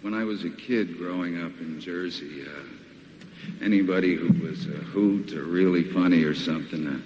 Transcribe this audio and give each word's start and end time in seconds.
When 0.00 0.14
I 0.14 0.22
was 0.22 0.44
a 0.44 0.50
kid 0.50 0.96
growing 0.96 1.42
up 1.42 1.52
in 1.60 1.80
Jersey, 1.80 2.42
uh, 2.46 3.64
anybody 3.64 4.14
who 4.14 4.28
was 4.46 4.66
a 4.66 4.70
hoot 4.70 5.32
or 5.32 5.42
really 5.42 5.82
funny 5.82 6.22
or 6.22 6.36
something, 6.36 6.86
uh, 6.86 6.98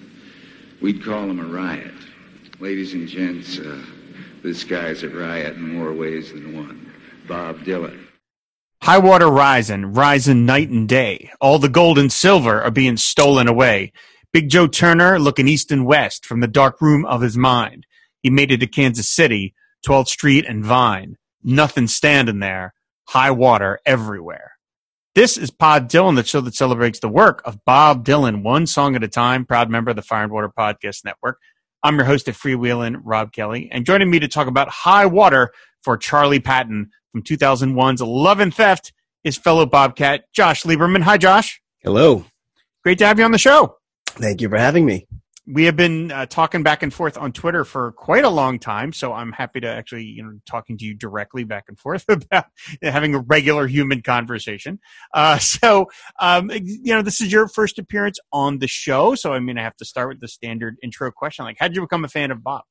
we'd 0.79 1.03
call 1.03 1.23
him 1.23 1.39
a 1.39 1.43
riot. 1.43 1.93
Ladies 2.59 2.93
and 2.93 3.07
gents, 3.07 3.57
uh, 3.57 3.81
this 4.43 4.63
guy's 4.63 5.01
a 5.01 5.09
riot 5.09 5.55
in 5.55 5.75
more 5.75 5.91
ways 5.91 6.31
than 6.31 6.55
one. 6.55 6.93
Bob 7.27 7.61
Dylan. 7.61 7.99
High 8.83 8.99
water 8.99 9.27
rising, 9.27 9.93
rising 9.93 10.45
night 10.45 10.69
and 10.69 10.87
day. 10.87 11.31
All 11.41 11.57
the 11.57 11.69
gold 11.69 11.97
and 11.97 12.11
silver 12.11 12.61
are 12.61 12.69
being 12.69 12.97
stolen 12.97 13.47
away. 13.47 13.91
Big 14.31 14.49
Joe 14.49 14.67
Turner 14.67 15.17
looking 15.19 15.47
east 15.47 15.71
and 15.71 15.85
west 15.85 16.27
from 16.27 16.41
the 16.41 16.47
dark 16.47 16.79
room 16.79 17.05
of 17.05 17.21
his 17.21 17.37
mind. 17.37 17.87
He 18.21 18.29
made 18.29 18.51
it 18.51 18.59
to 18.59 18.67
Kansas 18.67 19.09
City, 19.09 19.55
12th 19.87 20.09
Street 20.09 20.45
and 20.47 20.63
Vine. 20.63 21.17
Nothing 21.43 21.87
standing 21.87 22.39
there. 22.39 22.75
High 23.07 23.31
water 23.31 23.79
everywhere. 23.85 24.53
This 25.15 25.37
is 25.37 25.51
Pod 25.51 25.89
Dylan, 25.89 26.15
the 26.15 26.23
show 26.23 26.41
that 26.41 26.55
celebrates 26.55 26.99
the 26.99 27.09
work 27.09 27.41
of 27.45 27.63
Bob 27.65 28.03
Dylan, 28.03 28.41
one 28.41 28.65
song 28.65 28.95
at 28.95 29.03
a 29.03 29.07
time, 29.07 29.45
proud 29.45 29.69
member 29.69 29.91
of 29.91 29.95
the 29.95 30.01
Fire 30.01 30.23
and 30.23 30.31
Water 30.31 30.49
Podcast 30.49 31.05
Network. 31.05 31.37
I'm 31.83 31.97
your 31.97 32.05
host 32.05 32.27
at 32.27 32.35
Freewheeling, 32.35 33.01
Rob 33.03 33.31
Kelly, 33.31 33.69
and 33.71 33.85
joining 33.85 34.09
me 34.09 34.19
to 34.19 34.27
talk 34.27 34.47
about 34.47 34.69
High 34.69 35.05
Water 35.05 35.51
for 35.83 35.97
Charley 35.97 36.39
Patton 36.39 36.89
from 37.11 37.23
2001's 37.23 38.01
Love 38.01 38.39
and 38.39 38.53
Theft 38.53 38.93
is 39.23 39.37
fellow 39.37 39.65
Bobcat 39.65 40.23
Josh 40.33 40.63
Lieberman. 40.63 41.03
Hi, 41.03 41.17
Josh. 41.17 41.61
Hello. 41.83 42.25
Great 42.83 42.97
to 42.99 43.05
have 43.05 43.19
you 43.19 43.25
on 43.25 43.31
the 43.31 43.37
show. 43.37 43.77
Thank 44.07 44.41
you 44.41 44.49
for 44.49 44.57
having 44.57 44.85
me. 44.85 45.07
We 45.45 45.65
have 45.65 45.75
been 45.75 46.09
uh, 46.09 46.25
talking 46.25 46.63
back 46.63 46.83
and 46.83 46.93
forth 46.93 47.17
on 47.17 47.33
Twitter 47.33 47.65
for 47.65 47.91
quite 47.91 48.23
a 48.23 48.29
long 48.29 48.59
time, 48.59 48.93
so 48.93 49.11
I'm 49.11 49.33
happy 49.33 49.59
to 49.59 49.67
actually, 49.67 50.05
you 50.05 50.23
know, 50.23 50.39
talking 50.45 50.77
to 50.77 50.85
you 50.85 50.93
directly 50.93 51.43
back 51.43 51.65
and 51.67 51.77
forth 51.77 52.05
about 52.09 52.45
having 52.81 53.13
a 53.13 53.19
regular 53.19 53.67
human 53.67 54.01
conversation. 54.01 54.79
Uh, 55.13 55.37
so, 55.39 55.89
um, 56.19 56.49
you 56.53 56.93
know, 56.93 57.01
this 57.01 57.19
is 57.19 57.31
your 57.31 57.47
first 57.49 57.77
appearance 57.77 58.19
on 58.31 58.59
the 58.59 58.67
show, 58.67 59.15
so 59.15 59.33
I 59.33 59.39
mean, 59.39 59.57
I 59.57 59.63
have 59.63 59.75
to 59.77 59.85
start 59.85 60.09
with 60.09 60.21
the 60.21 60.29
standard 60.29 60.77
intro 60.81 61.11
question: 61.11 61.43
like, 61.43 61.57
how 61.59 61.67
did 61.67 61.75
you 61.75 61.81
become 61.81 62.05
a 62.05 62.09
fan 62.09 62.31
of 62.31 62.41
Bob? 62.41 62.63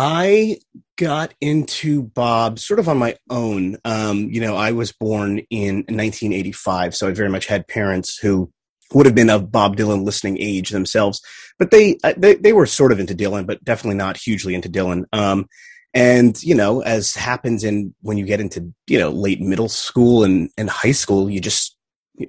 I 0.00 0.58
got 0.96 1.34
into 1.40 2.04
Bob 2.04 2.60
sort 2.60 2.78
of 2.78 2.88
on 2.88 2.98
my 2.98 3.16
own. 3.30 3.78
Um, 3.84 4.30
you 4.30 4.40
know, 4.40 4.54
I 4.54 4.70
was 4.70 4.92
born 4.92 5.40
in 5.50 5.78
1985, 5.88 6.94
so 6.94 7.08
I 7.08 7.10
very 7.10 7.28
much 7.28 7.46
had 7.46 7.66
parents 7.66 8.16
who 8.16 8.52
would 8.94 9.06
have 9.06 9.14
been 9.14 9.30
of 9.30 9.52
Bob 9.52 9.76
Dylan 9.76 10.04
listening 10.04 10.38
age 10.40 10.70
themselves, 10.70 11.20
but 11.58 11.70
they, 11.70 11.98
uh, 12.04 12.14
they, 12.16 12.34
they 12.36 12.52
were 12.52 12.66
sort 12.66 12.92
of 12.92 13.00
into 13.00 13.14
Dylan, 13.14 13.46
but 13.46 13.62
definitely 13.64 13.96
not 13.96 14.16
hugely 14.16 14.54
into 14.54 14.70
Dylan. 14.70 15.04
Um, 15.12 15.46
and 15.94 16.40
you 16.42 16.54
know, 16.54 16.82
as 16.82 17.14
happens 17.14 17.64
in 17.64 17.94
when 18.02 18.18
you 18.18 18.26
get 18.26 18.40
into 18.40 18.72
you 18.86 18.98
know 18.98 19.10
late 19.10 19.40
middle 19.40 19.68
school 19.68 20.24
and, 20.24 20.50
and 20.58 20.68
high 20.68 20.92
school, 20.92 21.30
you 21.30 21.40
just 21.40 21.76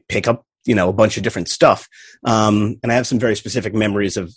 pick 0.08 0.28
up 0.28 0.46
you 0.66 0.76
know 0.76 0.90
a 0.90 0.94
bunch 0.94 1.18
of 1.18 1.24
different 1.24 1.50
stuff. 1.50 1.88
Um, 2.24 2.80
and 2.82 2.92
I 2.92 2.96
have 2.96 3.08
some 3.08 3.20
very 3.20 3.36
specific 3.36 3.74
memories 3.74 4.18
of, 4.18 4.34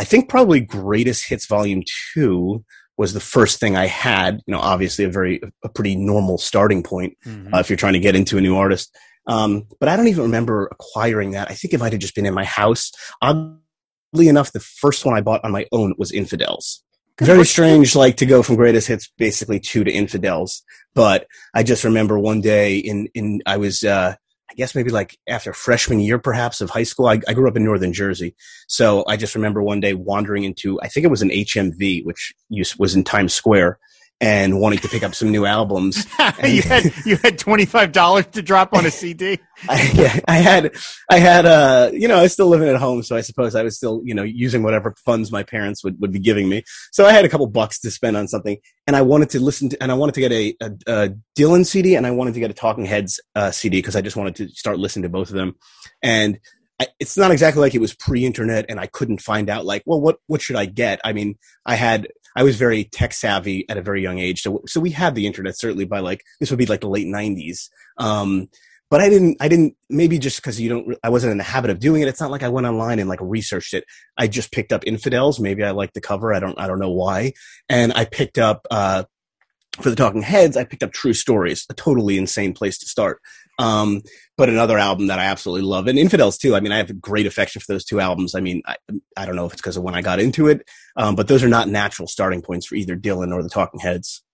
I 0.00 0.04
think 0.04 0.28
probably 0.28 0.60
Greatest 0.60 1.28
Hits 1.28 1.46
Volume 1.46 1.82
Two 2.14 2.64
was 2.96 3.12
the 3.12 3.20
first 3.20 3.58
thing 3.58 3.76
I 3.76 3.86
had. 3.86 4.40
You 4.46 4.52
know, 4.52 4.60
obviously 4.60 5.04
a 5.04 5.10
very 5.10 5.40
a 5.64 5.68
pretty 5.68 5.96
normal 5.96 6.38
starting 6.38 6.82
point 6.82 7.16
mm-hmm. 7.26 7.52
uh, 7.52 7.58
if 7.58 7.68
you're 7.68 7.76
trying 7.76 7.94
to 7.94 8.00
get 8.00 8.16
into 8.16 8.38
a 8.38 8.42
new 8.42 8.56
artist. 8.56 8.96
Um, 9.26 9.66
but 9.78 9.88
I 9.88 9.96
don't 9.96 10.08
even 10.08 10.24
remember 10.24 10.68
acquiring 10.70 11.32
that. 11.32 11.50
I 11.50 11.54
think 11.54 11.74
it 11.74 11.80
might 11.80 11.92
have 11.92 12.00
just 12.00 12.14
been 12.14 12.26
in 12.26 12.34
my 12.34 12.44
house. 12.44 12.90
Oddly 13.20 14.28
enough, 14.28 14.52
the 14.52 14.60
first 14.60 15.04
one 15.04 15.16
I 15.16 15.20
bought 15.20 15.44
on 15.44 15.52
my 15.52 15.66
own 15.72 15.94
was 15.98 16.12
Infidels. 16.12 16.82
Very 17.20 17.44
strange, 17.44 17.94
like 17.94 18.16
to 18.16 18.26
go 18.26 18.42
from 18.42 18.56
greatest 18.56 18.88
hits 18.88 19.10
basically 19.18 19.60
two 19.60 19.84
to 19.84 19.92
infidels. 19.92 20.62
But 20.94 21.26
I 21.54 21.62
just 21.62 21.84
remember 21.84 22.18
one 22.18 22.40
day 22.40 22.78
in, 22.78 23.08
in, 23.14 23.42
I 23.46 23.58
was, 23.58 23.84
uh, 23.84 24.16
I 24.50 24.54
guess 24.54 24.74
maybe 24.74 24.90
like 24.90 25.16
after 25.28 25.52
freshman 25.52 26.00
year, 26.00 26.18
perhaps 26.18 26.60
of 26.60 26.70
high 26.70 26.82
school. 26.82 27.06
I, 27.06 27.20
I, 27.26 27.32
grew 27.32 27.48
up 27.48 27.56
in 27.56 27.64
northern 27.64 27.92
Jersey, 27.92 28.34
so 28.66 29.02
I 29.08 29.16
just 29.16 29.34
remember 29.34 29.62
one 29.62 29.80
day 29.80 29.94
wandering 29.94 30.44
into 30.44 30.78
I 30.82 30.88
think 30.88 31.04
it 31.04 31.10
was 31.10 31.22
an 31.22 31.30
HMV, 31.30 32.04
which 32.04 32.34
was 32.78 32.94
in 32.94 33.02
Times 33.02 33.32
Square, 33.32 33.78
and 34.22 34.60
wanting 34.60 34.78
to 34.78 34.88
pick 34.88 35.02
up 35.02 35.16
some 35.16 35.32
new 35.32 35.44
albums. 35.44 36.06
you 36.44 36.62
had 36.62 36.84
you 37.04 37.16
had 37.16 37.38
twenty 37.38 37.66
five 37.66 37.90
dollars 37.90 38.26
to 38.28 38.40
drop 38.40 38.72
on 38.72 38.86
a 38.86 38.90
CD. 38.90 39.40
I, 39.68 39.90
yeah, 39.94 40.20
I 40.28 40.36
had 40.36 40.74
I 41.10 41.18
had 41.18 41.44
uh 41.44 41.90
you 41.92 42.06
know 42.06 42.16
I 42.16 42.22
was 42.22 42.32
still 42.32 42.46
living 42.46 42.68
at 42.68 42.76
home, 42.76 43.02
so 43.02 43.16
I 43.16 43.20
suppose 43.20 43.56
I 43.56 43.64
was 43.64 43.76
still 43.76 44.00
you 44.04 44.14
know 44.14 44.22
using 44.22 44.62
whatever 44.62 44.94
funds 45.04 45.32
my 45.32 45.42
parents 45.42 45.82
would, 45.82 46.00
would 46.00 46.12
be 46.12 46.20
giving 46.20 46.48
me. 46.48 46.62
So 46.92 47.04
I 47.04 47.12
had 47.12 47.24
a 47.24 47.28
couple 47.28 47.48
bucks 47.48 47.80
to 47.80 47.90
spend 47.90 48.16
on 48.16 48.28
something, 48.28 48.58
and 48.86 48.94
I 48.94 49.02
wanted 49.02 49.28
to 49.30 49.40
listen 49.40 49.68
to 49.70 49.82
and 49.82 49.90
I 49.90 49.94
wanted 49.94 50.14
to 50.14 50.20
get 50.20 50.32
a, 50.32 50.56
a, 50.60 50.72
a 50.86 51.14
Dylan 51.36 51.66
CD 51.66 51.96
and 51.96 52.06
I 52.06 52.12
wanted 52.12 52.34
to 52.34 52.40
get 52.40 52.50
a 52.50 52.54
Talking 52.54 52.84
Heads 52.84 53.20
uh, 53.34 53.50
CD 53.50 53.78
because 53.78 53.96
I 53.96 54.02
just 54.02 54.16
wanted 54.16 54.36
to 54.36 54.48
start 54.50 54.78
listening 54.78 55.02
to 55.02 55.08
both 55.08 55.30
of 55.30 55.34
them, 55.34 55.56
and 56.00 56.38
it's 56.98 57.16
not 57.16 57.30
exactly 57.30 57.60
like 57.60 57.74
it 57.74 57.80
was 57.80 57.94
pre-internet 57.94 58.66
and 58.68 58.80
I 58.80 58.86
couldn't 58.86 59.20
find 59.20 59.48
out 59.48 59.64
like, 59.64 59.82
well, 59.86 60.00
what, 60.00 60.16
what 60.26 60.42
should 60.42 60.56
I 60.56 60.66
get? 60.66 61.00
I 61.04 61.12
mean, 61.12 61.36
I 61.64 61.76
had, 61.76 62.08
I 62.36 62.42
was 62.42 62.56
very 62.56 62.84
tech 62.84 63.12
savvy 63.12 63.68
at 63.68 63.76
a 63.76 63.82
very 63.82 64.02
young 64.02 64.18
age. 64.18 64.42
So, 64.42 64.62
so 64.66 64.80
we 64.80 64.90
had 64.90 65.14
the 65.14 65.26
internet 65.26 65.58
certainly 65.58 65.84
by 65.84 66.00
like, 66.00 66.22
this 66.40 66.50
would 66.50 66.58
be 66.58 66.66
like 66.66 66.80
the 66.80 66.88
late 66.88 67.06
nineties. 67.06 67.70
Um, 67.98 68.48
but 68.90 69.00
I 69.00 69.08
didn't, 69.08 69.38
I 69.40 69.48
didn't, 69.48 69.74
maybe 69.88 70.18
just 70.18 70.36
because 70.36 70.60
you 70.60 70.68
don't, 70.68 70.98
I 71.02 71.08
wasn't 71.08 71.32
in 71.32 71.38
the 71.38 71.44
habit 71.44 71.70
of 71.70 71.78
doing 71.78 72.02
it. 72.02 72.08
It's 72.08 72.20
not 72.20 72.30
like 72.30 72.42
I 72.42 72.48
went 72.48 72.66
online 72.66 72.98
and 72.98 73.08
like 73.08 73.20
researched 73.22 73.72
it. 73.74 73.84
I 74.18 74.26
just 74.26 74.52
picked 74.52 74.72
up 74.72 74.86
infidels. 74.86 75.40
Maybe 75.40 75.64
I 75.64 75.70
liked 75.70 75.94
the 75.94 76.00
cover. 76.00 76.34
I 76.34 76.40
don't, 76.40 76.58
I 76.60 76.66
don't 76.66 76.78
know 76.78 76.92
why. 76.92 77.32
And 77.68 77.92
I 77.94 78.04
picked 78.04 78.38
up, 78.38 78.66
uh, 78.70 79.04
for 79.80 79.88
the 79.88 79.96
Talking 79.96 80.20
Heads, 80.20 80.58
I 80.58 80.64
picked 80.64 80.82
up 80.82 80.92
True 80.92 81.14
Stories, 81.14 81.64
a 81.70 81.74
totally 81.74 82.18
insane 82.18 82.52
place 82.52 82.76
to 82.80 82.86
start. 82.86 83.22
Um, 83.62 84.02
but 84.36 84.48
another 84.48 84.76
album 84.76 85.06
that 85.06 85.20
I 85.20 85.26
absolutely 85.26 85.62
love, 85.62 85.86
and 85.86 85.98
Infidels 85.98 86.36
too. 86.36 86.56
I 86.56 86.60
mean, 86.60 86.72
I 86.72 86.78
have 86.78 86.90
a 86.90 86.94
great 86.94 87.26
affection 87.26 87.60
for 87.60 87.72
those 87.72 87.84
two 87.84 88.00
albums. 88.00 88.34
I 88.34 88.40
mean, 88.40 88.62
I, 88.66 88.76
I 89.16 89.24
don't 89.24 89.36
know 89.36 89.46
if 89.46 89.52
it's 89.52 89.62
because 89.62 89.76
of 89.76 89.84
when 89.84 89.94
I 89.94 90.02
got 90.02 90.18
into 90.18 90.48
it, 90.48 90.68
um, 90.96 91.14
but 91.14 91.28
those 91.28 91.44
are 91.44 91.48
not 91.48 91.68
natural 91.68 92.08
starting 92.08 92.42
points 92.42 92.66
for 92.66 92.74
either 92.74 92.96
Dylan 92.96 93.32
or 93.32 93.42
the 93.42 93.48
Talking 93.48 93.78
Heads. 93.78 94.24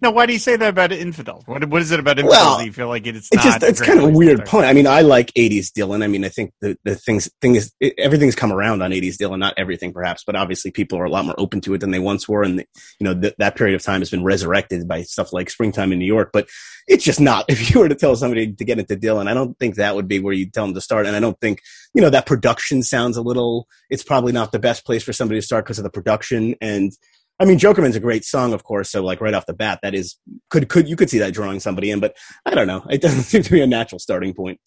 Now, 0.00 0.10
why 0.10 0.26
do 0.26 0.32
you 0.32 0.38
say 0.40 0.56
that 0.56 0.68
about 0.68 0.90
infidels? 0.90 1.44
What, 1.46 1.64
what 1.68 1.80
is 1.80 1.92
it 1.92 2.00
about 2.00 2.18
infidels 2.18 2.36
well, 2.36 2.62
you 2.62 2.72
feel 2.72 2.88
like 2.88 3.06
it's, 3.06 3.28
it's 3.30 3.44
just 3.44 3.62
it's 3.62 3.80
kind 3.80 4.00
of 4.00 4.06
a 4.06 4.08
weird 4.08 4.44
point. 4.44 4.66
I 4.66 4.72
mean, 4.72 4.86
I 4.86 5.02
like 5.02 5.32
'80s 5.34 5.70
Dylan. 5.70 6.02
I 6.02 6.08
mean, 6.08 6.24
I 6.24 6.28
think 6.28 6.52
the 6.60 6.76
the 6.82 6.96
things 6.96 7.30
thing 7.40 7.54
is 7.54 7.72
it, 7.78 7.94
everything's 7.96 8.34
come 8.34 8.52
around 8.52 8.82
on 8.82 8.90
'80s 8.90 9.16
Dylan. 9.16 9.38
Not 9.38 9.54
everything, 9.56 9.92
perhaps, 9.92 10.24
but 10.24 10.34
obviously 10.34 10.72
people 10.72 10.98
are 10.98 11.04
a 11.04 11.10
lot 11.10 11.24
more 11.24 11.36
open 11.38 11.60
to 11.62 11.74
it 11.74 11.78
than 11.78 11.92
they 11.92 12.00
once 12.00 12.28
were, 12.28 12.42
and 12.42 12.58
the, 12.58 12.66
you 12.98 13.04
know 13.04 13.18
th- 13.18 13.34
that 13.38 13.54
period 13.54 13.76
of 13.76 13.82
time 13.82 14.00
has 14.00 14.10
been 14.10 14.24
resurrected 14.24 14.88
by 14.88 15.02
stuff 15.02 15.32
like 15.32 15.50
Springtime 15.50 15.92
in 15.92 16.00
New 16.00 16.06
York. 16.06 16.30
But 16.32 16.48
it's 16.88 17.04
just 17.04 17.20
not. 17.20 17.44
If 17.56 17.74
you 17.74 17.80
were 17.80 17.88
to 17.88 17.94
tell 17.94 18.14
somebody 18.16 18.52
to 18.52 18.64
get 18.64 18.78
into 18.78 18.96
Dylan, 18.96 19.28
I 19.28 19.34
don't 19.34 19.58
think 19.58 19.76
that 19.76 19.94
would 19.94 20.08
be 20.08 20.18
where 20.18 20.34
you 20.34 20.50
tell 20.50 20.66
them 20.66 20.74
to 20.74 20.80
start. 20.80 21.06
And 21.06 21.16
I 21.16 21.20
don't 21.20 21.40
think 21.40 21.62
you 21.94 22.02
know 22.02 22.10
that 22.10 22.26
production 22.26 22.82
sounds 22.82 23.16
a 23.16 23.22
little. 23.22 23.68
It's 23.88 24.02
probably 24.02 24.32
not 24.32 24.52
the 24.52 24.58
best 24.58 24.84
place 24.84 25.04
for 25.04 25.12
somebody 25.12 25.40
to 25.40 25.46
start 25.46 25.64
because 25.64 25.78
of 25.78 25.84
the 25.84 25.90
production 25.90 26.56
and 26.60 26.92
I 27.38 27.44
mean, 27.44 27.58
Jokerman's 27.58 27.96
a 27.96 28.00
great 28.00 28.24
song, 28.24 28.52
of 28.52 28.64
course. 28.64 28.90
So, 28.90 29.02
like 29.02 29.20
right 29.20 29.34
off 29.34 29.46
the 29.46 29.54
bat, 29.54 29.80
that 29.82 29.94
is 29.94 30.16
could 30.50 30.68
could 30.68 30.88
you 30.88 30.96
could 30.96 31.10
see 31.10 31.18
that 31.18 31.34
drawing 31.34 31.60
somebody 31.60 31.90
in, 31.90 32.00
but 32.00 32.16
I 32.44 32.54
don't 32.54 32.66
know. 32.66 32.84
It 32.88 33.02
doesn't 33.02 33.22
seem 33.24 33.42
to 33.42 33.50
be 33.50 33.60
a 33.60 33.66
natural 33.66 33.98
starting 33.98 34.34
point. 34.34 34.60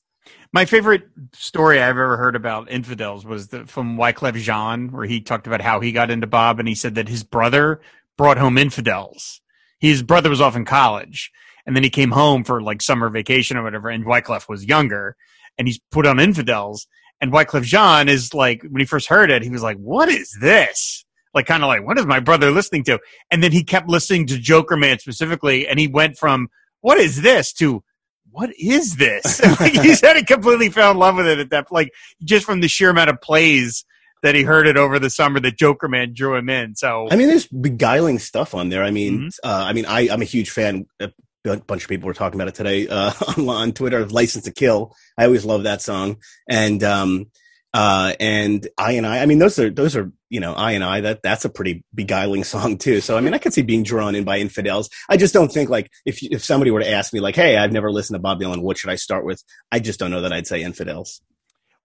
My 0.52 0.66
favorite 0.66 1.04
story 1.34 1.80
I've 1.80 1.90
ever 1.90 2.18
heard 2.18 2.36
about 2.36 2.72
infidels 2.72 3.26
was 3.26 3.48
the, 3.48 3.66
from 3.66 3.98
Wyclef 3.98 4.36
Jean, 4.36 4.92
where 4.92 5.06
he 5.06 5.22
talked 5.22 5.48
about 5.48 5.62
how 5.62 5.80
he 5.80 5.92
got 5.92 6.12
into 6.12 6.28
Bob, 6.28 6.60
and 6.60 6.68
he 6.68 6.76
said 6.76 6.96
that 6.96 7.08
his 7.08 7.24
brother 7.24 7.82
brought 8.18 8.38
home 8.38 8.58
infidels. 8.58 9.42
His 9.80 10.04
brother 10.04 10.30
was 10.30 10.42
off 10.42 10.56
in 10.56 10.66
college, 10.66 11.32
and 11.66 11.76
then 11.76 11.84
he 11.84 11.90
came 11.90 12.12
home 12.12 12.44
for 12.44 12.62
like 12.62 12.82
summer 12.82 13.10
vacation 13.10 13.58
or 13.58 13.64
whatever, 13.64 13.90
and 13.90 14.06
Wyclef 14.06 14.48
was 14.50 14.66
younger, 14.66 15.16
and 15.58 15.68
he's 15.68 15.80
put 15.92 16.06
on 16.06 16.20
infidels. 16.20 16.88
And 17.22 17.32
Wyclef 17.32 17.64
Jean 17.64 18.08
is 18.08 18.34
like, 18.34 18.64
when 18.64 18.80
he 18.80 18.86
first 18.86 19.08
heard 19.08 19.32
it, 19.32 19.44
he 19.44 19.50
was 19.50 19.64
like, 19.64 19.78
"What 19.78 20.10
is 20.10 20.38
this?" 20.40 21.06
Like 21.34 21.46
kind 21.46 21.64
of 21.64 21.68
like 21.68 21.86
what 21.86 21.98
is 21.98 22.06
my 22.06 22.20
brother 22.20 22.52
listening 22.52 22.84
to? 22.86 23.00
And 23.30 23.44
then 23.44 23.52
he 23.52 23.64
kept 23.64 23.88
listening 23.88 24.28
to 24.28 24.36
Jokerman 24.36 25.00
specifically 25.00 25.68
and 25.68 25.80
he 25.80 25.88
went 25.88 26.18
from 26.18 26.50
what 26.82 26.98
is 26.98 27.22
this? 27.22 27.54
to 27.54 27.84
what 28.32 28.52
is 28.60 28.98
this? 28.98 29.42
Like 29.60 29.74
he 29.74 29.96
said 29.96 30.16
he 30.16 30.24
completely 30.24 30.70
fell 30.70 30.92
in 30.92 30.98
love 30.98 31.16
with 31.16 31.28
it 31.28 31.40
at 31.40 31.50
that 31.50 31.72
like 31.72 31.92
just 32.24 32.46
from 32.46 32.62
the 32.62 32.68
sheer 32.68 32.90
amount 32.90 33.10
of 33.10 33.22
plays 33.22 33.86
that 34.22 34.36
he 34.36 34.44
heard 34.44 34.68
it 34.68 34.78
over 34.78 35.00
the 35.00 35.10
summer 35.10 35.40
that 35.40 35.58
Jokerman 35.58 36.14
drew 36.14 36.36
him 36.36 36.50
in 36.50 36.76
so 36.76 37.08
i 37.10 37.16
mean 37.16 37.28
there's 37.28 37.48
beguiling 37.48 38.20
stuff 38.20 38.54
on 38.54 38.70
there. 38.70 38.84
I 38.84 38.92
mean 38.92 39.20
mm-hmm. 39.20 39.48
uh, 39.48 39.64
i 39.66 39.74
mean 39.74 39.86
I, 39.86 40.10
i'm 40.10 40.22
a 40.22 40.26
huge 40.26 40.50
fan. 40.50 40.86
A 41.00 41.12
bunch 41.44 41.84
of 41.84 41.90
people 41.90 42.08
were 42.08 42.14
talking 42.14 42.40
about 42.40 42.50
it 42.50 42.56
today 42.56 42.88
uh, 42.88 43.12
on 43.38 43.72
twitter 43.74 44.06
license 44.08 44.46
to 44.46 44.52
kill. 44.52 44.96
I 45.18 45.26
always 45.26 45.46
love 45.46 45.64
that 45.64 45.82
song. 45.82 46.18
And 46.50 46.84
um 46.84 47.32
uh, 47.74 48.14
and 48.20 48.68
I 48.78 48.94
and 48.94 49.06
I, 49.06 49.20
I 49.20 49.26
mean, 49.26 49.40
those 49.40 49.60
are, 49.60 49.70
those 49.70 49.96
are, 49.96 50.12
you 50.30 50.40
know, 50.40 50.54
I 50.54 50.74
and 50.74 50.84
I, 50.84 51.02
that, 51.02 51.22
that's 51.24 51.46
a 51.46 51.50
pretty 51.50 51.84
beguiling 51.94 52.44
song 52.44 52.78
too. 52.78 53.02
So, 53.02 53.18
I 53.18 53.22
mean, 53.22 53.34
I 53.34 53.38
could 53.38 53.54
see 53.54 53.62
being 53.62 53.84
drawn 53.84 54.16
in 54.16 54.24
by 54.24 54.38
infidels. 54.38 54.90
I 55.10 55.18
just 55.18 55.34
don't 55.34 55.52
think 55.52 55.70
like, 55.70 55.90
if, 56.06 56.22
if 56.24 56.44
somebody 56.44 56.72
were 56.72 56.82
to 56.82 56.90
ask 56.90 57.14
me 57.14 57.20
like, 57.20 57.36
Hey, 57.36 57.58
I've 57.58 57.72
never 57.72 57.92
listened 57.92 58.16
to 58.16 58.22
Bob 58.22 58.40
Dylan. 58.40 58.62
What 58.62 58.78
should 58.78 58.90
I 58.90 58.96
start 58.96 59.26
with? 59.26 59.44
I 59.72 59.80
just 59.80 60.00
don't 60.00 60.12
know 60.12 60.22
that 60.22 60.34
I'd 60.34 60.48
say 60.48 60.64
infidels. 60.64 61.22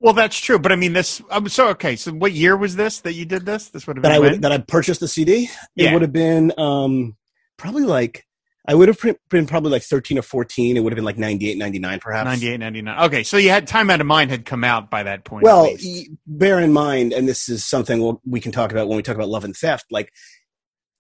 Well, 0.00 0.12
that's 0.12 0.38
true, 0.38 0.58
but 0.58 0.70
I 0.70 0.76
mean, 0.76 0.92
this. 0.92 1.22
I'm 1.30 1.48
so 1.48 1.68
okay, 1.68 1.96
so 1.96 2.12
what 2.12 2.32
year 2.32 2.56
was 2.56 2.76
this 2.76 3.00
that 3.00 3.14
you 3.14 3.24
did 3.24 3.46
this? 3.46 3.70
This 3.70 3.86
would 3.86 3.96
have 3.96 4.02
that 4.02 4.10
been 4.10 4.16
I 4.16 4.18
would, 4.18 4.42
that 4.42 4.52
I 4.52 4.58
purchased 4.58 5.00
the 5.00 5.08
CD. 5.08 5.48
Yeah. 5.74 5.88
It 5.88 5.92
would 5.94 6.02
have 6.02 6.12
been 6.12 6.52
um, 6.58 7.16
probably 7.56 7.84
like 7.84 8.26
I 8.66 8.74
would 8.74 8.88
have 8.88 8.98
been 9.28 9.46
probably 9.46 9.70
like 9.70 9.82
13 9.82 10.18
or 10.18 10.22
14. 10.22 10.76
It 10.76 10.80
would 10.80 10.92
have 10.92 10.96
been 10.96 11.04
like 11.04 11.18
98, 11.18 11.58
99 11.58 12.00
perhaps. 12.00 12.26
98, 12.26 12.58
99. 12.58 13.04
Okay, 13.04 13.22
so 13.22 13.36
you 13.36 13.50
had 13.50 13.66
Time 13.66 13.90
Out 13.90 14.00
of 14.00 14.06
Mind 14.06 14.30
had 14.30 14.46
come 14.46 14.64
out 14.64 14.90
by 14.90 15.02
that 15.02 15.24
point. 15.24 15.44
Well, 15.44 15.70
bear 16.26 16.60
in 16.60 16.72
mind, 16.72 17.12
and 17.12 17.28
this 17.28 17.48
is 17.48 17.62
something 17.62 18.00
we'll, 18.00 18.22
we 18.24 18.40
can 18.40 18.52
talk 18.52 18.72
about 18.72 18.88
when 18.88 18.96
we 18.96 19.02
talk 19.02 19.16
about 19.16 19.28
Love 19.28 19.44
and 19.44 19.54
Theft. 19.54 19.84
Like, 19.90 20.10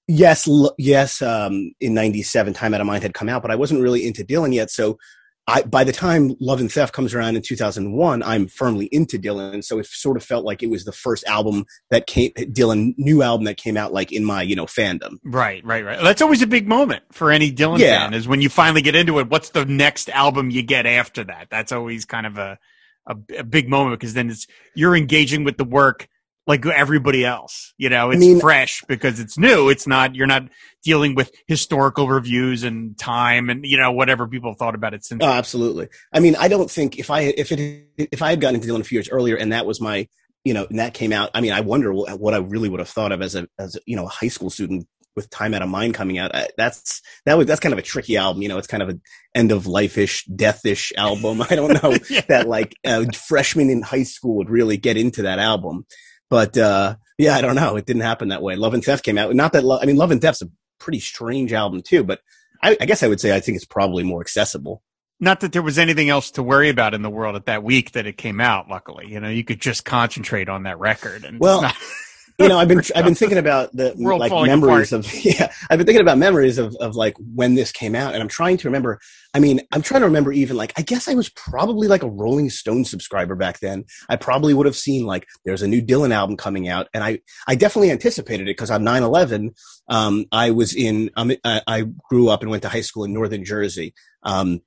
yes, 0.06 0.46
yes, 0.76 1.22
um, 1.22 1.72
in 1.80 1.94
97, 1.94 2.52
Time 2.52 2.74
Out 2.74 2.82
of 2.82 2.86
Mind 2.86 3.02
had 3.02 3.14
come 3.14 3.30
out, 3.30 3.40
but 3.40 3.50
I 3.50 3.56
wasn't 3.56 3.80
really 3.80 4.06
into 4.06 4.24
Dylan 4.24 4.52
yet. 4.52 4.70
So 4.70 4.98
I, 5.46 5.62
by 5.62 5.84
the 5.84 5.92
time 5.92 6.34
Love 6.40 6.60
and 6.60 6.72
Theft 6.72 6.94
comes 6.94 7.14
around 7.14 7.36
in 7.36 7.42
2001, 7.42 8.22
I'm 8.22 8.46
firmly 8.48 8.86
into 8.86 9.18
Dylan. 9.18 9.62
So 9.62 9.78
it 9.78 9.86
sort 9.86 10.16
of 10.16 10.24
felt 10.24 10.44
like 10.44 10.62
it 10.62 10.70
was 10.70 10.84
the 10.84 10.92
first 10.92 11.24
album 11.26 11.66
that 11.90 12.06
came, 12.06 12.32
Dylan 12.32 12.94
new 12.96 13.22
album 13.22 13.44
that 13.44 13.58
came 13.58 13.76
out 13.76 13.92
like 13.92 14.10
in 14.10 14.24
my, 14.24 14.40
you 14.40 14.56
know, 14.56 14.64
fandom. 14.64 15.18
Right, 15.22 15.62
right, 15.64 15.84
right. 15.84 16.00
That's 16.02 16.22
always 16.22 16.40
a 16.40 16.46
big 16.46 16.66
moment 16.66 17.02
for 17.12 17.30
any 17.30 17.52
Dylan 17.52 17.78
yeah. 17.78 17.98
fan 17.98 18.14
is 18.14 18.26
when 18.26 18.40
you 18.40 18.48
finally 18.48 18.80
get 18.80 18.94
into 18.94 19.18
it. 19.18 19.28
What's 19.28 19.50
the 19.50 19.66
next 19.66 20.08
album 20.10 20.50
you 20.50 20.62
get 20.62 20.86
after 20.86 21.24
that? 21.24 21.48
That's 21.50 21.72
always 21.72 22.06
kind 22.06 22.26
of 22.26 22.38
a, 22.38 22.58
a, 23.06 23.16
a 23.38 23.44
big 23.44 23.68
moment 23.68 24.00
because 24.00 24.14
then 24.14 24.30
it's, 24.30 24.46
you're 24.74 24.96
engaging 24.96 25.44
with 25.44 25.58
the 25.58 25.64
work 25.64 26.08
like 26.46 26.64
everybody 26.66 27.24
else. 27.24 27.72
You 27.78 27.88
know, 27.88 28.10
it's 28.10 28.16
I 28.16 28.20
mean, 28.20 28.40
fresh 28.40 28.82
because 28.86 29.20
it's 29.20 29.38
new. 29.38 29.68
It's 29.68 29.86
not 29.86 30.14
you're 30.14 30.26
not 30.26 30.48
dealing 30.82 31.14
with 31.14 31.32
historical 31.46 32.08
reviews 32.08 32.62
and 32.64 32.96
time 32.98 33.48
and 33.48 33.64
you 33.64 33.78
know 33.78 33.92
whatever 33.92 34.28
people 34.28 34.54
thought 34.54 34.74
about 34.74 34.94
it 34.94 35.04
since. 35.04 35.22
Oh, 35.22 35.30
absolutely. 35.30 35.88
I 36.12 36.20
mean, 36.20 36.36
I 36.36 36.48
don't 36.48 36.70
think 36.70 36.98
if 36.98 37.10
I 37.10 37.22
if 37.22 37.52
it 37.52 37.88
if 37.96 38.22
I 38.22 38.30
had 38.30 38.40
gotten 38.40 38.56
into 38.56 38.68
Dylan 38.68 38.80
a 38.80 38.84
few 38.84 38.96
years 38.96 39.08
earlier 39.08 39.36
and 39.36 39.52
that 39.52 39.66
was 39.66 39.80
my 39.80 40.08
you 40.44 40.54
know 40.54 40.66
and 40.68 40.78
that 40.78 40.94
came 40.94 41.12
out. 41.12 41.30
I 41.34 41.40
mean, 41.40 41.52
I 41.52 41.60
wonder 41.60 41.92
what 41.92 42.34
I 42.34 42.38
really 42.38 42.68
would 42.68 42.80
have 42.80 42.88
thought 42.88 43.12
of 43.12 43.22
as 43.22 43.34
a 43.34 43.48
as 43.58 43.76
a, 43.76 43.80
you 43.86 43.96
know 43.96 44.04
a 44.04 44.10
high 44.10 44.28
school 44.28 44.50
student 44.50 44.86
with 45.16 45.30
time 45.30 45.54
out 45.54 45.62
of 45.62 45.68
mind 45.68 45.94
coming 45.94 46.18
out 46.18 46.32
that's 46.56 47.00
that 47.24 47.38
was 47.38 47.46
that's 47.46 47.60
kind 47.60 47.72
of 47.72 47.78
a 47.78 47.82
tricky 47.82 48.16
album 48.16 48.42
you 48.42 48.48
know 48.48 48.58
it's 48.58 48.66
kind 48.66 48.82
of 48.82 48.88
an 48.88 49.00
end 49.32 49.52
of 49.52 49.64
life-ish 49.64 50.24
death-ish 50.24 50.92
album 50.96 51.40
i 51.50 51.54
don't 51.54 51.80
know 51.80 51.96
yeah. 52.10 52.20
that 52.28 52.48
like 52.48 52.74
a 52.84 53.06
freshman 53.12 53.70
in 53.70 53.80
high 53.80 54.02
school 54.02 54.36
would 54.36 54.50
really 54.50 54.76
get 54.76 54.96
into 54.96 55.22
that 55.22 55.38
album 55.38 55.86
but 56.30 56.56
uh, 56.56 56.96
yeah, 57.18 57.36
I 57.36 57.40
don't 57.40 57.54
know. 57.56 57.76
It 57.76 57.86
didn't 57.86 58.02
happen 58.02 58.28
that 58.28 58.42
way. 58.42 58.56
Love 58.56 58.74
and 58.74 58.84
Theft 58.84 59.04
came 59.04 59.18
out. 59.18 59.34
Not 59.34 59.52
that 59.52 59.64
Lo- 59.64 59.78
I 59.80 59.86
mean, 59.86 59.96
Love 59.96 60.10
and 60.10 60.20
Theft's 60.20 60.42
a 60.42 60.48
pretty 60.78 61.00
strange 61.00 61.52
album 61.52 61.82
too, 61.82 62.04
but 62.04 62.20
I, 62.62 62.76
I 62.80 62.86
guess 62.86 63.02
I 63.02 63.08
would 63.08 63.20
say 63.20 63.34
I 63.34 63.40
think 63.40 63.56
it's 63.56 63.64
probably 63.64 64.02
more 64.02 64.20
accessible. 64.20 64.82
Not 65.20 65.40
that 65.40 65.52
there 65.52 65.62
was 65.62 65.78
anything 65.78 66.08
else 66.08 66.32
to 66.32 66.42
worry 66.42 66.68
about 66.68 66.92
in 66.92 67.02
the 67.02 67.10
world 67.10 67.36
at 67.36 67.46
that 67.46 67.62
week 67.62 67.92
that 67.92 68.06
it 68.06 68.16
came 68.16 68.40
out. 68.40 68.68
Luckily, 68.68 69.06
you 69.08 69.20
know, 69.20 69.28
you 69.28 69.44
could 69.44 69.60
just 69.60 69.84
concentrate 69.84 70.48
on 70.48 70.64
that 70.64 70.78
record. 70.78 71.24
And 71.24 71.38
well, 71.38 71.62
not- 71.62 71.76
you 72.38 72.48
know, 72.48 72.58
I've 72.58 72.68
been 72.68 72.82
I've 72.96 73.04
been 73.04 73.14
thinking 73.14 73.38
about 73.38 73.74
the 73.76 73.94
World 73.98 74.20
like 74.20 74.32
memories 74.32 74.92
apart. 74.92 75.06
of 75.06 75.24
yeah. 75.24 75.52
I've 75.70 75.78
been 75.78 75.86
thinking 75.86 76.00
about 76.00 76.18
memories 76.18 76.58
of 76.58 76.74
of 76.80 76.96
like 76.96 77.14
when 77.34 77.54
this 77.54 77.70
came 77.70 77.94
out, 77.94 78.12
and 78.14 78.22
I'm 78.22 78.28
trying 78.28 78.56
to 78.58 78.68
remember. 78.68 78.98
I 79.34 79.40
mean, 79.40 79.60
I'm 79.72 79.82
trying 79.82 80.00
to 80.00 80.06
remember 80.06 80.32
even 80.32 80.56
like 80.56 80.72
I 80.76 80.82
guess 80.82 81.06
I 81.06 81.14
was 81.14 81.28
probably 81.30 81.86
like 81.86 82.02
a 82.02 82.08
Rolling 82.10 82.50
Stone 82.50 82.86
subscriber 82.86 83.36
back 83.36 83.60
then. 83.60 83.84
I 84.08 84.16
probably 84.16 84.52
would 84.52 84.66
have 84.66 84.76
seen 84.76 85.06
like 85.06 85.26
there's 85.44 85.62
a 85.62 85.68
new 85.68 85.80
Dylan 85.80 86.12
album 86.12 86.36
coming 86.36 86.68
out, 86.68 86.88
and 86.92 87.04
I 87.04 87.20
I 87.46 87.54
definitely 87.54 87.90
anticipated 87.90 88.48
it 88.48 88.56
because 88.56 88.70
on 88.70 88.82
9/11, 88.82 89.50
um, 89.88 90.26
I 90.32 90.50
was 90.50 90.74
in 90.74 91.10
um, 91.16 91.32
I, 91.44 91.62
I 91.66 91.84
grew 92.08 92.28
up 92.28 92.42
and 92.42 92.50
went 92.50 92.62
to 92.64 92.68
high 92.68 92.80
school 92.80 93.04
in 93.04 93.12
Northern 93.12 93.44
Jersey. 93.44 93.94
Um, 94.24 94.60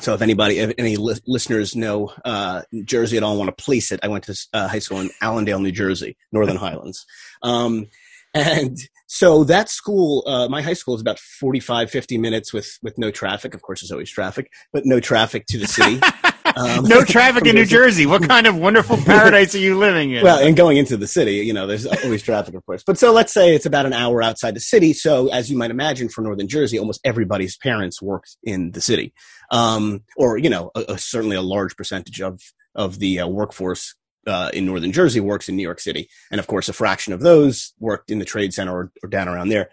so 0.00 0.14
if 0.14 0.22
anybody, 0.22 0.58
if 0.58 0.74
any 0.78 0.96
li- 0.96 1.20
listeners 1.26 1.74
know 1.74 2.12
uh, 2.24 2.62
Jersey 2.84 3.16
at 3.16 3.22
all, 3.22 3.36
want 3.36 3.48
to 3.56 3.64
place 3.64 3.90
it, 3.90 4.00
I 4.02 4.08
went 4.08 4.24
to 4.24 4.46
uh, 4.52 4.68
high 4.68 4.78
school 4.78 5.00
in 5.00 5.10
Allendale, 5.20 5.60
New 5.60 5.72
Jersey, 5.72 6.16
Northern 6.32 6.56
Highlands. 6.56 7.04
Um, 7.42 7.86
and 8.34 8.78
so 9.06 9.44
that 9.44 9.68
school, 9.68 10.22
uh, 10.26 10.48
my 10.48 10.62
high 10.62 10.74
school 10.74 10.94
is 10.94 11.00
about 11.00 11.18
45, 11.18 11.90
50 11.90 12.18
minutes 12.18 12.52
with, 12.52 12.78
with 12.82 12.96
no 12.98 13.10
traffic. 13.10 13.54
Of 13.54 13.62
course, 13.62 13.80
there's 13.80 13.90
always 13.90 14.10
traffic, 14.10 14.52
but 14.72 14.84
no 14.84 15.00
traffic 15.00 15.46
to 15.46 15.58
the 15.58 15.66
city. 15.66 16.00
Um, 16.56 16.84
no 16.84 17.04
traffic 17.04 17.46
in 17.46 17.54
New 17.56 17.66
Jersey. 17.66 18.06
What 18.06 18.26
kind 18.26 18.46
of 18.46 18.56
wonderful 18.56 18.96
paradise 19.04 19.54
are 19.54 19.58
you 19.58 19.78
living 19.78 20.12
in? 20.12 20.24
Well, 20.24 20.38
and 20.38 20.56
going 20.56 20.76
into 20.76 20.96
the 20.96 21.06
city, 21.06 21.36
you 21.36 21.52
know, 21.52 21.66
there's 21.66 21.86
always 21.86 22.22
traffic, 22.22 22.54
of 22.54 22.64
course. 22.66 22.82
But 22.84 22.98
so 22.98 23.12
let's 23.12 23.32
say 23.32 23.54
it's 23.54 23.66
about 23.66 23.86
an 23.86 23.92
hour 23.92 24.22
outside 24.22 24.54
the 24.54 24.60
city. 24.60 24.92
So 24.92 25.28
as 25.28 25.50
you 25.50 25.56
might 25.56 25.70
imagine, 25.70 26.08
for 26.08 26.22
Northern 26.22 26.48
Jersey, 26.48 26.78
almost 26.78 27.00
everybody's 27.04 27.56
parents 27.56 28.02
worked 28.02 28.36
in 28.42 28.72
the 28.72 28.80
city, 28.80 29.12
um, 29.50 30.02
or 30.16 30.38
you 30.38 30.50
know, 30.50 30.70
a, 30.74 30.84
a, 30.88 30.98
certainly 30.98 31.36
a 31.36 31.42
large 31.42 31.76
percentage 31.76 32.20
of 32.20 32.40
of 32.74 32.98
the 32.98 33.20
uh, 33.20 33.26
workforce 33.26 33.94
uh, 34.26 34.50
in 34.52 34.66
Northern 34.66 34.92
Jersey 34.92 35.20
works 35.20 35.48
in 35.48 35.56
New 35.56 35.62
York 35.62 35.80
City, 35.80 36.08
and 36.30 36.38
of 36.38 36.46
course, 36.46 36.68
a 36.68 36.72
fraction 36.72 37.12
of 37.12 37.20
those 37.20 37.72
worked 37.78 38.10
in 38.10 38.18
the 38.18 38.24
Trade 38.24 38.52
Center 38.52 38.74
or, 38.74 38.92
or 39.02 39.08
down 39.08 39.28
around 39.28 39.48
there. 39.48 39.70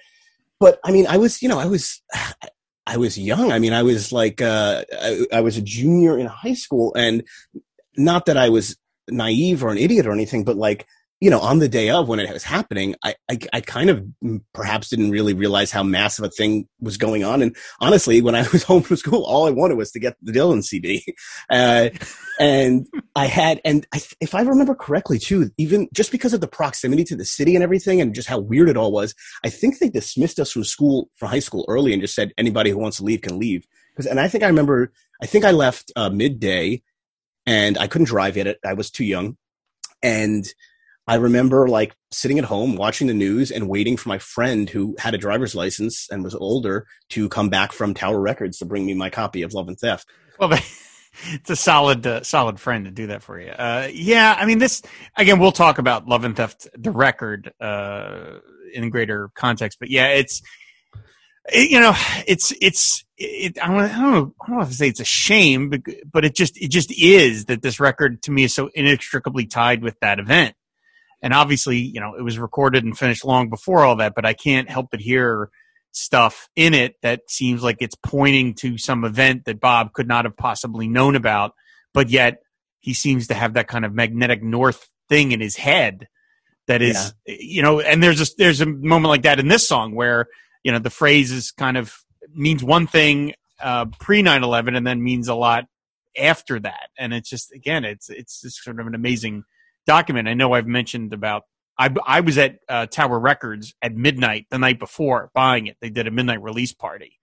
But 0.60 0.80
I 0.84 0.92
mean, 0.92 1.08
I 1.08 1.18
was, 1.18 1.42
you 1.42 1.50
know, 1.50 1.60
I 1.60 1.66
was, 1.66 2.02
I 2.88 2.98
was 2.98 3.18
young. 3.18 3.52
I 3.52 3.60
mean, 3.60 3.74
I 3.74 3.84
was 3.84 4.12
like, 4.12 4.42
uh, 4.42 4.84
I, 4.94 5.26
I, 5.34 5.42
was 5.42 5.58
a 5.58 5.62
junior 5.62 6.20
in 6.20 6.28
high 6.28 6.54
school, 6.54 6.94
and 6.96 7.24
not 7.98 8.28
that 8.28 8.38
I 8.38 8.50
was 8.50 8.78
naive 9.10 9.64
or 9.64 9.72
an 9.72 9.80
idiot 9.80 10.06
or 10.06 10.12
anything, 10.12 10.44
but 10.44 10.56
like, 10.56 10.86
you 11.26 11.32
know, 11.32 11.40
on 11.40 11.58
the 11.58 11.68
day 11.68 11.90
of 11.90 12.08
when 12.08 12.20
it 12.20 12.32
was 12.32 12.44
happening, 12.44 12.94
I, 13.04 13.16
I, 13.32 13.40
I, 13.52 13.62
kind 13.62 13.90
of 13.90 14.06
perhaps 14.54 14.90
didn't 14.90 15.10
really 15.10 15.34
realize 15.34 15.72
how 15.72 15.82
massive 15.82 16.24
a 16.24 16.30
thing 16.30 16.68
was 16.80 16.98
going 16.98 17.24
on. 17.24 17.42
And 17.42 17.56
honestly, 17.82 18.22
when 18.22 18.36
I 18.36 18.48
was 18.54 18.62
home 18.72 18.84
from 18.84 18.98
school, 18.98 19.24
all 19.24 19.48
I 19.48 19.50
wanted 19.50 19.76
was 19.76 19.90
to 19.94 20.00
get 20.00 20.18
the 20.22 20.32
Dylan 20.32 20.64
CD. 20.64 21.04
Uh, 21.50 21.90
and 22.40 22.88
I 23.16 23.28
had, 23.28 23.62
and 23.64 23.86
I, 23.94 24.02
if 24.20 24.34
I 24.36 24.42
remember 24.42 24.74
correctly 24.74 25.20
too, 25.20 25.52
even 25.58 25.88
just 25.94 26.12
because 26.12 26.34
of 26.34 26.42
the 26.42 26.48
proximity 26.48 27.04
to 27.06 27.16
the 27.16 27.24
city 27.24 27.56
and 27.56 27.64
everything 27.64 28.02
and 28.02 28.16
just 28.16 28.28
how 28.28 28.40
weird 28.40 28.68
it 28.68 28.78
all 28.78 28.92
was, 28.92 29.14
I 29.44 29.50
think 29.50 29.78
they 29.78 29.90
dismissed 29.90 30.40
us 30.40 30.52
from 30.52 30.64
school, 30.64 31.10
from 31.16 31.30
high 31.30 31.40
school 31.40 31.66
early 31.68 31.94
and 31.94 32.02
just 32.02 32.16
said 32.16 32.34
anybody 32.38 32.72
who 32.72 32.80
wants 32.80 32.98
to 32.98 33.04
leave 33.04 33.22
can 33.22 33.40
leave. 33.40 33.66
Because, 33.92 34.08
and 34.08 34.20
I 34.20 34.28
think 34.28 34.44
I 34.44 34.48
remember, 34.48 34.92
I 35.22 35.28
think 35.28 35.46
I 35.46 35.52
left 35.52 35.92
uh, 35.96 36.10
midday 36.10 36.82
and 37.46 37.78
I 37.78 37.88
couldn't 37.88 38.08
drive 38.08 38.38
yet. 38.38 38.58
I 38.66 38.74
was 38.74 38.90
too 38.90 39.06
young. 39.06 39.38
And 40.02 40.46
I 41.08 41.16
remember 41.16 41.68
like 41.68 41.96
sitting 42.12 42.40
at 42.40 42.46
home 42.46 42.76
watching 42.76 43.08
the 43.08 43.14
news 43.14 43.52
and 43.52 43.70
waiting 43.70 43.96
for 43.96 44.10
my 44.10 44.18
friend 44.18 44.68
who 44.70 44.96
had 44.98 45.14
a 45.14 45.20
driver's 45.20 45.54
license 45.54 46.08
and 46.10 46.24
was 46.24 46.34
older 46.34 46.88
to 47.10 47.30
come 47.30 47.50
back 47.50 47.74
from 47.74 47.94
Tower 47.94 48.20
Records 48.20 48.58
to 48.58 48.66
bring 48.66 48.86
me 48.86 48.96
my 48.96 49.12
copy 49.12 49.44
of 49.44 49.54
Love 49.54 49.68
and 49.68 49.78
Theft. 49.78 50.08
Well, 50.40 50.52
it's 51.34 51.50
a 51.50 51.56
solid, 51.56 52.08
uh, 52.08 52.24
solid 52.24 52.60
friend 52.60 52.86
to 52.86 52.92
do 52.92 53.08
that 53.08 53.22
for 53.22 53.40
you. 53.40 53.50
Uh, 53.50 53.88
yeah, 53.94 54.36
I 54.38 54.46
mean, 54.46 54.58
this 54.58 54.82
again, 55.16 55.38
we'll 55.38 55.52
talk 55.52 55.78
about 55.78 56.08
Love 56.08 56.24
and 56.24 56.36
Theft, 56.36 56.68
the 56.76 56.92
record, 56.92 57.54
uh, 57.60 58.40
in 58.74 58.90
greater 58.90 59.30
context, 59.36 59.78
but 59.80 59.90
yeah, 59.90 60.08
it's 60.08 60.42
it, 61.54 61.70
you 61.70 61.80
know, 61.80 61.94
it's 62.28 62.52
it's 62.60 63.06
it, 63.18 63.60
I, 63.62 63.68
don't, 63.68 63.80
I 63.80 63.88
don't 63.88 64.12
know 64.12 64.34
I 64.42 64.50
don't 64.50 64.62
if 64.64 64.70
to 64.70 64.74
say 64.74 64.88
it's 64.88 65.00
a 65.00 65.06
shame, 65.06 65.70
but, 65.70 65.82
but 66.12 66.26
it 66.26 66.36
just 66.36 66.58
it 66.60 66.72
just 66.72 66.92
is 66.92 67.46
that 67.46 67.62
this 67.62 67.80
record 67.80 68.24
to 68.24 68.32
me 68.32 68.44
is 68.44 68.54
so 68.56 68.72
inextricably 68.74 69.46
tied 69.46 69.84
with 69.84 70.00
that 70.00 70.20
event 70.20 70.56
and 71.26 71.34
obviously, 71.34 71.80
you 71.80 72.00
know, 72.00 72.14
it 72.14 72.22
was 72.22 72.38
recorded 72.38 72.84
and 72.84 72.96
finished 72.96 73.26
long 73.26 73.50
before 73.50 73.84
all 73.84 73.96
that, 73.96 74.14
but 74.14 74.28
I 74.28 74.34
can't 74.34 74.70
help 74.70 74.92
but 74.92 75.00
hear 75.00 75.50
stuff 75.92 76.48
in 76.56 76.76
it 76.76 76.98
that 77.02 77.22
seems 77.32 77.64
like 77.64 77.78
it's 77.80 77.96
pointing 77.96 78.54
to 78.54 78.78
some 78.78 79.04
event 79.04 79.46
that 79.46 79.60
Bob 79.60 79.92
could 79.94 80.08
not 80.08 80.26
have 80.26 80.38
possibly 80.38 80.88
known 80.88 81.16
about, 81.16 81.54
but 81.96 82.12
yet 82.12 82.44
he 82.80 82.94
seems 82.94 83.26
to 83.30 83.34
have 83.34 83.56
that 83.56 83.68
kind 83.68 83.86
of 83.86 83.92
magnetic 83.92 84.44
north 84.44 84.88
thing 85.10 85.32
in 85.32 85.42
his 85.42 85.56
head 85.56 86.08
that 86.68 86.84
is 86.84 87.16
yeah. 87.26 87.36
you 87.40 87.64
know 87.64 87.80
and 87.80 88.04
there's 88.04 88.22
a 88.22 88.32
there's 88.38 88.62
a 88.62 88.66
moment 88.68 89.10
like 89.10 89.24
that 89.24 89.40
in 89.40 89.48
this 89.48 89.68
song 89.68 89.96
where 89.96 90.28
you 90.64 90.72
know 90.72 90.80
the 90.80 90.92
phrase 90.92 91.32
is 91.32 91.50
kind 91.50 91.76
of 91.76 91.96
means 92.36 92.64
one 92.64 92.86
thing 92.86 93.34
uh, 93.64 93.86
pre 94.00 94.22
9-11 94.22 94.78
and 94.78 94.86
then 94.86 95.04
means 95.04 95.28
a 95.28 95.36
lot 95.36 95.66
after 96.20 96.60
that 96.60 96.90
and 97.00 97.14
it's 97.14 97.30
just 97.30 97.52
again 97.52 97.84
it's 97.84 98.10
it's 98.10 98.42
just 98.42 98.64
sort 98.64 98.80
of 98.80 98.86
an 98.86 98.94
amazing 98.94 99.44
document. 99.86 100.28
I 100.28 100.34
know 100.34 100.54
I've 100.54 100.68
mentioned 100.68 101.14
about 101.14 101.44
I, 101.78 101.94
I 102.06 102.22
was 102.22 102.38
at 102.38 102.60
uh, 102.70 102.86
Tower 102.86 103.20
Records 103.20 103.74
at 103.82 103.94
midnight 103.94 104.48
the 104.50 104.58
night 104.58 104.80
before 104.80 105.30
buying 105.34 105.68
it. 105.68 105.78
They 105.82 105.90
did 105.90 106.08
a 106.08 106.12
midnight 106.12 106.42
release 106.42 106.74
party, 106.74 107.20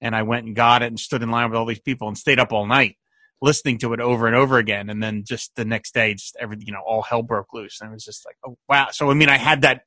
and 0.00 0.14
I 0.14 0.22
went 0.22 0.46
and 0.46 0.54
got 0.54 0.82
it 0.82 0.86
and 0.86 1.00
stood 1.00 1.22
in 1.22 1.30
line 1.30 1.50
with 1.50 1.58
all 1.58 1.66
these 1.66 1.80
people 1.80 2.08
and 2.08 2.18
stayed 2.18 2.38
up 2.38 2.52
all 2.52 2.66
night 2.66 2.96
listening 3.42 3.78
to 3.78 3.92
it 3.92 4.00
over 4.00 4.26
and 4.26 4.36
over 4.36 4.58
again. 4.58 4.88
And 4.90 5.02
then 5.02 5.24
just 5.24 5.54
the 5.56 5.64
next 5.64 5.94
day, 5.94 6.14
just 6.14 6.36
every 6.40 6.58
you 6.60 6.72
know 6.72 6.82
all 6.84 7.02
hell 7.02 7.22
broke 7.22 7.52
loose, 7.52 7.80
and 7.80 7.90
it 7.90 7.92
was 7.94 8.04
just 8.04 8.24
like, 8.26 8.36
oh 8.46 8.56
wow. 8.68 8.88
So 8.90 9.10
I 9.10 9.14
mean, 9.14 9.28
I 9.28 9.38
had 9.38 9.62
that 9.62 9.82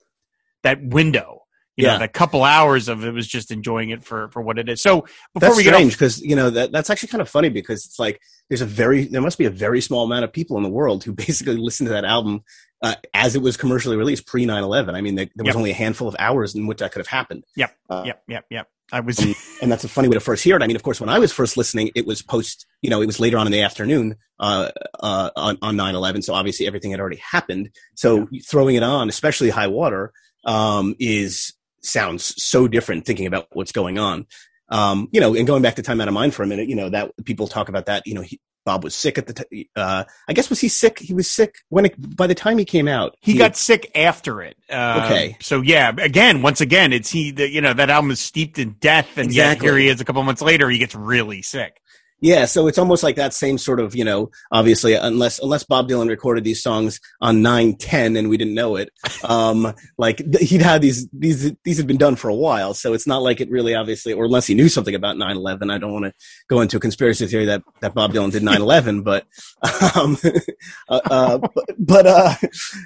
that 0.64 0.84
window. 0.84 1.44
You 1.80 1.86
yeah. 1.86 1.94
know, 1.94 2.00
that 2.00 2.12
couple 2.12 2.44
hours 2.44 2.90
of 2.90 3.06
it 3.06 3.14
was 3.14 3.26
just 3.26 3.52
enjoying 3.52 3.92
it 3.92 4.04
for 4.04 4.28
for 4.30 4.42
what 4.42 4.60
it 4.60 4.68
is. 4.68 4.82
So 4.82 5.02
before 5.34 5.40
that's 5.40 5.56
we 5.56 5.64
get 5.64 5.74
strange 5.74 5.94
because 5.94 6.22
you 6.22 6.36
know 6.36 6.50
that 6.50 6.74
that's 6.74 6.90
actually 6.90 7.08
kind 7.08 7.22
of 7.22 7.30
funny 7.30 7.48
because 7.48 7.86
it's 7.86 7.98
like 7.98 8.20
there's 8.50 8.62
a 8.62 8.66
very 8.66 9.06
there 9.06 9.22
must 9.22 9.38
be 9.38 9.46
a 9.46 9.50
very 9.50 9.80
small 9.80 10.04
amount 10.04 10.26
of 10.26 10.34
people 10.34 10.58
in 10.58 10.64
the 10.64 10.70
world 10.70 11.04
who 11.04 11.14
basically 11.28 11.56
listened 11.56 11.88
to 11.88 11.94
that 11.94 12.06
album 12.06 12.44
uh, 12.82 12.96
as 13.14 13.36
it 13.36 13.42
was 13.42 13.58
commercially 13.58 13.96
released 13.96 14.26
pre 14.26 14.46
9-11 14.46 14.94
i 14.94 15.02
mean 15.02 15.16
there, 15.16 15.28
there 15.36 15.44
was 15.44 15.54
yep. 15.54 15.56
only 15.56 15.72
a 15.72 15.76
handful 15.76 16.08
of 16.08 16.16
hours 16.20 16.56
in 16.56 16.68
which 16.68 16.80
that 16.80 16.92
could 16.92 17.00
have 17.00 17.08
happened 17.08 17.44
yep 17.56 17.76
uh, 17.90 18.04
yep 18.06 18.24
yep 18.28 18.46
yep 18.50 18.68
i 18.92 19.00
was 19.00 19.20
and, 19.20 19.36
and, 19.62 19.72
that's 19.72 19.84
a 19.84 19.90
funny 19.90 20.08
way 20.08 20.14
to 20.14 20.20
first 20.20 20.44
hear 20.44 20.56
it 20.56 20.64
i 20.64 20.68
mean 20.68 20.76
of 20.76 20.84
course 20.84 21.00
when 21.00 21.10
i 21.10 21.20
was 21.20 21.32
first 21.32 21.58
listening 21.58 21.92
it 21.96 22.06
was 22.06 22.22
post 22.22 22.66
you 22.82 22.90
know 22.90 23.02
it 23.02 23.06
was 23.06 23.20
later 23.20 23.38
on 23.38 23.46
in 23.46 23.52
the 23.52 23.62
afternoon 23.62 24.16
uh, 24.40 24.70
uh, 25.02 25.30
on, 25.36 25.58
on 25.62 25.76
9-11 25.76 26.24
so 26.24 26.34
obviously 26.34 26.66
everything 26.66 26.92
had 26.92 27.00
already 27.00 27.18
happened 27.32 27.70
so 27.96 28.28
yeah. 28.32 28.40
throwing 28.46 28.76
it 28.76 28.84
on 28.84 29.10
especially 29.10 29.50
high 29.50 29.68
water 29.68 30.12
um, 30.46 30.96
is 31.00 31.54
sounds 31.82 32.42
so 32.42 32.68
different 32.68 33.06
thinking 33.06 33.28
about 33.28 33.48
what's 33.52 33.72
going 33.72 33.98
on 33.98 34.26
Um, 34.70 35.10
you 35.12 35.20
know, 35.20 35.36
and 35.36 35.48
going 35.48 35.64
back 35.64 35.76
to 35.76 35.82
Time 35.82 36.00
Out 36.00 36.08
of 36.08 36.14
Mind 36.14 36.34
for 36.34 36.44
a 36.44 36.48
minute, 36.48 36.70
you 36.70 36.76
know, 36.76 36.90
that 36.90 37.12
people 37.26 37.48
talk 37.48 37.70
about 37.70 37.88
that, 37.88 38.06
you 38.06 38.14
know, 38.14 38.22
he, 38.22 38.40
Bob 38.66 38.84
was 38.84 38.94
sick 38.94 39.18
at 39.18 39.26
the 39.26 39.34
time. 39.34 39.46
Uh, 39.76 40.04
I 40.28 40.34
guess 40.34 40.50
was 40.50 40.60
he 40.60 40.68
sick? 40.68 41.00
He 41.00 41.14
was 41.14 41.32
sick 41.32 41.56
when 41.70 41.86
it, 41.86 42.16
by 42.16 42.28
the 42.28 42.36
time 42.36 42.60
he 42.60 42.66
came 42.66 42.88
out. 42.88 43.16
He, 43.22 43.34
got 43.36 43.56
sick 43.56 43.90
after 43.96 44.44
it. 44.44 44.58
Uh, 44.70 45.02
Okay. 45.06 45.38
So 45.42 45.62
yeah, 45.62 45.92
again, 45.98 46.44
once 46.44 46.62
again, 46.62 46.94
it's 46.94 47.10
he. 47.10 47.32
The, 47.32 47.50
you 47.50 47.62
know 47.62 47.74
that 47.74 47.90
album 47.90 48.12
is 48.12 48.20
steeped 48.20 48.60
in 48.60 48.74
death, 48.80 49.18
and 49.18 49.34
yet 49.34 49.60
here 49.62 49.76
he 49.78 49.88
is 49.88 50.02
a 50.02 50.06
couple 50.06 50.22
months 50.22 50.42
later. 50.42 50.70
He 50.70 50.78
gets 50.78 50.94
really 50.94 51.42
sick. 51.42 51.82
Yeah, 52.22 52.46
so 52.46 52.68
it's 52.68 52.78
almost 52.78 53.02
like 53.02 53.16
that 53.16 53.34
same 53.34 53.58
sort 53.58 53.80
of, 53.80 53.96
you 53.96 54.04
know, 54.04 54.30
obviously 54.52 54.94
unless 54.94 55.40
unless 55.40 55.64
Bob 55.64 55.88
Dylan 55.88 56.10
recorded 56.10 56.44
these 56.44 56.62
songs 56.62 57.00
on 57.22 57.42
910 57.42 58.18
and 58.18 58.30
we 58.30 58.36
didn't 58.36 58.56
know 58.56 58.76
it. 58.76 58.90
Um 59.24 59.74
like 59.98 60.22
he'd 60.40 60.62
had 60.62 60.82
these 60.82 61.08
these 61.14 61.54
these 61.64 61.78
had 61.78 61.88
been 61.88 61.98
done 61.98 62.18
for 62.18 62.30
a 62.30 62.36
while, 62.36 62.74
so 62.74 62.94
it's 62.94 63.08
not 63.08 63.22
like 63.22 63.40
it 63.40 63.50
really 63.50 63.74
obviously 63.74 64.12
or 64.12 64.26
unless 64.26 64.48
he 64.48 64.54
knew 64.54 64.68
something 64.68 64.96
about 64.96 65.16
9/11. 65.16 65.72
I 65.72 65.78
don't 65.78 65.94
want 65.94 66.06
to 66.06 66.14
go 66.50 66.60
into 66.60 66.78
a 66.78 66.80
conspiracy 66.82 67.26
theory 67.26 67.46
that 67.46 67.64
that 67.80 67.94
Bob 67.94 68.12
Dylan 68.12 68.32
did 68.32 68.44
9/11, 68.44 69.04
but 69.04 69.26
um 69.96 70.18
uh, 70.90 71.02
uh 71.10 71.38
but, 71.38 71.66
but 71.78 72.06
uh 72.06 72.36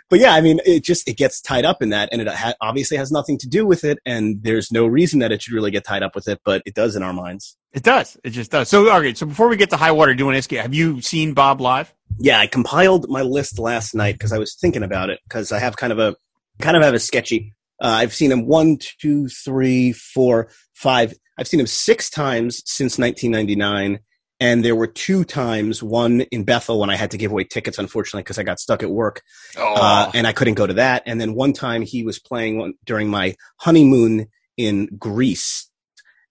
but 0.10 0.20
yeah, 0.20 0.34
I 0.34 0.42
mean 0.42 0.60
it 0.64 0.84
just 0.84 1.08
it 1.08 1.18
gets 1.18 1.42
tied 1.42 1.66
up 1.66 1.82
in 1.82 1.90
that 1.90 2.10
and 2.12 2.22
it 2.22 2.28
ha- 2.28 2.54
obviously 2.62 2.98
has 2.98 3.12
nothing 3.12 3.40
to 3.40 3.48
do 3.48 3.66
with 3.66 3.84
it 3.84 3.98
and 4.06 4.44
there's 4.44 4.72
no 4.72 4.86
reason 4.86 5.20
that 5.20 5.32
it 5.32 5.42
should 5.42 5.54
really 5.54 5.72
get 5.72 5.86
tied 5.86 6.04
up 6.04 6.14
with 6.14 6.28
it, 6.28 6.40
but 6.46 6.62
it 6.68 6.76
does 6.76 6.96
in 6.96 7.02
our 7.02 7.14
minds. 7.14 7.58
It 7.74 7.84
does. 7.84 8.18
It 8.24 8.30
just 8.32 8.52
does. 8.52 8.70
So, 8.70 8.90
all 8.90 9.00
right. 9.02 9.18
So, 9.18 9.26
before 9.26 9.48
we 9.48 9.58
get 9.58 9.72
to 9.72 9.78
high 9.78 9.92
water, 9.92 10.14
do 10.14 10.26
want 10.26 10.36
to 10.36 10.38
ask 10.38 10.52
you: 10.52 10.60
Have 10.60 10.74
you 10.74 11.02
seen 11.02 11.34
Bob 11.34 11.60
live? 11.62 11.94
yeah, 12.20 12.40
I 12.40 12.46
compiled 12.48 13.10
my 13.10 13.24
list 13.24 13.58
last 13.58 13.96
night 13.96 14.14
because 14.14 14.32
I 14.32 14.38
was 14.38 14.54
thinking 14.56 14.84
about 14.84 15.10
it 15.10 15.20
because 15.24 15.52
I 15.52 15.60
have 15.60 15.76
kind 15.78 15.92
of 15.92 16.00
a 16.00 16.16
kind 16.60 16.78
of 16.78 16.84
have 16.84 16.94
a 16.94 17.00
sketchy. 17.00 17.54
Uh, 17.82 17.88
I've 17.88 18.14
seen 18.14 18.32
him 18.32 18.46
one, 18.46 18.78
two, 19.00 19.28
three, 19.28 19.92
four, 19.94 20.50
five. 20.74 21.14
I've 21.38 21.48
seen 21.48 21.60
him 21.60 21.68
six 21.68 22.10
times 22.12 22.62
since 22.66 23.00
1999, 23.00 24.00
and 24.40 24.64
there 24.64 24.76
were 24.76 24.86
two 24.88 25.24
times. 25.24 25.82
One 25.82 26.22
in 26.22 26.44
Bethel 26.44 26.80
when 26.80 26.92
I 26.92 26.96
had 26.96 27.10
to 27.12 27.18
give 27.18 27.32
away 27.32 27.44
tickets, 27.46 27.80
unfortunately, 27.80 28.22
because 28.22 28.38
I 28.38 28.44
got 28.44 28.60
stuck 28.60 28.84
at 28.84 28.92
work, 28.92 29.24
Oh, 29.58 29.74
uh, 29.76 30.12
and 30.14 30.28
I 30.28 30.34
couldn't 30.34 30.54
go 30.54 30.68
to 30.68 30.76
that. 30.76 31.02
And 31.08 31.20
then 31.20 31.34
one 31.34 31.54
time 31.54 31.82
he 31.82 32.04
was 32.04 32.20
playing 32.20 32.76
during 32.86 33.10
my 33.10 33.36
honeymoon 33.58 34.28
in 34.58 34.86
Greece. 35.00 35.68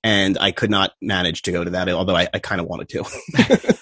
And 0.04 0.36
I 0.40 0.50
could 0.50 0.70
not 0.70 0.92
manage 1.00 1.42
to 1.42 1.52
go 1.52 1.62
to 1.62 1.70
that, 1.70 1.88
although 1.88 2.16
I, 2.16 2.28
I 2.34 2.38
kind 2.40 2.60
of 2.60 2.66
wanted 2.66 2.88
to. 2.90 3.78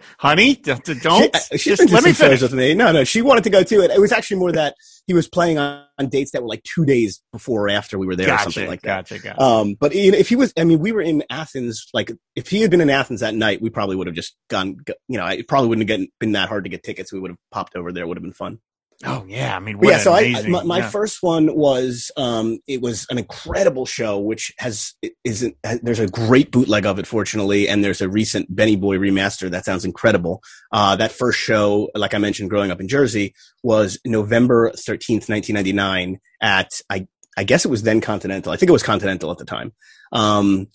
honey, 0.18 0.56
don't. 0.56 0.84
don't 1.02 1.36
She, 1.52 1.58
she's 1.58 1.78
just 1.78 1.88
to 1.88 1.94
let 1.94 2.04
me 2.04 2.12
finish. 2.12 2.42
with 2.42 2.52
me. 2.52 2.74
No, 2.74 2.92
no, 2.92 3.04
she 3.04 3.22
wanted 3.22 3.44
to 3.44 3.50
go 3.50 3.62
too. 3.62 3.80
It, 3.80 3.90
it 3.90 4.00
was 4.00 4.12
actually 4.12 4.38
more 4.38 4.52
that 4.52 4.74
he 5.06 5.14
was 5.14 5.28
playing 5.28 5.58
on, 5.58 5.84
on 5.98 6.08
dates 6.08 6.32
that 6.32 6.42
were 6.42 6.48
like 6.48 6.62
two 6.62 6.84
days 6.84 7.22
before 7.32 7.66
or 7.66 7.68
after 7.70 7.98
we 7.98 8.06
were 8.06 8.16
there, 8.16 8.32
or 8.32 8.38
something 8.38 8.68
like 8.68 8.82
that. 8.82 9.08
gotcha. 9.08 9.22
Gotcha. 9.22 9.42
Um, 9.42 9.74
but 9.74 9.94
you 9.94 10.12
know, 10.12 10.18
if 10.18 10.28
he 10.28 10.36
was, 10.36 10.52
I 10.56 10.64
mean, 10.64 10.78
we 10.78 10.92
were 10.92 11.02
in 11.02 11.24
Athens. 11.30 11.86
Like, 11.92 12.12
if 12.36 12.48
he 12.48 12.60
had 12.60 12.70
been 12.70 12.80
in 12.80 12.90
Athens 12.90 13.20
that 13.20 13.34
night, 13.34 13.60
we 13.60 13.70
probably 13.70 13.96
would 13.96 14.06
have 14.06 14.16
just 14.16 14.36
gone. 14.48 14.76
You 15.08 15.18
know, 15.18 15.26
it 15.26 15.48
probably 15.48 15.68
wouldn't 15.68 15.88
have 15.88 16.06
been 16.20 16.32
that 16.32 16.48
hard 16.48 16.64
to 16.64 16.70
get 16.70 16.82
tickets. 16.82 17.12
We 17.12 17.20
would 17.20 17.30
have 17.30 17.38
popped 17.50 17.74
over 17.76 17.92
there. 17.92 18.04
It 18.04 18.06
would 18.06 18.16
have 18.16 18.22
been 18.22 18.32
fun. 18.32 18.60
Oh 19.04 19.24
yeah. 19.28 19.56
I 19.56 19.60
mean, 19.60 19.78
what 19.78 19.88
yeah, 19.88 19.98
so 19.98 20.12
I, 20.12 20.20
amazing, 20.20 20.50
my, 20.50 20.62
my 20.64 20.78
yeah. 20.78 20.90
first 20.90 21.22
one 21.22 21.54
was 21.54 22.10
um, 22.16 22.58
it 22.66 22.80
was 22.80 23.06
an 23.10 23.18
incredible 23.18 23.86
show, 23.86 24.18
which 24.18 24.52
has 24.58 24.94
isn't 25.24 25.56
there's 25.82 26.00
a 26.00 26.08
great 26.08 26.50
bootleg 26.50 26.86
of 26.86 26.98
it, 26.98 27.06
fortunately, 27.06 27.68
and 27.68 27.84
there's 27.84 28.00
a 28.00 28.08
recent 28.08 28.54
Benny 28.54 28.76
Boy 28.76 28.96
remaster 28.96 29.50
that 29.50 29.64
sounds 29.64 29.84
incredible. 29.84 30.42
Uh, 30.72 30.96
that 30.96 31.12
first 31.12 31.38
show, 31.38 31.90
like 31.94 32.14
I 32.14 32.18
mentioned, 32.18 32.50
growing 32.50 32.70
up 32.70 32.80
in 32.80 32.88
Jersey, 32.88 33.34
was 33.62 33.98
November 34.04 34.72
thirteenth, 34.72 35.28
nineteen 35.28 35.54
ninety 35.54 35.72
nine, 35.72 36.20
at 36.40 36.80
I 36.90 37.06
I 37.36 37.44
guess 37.44 37.64
it 37.64 37.70
was 37.70 37.82
then 37.82 38.00
Continental. 38.00 38.52
I 38.52 38.56
think 38.56 38.68
it 38.68 38.72
was 38.72 38.82
Continental 38.82 39.30
at 39.30 39.38
the 39.38 39.44
time, 39.44 39.72
um, 40.12 40.68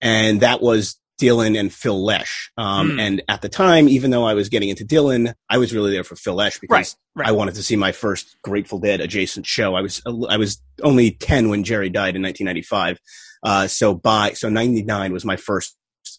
and 0.00 0.40
that 0.40 0.60
was. 0.60 0.98
Dylan 1.20 1.58
and 1.58 1.72
Phil 1.72 2.02
Lesh. 2.02 2.50
Um, 2.56 2.92
Hmm. 2.92 3.00
And 3.00 3.22
at 3.28 3.42
the 3.42 3.48
time, 3.48 3.88
even 3.88 4.10
though 4.10 4.24
I 4.24 4.34
was 4.34 4.48
getting 4.48 4.68
into 4.68 4.84
Dylan, 4.84 5.34
I 5.48 5.58
was 5.58 5.74
really 5.74 5.90
there 5.92 6.04
for 6.04 6.16
Phil 6.16 6.34
Lesh 6.34 6.58
because 6.58 6.70
Right. 6.72 6.94
Right. 7.14 7.28
I 7.28 7.32
wanted 7.32 7.54
to 7.56 7.62
see 7.62 7.76
my 7.76 7.92
first 7.92 8.36
Grateful 8.42 8.78
Dead 8.78 9.00
adjacent 9.00 9.46
show. 9.46 9.74
I 9.74 9.80
was 9.80 10.00
I 10.28 10.36
was 10.36 10.62
only 10.82 11.10
ten 11.10 11.48
when 11.48 11.64
Jerry 11.64 11.90
died 11.90 12.16
in 12.16 12.22
1995. 12.22 12.98
Uh, 13.42 13.66
so 13.66 13.94
by 13.94 14.32
so 14.32 14.48
99 14.48 15.12
was 15.12 15.24
my 15.24 15.36
first 15.36 15.76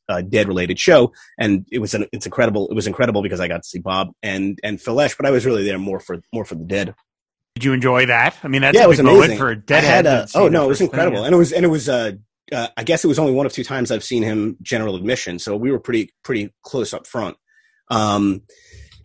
uh, 0.08 0.22
Dead 0.22 0.48
related 0.48 0.80
show, 0.80 1.14
and 1.38 1.66
it 1.72 1.80
was 1.80 1.94
an, 1.94 2.06
it's 2.12 2.26
incredible. 2.26 2.68
It 2.70 2.74
was 2.74 2.88
incredible 2.88 3.22
because 3.22 3.40
I 3.40 3.48
got 3.48 3.64
to 3.64 3.68
see 3.68 3.80
Bob 3.80 4.10
and 4.24 4.60
and 4.64 4.82
Phil 4.82 4.94
Lesh, 4.94 5.16
but 5.16 5.26
I 5.26 5.32
was 5.32 5.46
really 5.46 5.64
there 5.64 5.78
more 5.80 6.00
for 6.00 6.18
more 6.34 6.46
for 6.46 6.56
the 6.56 6.66
Dead. 6.66 6.96
Did 7.56 7.64
you 7.66 7.74
enjoy 7.74 8.06
that? 8.06 8.38
I 8.44 8.48
mean, 8.48 8.62
that's 8.62 8.76
yeah, 8.76 8.84
a 8.84 8.86
it 8.86 8.90
was 8.90 9.02
moment 9.02 9.18
amazing. 9.26 9.38
for 9.38 9.52
I 9.52 9.56
deadhead. 9.56 10.06
had 10.06 10.06
a, 10.06 10.28
oh 10.36 10.48
no, 10.48 10.66
it 10.66 10.68
was 10.68 10.78
first 10.78 10.80
thing, 10.80 10.88
incredible, 10.88 11.20
yeah. 11.20 11.26
and 11.26 11.36
it 11.36 11.38
was 11.38 11.52
and 11.52 11.66
it 11.66 11.70
was 11.70 11.90
uh, 11.90 12.12
uh, 12.52 12.68
I 12.78 12.84
guess 12.84 13.04
it 13.04 13.08
was 13.08 13.20
only 13.20 13.34
one 13.34 13.46
of 13.46 13.54
two 13.54 13.64
times 13.64 13.92
I've 13.92 14.04
seen 14.04 14.24
him 14.24 14.58
general 14.62 14.96
admission, 14.96 15.40
so 15.40 15.56
we 15.56 15.72
were 15.72 15.80
pretty 15.80 16.14
pretty 16.24 16.54
close 16.64 16.94
up 16.94 17.08
front. 17.08 17.38
Um, 17.90 18.44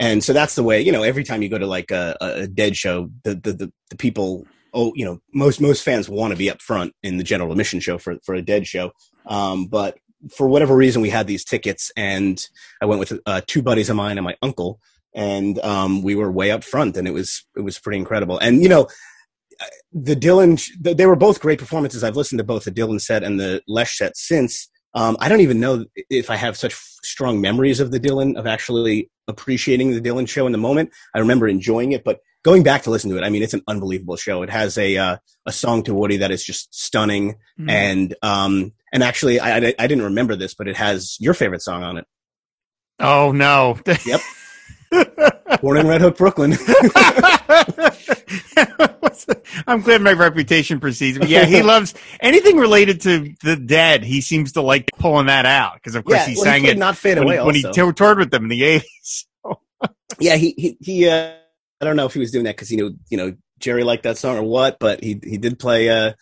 and 0.00 0.22
so 0.22 0.32
that's 0.32 0.54
the 0.54 0.62
way 0.62 0.80
you 0.82 0.92
know. 0.92 1.02
Every 1.02 1.24
time 1.24 1.42
you 1.42 1.48
go 1.48 1.58
to 1.58 1.66
like 1.66 1.90
a, 1.90 2.16
a 2.20 2.46
dead 2.46 2.76
show, 2.76 3.10
the 3.22 3.34
the 3.34 3.52
the, 3.52 3.72
the 3.90 3.96
people. 3.96 4.46
Oh, 4.76 4.92
you 4.96 5.04
know, 5.04 5.20
most 5.32 5.60
most 5.60 5.84
fans 5.84 6.08
want 6.08 6.32
to 6.32 6.36
be 6.36 6.50
up 6.50 6.60
front 6.60 6.94
in 7.04 7.16
the 7.16 7.22
general 7.22 7.52
admission 7.52 7.78
show 7.78 7.96
for 7.96 8.16
for 8.24 8.34
a 8.34 8.42
dead 8.42 8.66
show. 8.66 8.90
Um, 9.24 9.66
but 9.66 9.96
for 10.34 10.48
whatever 10.48 10.74
reason, 10.74 11.00
we 11.00 11.10
had 11.10 11.28
these 11.28 11.44
tickets, 11.44 11.92
and 11.96 12.44
I 12.82 12.86
went 12.86 12.98
with 12.98 13.12
uh, 13.24 13.42
two 13.46 13.62
buddies 13.62 13.88
of 13.88 13.94
mine 13.94 14.18
and 14.18 14.24
my 14.24 14.36
uncle, 14.42 14.80
and 15.14 15.58
um, 15.60 16.02
we 16.02 16.16
were 16.16 16.30
way 16.30 16.50
up 16.50 16.64
front, 16.64 16.96
and 16.96 17.06
it 17.06 17.12
was 17.12 17.46
it 17.56 17.60
was 17.60 17.78
pretty 17.78 17.98
incredible. 17.98 18.38
And 18.38 18.62
you 18.62 18.68
know, 18.68 18.88
the 19.92 20.16
Dylan, 20.16 20.60
they 20.80 21.06
were 21.06 21.16
both 21.16 21.40
great 21.40 21.58
performances. 21.58 22.02
I've 22.04 22.16
listened 22.16 22.38
to 22.38 22.44
both 22.44 22.64
the 22.64 22.70
Dylan 22.72 23.00
set 23.00 23.22
and 23.22 23.38
the 23.38 23.62
Lesh 23.68 23.98
set 23.98 24.16
since. 24.16 24.68
Um, 24.94 25.16
I 25.20 25.28
don't 25.28 25.40
even 25.40 25.58
know 25.60 25.84
if 26.08 26.30
I 26.30 26.36
have 26.36 26.56
such 26.56 26.74
strong 27.02 27.40
memories 27.40 27.80
of 27.80 27.90
the 27.90 27.98
Dylan, 27.98 28.36
of 28.36 28.46
actually 28.46 29.10
appreciating 29.26 29.90
the 29.90 30.00
Dylan 30.00 30.28
show 30.28 30.46
in 30.46 30.52
the 30.52 30.58
moment. 30.58 30.90
I 31.14 31.18
remember 31.18 31.48
enjoying 31.48 31.92
it, 31.92 32.04
but 32.04 32.20
going 32.44 32.62
back 32.62 32.82
to 32.82 32.90
listen 32.90 33.10
to 33.10 33.16
it, 33.18 33.24
I 33.24 33.28
mean, 33.30 33.42
it's 33.42 33.54
an 33.54 33.62
unbelievable 33.66 34.16
show. 34.16 34.42
It 34.42 34.50
has 34.50 34.78
a 34.78 34.96
uh, 34.96 35.16
a 35.46 35.52
song 35.52 35.82
to 35.84 35.94
Woody 35.94 36.18
that 36.18 36.30
is 36.30 36.44
just 36.44 36.72
stunning, 36.74 37.36
Mm. 37.58 37.70
and 37.70 38.14
um, 38.22 38.72
and 38.92 39.02
actually, 39.02 39.40
I, 39.40 39.56
I 39.58 39.74
I 39.78 39.86
didn't 39.86 40.04
remember 40.04 40.36
this, 40.36 40.54
but 40.54 40.68
it 40.68 40.76
has 40.76 41.16
your 41.20 41.34
favorite 41.34 41.62
song 41.62 41.82
on 41.82 41.98
it, 41.98 42.06
Oh 43.00 43.32
no. 43.32 43.78
Yep. 44.06 44.20
"Born 45.60 45.78
in 45.78 45.86
Red 45.86 46.00
Hook, 46.00 46.16
Brooklyn." 46.16 46.54
I'm 49.66 49.80
glad 49.80 50.02
my 50.02 50.12
reputation 50.12 50.80
precedes 50.80 51.18
me. 51.18 51.26
Yeah, 51.26 51.44
he 51.44 51.62
loves 51.72 51.94
anything 52.20 52.56
related 52.56 53.00
to 53.02 53.34
the 53.42 53.56
dead. 53.56 54.04
He 54.04 54.20
seems 54.20 54.52
to 54.52 54.62
like 54.62 54.90
pulling 54.98 55.26
that 55.26 55.46
out 55.46 55.74
because, 55.74 55.94
of 55.94 56.04
course, 56.04 56.18
yeah, 56.18 56.26
he 56.26 56.34
well, 56.36 56.44
sang 56.44 56.62
played 56.62 56.76
it 56.76 56.78
"Not 56.78 56.96
Fade 56.96 57.18
when, 57.18 57.26
Away" 57.26 57.42
when 57.42 57.54
he 57.54 57.64
also. 57.64 57.86
tou- 57.86 57.92
toured 57.92 58.18
with 58.18 58.30
them 58.30 58.44
in 58.44 58.48
the 58.48 58.60
80s. 58.60 59.24
yeah, 60.18 60.36
he 60.36 60.54
he, 60.56 60.76
he 60.80 61.08
uh, 61.08 61.34
I 61.80 61.84
don't 61.84 61.96
know 61.96 62.06
if 62.06 62.14
he 62.14 62.20
was 62.20 62.30
doing 62.30 62.44
that 62.44 62.56
because 62.56 62.68
he 62.68 62.76
knew 62.76 62.96
you 63.08 63.16
know 63.16 63.34
Jerry 63.58 63.84
liked 63.84 64.04
that 64.04 64.18
song 64.18 64.36
or 64.38 64.42
what, 64.42 64.78
but 64.78 65.02
he 65.02 65.20
he 65.22 65.38
did 65.38 65.58
play 65.58 65.88
uh 65.88 66.12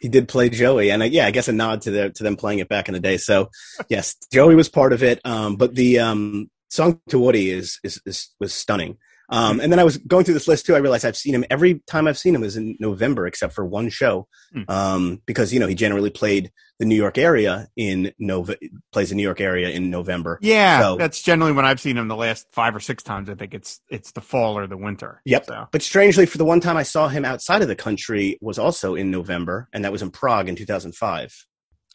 he 0.00 0.08
did 0.08 0.28
play 0.28 0.50
Joey, 0.50 0.90
and 0.90 1.02
uh, 1.02 1.06
yeah, 1.06 1.26
I 1.26 1.30
guess 1.30 1.48
a 1.48 1.52
nod 1.52 1.82
to 1.82 1.90
the 1.90 2.10
to 2.10 2.22
them 2.22 2.36
playing 2.36 2.58
it 2.58 2.68
back 2.68 2.88
in 2.88 2.94
the 2.94 3.00
day. 3.00 3.16
So 3.16 3.50
yes, 3.88 4.16
Joey 4.32 4.54
was 4.54 4.68
part 4.68 4.92
of 4.92 5.02
it, 5.02 5.20
um, 5.24 5.56
but 5.56 5.74
the 5.74 6.00
um 6.00 6.50
song 6.70 7.00
to 7.08 7.18
Woody 7.18 7.50
is 7.50 7.78
is, 7.84 8.00
is 8.06 8.34
was 8.40 8.52
stunning. 8.54 8.98
Um, 9.30 9.58
and 9.58 9.72
then 9.72 9.78
I 9.78 9.84
was 9.84 9.96
going 9.96 10.26
through 10.26 10.34
this 10.34 10.46
list 10.46 10.66
too. 10.66 10.74
I 10.74 10.78
realized 10.80 11.06
I've 11.06 11.16
seen 11.16 11.34
him 11.34 11.46
every 11.48 11.82
time 11.86 12.06
I've 12.06 12.18
seen 12.18 12.34
him 12.34 12.44
is 12.44 12.58
in 12.58 12.76
November, 12.78 13.26
except 13.26 13.54
for 13.54 13.64
one 13.64 13.88
show, 13.88 14.28
Hmm. 14.52 14.62
um, 14.68 15.22
because 15.24 15.50
you 15.52 15.60
know 15.60 15.66
he 15.66 15.74
generally 15.74 16.10
played 16.10 16.52
the 16.78 16.84
New 16.84 16.94
York 16.94 17.16
area 17.16 17.68
in 17.74 18.12
Nov 18.18 18.50
plays 18.92 19.08
the 19.08 19.14
New 19.14 19.22
York 19.22 19.40
area 19.40 19.70
in 19.70 19.88
November. 19.88 20.38
Yeah, 20.42 20.80
So- 20.80 20.96
that's 20.98 21.22
generally 21.22 21.52
when 21.52 21.64
I've 21.64 21.80
seen 21.80 21.96
him 21.96 22.08
the 22.08 22.16
last 22.16 22.46
five 22.52 22.76
or 22.76 22.80
six 22.80 23.02
times. 23.02 23.30
I 23.30 23.34
think 23.34 23.54
it's 23.54 23.80
it's 23.88 24.12
the 24.12 24.20
fall 24.20 24.58
or 24.58 24.66
the 24.66 24.76
winter. 24.76 25.22
Yep. 25.24 25.46
So. 25.46 25.68
But 25.72 25.80
strangely, 25.80 26.26
for 26.26 26.36
the 26.36 26.44
one 26.44 26.60
time 26.60 26.76
I 26.76 26.82
saw 26.82 27.08
him 27.08 27.24
outside 27.24 27.62
of 27.62 27.68
the 27.68 27.76
country 27.76 28.36
was 28.42 28.58
also 28.58 28.94
in 28.94 29.10
November, 29.10 29.68
and 29.72 29.84
that 29.86 29.92
was 29.92 30.02
in 30.02 30.10
Prague 30.10 30.50
in 30.50 30.54
2005. 30.56 31.46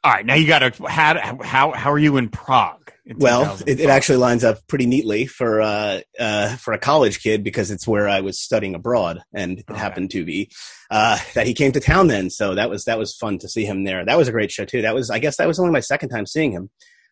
All 0.03 0.11
right, 0.13 0.25
now 0.25 0.35
you 0.35 0.47
got 0.47 0.59
to 0.59 0.87
how 0.87 1.41
how 1.43 1.71
how 1.73 1.91
are 1.91 1.99
you 1.99 2.15
in 2.17 2.29
Prague? 2.29 2.93
in 3.05 3.17
Well, 3.17 3.57
it, 3.67 3.81
it 3.81 3.89
actually 3.89 4.17
lines 4.19 4.45
up 4.45 4.65
pretty 4.67 4.85
neatly 4.85 5.25
for 5.25 5.61
uh, 5.61 5.99
uh, 6.17 6.55
for 6.55 6.73
a 6.73 6.77
college 6.79 7.21
kid 7.21 7.43
because 7.43 7.69
it's 7.69 7.85
where 7.85 8.07
I 8.07 8.21
was 8.21 8.39
studying 8.39 8.75
abroad, 8.75 9.21
and 9.33 9.59
it 9.59 9.65
Okay. 9.69 9.77
happened 9.77 10.11
to 10.11 10.23
be 10.23 10.49
uh, 10.89 11.17
that 11.35 11.47
he 11.47 11.53
came 11.53 11.73
to 11.73 11.81
town 11.81 12.07
then. 12.07 12.29
So 12.29 12.55
that 12.55 12.69
was 12.69 12.85
that 12.85 12.97
was 12.97 13.13
fun 13.15 13.39
to 13.39 13.49
see 13.49 13.65
him 13.65 13.83
there. 13.83 14.05
That 14.05 14.17
was 14.17 14.29
a 14.29 14.31
great 14.31 14.51
show 14.51 14.63
too. 14.63 14.83
That 14.83 14.95
was 14.95 15.09
I 15.09 15.19
guess 15.19 15.35
that 15.35 15.47
was 15.47 15.59
only 15.59 15.71
my 15.73 15.81
second 15.81 16.09
time 16.09 16.25
seeing 16.25 16.53
him. 16.53 16.69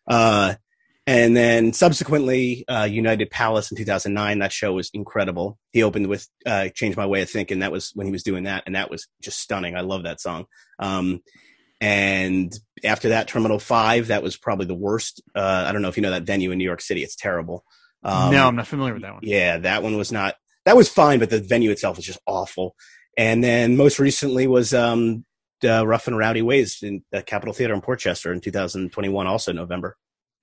Uh, 0.08 0.54
and 1.06 1.36
then 1.36 1.72
subsequently, 1.74 2.64
uh, 2.68 2.84
United 2.84 3.30
Palace 3.30 3.70
in 3.70 3.76
2009. 3.76 4.38
That 4.38 4.52
show 4.52 4.72
was 4.72 4.90
incredible. 4.94 5.58
He 5.72 5.82
opened 5.82 6.06
with 6.06 6.26
uh, 6.46 6.68
"Change 6.74 6.96
My 6.96 7.06
Way 7.06 7.20
of 7.20 7.28
Thinking." 7.28 7.58
That 7.58 7.72
was 7.72 7.90
when 7.94 8.06
he 8.06 8.12
was 8.12 8.22
doing 8.22 8.44
that, 8.44 8.62
and 8.64 8.76
that 8.76 8.90
was 8.90 9.08
just 9.22 9.40
stunning. 9.40 9.76
I 9.76 9.82
love 9.82 10.04
that 10.04 10.20
song. 10.22 10.46
Um, 10.78 11.20
and 11.80 12.52
after 12.84 13.10
that, 13.10 13.28
Terminal 13.28 13.58
Five. 13.58 14.08
That 14.08 14.22
was 14.22 14.36
probably 14.36 14.66
the 14.66 14.74
worst. 14.74 15.22
Uh, 15.34 15.64
I 15.66 15.72
don't 15.72 15.82
know 15.82 15.88
if 15.88 15.96
you 15.96 16.02
know 16.02 16.10
that 16.10 16.24
venue 16.24 16.50
in 16.50 16.58
New 16.58 16.64
York 16.64 16.80
City. 16.80 17.02
It's 17.02 17.16
terrible. 17.16 17.64
Um, 18.02 18.32
no, 18.32 18.46
I'm 18.46 18.56
not 18.56 18.66
familiar 18.66 18.92
with 18.94 19.02
that 19.02 19.14
one. 19.14 19.22
yeah, 19.24 19.58
that 19.58 19.82
one 19.82 19.96
was 19.96 20.12
not. 20.12 20.34
That 20.64 20.76
was 20.76 20.88
fine, 20.88 21.18
but 21.18 21.30
the 21.30 21.40
venue 21.40 21.70
itself 21.70 21.96
was 21.96 22.06
just 22.06 22.20
awful. 22.26 22.74
And 23.16 23.42
then 23.42 23.76
most 23.76 23.98
recently 23.98 24.46
was 24.46 24.72
um, 24.72 25.24
uh, 25.64 25.86
Rough 25.86 26.06
and 26.06 26.16
Rowdy 26.16 26.42
Ways 26.42 26.82
in 26.82 27.02
the 27.10 27.22
Capitol 27.22 27.52
Theater 27.54 27.74
in 27.74 27.80
Port 27.80 27.98
Chester 28.00 28.32
in 28.32 28.40
2021, 28.40 29.26
also 29.26 29.52
November. 29.52 29.96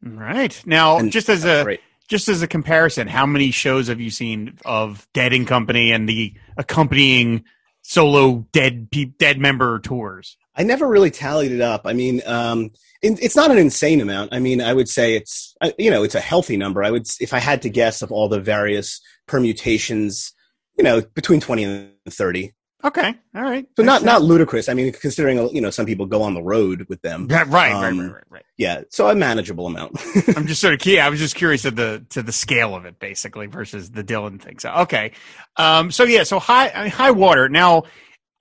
Right 0.03 0.61
now, 0.65 0.97
And 0.97 1.11
just 1.11 1.29
as 1.29 1.45
a 1.45 1.77
just 2.07 2.27
as 2.27 2.41
a 2.41 2.47
comparison, 2.47 3.07
how 3.07 3.25
many 3.25 3.51
shows 3.51 3.87
have 3.87 3.99
you 3.99 4.09
seen 4.11 4.57
of 4.65 5.07
Dead 5.13 5.33
and 5.33 5.47
Company 5.47 5.91
and 5.91 6.07
the 6.07 6.33
accompanying 6.57 7.43
solo 7.81 8.45
dead 8.51 8.89
pe- 8.91 9.05
dead 9.05 9.39
member 9.39 9.79
tours? 9.79 10.37
I 10.55 10.63
never 10.63 10.87
really 10.87 11.11
tallied 11.11 11.51
it 11.51 11.61
up. 11.61 11.81
I 11.85 11.93
mean, 11.93 12.21
um, 12.25 12.71
it's 13.01 13.35
not 13.35 13.51
an 13.51 13.57
insane 13.57 14.01
amount. 14.01 14.33
I 14.33 14.39
mean, 14.39 14.61
I 14.61 14.73
would 14.73 14.89
say 14.89 15.15
it's 15.15 15.55
uh, 15.61 15.71
you 15.77 15.91
know 15.91 16.03
it's 16.03 16.15
a 16.15 16.21
healthy 16.21 16.57
number. 16.57 16.83
I 16.83 16.91
would, 16.91 17.07
if 17.19 17.33
I 17.33 17.39
had 17.39 17.61
to 17.63 17.69
guess 17.69 18.01
of 18.01 18.11
all 18.11 18.29
the 18.29 18.39
various 18.39 19.01
permutations, 19.27 20.33
you 20.77 20.83
know, 20.83 21.01
between 21.13 21.39
twenty 21.39 21.63
and 21.63 21.91
thirty. 22.09 22.53
Okay, 22.83 23.15
all 23.35 23.41
right. 23.41 23.65
So 23.77 23.83
not 23.83 24.03
not 24.03 24.21
ludicrous. 24.21 24.69
I 24.69 24.75
mean, 24.75 24.91
considering 24.93 25.37
you 25.53 25.61
know 25.61 25.71
some 25.71 25.85
people 25.85 26.05
go 26.05 26.21
on 26.21 26.35
the 26.35 26.43
road 26.43 26.85
with 26.87 27.01
them. 27.01 27.27
Yeah, 27.29 27.39
right, 27.39 27.47
right, 27.47 27.73
um, 27.73 27.99
right, 27.99 28.13
right, 28.13 28.23
right. 28.29 28.45
Yeah, 28.57 28.83
so 28.89 29.09
a 29.09 29.15
manageable 29.15 29.65
amount. 29.65 29.99
I'm 30.37 30.45
just 30.45 30.61
sort 30.61 30.75
of 30.75 30.79
key. 30.79 30.99
I 30.99 31.09
was 31.09 31.19
just 31.19 31.35
curious 31.35 31.63
to 31.63 31.71
the 31.71 32.05
to 32.09 32.21
the 32.21 32.31
scale 32.31 32.75
of 32.75 32.85
it, 32.85 32.99
basically, 32.99 33.47
versus 33.47 33.89
the 33.89 34.03
Dylan 34.03 34.39
thing. 34.39 34.59
So 34.59 34.71
okay, 34.71 35.13
um, 35.57 35.89
so 35.89 36.03
yeah, 36.03 36.23
so 36.23 36.37
high 36.37 36.69
I 36.69 36.83
mean, 36.83 36.91
high 36.91 37.11
water. 37.11 37.49
Now, 37.49 37.83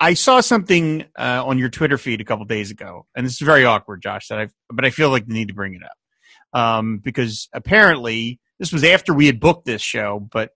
I 0.01 0.15
saw 0.15 0.41
something 0.41 1.05
uh, 1.17 1.43
on 1.47 1.59
your 1.59 1.69
Twitter 1.69 1.99
feed 1.99 2.21
a 2.21 2.25
couple 2.25 2.45
days 2.45 2.71
ago, 2.71 3.07
and 3.15 3.25
this 3.25 3.35
is 3.35 3.41
very 3.41 3.65
awkward, 3.65 4.03
Josh. 4.03 4.29
That 4.29 4.39
I 4.39 4.49
but 4.71 4.85
I 4.85 4.91
feel 4.91 5.11
like 5.11 5.27
the 5.27 5.35
need 5.35 5.49
to 5.49 5.55
bring 5.55 5.75
it 5.75 5.83
up 5.83 6.59
um, 6.59 6.99
because 6.99 7.49
apparently 7.53 8.41
this 8.59 8.73
was 8.73 8.85
after 8.85 9.13
we 9.13 9.27
had 9.27 9.41
booked 9.41 9.67
this 9.67 9.83
show, 9.83 10.27
but 10.33 10.51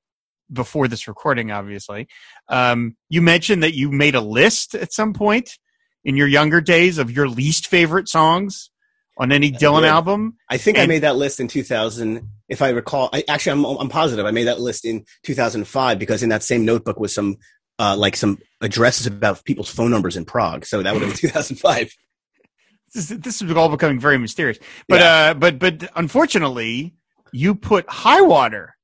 before 0.53 0.89
this 0.89 1.09
recording, 1.09 1.51
obviously. 1.51 2.09
Um, 2.49 2.97
you 3.09 3.21
mentioned 3.21 3.63
that 3.63 3.75
you 3.75 3.91
made 3.91 4.15
a 4.15 4.21
list 4.21 4.75
at 4.75 4.93
some 4.93 5.13
point 5.13 5.59
in 6.05 6.17
your 6.17 6.29
younger 6.29 6.61
days 6.61 6.99
of 6.99 7.11
your 7.11 7.29
least 7.29 7.67
favorite 7.67 8.09
songs 8.09 8.71
on 9.19 9.33
any 9.33 9.51
Dylan 9.51 9.87
album. 9.87 10.37
I 10.49 10.57
think 10.57 10.79
I 10.79 10.87
made 10.87 11.01
that 11.01 11.17
list 11.17 11.41
in 11.41 11.49
2000. 11.49 12.29
If 12.49 12.63
I 12.63 12.71
recall, 12.71 13.11
I, 13.13 13.25
actually, 13.29 13.53
I'm, 13.53 13.65
I'm 13.65 13.89
positive 13.89 14.25
I 14.25 14.31
made 14.31 14.45
that 14.45 14.61
list 14.61 14.85
in 14.85 15.05
2005 15.25 15.99
because 15.99 16.23
in 16.23 16.31
that 16.31 16.43
same 16.43 16.65
notebook 16.65 16.99
was 16.99 17.15
some, 17.15 17.37
uh, 17.79 17.97
like 17.97 18.17
some 18.17 18.39
addresses 18.61 19.07
about 19.07 19.45
people's 19.45 19.71
phone 19.71 19.91
numbers 19.91 20.17
in 20.17 20.25
Prague. 20.25 20.65
So 20.65 20.83
that 20.83 20.93
would 20.93 21.03
have 21.03 21.11
been 21.11 21.19
2005. 21.31 21.93
this, 22.95 23.09
this 23.09 23.43
is 23.43 23.53
all 23.53 23.69
becoming 23.69 24.01
very 24.01 24.19
mysterious. 24.19 24.59
But 24.89 25.03
uh, 25.03 25.35
but 25.35 25.59
but 25.59 25.91
unfortunately, 25.97 26.95
you 27.33 27.55
put 27.55 27.89
High 27.89 28.23
Water 28.23 28.75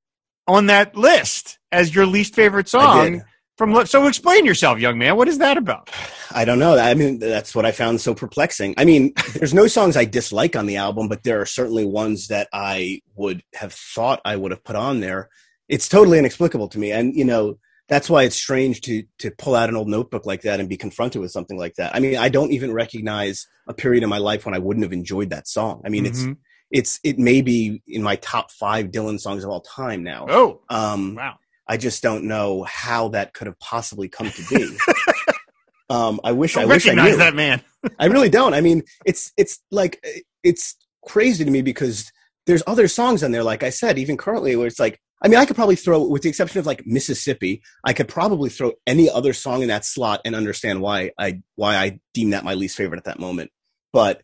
on 0.47 0.67
that 0.67 0.97
list 0.97 1.59
as 1.73 1.95
your 1.95 2.07
least 2.07 2.35
favorite 2.35 2.69
song 2.69 3.23
from. 3.57 3.87
So 3.87 4.07
explain 4.07 4.45
yourself, 4.45 4.79
young 4.79 4.99
man. 4.99 5.17
What 5.17 5.29
is 5.29 5.39
that 5.39 5.57
about? 5.57 5.91
I 6.37 6.45
don't 6.45 6.59
know. 6.59 6.77
I 6.77 6.95
mean, 6.95 7.21
that's 7.21 7.55
what 7.55 7.65
I 7.65 7.71
found 7.71 8.01
so 8.01 8.13
perplexing. 8.13 8.75
I 8.77 8.85
mean, 8.85 9.13
there's 9.35 9.55
no 9.55 9.69
songs 9.69 9.97
I 9.97 10.05
dislike 10.05 10.57
on 10.57 10.67
the 10.67 10.77
album, 10.77 11.09
but 11.09 11.23
there 11.23 11.41
are 11.41 11.47
certainly 11.47 11.85
ones 11.85 12.29
that 12.29 12.49
I 12.53 13.01
would 13.15 13.43
have 13.55 13.73
thought 13.73 14.21
I 14.25 14.37
would 14.37 14.51
have 14.51 14.65
put 14.65 14.77
on 14.77 15.01
there. 15.01 15.29
It's 15.69 15.89
totally 15.89 16.19
inexplicable 16.19 16.69
to 16.69 16.79
me, 16.79 16.93
and 16.93 17.15
you 17.17 17.25
know 17.25 17.59
that's 17.89 18.09
why 18.09 18.23
it's 18.23 18.37
strange 18.37 18.81
to 18.83 19.05
to 19.19 19.31
pull 19.31 19.55
out 19.55 19.69
an 19.69 19.77
old 19.77 19.89
notebook 19.89 20.25
like 20.27 20.43
that 20.43 20.59
and 20.61 20.69
be 20.69 20.77
confronted 20.77 21.21
with 21.21 21.31
something 21.31 21.59
like 21.59 21.75
that. 21.75 21.95
I 21.95 22.01
mean, 22.01 22.17
I 22.17 22.29
don't 22.29 22.53
even 22.53 22.73
recognize 22.73 23.47
a 23.69 23.75
period 23.75 24.03
in 24.03 24.09
my 24.09 24.19
life 24.19 24.45
when 24.47 24.55
I 24.55 24.59
wouldn't 24.59 24.85
have 24.85 24.93
enjoyed 24.93 25.31
that 25.31 25.47
song. 25.49 25.83
I 25.85 25.89
mean, 25.91 26.07
it's 26.07 26.23
Mhm. 26.23 26.37
it's 26.71 26.99
it 27.05 27.19
may 27.19 27.43
be 27.43 27.83
in 27.87 28.03
my 28.03 28.17
top 28.17 28.51
five 28.51 28.87
Dylan 28.87 29.21
songs 29.21 29.45
of 29.45 29.51
all 29.51 29.61
time 29.61 30.03
now. 30.03 30.27
oh 30.29 30.61
Um, 30.71 31.15
wow. 31.17 31.35
I 31.69 31.77
just 31.79 32.03
don't 32.03 32.25
know 32.25 32.63
how 32.65 33.09
that 33.09 33.33
could 33.35 33.47
have 33.47 33.59
possibly 33.59 34.09
come 34.09 34.31
to 34.31 34.43
be. 34.51 34.77
um, 35.91 36.21
I 36.25 36.33
wish 36.33 36.57
I 36.57 36.63
I 36.63 36.65
wish 36.65 36.87
I 36.87 36.91
recognize 36.91 37.13
knew. 37.13 37.19
that 37.19 37.35
man. 37.35 37.61
I 37.99 38.07
really 38.07 38.29
don't. 38.31 38.55
I 38.55 38.61
mean, 38.61 38.83
it's 39.05 39.33
it's 39.37 39.61
like 39.71 40.05
it's 40.43 40.77
crazy 41.07 41.45
to 41.45 41.51
me 41.51 41.63
because 41.63 42.11
there's 42.47 42.63
other 42.67 42.89
songs 42.89 43.23
on 43.23 43.31
there, 43.33 43.43
like 43.45 43.63
I 43.63 43.71
said, 43.71 43.99
even 43.99 44.17
currently, 44.19 44.57
where 44.57 44.67
it's 44.67 44.79
like, 44.81 45.01
I 45.25 45.29
mean, 45.29 45.39
I 45.39 45.47
could 45.47 45.57
probably 45.57 45.77
throw, 45.77 46.07
with 46.07 46.21
the 46.23 46.29
exception 46.29 46.59
of 46.59 46.67
like 46.67 46.87
Mississippi, 46.87 47.63
I 47.83 47.95
could 47.95 48.09
probably 48.09 48.51
throw 48.51 48.73
any 48.87 49.09
other 49.09 49.33
song 49.33 49.63
in 49.63 49.69
that 49.69 49.87
slot 49.87 50.21
and 50.27 50.35
understand 50.37 50.83
why 50.83 51.13
I 51.19 51.41
why 51.57 51.77
I 51.77 52.01
deem 52.13 52.31
that 52.31 52.45
my 52.45 52.53
least 52.53 52.77
favorite 52.77 52.99
at 52.99 53.05
that 53.05 53.19
moment. 53.19 53.51
But 53.91 54.21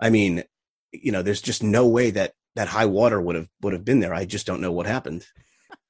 I 0.00 0.08
mean, 0.08 0.44
you 0.90 1.12
know, 1.12 1.20
there's 1.20 1.42
just 1.42 1.62
no 1.62 1.86
way 1.86 2.12
that 2.12 2.32
that 2.56 2.66
high 2.68 2.86
water 2.86 3.20
would 3.20 3.36
have 3.36 3.48
would 3.60 3.74
have 3.74 3.84
been 3.84 4.00
there. 4.00 4.14
I 4.14 4.24
just 4.24 4.46
don't 4.46 4.62
know 4.62 4.72
what 4.72 4.86
happened. 4.86 5.26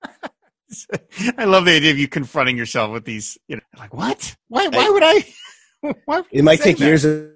I 1.38 1.44
love 1.44 1.64
the 1.64 1.76
idea 1.76 1.92
of 1.92 1.98
you 1.98 2.08
confronting 2.08 2.58
yourself 2.58 2.90
with 2.90 3.04
these. 3.04 3.38
You 3.46 3.56
know, 3.56 3.62
like 3.78 3.94
what? 3.94 4.34
Why? 4.48 4.66
Why 4.66 4.86
I- 4.86 4.90
would 4.90 5.02
I? 5.04 5.24
Why 6.04 6.16
would 6.16 6.26
It 6.32 6.42
might 6.42 6.60
take 6.60 6.78
that? 6.78 6.84
years 6.84 7.04
of, 7.04 7.30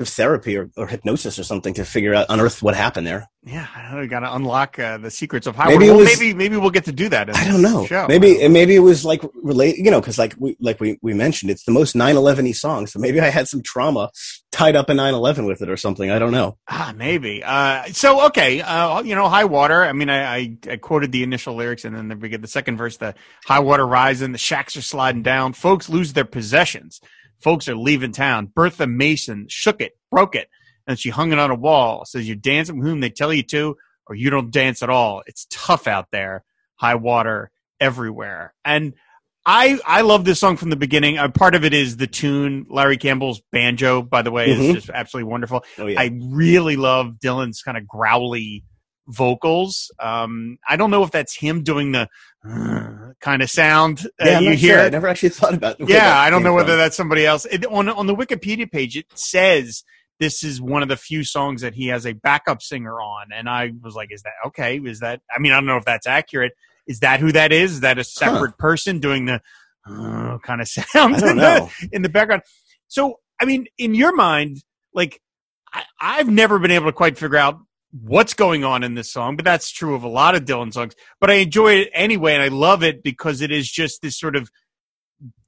of 0.00 0.08
therapy 0.08 0.56
or, 0.56 0.70
or 0.76 0.86
hypnosis 0.86 1.38
or 1.38 1.44
something 1.44 1.74
to 1.74 1.84
figure 1.84 2.14
out 2.14 2.26
unearth 2.28 2.62
what 2.62 2.74
happened 2.74 3.06
there. 3.06 3.28
Yeah, 3.42 3.66
I 3.74 3.90
know. 3.94 4.00
We 4.00 4.06
got 4.06 4.20
to 4.20 4.34
unlock 4.34 4.78
uh, 4.78 4.98
the 4.98 5.10
secrets 5.10 5.46
of 5.46 5.56
High 5.56 5.68
Maybe 5.70 5.86
Well, 5.88 5.98
was- 5.98 6.18
maybe 6.18 6.34
maybe 6.34 6.56
we'll 6.58 6.70
get 6.70 6.84
to 6.86 6.92
do 6.92 7.08
that. 7.08 7.34
I 7.34 7.44
don't 7.48 7.62
know. 7.62 7.86
Show. 7.86 8.06
Maybe 8.06 8.46
maybe 8.48 8.74
it 8.76 8.80
was 8.80 9.04
like 9.04 9.22
relate, 9.34 9.76
you 9.78 9.90
know, 9.90 10.00
because 10.00 10.18
like 10.18 10.34
we 10.38 10.56
like 10.60 10.78
we, 10.80 10.98
we 11.00 11.14
mentioned, 11.14 11.50
it's 11.50 11.64
the 11.64 11.72
most 11.72 11.94
9/11y 11.94 12.54
song. 12.54 12.86
So 12.86 12.98
maybe 12.98 13.18
I 13.20 13.28
had 13.28 13.48
some 13.48 13.62
trauma 13.62 14.10
tied 14.52 14.76
up 14.76 14.90
in 14.90 14.98
9/11 14.98 15.46
with 15.46 15.62
it 15.62 15.70
or 15.70 15.76
something. 15.78 16.10
I 16.10 16.18
don't 16.18 16.32
know. 16.32 16.58
Ah, 16.68 16.92
maybe. 16.94 17.42
Uh, 17.42 17.84
so 17.86 18.26
okay, 18.26 18.60
uh, 18.60 19.02
you 19.02 19.14
know, 19.14 19.26
high 19.28 19.44
water. 19.46 19.84
I 19.84 19.92
mean, 19.94 20.10
I, 20.10 20.36
I, 20.36 20.56
I 20.72 20.76
quoted 20.76 21.10
the 21.12 21.22
initial 21.22 21.54
lyrics, 21.54 21.86
and 21.86 21.96
then 21.96 22.20
we 22.20 22.28
get 22.28 22.42
the 22.42 22.48
second 22.48 22.76
verse: 22.76 22.98
the 22.98 23.14
high 23.46 23.60
water 23.60 23.86
rising, 23.86 24.32
the 24.32 24.38
shacks 24.38 24.76
are 24.76 24.82
sliding 24.82 25.22
down, 25.22 25.54
folks 25.54 25.88
lose 25.88 26.12
their 26.12 26.26
possessions, 26.26 27.00
folks 27.40 27.68
are 27.68 27.76
leaving 27.76 28.12
town. 28.12 28.46
Bertha 28.54 28.86
Mason 28.86 29.46
shook 29.48 29.80
it, 29.80 29.96
broke 30.10 30.34
it, 30.34 30.48
and 30.86 30.98
she 30.98 31.10
hung 31.10 31.32
it 31.32 31.38
on 31.38 31.50
a 31.50 31.54
wall. 31.54 32.04
Says 32.04 32.28
you 32.28 32.34
dance 32.36 32.70
with 32.70 32.82
whom 32.82 33.00
they 33.00 33.10
tell 33.10 33.32
you 33.32 33.42
to, 33.44 33.76
or 34.06 34.14
you 34.14 34.30
don't 34.30 34.50
dance 34.50 34.82
at 34.82 34.90
all. 34.90 35.22
It's 35.26 35.46
tough 35.50 35.86
out 35.86 36.08
there. 36.10 36.44
High 36.76 36.96
water 36.96 37.50
everywhere, 37.80 38.54
and. 38.64 38.94
I, 39.46 39.78
I 39.86 40.02
love 40.02 40.26
this 40.26 40.38
song 40.38 40.58
from 40.58 40.68
the 40.68 40.76
beginning. 40.76 41.16
Uh, 41.16 41.30
part 41.30 41.54
of 41.54 41.64
it 41.64 41.72
is 41.72 41.96
the 41.96 42.06
tune. 42.06 42.66
Larry 42.68 42.98
Campbell's 42.98 43.40
banjo, 43.50 44.02
by 44.02 44.20
the 44.20 44.30
way, 44.30 44.48
Mhm. 44.50 44.58
is 44.68 44.74
just 44.74 44.90
absolutely 44.90 45.30
wonderful. 45.30 45.64
Oh 45.78 45.86
yeah. 45.86 45.98
I 45.98 46.10
really 46.22 46.76
love 46.76 47.14
Dylan's 47.24 47.62
kind 47.62 47.78
of 47.78 47.88
growly 47.88 48.64
vocals. 49.10 49.90
Um, 49.98 50.58
I 50.68 50.76
don't 50.76 50.90
know 50.90 51.02
if 51.02 51.10
that's 51.10 51.34
him 51.36 51.62
doing 51.62 51.92
the 51.92 52.08
uh, 52.48 53.12
kind 53.20 53.42
of 53.42 53.50
sound 53.50 54.06
uh, 54.20 54.24
yeah, 54.24 54.40
you 54.40 54.50
hear. 54.52 54.78
sure. 54.78 54.86
I 54.86 54.88
never 54.88 55.08
actually 55.08 55.28
thought 55.30 55.54
about. 55.54 55.76
yeah, 55.80 56.18
I 56.18 56.30
don't 56.30 56.42
know 56.42 56.54
whether 56.54 56.72
from. 56.72 56.78
that's 56.78 56.96
somebody 56.96 57.26
else. 57.26 57.44
It, 57.46 57.66
on 57.66 57.88
on 57.88 58.06
the 58.06 58.14
Wikipedia 58.14 58.70
page, 58.70 58.96
it 58.96 59.06
says 59.14 59.84
this 60.18 60.42
is 60.44 60.60
one 60.60 60.82
of 60.82 60.88
the 60.88 60.96
few 60.96 61.24
songs 61.24 61.62
that 61.62 61.74
he 61.74 61.88
has 61.88 62.06
a 62.06 62.12
backup 62.12 62.62
singer 62.62 63.00
on, 63.00 63.26
and 63.34 63.48
I 63.48 63.72
was 63.82 63.94
like, 63.94 64.10
"Is 64.12 64.22
that 64.22 64.32
okay? 64.46 64.78
Is 64.78 65.00
that? 65.00 65.20
I 65.34 65.38
mean, 65.38 65.52
I 65.52 65.56
don't 65.56 65.66
know 65.66 65.76
if 65.76 65.84
that's 65.84 66.06
accurate. 66.06 66.52
Is 66.86 67.00
that 67.00 67.20
who 67.20 67.32
that 67.32 67.52
is? 67.52 67.72
Is 67.72 67.80
that 67.80 67.98
a 67.98 68.04
separate 68.04 68.56
person 68.58 69.00
doing 69.00 69.26
the 69.26 69.40
uh, 69.88 70.38
kind 70.42 70.60
of 70.60 70.68
sound 70.68 71.14
in 71.22 71.36
the- 71.36 71.88
in 71.92 72.02
the 72.02 72.08
background. 72.08 72.42
So, 72.88 73.20
I 73.40 73.44
mean, 73.44 73.66
in 73.78 73.94
your 73.94 74.12
mind, 74.14 74.62
like, 74.92 75.20
I, 75.72 75.84
I've 76.00 76.28
never 76.28 76.58
been 76.58 76.72
able 76.72 76.86
to 76.86 76.92
quite 76.92 77.16
figure 77.16 77.36
out 77.38 77.58
what's 77.92 78.34
going 78.34 78.64
on 78.64 78.82
in 78.82 78.94
this 78.94 79.12
song, 79.12 79.36
but 79.36 79.44
that's 79.44 79.70
true 79.70 79.94
of 79.94 80.02
a 80.04 80.08
lot 80.08 80.34
of 80.34 80.44
Dylan 80.44 80.72
songs. 80.72 80.94
But 81.20 81.30
I 81.30 81.34
enjoy 81.34 81.74
it 81.74 81.90
anyway, 81.92 82.34
and 82.34 82.42
I 82.42 82.48
love 82.48 82.82
it 82.82 83.02
because 83.02 83.40
it 83.40 83.50
is 83.50 83.70
just 83.70 84.00
this 84.02 84.18
sort 84.18 84.36
of 84.36 84.50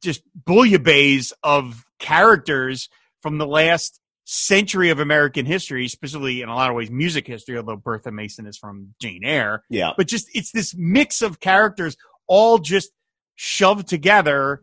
just 0.02 0.22
bouillabaisse 0.44 1.32
of 1.42 1.84
characters 1.98 2.88
from 3.22 3.38
the 3.38 3.46
last 3.46 4.00
century 4.24 4.90
of 4.90 4.98
American 4.98 5.46
history, 5.46 5.88
specifically 5.88 6.42
in 6.42 6.48
a 6.48 6.54
lot 6.54 6.70
of 6.70 6.76
ways 6.76 6.90
music 6.90 7.26
history, 7.26 7.56
although 7.56 7.76
Bertha 7.76 8.10
Mason 8.12 8.46
is 8.46 8.56
from 8.58 8.94
Jane 9.00 9.22
Eyre 9.24 9.62
Yeah. 9.70 9.92
but 9.96 10.06
just 10.06 10.28
it's 10.34 10.52
this 10.52 10.74
mix 10.76 11.22
of 11.22 11.40
characters 11.40 11.96
all 12.26 12.58
just 12.58 12.90
shoved 13.34 13.88
together 13.88 14.62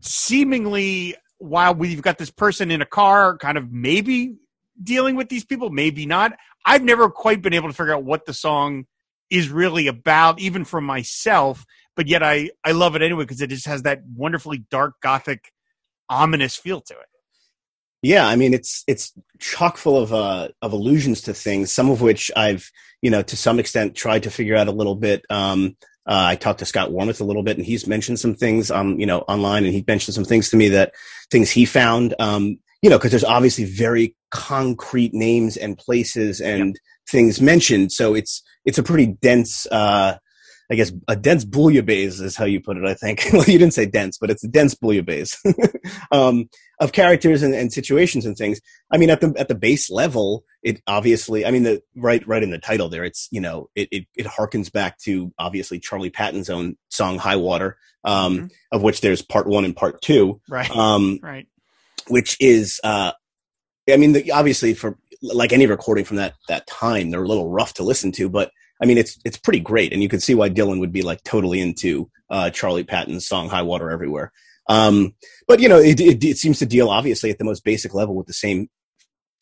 seemingly 0.00 1.14
while 1.38 1.74
we've 1.74 2.02
got 2.02 2.18
this 2.18 2.30
person 2.30 2.70
in 2.70 2.82
a 2.82 2.86
car 2.86 3.36
kind 3.38 3.56
of 3.58 3.72
maybe 3.72 4.36
dealing 4.82 5.16
with 5.16 5.28
these 5.28 5.44
people 5.44 5.70
maybe 5.70 6.06
not 6.06 6.32
i've 6.64 6.82
never 6.82 7.08
quite 7.10 7.42
been 7.42 7.54
able 7.54 7.68
to 7.68 7.74
figure 7.74 7.94
out 7.94 8.04
what 8.04 8.26
the 8.26 8.34
song 8.34 8.86
is 9.30 9.48
really 9.48 9.86
about 9.86 10.40
even 10.40 10.64
for 10.64 10.80
myself 10.80 11.64
but 11.96 12.06
yet 12.06 12.22
i 12.22 12.50
i 12.64 12.72
love 12.72 12.96
it 12.96 13.02
anyway 13.02 13.24
because 13.24 13.40
it 13.40 13.50
just 13.50 13.66
has 13.66 13.82
that 13.82 14.02
wonderfully 14.16 14.64
dark 14.70 14.94
gothic 15.02 15.52
ominous 16.08 16.56
feel 16.56 16.80
to 16.80 16.94
it 16.94 17.06
Yeah, 18.02 18.26
I 18.26 18.36
mean 18.36 18.54
it's 18.54 18.82
it's 18.86 19.12
chock 19.38 19.76
full 19.76 19.98
of 19.98 20.12
uh, 20.12 20.48
of 20.62 20.72
allusions 20.72 21.20
to 21.22 21.34
things, 21.34 21.72
some 21.72 21.90
of 21.90 22.00
which 22.00 22.30
I've 22.34 22.70
you 23.02 23.10
know 23.10 23.22
to 23.22 23.36
some 23.36 23.58
extent 23.58 23.94
tried 23.94 24.22
to 24.22 24.30
figure 24.30 24.56
out 24.56 24.68
a 24.68 24.72
little 24.72 24.94
bit. 24.94 25.24
Um, 25.28 25.76
uh, 26.06 26.24
I 26.32 26.36
talked 26.36 26.60
to 26.60 26.66
Scott 26.66 26.90
Warmuth 26.90 27.20
a 27.20 27.24
little 27.24 27.42
bit, 27.42 27.58
and 27.58 27.66
he's 27.66 27.86
mentioned 27.86 28.18
some 28.18 28.34
things 28.34 28.70
um, 28.70 28.98
you 28.98 29.06
know 29.06 29.20
online, 29.20 29.64
and 29.64 29.74
he 29.74 29.84
mentioned 29.86 30.14
some 30.14 30.24
things 30.24 30.48
to 30.50 30.56
me 30.56 30.70
that 30.70 30.94
things 31.30 31.50
he 31.50 31.66
found. 31.66 32.14
Um, 32.18 32.58
you 32.82 32.90
know, 32.90 32.98
because 32.98 33.10
there's 33.10 33.24
obviously 33.24 33.64
very 33.64 34.14
concrete 34.30 35.12
names 35.12 35.56
and 35.56 35.76
places 35.76 36.40
and 36.40 36.78
things 37.08 37.40
mentioned, 37.40 37.92
so 37.92 38.14
it's 38.14 38.42
it's 38.64 38.78
a 38.78 38.82
pretty 38.82 39.06
dense. 39.06 39.66
Uh, 39.66 40.16
I 40.72 40.76
guess 40.76 40.92
a 41.08 41.16
dense 41.16 41.44
bouillabaisse 41.44 42.22
is 42.22 42.36
how 42.36 42.44
you 42.44 42.60
put 42.60 42.76
it. 42.76 42.84
I 42.84 42.94
think. 42.94 43.26
well, 43.32 43.44
you 43.44 43.58
didn't 43.58 43.74
say 43.74 43.86
dense, 43.86 44.18
but 44.18 44.30
it's 44.30 44.44
a 44.44 44.48
dense 44.48 44.74
bouillabaisse 44.76 45.36
um, 46.12 46.48
of 46.80 46.92
characters 46.92 47.42
and, 47.42 47.54
and, 47.54 47.72
situations 47.72 48.24
and 48.24 48.36
things. 48.36 48.60
I 48.90 48.96
mean, 48.96 49.10
at 49.10 49.20
the 49.20 49.34
at 49.36 49.48
the 49.48 49.56
base 49.56 49.90
level, 49.90 50.44
it 50.62 50.80
obviously. 50.86 51.44
I 51.44 51.50
mean, 51.50 51.64
the 51.64 51.82
right 51.96 52.26
right 52.26 52.42
in 52.42 52.50
the 52.50 52.58
title 52.58 52.88
there, 52.88 53.04
it's 53.04 53.28
you 53.32 53.40
know, 53.40 53.68
it 53.74 53.88
it, 53.90 54.06
it 54.16 54.26
harkens 54.26 54.72
back 54.72 54.98
to 55.00 55.32
obviously 55.38 55.80
Charley 55.80 56.10
Patton's 56.10 56.48
own 56.48 56.76
song 56.88 57.18
"High 57.18 57.36
Water," 57.36 57.76
um, 58.04 58.36
mm-hmm. 58.36 58.46
of 58.70 58.82
which 58.82 59.00
there's 59.00 59.22
part 59.22 59.46
one 59.46 59.64
and 59.64 59.74
part 59.74 60.00
two. 60.00 60.40
Right. 60.48 60.70
Um, 60.70 61.18
right. 61.20 61.46
Which 62.10 62.36
is, 62.40 62.80
uh, 62.84 63.12
I 63.88 63.96
mean, 63.96 64.12
the, 64.12 64.32
obviously 64.32 64.74
for 64.74 64.98
like 65.22 65.52
any 65.52 65.66
recording 65.66 66.04
from 66.04 66.18
that 66.18 66.34
that 66.48 66.66
time, 66.66 67.10
they're 67.10 67.22
a 67.22 67.28
little 67.28 67.50
rough 67.50 67.74
to 67.74 67.82
listen 67.82 68.12
to, 68.12 68.28
but 68.28 68.50
I 68.82 68.86
mean, 68.86 68.98
it's 68.98 69.18
it's 69.24 69.36
pretty 69.36 69.60
great, 69.60 69.92
and 69.92 70.02
you 70.02 70.08
can 70.08 70.20
see 70.20 70.34
why 70.34 70.48
Dylan 70.48 70.80
would 70.80 70.92
be 70.92 71.02
like 71.02 71.22
totally 71.22 71.60
into 71.60 72.10
uh, 72.30 72.50
Charley 72.50 72.84
Patton's 72.84 73.26
song 73.26 73.48
"High 73.48 73.62
Water 73.62 73.90
Everywhere." 73.90 74.32
Um, 74.68 75.14
but 75.46 75.60
you 75.60 75.68
know, 75.68 75.78
it, 75.78 76.00
it, 76.00 76.22
it, 76.24 76.38
seems 76.38 76.60
to 76.60 76.66
deal 76.66 76.88
obviously 76.88 77.30
at 77.30 77.38
the 77.38 77.44
most 77.44 77.64
basic 77.64 77.92
level 77.92 78.14
with 78.14 78.26
the 78.26 78.32
same 78.32 78.68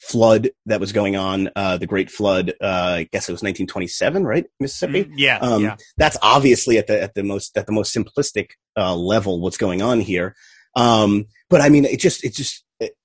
flood 0.00 0.50
that 0.66 0.80
was 0.80 0.92
going 0.92 1.16
on, 1.16 1.50
uh, 1.54 1.76
the 1.76 1.86
Great 1.86 2.10
Flood. 2.10 2.54
Uh, 2.60 2.96
I 2.98 3.08
guess 3.12 3.28
it 3.28 3.32
was 3.32 3.42
1927, 3.42 4.24
right, 4.24 4.46
Mississippi? 4.58 5.04
Mm, 5.04 5.12
yeah, 5.16 5.38
um, 5.38 5.64
yeah. 5.64 5.76
That's 5.96 6.16
obviously 6.22 6.78
at 6.78 6.86
the 6.86 7.00
at 7.00 7.14
the 7.14 7.22
most 7.22 7.56
at 7.56 7.66
the 7.66 7.72
most 7.72 7.94
simplistic 7.94 8.52
uh, 8.76 8.96
level 8.96 9.40
what's 9.40 9.58
going 9.58 9.82
on 9.82 10.00
here. 10.00 10.34
Um, 10.78 11.26
but 11.50 11.60
I 11.60 11.68
mean, 11.68 11.84
it 11.84 11.98
just 11.98 12.24
it 12.24 12.34
just 12.34 12.64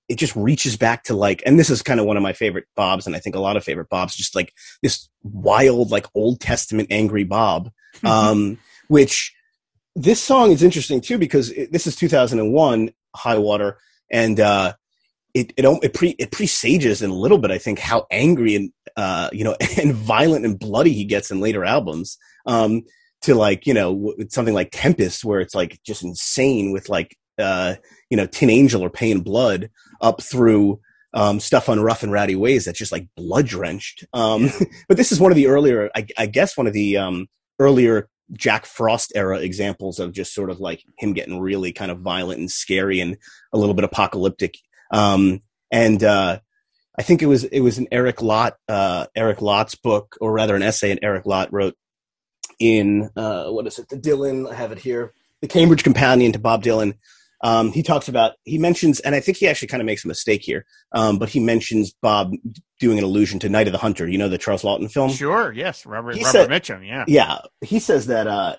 it 0.09 0.15
just 0.15 0.35
reaches 0.35 0.77
back 0.77 1.03
to 1.05 1.15
like, 1.15 1.41
and 1.45 1.59
this 1.59 1.69
is 1.69 1.81
kind 1.81 1.99
of 1.99 2.05
one 2.05 2.17
of 2.17 2.23
my 2.23 2.33
favorite 2.33 2.65
Bobs, 2.75 3.07
and 3.07 3.15
I 3.15 3.19
think 3.19 3.35
a 3.35 3.39
lot 3.39 3.57
of 3.57 3.63
favorite 3.63 3.89
Bobs, 3.89 4.15
just 4.15 4.35
like 4.35 4.53
this 4.81 5.09
wild, 5.23 5.91
like 5.91 6.07
Old 6.13 6.39
Testament 6.39 6.89
angry 6.91 7.23
Bob, 7.23 7.71
mm-hmm. 7.97 8.07
um, 8.07 8.57
which 8.89 9.33
this 9.95 10.21
song 10.21 10.51
is 10.51 10.63
interesting 10.63 11.01
too 11.01 11.17
because 11.17 11.51
it, 11.51 11.71
this 11.71 11.87
is 11.87 11.95
2001 11.95 12.91
High 13.15 13.37
Water, 13.37 13.77
and 14.11 14.39
uh, 14.39 14.73
it 15.33 15.53
it 15.57 15.65
it, 15.65 15.93
pre, 15.93 16.09
it 16.19 16.31
presages 16.31 17.01
in 17.01 17.09
a 17.09 17.15
little 17.15 17.37
bit, 17.37 17.51
I 17.51 17.57
think, 17.57 17.79
how 17.79 18.05
angry 18.11 18.55
and 18.55 18.71
uh, 18.97 19.29
you 19.31 19.43
know 19.43 19.55
and 19.81 19.93
violent 19.95 20.45
and 20.45 20.59
bloody 20.59 20.93
he 20.93 21.05
gets 21.05 21.31
in 21.31 21.39
later 21.39 21.65
albums. 21.65 22.17
Um, 22.45 22.83
to 23.21 23.35
like 23.35 23.65
you 23.65 23.73
know 23.73 24.13
something 24.29 24.53
like 24.53 24.69
Tempest, 24.73 25.23
where 25.23 25.39
it's 25.39 25.55
like 25.55 25.79
just 25.85 26.03
insane 26.03 26.73
with 26.73 26.89
like 26.89 27.15
uh, 27.39 27.75
you 28.09 28.17
know 28.17 28.27
Tin 28.27 28.49
Angel 28.49 28.83
or 28.83 28.89
Pay 28.89 29.11
in 29.11 29.21
Blood, 29.21 29.69
up 30.01 30.21
through 30.21 30.79
um, 31.13 31.39
stuff 31.39 31.69
on 31.69 31.79
Rough 31.79 32.03
and 32.03 32.11
Rowdy 32.11 32.35
Ways 32.35 32.65
that's 32.65 32.79
just 32.79 32.91
like 32.91 33.07
blood 33.15 33.47
drenched. 33.47 34.05
Um, 34.13 34.49
but 34.87 34.97
this 34.97 35.11
is 35.11 35.19
one 35.19 35.31
of 35.31 35.35
the 35.35 35.47
earlier, 35.47 35.89
I, 35.95 36.07
I 36.17 36.25
guess, 36.25 36.57
one 36.57 36.67
of 36.67 36.73
the 36.73 36.97
um, 36.97 37.27
earlier 37.59 38.09
Jack 38.31 38.65
Frost 38.65 39.11
era 39.15 39.39
examples 39.39 39.99
of 39.99 40.13
just 40.13 40.33
sort 40.33 40.49
of 40.49 40.59
like 40.59 40.83
him 40.97 41.13
getting 41.13 41.39
really 41.39 41.71
kind 41.71 41.91
of 41.91 41.99
violent 41.99 42.39
and 42.39 42.51
scary 42.51 42.99
and 42.99 43.17
a 43.53 43.57
little 43.57 43.75
bit 43.75 43.85
apocalyptic. 43.85 44.55
Um, 44.91 45.41
and 45.71 46.03
uh, 46.03 46.39
I 46.97 47.01
think 47.03 47.21
it 47.21 47.27
was 47.27 47.43
it 47.43 47.61
was 47.61 47.77
an 47.77 47.87
Eric 47.91 48.21
Lott 48.21 48.55
uh, 48.67 49.07
Eric 49.15 49.41
Lott's 49.41 49.75
book, 49.75 50.17
or 50.21 50.31
rather 50.31 50.55
an 50.55 50.63
essay 50.63 50.89
that 50.89 51.03
Eric 51.03 51.25
Lott 51.25 51.51
wrote 51.51 51.75
in 52.59 53.09
uh, 53.15 53.49
what 53.49 53.67
is 53.67 53.79
it? 53.79 53.89
The 53.89 53.97
Dylan. 53.97 54.49
I 54.49 54.55
have 54.55 54.71
it 54.71 54.79
here. 54.79 55.13
The 55.41 55.47
Cambridge 55.47 55.83
Companion 55.83 56.31
to 56.31 56.39
Bob 56.39 56.63
Dylan. 56.63 56.93
Um, 57.43 57.73
he 57.73 57.83
talks 57.83 58.07
about 58.07 58.33
he 58.45 58.57
mentions, 58.57 59.01
and 59.01 59.13
I 59.13 59.19
think 59.19 59.37
he 59.37 59.47
actually 59.47 59.67
kind 59.67 59.81
of 59.81 59.85
makes 59.85 60.05
a 60.05 60.07
mistake 60.07 60.41
here, 60.41 60.65
um, 60.93 61.19
but 61.19 61.27
he 61.27 61.41
mentions 61.41 61.93
Bob 62.01 62.33
doing 62.79 62.97
an 62.97 63.03
allusion 63.03 63.37
to 63.39 63.49
Night 63.49 63.67
of 63.67 63.73
the 63.73 63.77
Hunter. 63.77 64.07
You 64.07 64.17
know 64.17 64.29
the 64.29 64.37
Charles 64.37 64.63
Laughton 64.63 64.89
film. 64.89 65.11
Sure. 65.11 65.51
Yes. 65.51 65.85
Robert, 65.85 66.15
he 66.15 66.23
Robert 66.23 66.31
said, 66.31 66.49
Mitchum. 66.49 66.87
Yeah. 66.87 67.03
Yeah. 67.05 67.39
He 67.61 67.79
says 67.79 68.07
that 68.07 68.27
uh, 68.27 68.55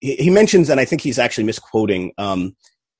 he, 0.00 0.14
he, 0.16 0.30
mentions, 0.30 0.70
and 0.70 0.78
I 0.78 0.84
think 0.84 1.02
he's 1.02 1.18
actually 1.18 1.44
misquoting 1.44 2.12
um, 2.18 2.54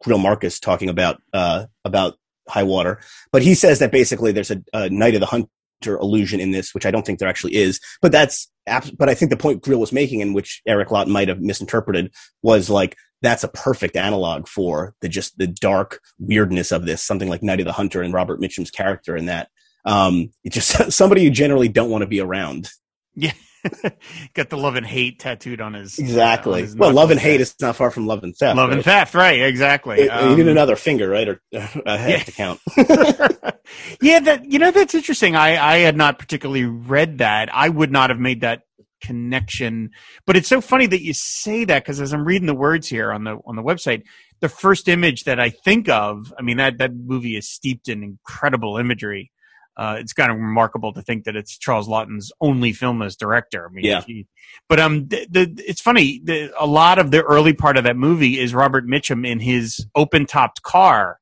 Greil 0.05 0.21
Marcus 0.21 0.59
talking 0.59 0.89
about 0.89 1.23
uh, 1.33 1.67
about 1.85 2.19
High 2.49 2.65
Water, 2.65 3.01
but 3.31 3.43
he 3.43 3.55
says 3.55 3.79
that 3.79 3.93
basically 3.93 4.33
there's 4.33 4.51
a, 4.51 4.61
a 4.73 4.91
Night 4.91 5.15
of 5.15 5.21
the 5.21 5.27
Hunter 5.27 5.49
illusion 5.87 6.41
in 6.41 6.51
this, 6.51 6.75
which 6.75 6.85
I 6.85 6.91
don't 6.91 7.07
think 7.07 7.21
there 7.21 7.29
actually 7.29 7.55
is. 7.55 7.79
But 8.03 8.11
that's, 8.11 8.51
but 8.67 9.09
I 9.09 9.15
think 9.15 9.31
the 9.31 9.37
point 9.37 9.63
Greil 9.63 9.79
was 9.79 9.93
making, 9.93 10.23
and 10.23 10.35
which 10.35 10.61
Eric 10.67 10.91
Lott 10.91 11.07
might 11.07 11.29
have 11.29 11.41
misinterpreted, 11.41 12.13
was 12.43 12.69
like 12.69 12.97
that's 13.23 13.45
a 13.45 13.49
perfect 13.49 13.97
analog 13.97 14.47
for 14.47 14.95
the 15.01 15.09
just 15.09 15.37
the 15.39 15.47
dark 15.47 16.01
weirdness 16.19 16.73
of 16.73 16.87
this. 16.87 17.03
Something 17.03 17.29
like 17.29 17.43
Night 17.43 17.61
of 17.61 17.67
the 17.67 17.73
Hunter 17.73 18.03
and 18.03 18.15
Robert 18.15 18.41
Mitchum's 18.41 18.71
character 18.71 19.17
in 19.17 19.27
that. 19.27 19.49
Um, 19.85 20.31
it's 20.45 20.55
just 20.55 20.93
somebody 20.97 21.23
you 21.23 21.31
generally 21.31 21.69
don't 21.69 21.91
want 21.91 22.03
to 22.03 22.09
be 22.09 22.21
around. 22.21 22.71
Yeah. 23.15 23.33
Got 24.35 24.49
the 24.49 24.57
love 24.57 24.77
and 24.77 24.87
hate 24.87 25.19
tattooed 25.19 25.61
on 25.61 25.75
his 25.75 25.99
exactly. 25.99 26.53
Uh, 26.53 26.57
on 26.57 26.63
his 26.63 26.77
well, 26.77 26.93
love 26.93 27.11
and 27.11 27.21
hate 27.21 27.41
is 27.41 27.55
not 27.61 27.77
far 27.77 27.91
from 27.91 28.07
love 28.07 28.25
and 28.25 28.35
theft. 28.35 28.57
Love 28.57 28.71
right? 28.71 28.77
and 28.77 28.85
theft, 28.85 29.15
right? 29.15 29.43
Exactly. 29.43 30.01
It, 30.01 30.09
um, 30.09 30.31
you 30.31 30.37
need 30.37 30.49
another 30.49 30.77
finger, 30.77 31.09
right, 31.09 31.29
or 31.29 31.41
uh, 31.55 31.69
a 31.85 31.99
head 31.99 32.11
yeah. 32.11 32.25
to 32.25 32.33
count. 32.33 32.61
yeah, 34.01 34.21
that 34.21 34.51
you 34.51 34.59
know 34.59 34.71
that's 34.71 34.95
interesting. 34.95 35.37
I 35.37 35.63
I 35.63 35.77
had 35.79 35.97
not 35.97 36.19
particularly 36.19 36.65
read 36.65 37.19
that. 37.19 37.55
I 37.55 37.69
would 37.69 37.91
not 37.91 38.11
have 38.11 38.19
made 38.19 38.41
that 38.41 38.63
connection. 39.01 39.91
But 40.27 40.37
it's 40.37 40.49
so 40.49 40.61
funny 40.61 40.87
that 40.87 41.03
you 41.03 41.13
say 41.15 41.65
that 41.65 41.83
because 41.83 42.01
as 42.01 42.13
I'm 42.13 42.25
reading 42.25 42.47
the 42.47 42.55
words 42.55 42.89
here 42.89 43.13
on 43.13 43.25
the 43.25 43.39
on 43.47 43.57
the 43.57 43.63
website, 43.63 44.03
the 44.41 44.49
first 44.49 44.89
image 44.89 45.25
that 45.25 45.41
I 45.41 45.51
think 45.51 45.89
of, 45.89 46.33
I 46.39 46.43
mean 46.43 46.59
that 46.59 46.79
that 46.79 46.95
movie 46.95 47.37
is 47.37 47.49
steeped 47.49 47.89
in 47.89 48.03
incredible 48.03 48.77
imagery. 48.79 49.31
Uh, 49.77 49.97
it's 49.99 50.13
kind 50.13 50.31
of 50.31 50.37
remarkable 50.37 50.93
to 50.93 51.01
think 51.01 51.25
that 51.25 51.37
it's 51.37 51.57
Charles 51.57 51.89
Laughton's 51.89 52.33
only 52.41 52.73
film 52.73 53.01
as 53.01 53.17
director. 53.17 53.67
I 53.67 53.73
mean, 53.73 53.85
yeah. 53.85 54.03
He, 54.03 54.27
but 54.69 54.79
um, 54.79 55.09
the, 55.09 55.27
the, 55.31 55.65
it's 55.67 55.81
funny. 55.81 56.21
The, 56.23 56.53
a 56.61 56.67
lot 56.67 56.99
of 56.99 57.11
the 57.11 57.23
early 57.23 57.55
part 57.55 57.79
of 57.79 57.85
that 57.85 57.97
movie 57.97 58.39
is 58.39 58.53
Robert 58.53 58.85
Mitchum 58.85 59.27
in 59.27 59.41
his 59.41 59.87
open-topped 59.95 60.63
car, 60.63 61.19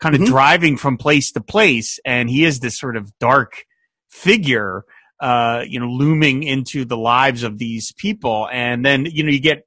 kind 0.00 0.14
of 0.14 0.20
mm-hmm. 0.20 0.30
driving 0.30 0.76
from 0.76 0.98
place 0.98 1.32
to 1.32 1.40
place, 1.40 1.98
and 2.04 2.30
he 2.30 2.44
is 2.44 2.60
this 2.60 2.78
sort 2.78 2.96
of 2.96 3.10
dark 3.18 3.64
figure 4.08 4.84
uh, 5.20 5.64
you 5.66 5.80
know, 5.80 5.88
looming 5.88 6.42
into 6.42 6.84
the 6.84 6.96
lives 6.96 7.42
of 7.42 7.58
these 7.58 7.92
people. 7.92 8.48
And 8.52 8.84
then, 8.84 9.06
you 9.06 9.22
know, 9.22 9.30
you 9.30 9.40
get, 9.40 9.66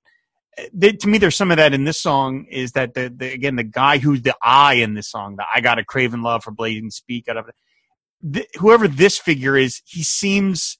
they, 0.74 0.92
to 0.92 1.08
me, 1.08 1.18
there's 1.18 1.36
some 1.36 1.52
of 1.52 1.58
that 1.58 1.74
in 1.74 1.86
this 1.86 2.00
song 2.00 2.46
is 2.50 2.74
that 2.74 2.94
the, 2.94 3.14
the, 3.16 3.32
again, 3.32 3.56
the 3.56 3.64
guy 3.64 3.98
who's 3.98 4.22
the 4.22 4.36
I 4.42 4.76
in 4.76 4.94
this 4.94 5.10
song, 5.10 5.38
the 5.38 5.46
I 5.54 5.62
got 5.62 5.80
a 5.80 5.86
craven 5.86 6.22
love 6.22 6.44
for 6.44 6.52
blazing 6.52 6.92
speak 6.92 7.28
out 7.30 7.38
of 7.38 7.48
it. 7.48 8.48
whoever 8.60 8.88
this 8.88 9.18
figure 9.18 9.58
is, 9.58 9.82
he 9.86 10.04
seems 10.04 10.78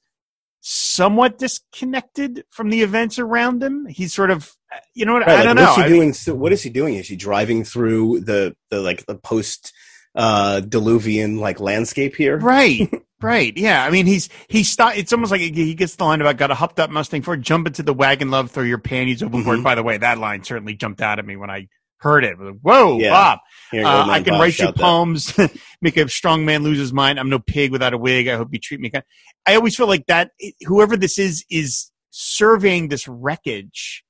somewhat 0.62 1.38
disconnected 1.38 2.44
from 2.50 2.70
the 2.70 2.82
events 2.82 3.18
around 3.18 3.64
him. 3.64 3.86
He's 3.86 4.14
sort 4.14 4.30
of, 4.30 4.52
you 4.94 5.06
know 5.06 5.14
what? 5.14 5.26
Right, 5.26 5.40
I 5.40 5.44
don't 5.44 5.56
like, 5.56 5.66
know. 5.66 5.72
What's 5.72 5.84
he 5.84 5.96
doing? 5.96 6.14
So 6.14 6.36
what 6.36 6.52
is 6.52 6.62
he 6.62 6.70
doing? 6.70 6.96
Is 6.96 7.08
he 7.08 7.16
driving 7.16 7.64
through 7.64 8.22
the, 8.22 8.56
the 8.70 8.82
like 8.82 9.06
the 9.06 9.16
post 9.16 9.74
uh 10.16 10.60
diluvian 10.62 11.40
like 11.40 11.60
landscape 11.60 12.16
here? 12.16 12.38
Right. 12.38 12.92
Right. 13.22 13.56
Yeah. 13.58 13.84
I 13.84 13.90
mean, 13.90 14.06
he's 14.06 14.30
he 14.48 14.64
stop. 14.64 14.98
It's 14.98 15.12
almost 15.12 15.32
like 15.32 15.42
he 15.42 15.74
gets 15.74 15.96
the 15.96 16.06
line 16.06 16.22
about 16.22 16.38
"got 16.38 16.52
a 16.52 16.56
hopped 16.56 16.80
up 16.80 16.90
Mustang 16.90 17.22
for 17.22 17.36
jump 17.36 17.68
into 17.68 17.84
the 17.84 17.94
wagon, 17.94 18.32
love, 18.32 18.52
throw 18.52 18.64
your 18.64 18.78
panties 18.78 19.22
overboard." 19.22 19.58
Mm-hmm. 19.58 19.64
By 19.64 19.76
the 19.76 19.84
way, 19.84 19.98
that 19.98 20.18
line 20.18 20.44
certainly 20.44 20.76
jumped 20.76 21.02
out 21.02 21.20
at 21.20 21.26
me 21.26 21.36
when 21.36 21.50
I 21.50 21.68
heard 22.00 22.24
it. 22.24 22.36
Whoa, 22.36 22.98
yeah. 22.98 23.10
Bob! 23.10 23.40
Uh, 23.74 24.10
I 24.10 24.22
can 24.22 24.34
Bob 24.34 24.42
write 24.42 24.60
you 24.60 24.72
poems, 24.72 25.38
make 25.82 25.98
a 25.98 26.10
strong 26.10 26.46
man 26.46 26.64
lose 26.64 26.80
his 26.80 26.94
mind. 26.94 27.20
I'm 27.20 27.30
no 27.30 27.40
pig 27.40 27.72
without 27.72 27.94
a 27.94 27.98
wig. 27.98 28.28
I 28.28 28.36
hope 28.36 28.50
you 28.52 28.60
treat 28.60 28.80
me. 28.80 28.90
Kind. 28.90 29.04
I 29.46 29.56
always 29.56 29.76
feel 29.76 29.88
like 29.88 30.06
that. 30.08 30.32
Whoever 30.66 30.98
this 30.98 31.20
is 31.20 31.46
is 31.50 31.92
surveying 32.10 32.88
this 32.88 33.08
wreckage, 33.08 34.04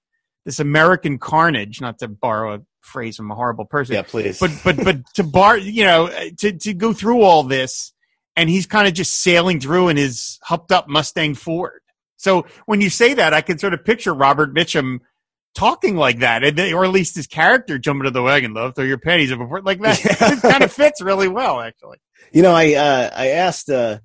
this 0.45 0.59
American 0.59 1.17
carnage. 1.17 1.81
Not 1.81 1.99
to 1.99 2.07
borrow 2.07 2.55
a 2.55 2.59
phrase 2.81 3.17
from 3.17 3.31
a 3.31 3.35
horrible 3.35 3.65
person. 3.65 3.95
Yeah, 3.95 4.03
please. 4.03 4.39
But 4.39 4.51
but 4.63 4.77
but 4.83 4.97
to 5.15 5.23
bar, 5.23 5.57
you 5.57 5.83
know, 5.83 6.09
to 6.37 6.53
to 6.53 6.73
go 6.73 6.93
through 6.93 7.21
all 7.21 7.43
this 7.43 7.93
and 8.39 8.49
he's 8.49 8.65
kind 8.65 8.87
of 8.87 8.93
just 8.93 9.15
sailing 9.15 9.59
through 9.59 9.89
in 9.89 9.97
his 9.97 10.39
hopped 10.43 10.71
up 10.71 10.87
Mustang 10.87 11.35
Ford. 11.35 11.81
So 12.15 12.45
when 12.67 12.79
you 12.79 12.89
say 12.89 13.13
that, 13.15 13.33
I 13.33 13.41
can 13.41 13.59
sort 13.59 13.73
of 13.73 13.83
picture 13.83 14.13
Robert 14.13 14.55
Mitchum 14.55 14.99
talking 15.55 15.97
like 15.97 16.19
that, 16.19 16.41
or 16.71 16.85
at 16.85 16.91
least 16.91 17.15
his 17.15 17.27
character 17.27 17.77
jumping 17.77 18.05
to 18.05 18.11
the 18.11 18.21
wagon, 18.23 18.53
love, 18.53 18.75
throw 18.75 18.85
your 18.85 18.97
panties 18.97 19.31
overboard 19.33 19.65
like 19.65 19.81
that. 19.81 19.99
Yeah. 20.05 20.33
it 20.33 20.41
kind 20.41 20.63
of 20.63 20.71
fits 20.71 21.01
really 21.01 21.27
well, 21.27 21.59
actually. 21.59 21.97
You 22.31 22.41
know, 22.41 22.53
I 22.53 22.75
uh, 22.75 23.09
I 23.13 23.27
asked 23.31 23.69
uh, 23.69 23.99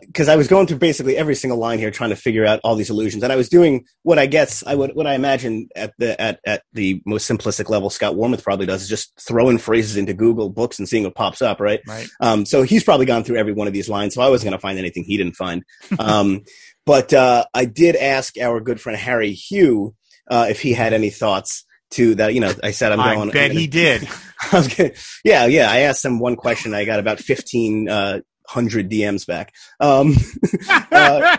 because 0.00 0.28
uh, 0.28 0.32
I 0.32 0.36
was 0.36 0.48
going 0.48 0.66
through 0.66 0.78
basically 0.78 1.16
every 1.16 1.34
single 1.34 1.58
line 1.58 1.78
here, 1.78 1.90
trying 1.90 2.10
to 2.10 2.16
figure 2.16 2.46
out 2.46 2.60
all 2.64 2.74
these 2.74 2.90
illusions, 2.90 3.22
and 3.22 3.32
I 3.32 3.36
was 3.36 3.48
doing 3.48 3.84
what 4.02 4.18
I 4.18 4.26
guess 4.26 4.64
I 4.66 4.74
would 4.74 4.94
what 4.94 5.06
I 5.06 5.14
imagine 5.14 5.68
at 5.76 5.92
the 5.98 6.18
at 6.20 6.40
at 6.46 6.62
the 6.72 7.02
most 7.04 7.30
simplistic 7.30 7.68
level 7.68 7.90
Scott 7.90 8.14
Warmuth 8.14 8.42
probably 8.42 8.66
does 8.66 8.82
is 8.82 8.88
just 8.88 9.12
throwing 9.20 9.58
phrases 9.58 9.96
into 9.96 10.14
Google 10.14 10.48
books 10.48 10.78
and 10.78 10.88
seeing 10.88 11.04
what 11.04 11.14
pops 11.14 11.42
up, 11.42 11.60
right? 11.60 11.80
Right. 11.86 12.08
Um, 12.20 12.46
so 12.46 12.62
he's 12.62 12.84
probably 12.84 13.06
gone 13.06 13.24
through 13.24 13.36
every 13.36 13.52
one 13.52 13.66
of 13.66 13.72
these 13.74 13.88
lines, 13.88 14.14
so 14.14 14.22
I 14.22 14.28
wasn't 14.28 14.50
going 14.50 14.58
to 14.58 14.62
find 14.62 14.78
anything 14.78 15.04
he 15.04 15.16
didn't 15.16 15.36
find. 15.36 15.62
Um, 15.98 16.42
but 16.86 17.12
uh, 17.14 17.46
I 17.54 17.64
did 17.64 17.96
ask 17.96 18.36
our 18.38 18.60
good 18.60 18.80
friend 18.80 18.98
Harry 18.98 19.32
Hugh 19.32 19.94
uh, 20.30 20.46
if 20.50 20.60
he 20.60 20.72
had 20.72 20.92
any 20.92 21.08
thoughts 21.08 21.64
to 21.92 22.14
that. 22.16 22.34
You 22.34 22.40
know, 22.40 22.52
I 22.62 22.72
said 22.72 22.92
I'm 22.92 23.00
I 23.00 23.14
going. 23.14 23.30
bet 23.30 23.50
gonna, 23.50 23.60
he 23.60 23.66
did. 23.66 24.06
I 24.52 24.56
was 24.56 24.68
gonna, 24.68 24.90
yeah, 25.24 25.46
yeah. 25.46 25.70
I 25.70 25.80
asked 25.80 26.04
him 26.04 26.18
one 26.18 26.36
question. 26.36 26.74
I 26.74 26.84
got 26.84 26.98
about 27.00 27.20
15 27.20 27.88
uh, 27.88 28.20
hundred 28.46 28.90
DMs 28.90 29.26
back. 29.26 29.54
Um, 29.80 30.14
uh, 30.70 31.36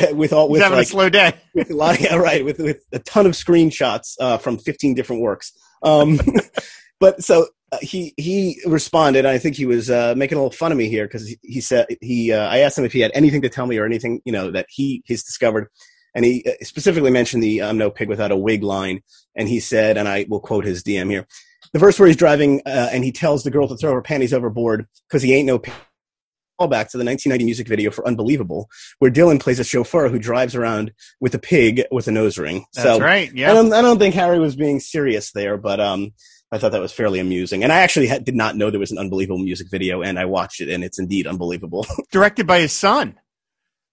with 0.14 0.32
all 0.32 0.48
He's 0.48 0.52
with 0.52 0.62
having 0.62 0.78
like 0.78 0.86
a 0.86 0.90
slow 0.90 1.08
day. 1.08 1.34
with 1.54 1.70
a 1.70 1.74
lot, 1.74 2.00
yeah, 2.00 2.16
right, 2.16 2.44
with 2.44 2.58
with 2.58 2.84
a 2.92 2.98
ton 3.00 3.26
of 3.26 3.32
screenshots 3.32 4.16
uh, 4.20 4.38
from 4.38 4.58
15 4.58 4.94
different 4.94 5.22
works. 5.22 5.52
Um, 5.82 6.20
but 7.00 7.22
so 7.22 7.48
uh, 7.72 7.78
he 7.80 8.14
he 8.16 8.60
responded. 8.66 9.26
I 9.26 9.38
think 9.38 9.56
he 9.56 9.66
was 9.66 9.90
uh, 9.90 10.14
making 10.16 10.38
a 10.38 10.40
little 10.40 10.56
fun 10.56 10.72
of 10.72 10.78
me 10.78 10.88
here 10.88 11.06
because 11.06 11.28
he, 11.28 11.38
he 11.42 11.60
said 11.60 11.86
he. 12.00 12.32
Uh, 12.32 12.48
I 12.48 12.58
asked 12.58 12.78
him 12.78 12.84
if 12.84 12.92
he 12.92 13.00
had 13.00 13.12
anything 13.14 13.42
to 13.42 13.48
tell 13.48 13.66
me 13.66 13.78
or 13.78 13.86
anything 13.86 14.20
you 14.24 14.32
know 14.32 14.50
that 14.50 14.66
he 14.68 15.02
he's 15.06 15.24
discovered, 15.24 15.68
and 16.14 16.24
he 16.24 16.44
uh, 16.46 16.64
specifically 16.64 17.10
mentioned 17.10 17.42
the 17.42 17.62
"I'm 17.62 17.78
no 17.78 17.90
pig 17.90 18.08
without 18.08 18.30
a 18.30 18.36
wig" 18.36 18.62
line, 18.62 19.02
and 19.34 19.48
he 19.48 19.58
said, 19.60 19.96
and 19.96 20.08
I 20.08 20.26
will 20.28 20.40
quote 20.40 20.64
his 20.64 20.82
DM 20.82 21.10
here. 21.10 21.26
The 21.72 21.78
verse 21.78 21.98
where 21.98 22.06
he's 22.06 22.16
driving 22.16 22.60
uh, 22.66 22.88
and 22.92 23.02
he 23.04 23.12
tells 23.12 23.44
the 23.44 23.50
girl 23.50 23.66
to 23.68 23.76
throw 23.76 23.92
her 23.94 24.02
panties 24.02 24.34
overboard 24.34 24.86
because 25.08 25.22
he 25.22 25.34
ain't 25.34 25.46
no 25.46 25.58
pig 25.58 25.72
callback 26.60 26.90
to 26.90 26.98
the 26.98 27.04
1990 27.04 27.44
music 27.44 27.66
video 27.66 27.90
for 27.90 28.06
Unbelievable, 28.06 28.68
where 28.98 29.10
Dylan 29.10 29.40
plays 29.40 29.58
a 29.58 29.64
chauffeur 29.64 30.08
who 30.10 30.18
drives 30.18 30.54
around 30.54 30.92
with 31.18 31.34
a 31.34 31.38
pig 31.38 31.82
with 31.90 32.08
a 32.08 32.12
nose 32.12 32.38
ring. 32.38 32.66
That's 32.74 32.86
so 32.86 33.00
right. 33.00 33.30
I 33.30 33.32
Yeah. 33.34 33.54
don't, 33.54 33.72
I 33.72 33.80
don't 33.80 33.98
think 33.98 34.14
Harry 34.14 34.38
was 34.38 34.54
being 34.54 34.78
serious 34.80 35.32
there, 35.32 35.56
but 35.56 35.80
um, 35.80 36.12
I 36.52 36.58
thought 36.58 36.72
that 36.72 36.80
was 36.82 36.92
fairly 36.92 37.20
amusing. 37.20 37.62
And 37.64 37.72
I 37.72 37.80
actually 37.80 38.06
had, 38.06 38.24
did 38.26 38.36
not 38.36 38.54
know 38.54 38.70
there 38.70 38.78
was 38.78 38.92
an 38.92 38.98
Unbelievable 38.98 39.38
music 39.38 39.68
video, 39.70 40.02
and 40.02 40.18
I 40.18 40.26
watched 40.26 40.60
it, 40.60 40.68
and 40.68 40.84
it's 40.84 40.98
indeed 40.98 41.26
unbelievable. 41.26 41.86
Directed 42.12 42.46
by 42.46 42.60
his 42.60 42.72
son. 42.72 43.18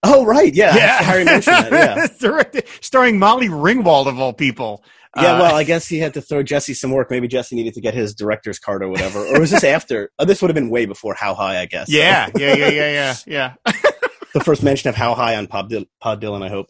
oh, 0.03 0.25
right, 0.25 0.53
yeah, 0.53 0.75
actually, 0.77 1.05
Harry 1.05 1.23
mentioned 1.25 1.55
that. 1.55 1.71
Yeah, 1.71 2.07
Directed, 2.19 2.65
starring 2.81 3.19
Molly 3.19 3.47
Ringwald 3.47 4.07
of 4.07 4.19
all 4.19 4.33
people. 4.33 4.83
Yeah. 5.15 5.34
Uh, 5.34 5.39
Well, 5.41 5.56
I 5.56 5.63
guess 5.63 5.88
he 5.88 6.00
had 6.00 6.13
to 6.15 6.22
throw 6.22 6.43
Jesse 6.43 6.74
some 6.74 6.91
work. 6.91 7.10
Maybe 7.10 7.28
Jesse 7.28 7.56
needed 7.56 7.74
to 7.76 7.82
get 7.82 7.93
his 7.93 8.13
director's 8.13 8.60
card 8.60 8.84
or 8.84 8.89
whatever. 8.89 9.19
Or 9.26 9.39
was 9.39 9.52
this 9.52 9.63
after? 9.76 10.12
Oh, 10.19 10.26
this 10.26 10.41
would 10.41 10.50
have 10.50 10.56
been 10.56 10.69
way 10.69 10.86
before 10.86 11.13
How 11.15 11.34
High, 11.34 11.60
I 11.62 11.65
guess. 11.65 11.89
yeah, 11.89 12.30
yeah, 12.38 12.56
yeah, 12.56 12.69
yeah, 12.69 13.15
yeah, 13.26 13.54
the 14.34 14.41
first 14.43 14.62
mention 14.63 14.89
of 14.89 14.95
How 14.95 15.13
High 15.15 15.36
on 15.36 15.48
Pod, 15.48 15.69
Dil- 15.69 15.86
Pod 16.00 16.22
Dylan. 16.22 16.43
I 16.43 16.50
hope. 16.50 16.69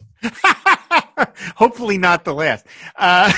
Hopefully 1.56 1.98
not 1.98 2.24
the 2.24 2.32
last. 2.34 2.66
Uh, 2.96 3.30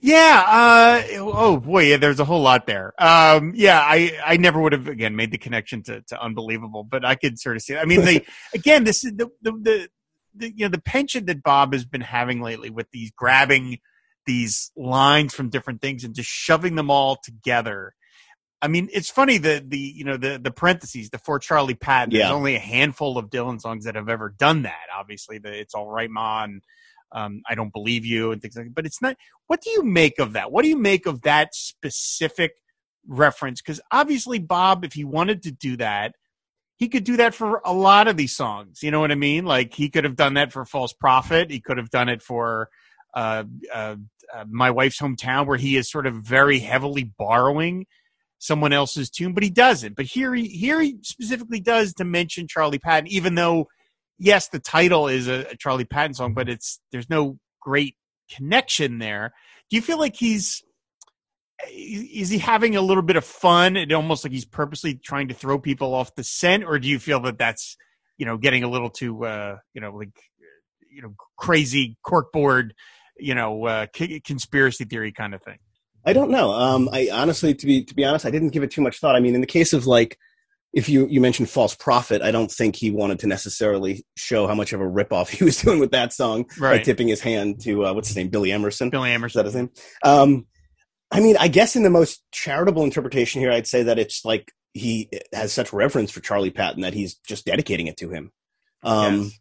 yeah. 0.00 0.44
Uh, 0.46 1.02
oh 1.18 1.56
boy, 1.56 1.84
yeah. 1.84 1.96
There's 1.96 2.20
a 2.20 2.24
whole 2.24 2.40
lot 2.42 2.66
there. 2.66 2.92
Um, 3.02 3.52
yeah, 3.56 3.80
I 3.80 4.12
I 4.24 4.36
never 4.36 4.60
would 4.60 4.72
have 4.72 4.86
again 4.86 5.16
made 5.16 5.32
the 5.32 5.38
connection 5.38 5.82
to, 5.84 6.02
to 6.02 6.22
unbelievable, 6.22 6.84
but 6.84 7.04
I 7.04 7.16
could 7.16 7.38
sort 7.40 7.56
of 7.56 7.62
see. 7.62 7.74
It. 7.74 7.78
I 7.78 7.84
mean, 7.84 8.04
the 8.04 8.24
again, 8.54 8.84
this 8.84 9.02
is 9.04 9.12
the 9.16 9.28
the, 9.42 9.52
the 9.52 9.88
the 10.36 10.48
you 10.56 10.64
know 10.66 10.68
the 10.68 10.80
penchant 10.80 11.26
that 11.26 11.42
Bob 11.42 11.72
has 11.72 11.84
been 11.84 12.00
having 12.00 12.40
lately 12.40 12.70
with 12.70 12.86
these 12.92 13.10
grabbing 13.10 13.78
these 14.26 14.70
lines 14.76 15.34
from 15.34 15.50
different 15.50 15.80
things 15.80 16.04
and 16.04 16.14
just 16.14 16.28
shoving 16.28 16.74
them 16.74 16.90
all 16.90 17.16
together. 17.22 17.94
I 18.62 18.68
mean, 18.68 18.88
it's 18.92 19.10
funny 19.10 19.36
that 19.38 19.68
the 19.68 19.78
you 19.78 20.04
know 20.04 20.16
the 20.16 20.38
the 20.42 20.50
parentheses, 20.50 21.10
the 21.10 21.18
for 21.18 21.38
Charley 21.38 21.74
Patton. 21.74 22.14
There's 22.14 22.32
only 22.32 22.54
a 22.54 22.60
handful 22.60 23.18
of 23.18 23.28
Dylan 23.28 23.60
songs 23.60 23.84
that 23.84 23.94
have 23.94 24.08
ever 24.08 24.34
done 24.38 24.62
that. 24.62 24.86
Obviously, 24.96 25.38
the 25.38 25.52
"It's 25.52 25.74
All 25.74 25.90
Right, 25.90 26.10
Ma," 26.10 26.44
and 26.44 26.62
um, 27.12 27.42
"I 27.48 27.54
Don't 27.54 27.72
Believe 27.72 28.06
You," 28.06 28.32
and 28.32 28.40
things 28.40 28.56
like. 28.56 28.66
that. 28.66 28.74
But 28.74 28.86
it's 28.86 29.02
not. 29.02 29.16
What 29.48 29.60
do 29.60 29.68
you 29.68 29.82
make 29.82 30.18
of 30.18 30.32
that? 30.32 30.50
What 30.50 30.62
do 30.62 30.68
you 30.68 30.78
make 30.78 31.04
of 31.04 31.22
that 31.22 31.54
specific 31.54 32.52
reference? 33.06 33.60
Because 33.60 33.82
obviously, 33.90 34.38
Bob, 34.38 34.82
if 34.82 34.94
he 34.94 35.04
wanted 35.04 35.42
to 35.42 35.50
do 35.50 35.76
that, 35.76 36.14
he 36.76 36.88
could 36.88 37.04
do 37.04 37.18
that 37.18 37.34
for 37.34 37.60
a 37.66 37.72
lot 37.74 38.08
of 38.08 38.16
these 38.16 38.34
songs. 38.34 38.82
You 38.82 38.90
know 38.90 39.00
what 39.00 39.12
I 39.12 39.16
mean? 39.16 39.44
Like 39.44 39.74
he 39.74 39.90
could 39.90 40.04
have 40.04 40.16
done 40.16 40.34
that 40.34 40.52
for 40.52 40.64
"False 40.64 40.94
Prophet." 40.94 41.50
He 41.50 41.60
could 41.60 41.76
have 41.76 41.90
done 41.90 42.08
it 42.08 42.22
for 42.22 42.70
uh, 43.14 43.44
uh, 43.72 43.96
uh, 44.34 44.44
"My 44.48 44.70
Wife's 44.70 45.00
Hometown," 45.00 45.46
where 45.46 45.56
he 45.56 45.76
is 45.76 45.90
sort 45.90 46.06
of 46.06 46.14
very 46.14 46.58
heavily 46.58 47.04
borrowing 47.04 47.86
someone 48.38 48.72
else's 48.72 49.08
tune, 49.10 49.32
but 49.32 49.42
he 49.42 49.50
doesn't. 49.50 49.96
But 49.96 50.06
here 50.06 50.34
he 50.34 50.48
here 50.48 50.80
he 50.80 50.96
specifically 51.02 51.60
does 51.60 51.94
to 51.94 52.04
mention 52.04 52.46
Charley 52.46 52.78
Patton, 52.78 53.08
even 53.08 53.34
though 53.34 53.68
yes, 54.18 54.48
the 54.48 54.58
title 54.58 55.08
is 55.08 55.28
a, 55.28 55.46
a 55.50 55.56
Charley 55.56 55.84
Patton 55.84 56.14
song, 56.14 56.34
but 56.34 56.48
it's 56.48 56.80
there's 56.92 57.10
no 57.10 57.38
great 57.60 57.96
connection 58.30 58.98
there. 58.98 59.32
Do 59.70 59.76
you 59.76 59.82
feel 59.82 59.98
like 59.98 60.16
he's 60.16 60.62
is 61.70 62.28
he 62.28 62.38
having 62.38 62.76
a 62.76 62.82
little 62.82 63.02
bit 63.02 63.16
of 63.16 63.24
fun 63.24 63.76
and 63.76 63.92
almost 63.92 64.24
like 64.24 64.32
he's 64.32 64.44
purposely 64.44 64.94
trying 64.94 65.28
to 65.28 65.34
throw 65.34 65.58
people 65.58 65.94
off 65.94 66.14
the 66.14 66.24
scent, 66.24 66.64
or 66.64 66.78
do 66.78 66.88
you 66.88 66.98
feel 66.98 67.20
that 67.20 67.38
that's 67.38 67.76
you 68.18 68.26
know 68.26 68.36
getting 68.36 68.64
a 68.64 68.68
little 68.68 68.90
too 68.90 69.24
uh, 69.24 69.56
you 69.72 69.80
know 69.80 69.92
like 69.92 70.10
you 70.90 71.02
know 71.02 71.14
crazy 71.36 71.96
corkboard 72.06 72.70
you 73.18 73.34
know 73.34 73.64
uh, 73.66 73.86
conspiracy 74.24 74.84
theory 74.84 75.12
kind 75.12 75.34
of 75.34 75.42
thing? 75.42 75.58
I 76.04 76.12
don't 76.12 76.30
know. 76.30 76.50
Um, 76.52 76.88
I 76.92 77.08
honestly, 77.12 77.54
to 77.54 77.66
be 77.66 77.84
to 77.84 77.94
be 77.94 78.04
honest, 78.04 78.26
I 78.26 78.30
didn't 78.30 78.50
give 78.50 78.62
it 78.62 78.70
too 78.70 78.82
much 78.82 78.98
thought. 78.98 79.16
I 79.16 79.20
mean, 79.20 79.34
in 79.34 79.40
the 79.40 79.46
case 79.46 79.72
of 79.72 79.86
like, 79.86 80.18
if 80.72 80.88
you 80.88 81.06
you 81.06 81.20
mentioned 81.20 81.48
false 81.48 81.74
prophet, 81.74 82.20
I 82.22 82.30
don't 82.30 82.50
think 82.50 82.76
he 82.76 82.90
wanted 82.90 83.20
to 83.20 83.26
necessarily 83.26 84.04
show 84.16 84.46
how 84.46 84.54
much 84.54 84.72
of 84.72 84.80
a 84.80 84.84
ripoff 84.84 85.28
he 85.36 85.44
was 85.44 85.56
doing 85.60 85.78
with 85.80 85.92
that 85.92 86.12
song 86.12 86.44
by 86.60 86.78
tipping 86.78 87.08
his 87.08 87.20
hand 87.20 87.60
to 87.62 87.86
uh, 87.86 87.92
what's 87.94 88.08
his 88.08 88.16
name, 88.16 88.28
Billy 88.28 88.52
Emerson. 88.52 88.90
Billy 88.90 89.10
Is 89.10 89.14
Emerson. 89.14 89.38
that 89.38 89.44
his 89.46 89.54
name? 89.54 89.70
Um, 90.02 90.46
I 91.10 91.20
mean, 91.20 91.36
I 91.38 91.48
guess 91.48 91.76
in 91.76 91.84
the 91.84 91.90
most 91.90 92.22
charitable 92.32 92.82
interpretation 92.82 93.40
here, 93.40 93.52
I'd 93.52 93.66
say 93.66 93.84
that 93.84 93.98
it's 93.98 94.24
like 94.24 94.50
he 94.72 95.08
has 95.32 95.52
such 95.52 95.72
reverence 95.72 96.10
for 96.10 96.20
Charley 96.20 96.50
Patton 96.50 96.82
that 96.82 96.92
he's 96.94 97.14
just 97.26 97.44
dedicating 97.46 97.86
it 97.86 97.96
to 97.98 98.10
him. 98.10 98.32
Um, 98.82 99.22
Yes. 99.22 99.38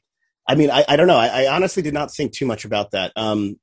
I 0.48 0.56
mean, 0.56 0.70
I, 0.72 0.84
I 0.88 0.98
don't 0.98 1.08
know. 1.08 1.16
I, 1.18 1.44
I 1.46 1.56
honestly 1.56 1.82
did 1.82 1.94
not 1.94 2.14
think 2.14 2.34
too 2.34 2.46
much 2.46 2.66
about 2.66 2.92
that. 2.92 3.14
Um, 3.16 3.58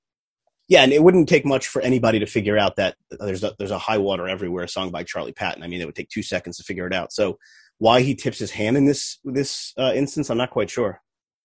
yeah, 0.71 0.85
and 0.85 0.93
it 0.93 1.03
wouldn't 1.03 1.29
take 1.29 1.45
much 1.45 1.67
for 1.67 1.83
anybody 1.83 2.21
to 2.21 2.27
figure 2.27 2.57
out 2.57 2.77
that 2.77 2.95
there's 3.11 3.43
a, 3.43 3.53
there's 3.59 3.73
a 3.73 3.79
high 3.79 3.99
water 3.99 4.29
everywhere 4.29 4.69
song 4.69 4.93
by 4.93 5.03
Charley 5.03 5.33
Patton. 5.33 5.65
I 5.65 5.67
mean, 5.67 5.81
it 5.81 5.85
would 5.85 5.97
take 5.97 6.09
two 6.09 6.23
seconds 6.23 6.59
to 6.59 6.63
figure 6.63 6.87
it 6.87 6.95
out. 6.95 7.13
So 7.13 7.39
why 7.79 8.03
he 8.03 8.15
tips 8.15 8.39
his 8.39 8.53
hand 8.53 8.77
in 8.77 8.85
this 8.85 9.19
this 9.25 9.75
uh, 9.77 9.93
instance, 9.95 10.31
I'm 10.31 10.39
not 10.39 10.51
quite 10.51 10.71
sure. 10.71 11.03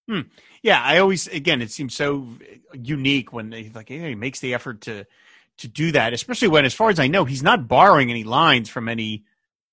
Hmm. 0.08 0.22
Yeah, 0.62 0.80
I 0.80 1.00
always 1.00 1.28
again 1.28 1.64
it 1.64 1.72
seems 1.72 1.96
so 1.96 2.28
unique 2.72 3.34
when 3.34 3.50
they 3.50 3.72
like 3.74 3.90
yeah, 3.90 4.08
he 4.08 4.16
makes 4.16 4.42
the 4.42 4.54
effort 4.54 4.82
to 4.82 5.06
to 5.58 5.68
do 5.68 5.92
that, 5.94 6.14
especially 6.14 6.50
when, 6.50 6.66
as 6.66 6.74
far 6.74 6.90
as 6.90 7.00
I 7.00 7.08
know, 7.08 7.26
he's 7.26 7.42
not 7.42 7.68
borrowing 7.68 8.12
any 8.12 8.24
lines 8.24 8.70
from 8.70 8.88
any 8.90 9.24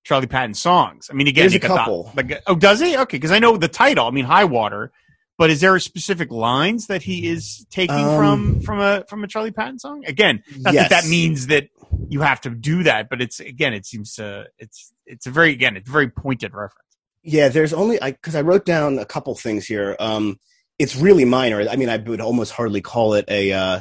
Charley 0.03 0.27
Patton 0.27 0.55
songs. 0.55 1.09
I 1.11 1.13
mean, 1.13 1.27
again, 1.27 1.43
There's 1.43 1.55
a 1.55 1.59
couple. 1.59 2.11
like, 2.15 2.41
oh, 2.47 2.55
does 2.55 2.79
he? 2.79 2.97
Okay, 2.97 3.17
because 3.17 3.31
I 3.31 3.39
know 3.39 3.57
the 3.57 3.67
title. 3.67 4.07
I 4.07 4.11
mean, 4.11 4.25
High 4.25 4.45
Water. 4.45 4.91
But 5.37 5.49
is 5.49 5.61
there 5.61 5.77
specific 5.79 6.31
lines 6.31 6.87
that 6.87 7.01
he 7.03 7.27
is 7.27 7.65
taking 7.69 7.95
Um, 7.95 8.17
from 8.17 8.61
from 8.61 8.79
a 8.79 9.03
from 9.09 9.23
a 9.23 9.27
Charley 9.27 9.51
Patton 9.51 9.79
song? 9.79 10.05
Again, 10.05 10.43
not 10.59 10.73
yes. 10.73 10.89
that 10.89 11.01
that 11.01 11.09
means 11.09 11.47
that 11.47 11.69
you 12.07 12.21
have 12.21 12.41
to 12.41 12.49
do 12.51 12.83
that, 12.83 13.09
but 13.09 13.21
it's 13.21 13.39
again, 13.39 13.73
it 13.73 13.85
seems 13.85 14.19
uh, 14.19 14.45
it's 14.59 14.93
it's 15.05 15.25
a 15.25 15.31
very 15.31 15.51
again, 15.51 15.75
it's 15.75 15.89
a 15.89 15.91
very 15.91 16.09
pointed 16.09 16.53
reference. 16.53 16.79
Yeah, 17.23 17.49
there's 17.49 17.73
only 17.73 18.01
I 18.01 18.11
because 18.11 18.35
I 18.35 18.41
wrote 18.41 18.65
down 18.65 18.99
a 18.99 19.05
couple 19.05 19.33
things 19.35 19.65
here. 19.65 19.95
Um, 19.99 20.39
it's 20.77 20.95
really 20.95 21.25
minor. 21.25 21.67
I 21.67 21.77
mean, 21.77 21.89
I 21.89 21.97
would 21.97 22.21
almost 22.21 22.51
hardly 22.51 22.81
call 22.81 23.15
it 23.15 23.25
a. 23.27 23.53
Uh, 23.53 23.79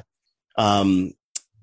um, 0.57 1.13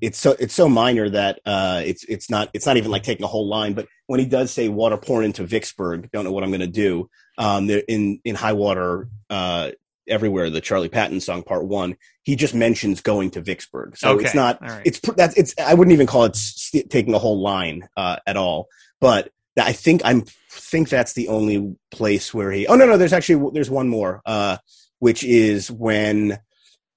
it's 0.01 0.17
so 0.17 0.35
it's 0.39 0.53
so 0.53 0.69
minor 0.69 1.09
that 1.09 1.39
uh, 1.45 1.81
it's 1.85 2.03
it's 2.05 2.29
not 2.29 2.49
it's 2.53 2.65
not 2.65 2.77
even 2.77 2.91
like 2.91 3.03
taking 3.03 3.23
a 3.23 3.27
whole 3.27 3.47
line. 3.47 3.73
But 3.73 3.87
when 4.07 4.19
he 4.19 4.25
does 4.25 4.51
say 4.51 4.69
"water 4.69 4.97
pouring 4.97 5.25
into 5.25 5.43
Vicksburg," 5.43 6.09
don't 6.11 6.23
know 6.23 6.31
what 6.31 6.43
I'm 6.43 6.51
going 6.51 6.61
to 6.61 6.67
do. 6.67 7.09
Um, 7.37 7.69
in 7.69 8.19
in 8.23 8.35
high 8.35 8.53
water 8.53 9.07
uh, 9.29 9.71
everywhere, 10.07 10.49
the 10.49 10.61
Charley 10.61 10.89
Patton 10.89 11.19
song 11.19 11.43
Part 11.43 11.65
One, 11.65 11.95
he 12.23 12.35
just 12.35 12.53
mentions 12.53 13.01
going 13.01 13.31
to 13.31 13.41
Vicksburg. 13.41 13.97
So 13.97 14.13
okay, 14.13 14.25
it's 14.25 14.35
not 14.35 14.61
right. 14.61 14.81
it's 14.85 14.99
that's 14.99 15.37
it's 15.37 15.53
I 15.59 15.73
wouldn't 15.73 15.93
even 15.93 16.07
call 16.07 16.25
it 16.25 16.35
st- 16.35 16.89
taking 16.89 17.13
a 17.13 17.19
whole 17.19 17.41
line 17.41 17.87
uh, 17.97 18.17
at 18.25 18.37
all. 18.37 18.67
But 19.01 19.31
I 19.57 19.73
think 19.73 20.01
I'm 20.05 20.23
think 20.49 20.89
that's 20.89 21.13
the 21.13 21.27
only 21.27 21.75
place 21.91 22.33
where 22.33 22.51
he. 22.51 22.67
Oh 22.67 22.75
no, 22.75 22.85
no. 22.85 22.97
There's 22.97 23.13
actually 23.13 23.51
there's 23.53 23.69
one 23.69 23.89
more, 23.89 24.21
uh, 24.25 24.57
which 24.99 25.23
is 25.23 25.69
when 25.69 26.39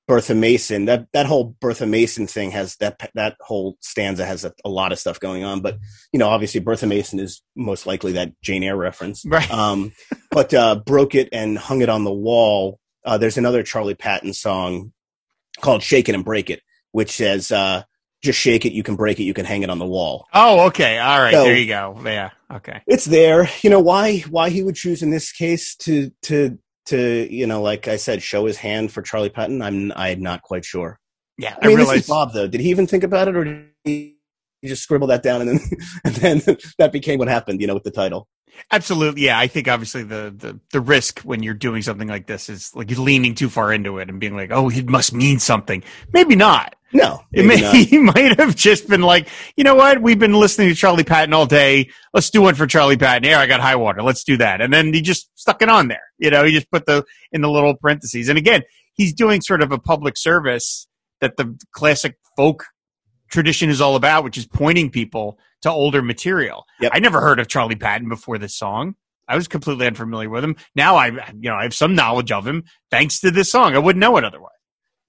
Bertha 0.08 0.34
Mason. 0.34 0.86
That 0.86 1.06
that 1.12 1.26
whole 1.26 1.56
Bertha 1.60 1.86
Mason 1.86 2.26
thing 2.26 2.50
has 2.50 2.76
that 2.76 3.10
that 3.14 3.36
whole 3.40 3.76
stanza 3.80 4.24
has 4.26 4.44
a, 4.44 4.52
a 4.64 4.68
lot 4.68 4.92
of 4.92 4.98
stuff 4.98 5.20
going 5.20 5.44
on. 5.44 5.60
But 5.60 5.78
you 6.12 6.18
know, 6.18 6.28
obviously 6.28 6.60
Bertha 6.60 6.86
Mason 6.86 7.20
is 7.20 7.42
most 7.56 7.86
likely 7.86 8.12
that 8.12 8.32
Jane 8.42 8.62
Eyre 8.64 8.76
reference. 8.76 9.24
right. 9.26 9.50
Um, 9.50 9.92
but 10.30 10.52
uh, 10.54 10.76
broke 10.76 11.14
it 11.14 11.28
and 11.32 11.56
hung 11.56 11.82
it 11.82 11.88
on 11.88 12.04
the 12.04 12.12
wall. 12.12 12.78
Uh, 13.04 13.18
there's 13.18 13.38
another 13.38 13.62
Charley 13.62 13.94
Patton 13.94 14.32
song 14.32 14.92
called 15.60 15.82
"Shake 15.82 16.08
It 16.08 16.14
and 16.14 16.24
Break 16.24 16.50
It," 16.50 16.62
which 16.92 17.12
says, 17.12 17.50
uh, 17.50 17.82
"Just 18.22 18.38
shake 18.38 18.64
it, 18.64 18.72
you 18.72 18.82
can 18.82 18.96
break 18.96 19.18
it, 19.18 19.24
you 19.24 19.34
can 19.34 19.44
hang 19.44 19.62
it 19.62 19.70
on 19.70 19.78
the 19.78 19.86
wall." 19.86 20.26
oh, 20.32 20.66
okay, 20.66 20.98
all 20.98 21.20
right, 21.20 21.32
So- 21.34 21.44
there 21.44 21.56
you 21.56 21.66
go. 21.68 22.00
Yeah, 22.04 22.30
okay. 22.52 22.82
It's 22.86 23.04
there. 23.04 23.48
You 23.62 23.70
know 23.70 23.80
why? 23.80 24.18
Why 24.30 24.50
he 24.50 24.62
would 24.62 24.76
choose 24.76 25.02
in 25.02 25.10
this 25.10 25.32
case 25.32 25.74
to 25.76 26.10
to 26.22 26.58
to 26.86 27.28
you 27.30 27.46
know, 27.46 27.62
like 27.62 27.88
I 27.88 27.96
said, 27.96 28.22
show 28.22 28.46
his 28.46 28.56
hand 28.56 28.92
for 28.92 29.02
Charley 29.02 29.28
Patton? 29.28 29.62
I'm 29.62 29.92
I'm 29.96 30.20
not 30.20 30.42
quite 30.42 30.64
sure. 30.64 30.98
Yeah, 31.38 31.56
I 31.60 31.68
mean, 31.68 31.78
this 31.78 31.86
realize. 31.86 32.02
is 32.02 32.08
Bob 32.08 32.32
though. 32.32 32.46
Did 32.46 32.60
he 32.60 32.70
even 32.70 32.86
think 32.86 33.04
about 33.04 33.28
it, 33.28 33.36
or 33.36 33.44
did 33.44 33.66
he 33.84 34.16
just 34.64 34.82
scribble 34.82 35.08
that 35.08 35.22
down 35.22 35.40
and 35.40 35.50
then 35.50 35.60
and 36.04 36.14
then 36.14 36.56
that 36.78 36.92
became 36.92 37.18
what 37.18 37.28
happened? 37.28 37.60
You 37.60 37.66
know, 37.66 37.74
with 37.74 37.84
the 37.84 37.90
title. 37.90 38.28
Absolutely, 38.70 39.22
yeah. 39.22 39.38
I 39.38 39.46
think 39.46 39.66
obviously 39.66 40.02
the, 40.02 40.34
the 40.36 40.60
the 40.72 40.80
risk 40.80 41.20
when 41.20 41.42
you're 41.42 41.54
doing 41.54 41.82
something 41.82 42.08
like 42.08 42.26
this 42.26 42.48
is 42.48 42.74
like 42.74 42.90
you're 42.90 43.00
leaning 43.00 43.34
too 43.34 43.48
far 43.48 43.72
into 43.72 43.98
it 43.98 44.08
and 44.10 44.20
being 44.20 44.36
like, 44.36 44.50
oh, 44.52 44.70
it 44.70 44.88
must 44.88 45.12
mean 45.12 45.38
something. 45.38 45.82
Maybe 46.12 46.36
not. 46.36 46.74
No, 46.92 47.22
it 47.32 47.44
may, 47.44 47.84
he 47.84 47.98
might 47.98 48.38
have 48.38 48.54
just 48.54 48.88
been 48.88 49.02
like, 49.02 49.28
you 49.56 49.64
know 49.64 49.74
what? 49.74 50.02
We've 50.02 50.18
been 50.18 50.34
listening 50.34 50.68
to 50.68 50.74
Charley 50.74 51.04
Patton 51.04 51.32
all 51.32 51.46
day. 51.46 51.90
Let's 52.12 52.30
do 52.30 52.42
one 52.42 52.54
for 52.54 52.66
Charley 52.66 52.96
Patton. 52.96 53.24
Here, 53.24 53.36
I 53.36 53.46
got 53.46 53.60
high 53.60 53.76
water. 53.76 54.02
Let's 54.02 54.24
do 54.24 54.36
that. 54.36 54.60
And 54.60 54.72
then 54.72 54.92
he 54.92 55.00
just 55.00 55.30
stuck 55.34 55.62
it 55.62 55.68
on 55.68 55.88
there. 55.88 56.02
You 56.18 56.30
know, 56.30 56.44
he 56.44 56.52
just 56.52 56.70
put 56.70 56.86
the 56.86 57.04
in 57.32 57.40
the 57.40 57.50
little 57.50 57.74
parentheses. 57.74 58.28
And 58.28 58.38
again, 58.38 58.62
he's 58.94 59.14
doing 59.14 59.40
sort 59.40 59.62
of 59.62 59.72
a 59.72 59.78
public 59.78 60.16
service 60.16 60.86
that 61.20 61.36
the 61.36 61.58
classic 61.72 62.16
folk 62.36 62.64
tradition 63.30 63.70
is 63.70 63.80
all 63.80 63.96
about, 63.96 64.24
which 64.24 64.36
is 64.36 64.46
pointing 64.46 64.90
people 64.90 65.38
to 65.62 65.70
older 65.70 66.02
material. 66.02 66.66
Yep. 66.80 66.92
I 66.94 66.98
never 66.98 67.20
heard 67.20 67.40
of 67.40 67.48
Charley 67.48 67.76
Patton 67.76 68.08
before 68.08 68.38
this 68.38 68.54
song. 68.54 68.96
I 69.28 69.36
was 69.36 69.48
completely 69.48 69.86
unfamiliar 69.86 70.28
with 70.28 70.44
him. 70.44 70.56
Now 70.74 70.96
I, 70.96 71.06
you 71.06 71.48
know, 71.48 71.54
I 71.54 71.62
have 71.62 71.74
some 71.74 71.94
knowledge 71.94 72.32
of 72.32 72.46
him 72.46 72.64
thanks 72.90 73.20
to 73.20 73.30
this 73.30 73.50
song. 73.50 73.74
I 73.74 73.78
wouldn't 73.78 74.00
know 74.00 74.16
it 74.16 74.24
otherwise. 74.24 74.50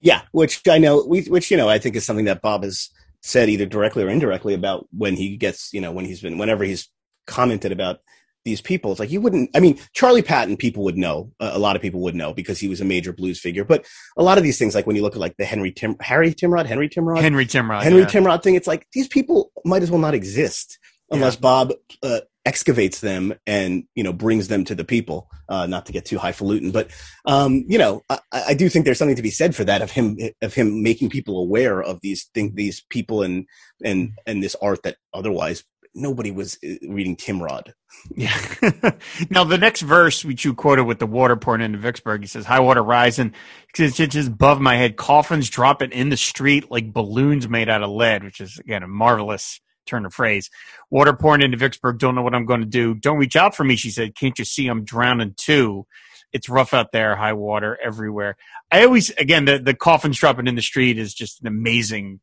Yeah, 0.04 0.22
which 0.34 0.68
I 0.68 0.78
know, 0.80 1.06
we, 1.08 1.22
which 1.24 1.50
you 1.50 1.56
know, 1.56 1.70
I 1.70 1.80
think 1.80 1.96
is 1.96 2.06
something 2.06 2.26
that 2.26 2.42
Bob 2.42 2.63
has 2.63 2.89
said 3.22 3.50
either 3.50 3.66
directly 3.66 4.04
or 4.04 4.10
indirectly 4.10 4.54
about 4.54 4.86
when 4.92 5.16
he 5.16 5.38
gets, 5.38 5.74
you 5.74 5.80
know, 5.80 5.94
when 5.94 6.04
he's 6.04 6.22
been, 6.22 6.38
whenever 6.38 6.66
he's 6.66 6.89
commented 7.26 7.72
about 7.72 8.00
these 8.44 8.60
people. 8.60 8.92
It's 8.92 9.00
like 9.00 9.12
you 9.12 9.22
wouldn't. 9.22 9.50
I 9.56 9.62
mean, 9.62 9.80
Charley 9.94 10.22
Patton, 10.22 10.58
people 10.58 10.84
would 10.84 10.98
know. 10.98 11.32
Uh, 11.39 11.52
a 11.54 11.60
lot 11.60 11.78
of 11.78 11.82
people 11.82 12.02
would 12.02 12.16
know 12.16 12.34
because 12.34 12.60
he 12.60 12.68
was 12.68 12.82
a 12.82 12.86
major 12.86 13.13
blues 13.13 13.39
figure. 13.39 13.63
But 13.63 13.86
a 14.18 14.24
lot 14.24 14.38
of 14.38 14.44
these 14.44 14.60
things, 14.60 14.76
like 14.76 14.86
when 14.86 14.98
you 14.98 15.02
look 15.02 15.13
at 15.13 15.22
like 15.22 15.38
the 15.38 15.46
Henry 15.46 15.72
Tim, 15.72 15.96
Harry 16.02 16.34
Timrod, 16.34 16.66
Henry 16.66 16.89
Timrod, 16.89 17.22
Henry 17.22 17.46
Timrod, 17.46 17.84
Henry 17.84 18.02
yeah. 18.02 18.08
Timrod 18.08 18.44
thing. 18.44 18.56
It's 18.56 18.68
like 18.68 18.88
these 18.92 19.08
people 19.08 19.54
might 19.63 19.84
as 19.84 19.89
well 19.89 20.02
not 20.02 20.13
exist 20.13 20.78
unless 21.10 21.36
Yeah. 21.36 21.39
Bob 21.39 21.74
uh, 22.04 22.20
excavates 22.46 23.00
them 23.00 23.34
and 23.48 23.86
you 23.96 24.04
know 24.04 24.14
brings 24.14 24.48
them 24.48 24.64
to 24.66 24.76
the 24.76 24.84
people. 24.84 25.30
Uh, 25.50 25.68
not 25.68 25.86
to 25.86 25.92
get 25.92 26.06
too 26.06 26.18
highfalutin, 26.18 26.72
but 26.72 26.90
um, 27.26 27.64
you 27.68 27.78
know, 27.78 28.02
I, 28.10 28.20
I 28.32 28.54
do 28.54 28.70
think 28.70 28.86
there's 28.86 28.98
something 28.98 29.18
to 29.18 29.22
be 29.22 29.30
said 29.30 29.56
for 29.56 29.64
that 29.66 29.82
of 29.82 29.92
him 29.92 30.18
of 30.42 30.54
him 30.54 30.84
making 30.84 31.10
people 31.10 31.40
aware 31.40 31.82
of 31.82 32.00
these 32.02 32.26
thing, 32.34 32.56
these 32.56 32.82
people 32.90 33.24
and 33.24 33.46
and 33.84 34.14
and 34.26 34.42
this 34.42 34.56
art 34.62 34.84
that 34.84 34.98
otherwise 35.14 35.64
nobody 35.96 36.32
was 36.32 36.58
uh, 36.64 36.76
reading 36.90 37.16
Timrod. 37.16 37.74
Yeah. 38.16 38.36
now 39.30 39.44
the 39.44 39.58
next 39.58 39.82
verse 39.82 40.26
which 40.26 40.44
you 40.44 40.54
quoted 40.54 40.86
with 40.86 41.00
the 41.00 41.06
water 41.06 41.36
pouring 41.36 41.62
into 41.62 41.78
Vicksburg, 41.78 42.22
he 42.22 42.28
says, 42.28 42.46
"High 42.46 42.60
water 42.60 42.84
rising, 42.84 43.34
it's 43.78 43.98
just 43.98 44.28
above 44.28 44.60
my 44.60 44.76
head. 44.76 44.98
Coffins 44.98 45.50
dropping 45.50 45.92
in 45.92 46.10
the 46.10 46.18
street 46.18 46.72
like 46.72 46.94
balloons 46.94 47.48
made 47.48 47.70
out 47.70 47.84
of 47.84 47.92
lead," 47.92 48.24
which 48.24 48.42
is 48.42 48.60
again 48.60 48.84
a 48.84 48.88
marvelous 48.88 49.60
turn 49.86 50.06
of 50.06 50.13
phrase. 50.13 50.50
Water 50.89 51.13
pouring 51.13 51.41
into 51.41 51.58
Vicksburg. 51.58 52.00
Don't 52.00 52.15
know 52.15 52.22
what 52.22 52.36
I'm 52.36 52.46
going 52.46 52.62
to 52.62 52.65
do. 52.65 52.93
Don't 52.93 53.17
reach 53.17 53.36
out 53.36 53.56
for 53.56 53.63
me, 53.63 53.76
she 53.76 53.89
said. 53.91 54.15
Can't 54.15 54.38
you 54.39 54.46
see 54.46 54.67
I'm 54.67 54.84
drowning 54.86 55.34
too? 55.38 55.86
It's 56.32 56.50
rough 56.50 56.74
out 56.74 56.91
there. 56.91 57.15
High 57.15 57.34
water 57.34 57.78
everywhere. 57.84 58.36
I 58.72 58.84
always 58.86 59.12
again 59.12 59.46
the 59.46 59.60
the 59.60 59.76
coffins 59.76 60.17
dropping 60.17 60.48
in 60.48 60.56
the 60.56 60.62
street 60.62 60.98
is 60.98 61.13
just 61.13 61.41
an 61.41 61.48
amazing 61.48 62.19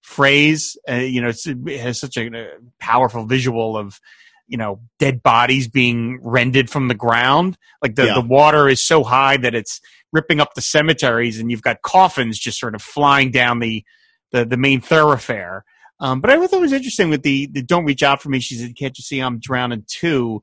phrase. 0.00 0.76
Uh, 0.88 0.94
you 0.94 1.20
know, 1.20 1.28
it's, 1.28 1.46
it 1.46 1.80
has 1.80 2.00
such 2.00 2.16
a, 2.16 2.26
a 2.26 2.46
powerful 2.80 3.24
visual 3.24 3.76
of 3.76 4.00
you 4.48 4.58
know 4.58 4.80
dead 4.98 5.22
bodies 5.22 5.68
being 5.68 6.18
rended 6.22 6.68
from 6.68 6.88
the 6.88 6.94
ground. 6.94 7.56
Like 7.80 7.94
the 7.94 8.06
Yeah. 8.06 8.14
the 8.14 8.20
water 8.26 8.68
is 8.68 8.84
so 8.84 9.04
high 9.04 9.36
that 9.38 9.54
it's 9.54 9.80
ripping 10.12 10.40
up 10.40 10.54
the 10.54 10.60
cemeteries, 10.60 11.38
and 11.38 11.50
you've 11.50 11.62
got 11.62 11.82
coffins 11.82 12.38
just 12.38 12.58
sort 12.58 12.74
of 12.74 12.82
flying 12.82 13.30
down 13.30 13.60
the 13.60 13.84
the, 14.32 14.44
the 14.44 14.56
main 14.56 14.80
thoroughfare. 14.80 15.64
Um, 16.02 16.20
but 16.20 16.30
I 16.30 16.46
thought 16.46 16.58
it 16.58 16.60
was 16.60 16.72
interesting 16.72 17.10
with 17.10 17.22
the, 17.22 17.46
the 17.46 17.62
"Don't 17.62 17.84
reach 17.84 18.02
out 18.02 18.20
for 18.20 18.28
me." 18.28 18.40
She 18.40 18.56
said, 18.56 18.76
"Can't 18.76 18.98
you 18.98 19.02
see 19.02 19.20
I'm 19.20 19.38
drowning 19.38 19.84
too?" 19.86 20.42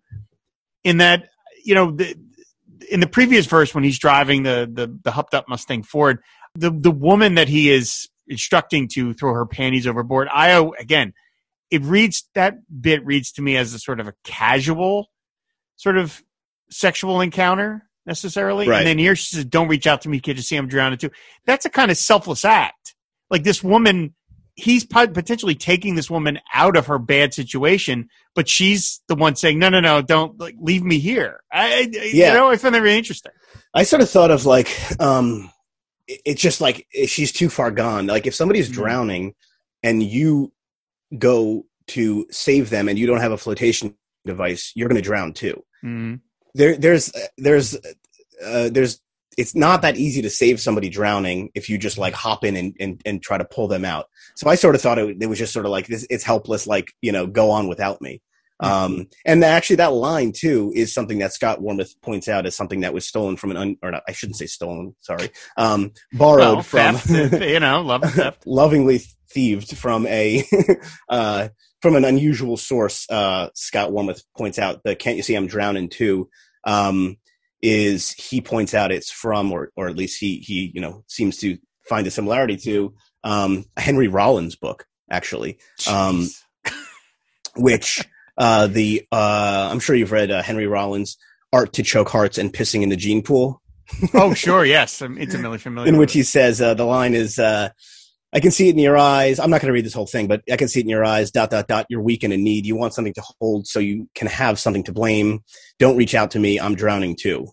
In 0.86 0.98
that, 0.98 1.28
you 1.65 1.76
know, 1.76 1.91
the, 1.91 2.15
in 2.89 3.02
the 3.02 3.08
previous 3.08 3.45
verse 3.45 3.76
when 3.76 3.84
he's 3.84 4.00
driving 4.00 4.43
the 4.43 4.69
the, 4.72 4.98
the 5.04 5.12
huffed 5.12 5.34
up 5.34 5.50
Mustang 5.50 5.84
Ford, 5.84 6.19
the 6.56 6.72
the 6.72 6.91
woman 6.91 7.36
that 7.36 7.50
he 7.50 7.69
is 7.69 8.08
instructing 8.26 8.88
to 8.93 9.13
throw 9.13 9.34
her 9.34 9.45
panties 9.45 9.86
overboard. 9.86 10.30
I 10.34 10.52
again, 10.80 11.13
it 11.69 11.84
reads 11.84 12.24
that 12.36 12.56
bit 12.82 13.06
reads 13.06 13.34
to 13.34 13.41
me 13.41 13.58
as 13.58 13.74
a 13.74 13.80
sort 13.80 14.00
of 14.00 14.08
a 14.08 14.13
casual 14.24 15.08
sort 15.76 15.98
of 15.98 16.24
sexual 16.69 17.19
encounter 17.19 17.84
necessarily. 18.06 18.65
Right. 18.65 18.78
And 18.78 18.88
then 18.88 18.98
here 18.98 19.17
she 19.17 19.36
says, 19.36 19.43
"Don't 19.43 19.67
reach 19.67 19.88
out 19.88 20.04
to 20.04 20.10
me, 20.10 20.22
kid. 20.22 20.38
You 20.38 20.43
see, 20.43 20.56
I'm 20.56 20.69
drowning 20.69 21.00
too." 21.00 21.12
That's 21.45 21.65
a 21.65 21.69
kind 21.69 21.91
of 21.91 21.98
selfless 21.98 22.45
act. 22.45 22.95
Like 23.30 23.43
this 23.43 23.62
woman, 23.62 24.15
he's 24.60 24.86
potentially 24.86 25.56
taking 25.56 25.95
this 25.95 26.10
woman 26.10 26.39
out 26.54 26.76
of 26.78 26.88
her 26.88 27.00
bad 27.00 27.34
situation, 27.34 28.10
but 28.36 28.48
she's 28.48 29.02
the 29.08 29.15
one 29.15 29.36
saying, 29.36 29.60
"No, 29.60 29.69
no, 29.69 29.80
no, 29.80 30.02
don't 30.02 30.39
like 30.39 30.56
leave 30.60 30.84
me 30.84 31.00
here." 31.00 31.41
I, 31.52 31.89
Yeah. 32.13 32.30
you 32.30 32.34
know, 32.34 32.50
I 32.50 32.58
find 32.58 32.76
that 32.76 32.82
really 32.82 32.98
interesting. 32.98 33.32
I 33.74 33.84
sort 33.84 34.02
of 34.02 34.10
thought 34.10 34.32
of 34.32 34.45
like, 34.45 34.69
um, 35.00 35.52
it's 36.08 36.41
just 36.41 36.60
like 36.62 36.88
she's 37.08 37.32
too 37.32 37.50
far 37.50 37.72
gone. 37.72 38.08
Like 38.08 38.28
if 38.28 38.36
somebody's 38.36 38.69
Mhm. 38.69 38.74
drowning 38.74 39.36
and 39.84 40.02
you 40.04 40.52
go 41.17 41.65
to 41.88 42.28
save 42.32 42.69
them 42.69 42.88
and 42.89 42.98
you 43.00 43.08
don't 43.08 43.22
have 43.22 43.32
a 43.32 43.38
flotation 43.38 43.95
device, 44.26 44.72
you're 44.76 44.89
going 44.89 45.02
to 45.02 45.08
drown 45.08 45.34
too. 45.34 45.63
Mm. 45.84 46.19
There, 46.54 46.76
there's, 46.78 47.12
there's, 47.38 47.76
uh, 48.43 48.69
there's. 48.72 49.00
It's 49.39 49.56
not 49.56 49.82
that 49.84 49.97
easy 49.97 50.21
to 50.21 50.30
save 50.30 50.60
somebody 50.60 50.89
drowning 50.89 51.49
if 51.56 51.69
you 51.69 51.78
just 51.78 51.97
like 51.97 52.13
hop 52.13 52.43
in 52.43 52.56
and, 52.56 52.75
and, 52.80 53.02
and 53.06 53.23
try 53.23 53.38
to 53.38 53.45
pull 53.45 53.67
them 53.67 53.86
out. 53.86 54.08
So 54.36 54.49
I 54.49 54.56
sort 54.56 54.75
of 54.75 54.82
thought 54.82 54.99
it, 54.99 55.17
it 55.21 55.28
was 55.28 55.39
just 55.39 55.54
sort 55.54 55.65
of 55.65 55.71
like 55.71 55.88
this. 55.88 56.06
It's 56.10 56.23
helpless. 56.23 56.67
Like 56.67 56.91
you 57.02 57.12
know, 57.12 57.25
go 57.25 57.52
on 57.52 57.67
without 57.67 58.02
me. 58.02 58.21
Um, 58.62 59.08
and 59.25 59.43
actually, 59.43 59.78
that 59.78 59.93
line 59.93 60.34
too 60.34 60.73
is 60.75 60.93
something 60.93 61.19
that 61.19 61.34
Scott 61.34 61.62
Warmuth 61.62 61.95
points 62.02 62.28
out 62.28 62.45
as 62.45 62.56
something 62.56 62.82
that 62.82 62.93
was 62.93 63.08
stolen 63.08 63.38
from 63.38 63.52
an, 63.52 63.58
un, 63.58 63.78
or 63.82 63.91
not, 63.91 64.04
I 64.08 64.12
shouldn't 64.12 64.36
say 64.36 64.47
stolen, 64.47 64.95
sorry, 64.99 65.30
um, 65.56 65.91
borrowed 66.13 66.56
Well, 66.56 66.62
from, 66.63 66.95
theft, 66.95 67.41
you 67.41 67.60
know, 67.60 67.82
love 67.82 68.04
theft. 68.04 68.43
lovingly 68.45 69.02
thieved 69.32 69.78
from 69.78 70.06
a, 70.08 70.43
uh, 71.10 71.49
from 71.82 71.95
an 71.95 72.04
unusual 72.04 72.58
source. 72.58 73.10
Uh, 73.10 73.49
Scott 73.56 73.91
Warmuth 73.91 74.23
points 74.38 74.60
out 74.60 74.82
the 74.84 74.95
"Can't 74.95 75.15
you 75.17 75.23
see 75.23 75.36
I'm 75.36 75.47
drowning?" 75.47 75.89
too. 75.89 76.30
Um, 76.65 77.15
is 77.62 78.12
he 78.12 78.41
points 78.41 78.74
out 78.74 78.91
it's 78.91 79.12
from, 79.12 79.52
or 79.52 79.72
or 79.76 79.88
at 79.88 79.95
least 79.95 80.19
he 80.19 80.38
he 80.38 80.72
you 80.74 80.82
know 80.82 81.04
seems 81.08 81.38
to 81.38 81.58
find 81.88 82.08
a 82.08 82.12
similarity 82.12 82.58
to 82.58 82.93
um, 83.24 83.65
Henry 83.78 84.08
Rollins 84.08 84.56
book 84.56 84.86
actually 85.12 85.58
Um, 85.89 86.28
which 87.56 88.06
uh, 88.38 88.67
the 88.67 89.06
uh, 89.12 89.69
I'm 89.72 89.80
sure 89.80 89.95
you've 89.95 90.12
read 90.12 90.32
uh, 90.32 90.41
Henry 90.41 90.67
Rollins' 90.67 91.17
"Art 91.52 91.74
to 91.74 91.84
Choke 91.84 92.10
Hearts 92.10 92.38
and 92.38 92.54
Pissing 92.54 92.84
in 92.84 92.89
the 92.89 92.95
Gene 92.95 93.22
Pool," 93.22 93.62
oh, 94.13 94.34
sure, 94.34 94.65
yes, 94.65 95.02
I'm 95.02 95.17
intimately 95.17 95.58
familiar. 95.58 95.89
in 95.91 95.98
which 95.98 96.12
it. 96.12 96.19
he 96.19 96.24
says 96.24 96.62
uh, 96.62 96.74
the 96.74 96.86
line 96.86 97.13
is, 97.13 97.39
uh, 97.39 97.69
"I 98.34 98.39
can 98.39 98.52
see 98.52 98.70
it 98.70 98.76
in 98.76 98.80
your 98.80 98.98
eyes." 98.98 99.39
I'm 99.39 99.50
not 99.50 99.62
going 99.62 99.70
to 99.70 99.74
read 99.74 99.86
this 99.86 99.94
whole 99.94 100.08
thing, 100.08 100.28
but 100.28 100.42
I 100.52 100.56
can 100.58 100.68
see 100.68 100.80
it 100.80 100.84
in 100.84 100.89
your 100.89 101.06
eyes. 101.06 101.32
Dot 101.32 101.50
dot 101.50 101.68
dot. 101.68 101.86
You're 101.89 102.02
weak 102.02 102.24
and 102.24 102.34
in 102.34 102.44
need. 102.44 102.65
You 102.65 102.76
want 102.76 102.94
something 102.94 103.13
to 103.13 103.24
hold, 103.39 103.68
so 103.68 103.80
you 103.80 104.10
can 104.15 104.28
have 104.28 104.60
something 104.60 104.84
to 104.84 104.92
blame. 104.92 105.44
Don't 105.78 105.98
reach 105.98 106.15
out 106.15 106.32
to 106.32 106.39
me. 106.39 106.60
I'm 106.60 106.76
drowning 106.76 107.15
too. 107.15 107.48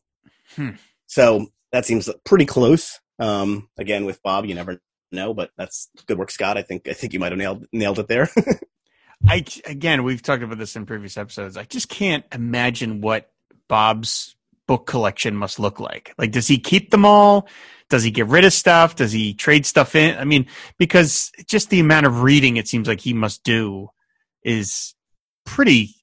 Hmm. 0.55 0.71
So 1.07 1.47
that 1.73 1.87
seems 1.87 2.09
pretty 2.25 2.47
close. 2.47 3.01
Um, 3.19 3.69
again, 3.79 4.05
with 4.05 4.23
Bob, 4.23 4.47
you 4.47 4.55
never 4.55 4.81
know, 5.13 5.35
but 5.35 5.51
that's 5.57 5.89
good 6.07 6.19
work, 6.19 6.31
Scott. 6.31 6.57
I 6.59 6.63
think 6.63 6.89
I 6.89 6.93
think 6.93 7.13
you 7.13 7.19
might 7.19 7.33
have 7.33 7.39
nailed 7.39 7.67
nailed 7.73 7.99
it 7.99 8.09
there. 8.09 8.29
I 9.27 9.45
again, 9.65 10.05
we've 10.05 10.23
talked 10.23 10.43
about 10.43 10.59
this 10.59 10.77
in 10.77 10.87
previous 10.87 11.17
episodes. 11.17 11.57
I 11.57 11.65
just 11.65 11.89
can't 11.89 12.25
imagine 12.33 13.01
what 13.01 13.31
Bob's 13.69 14.36
book 14.67 14.87
collection 14.87 15.37
must 15.37 15.59
look 15.59 15.81
like. 15.81 16.15
Like, 16.19 16.33
does 16.33 16.49
he 16.49 16.59
keep 16.59 16.91
them 16.91 17.05
all? 17.05 17.49
Does 17.89 18.03
he 18.03 18.11
get 18.11 18.27
rid 18.27 18.45
of 18.45 18.53
stuff? 18.53 18.97
Does 18.97 19.13
he 19.13 19.35
trade 19.35 19.65
stuff 19.65 19.95
in? 19.95 20.19
I 20.19 20.25
mean, 20.25 20.47
because 20.79 21.31
just 21.47 21.71
the 21.71 21.81
amount 21.81 22.07
of 22.07 22.23
reading 22.23 22.57
it 22.57 22.67
seems 22.67 22.89
like 22.89 23.01
he 23.01 23.13
must 23.13 23.45
do 23.45 23.89
is 24.43 24.95
pretty 25.45 25.95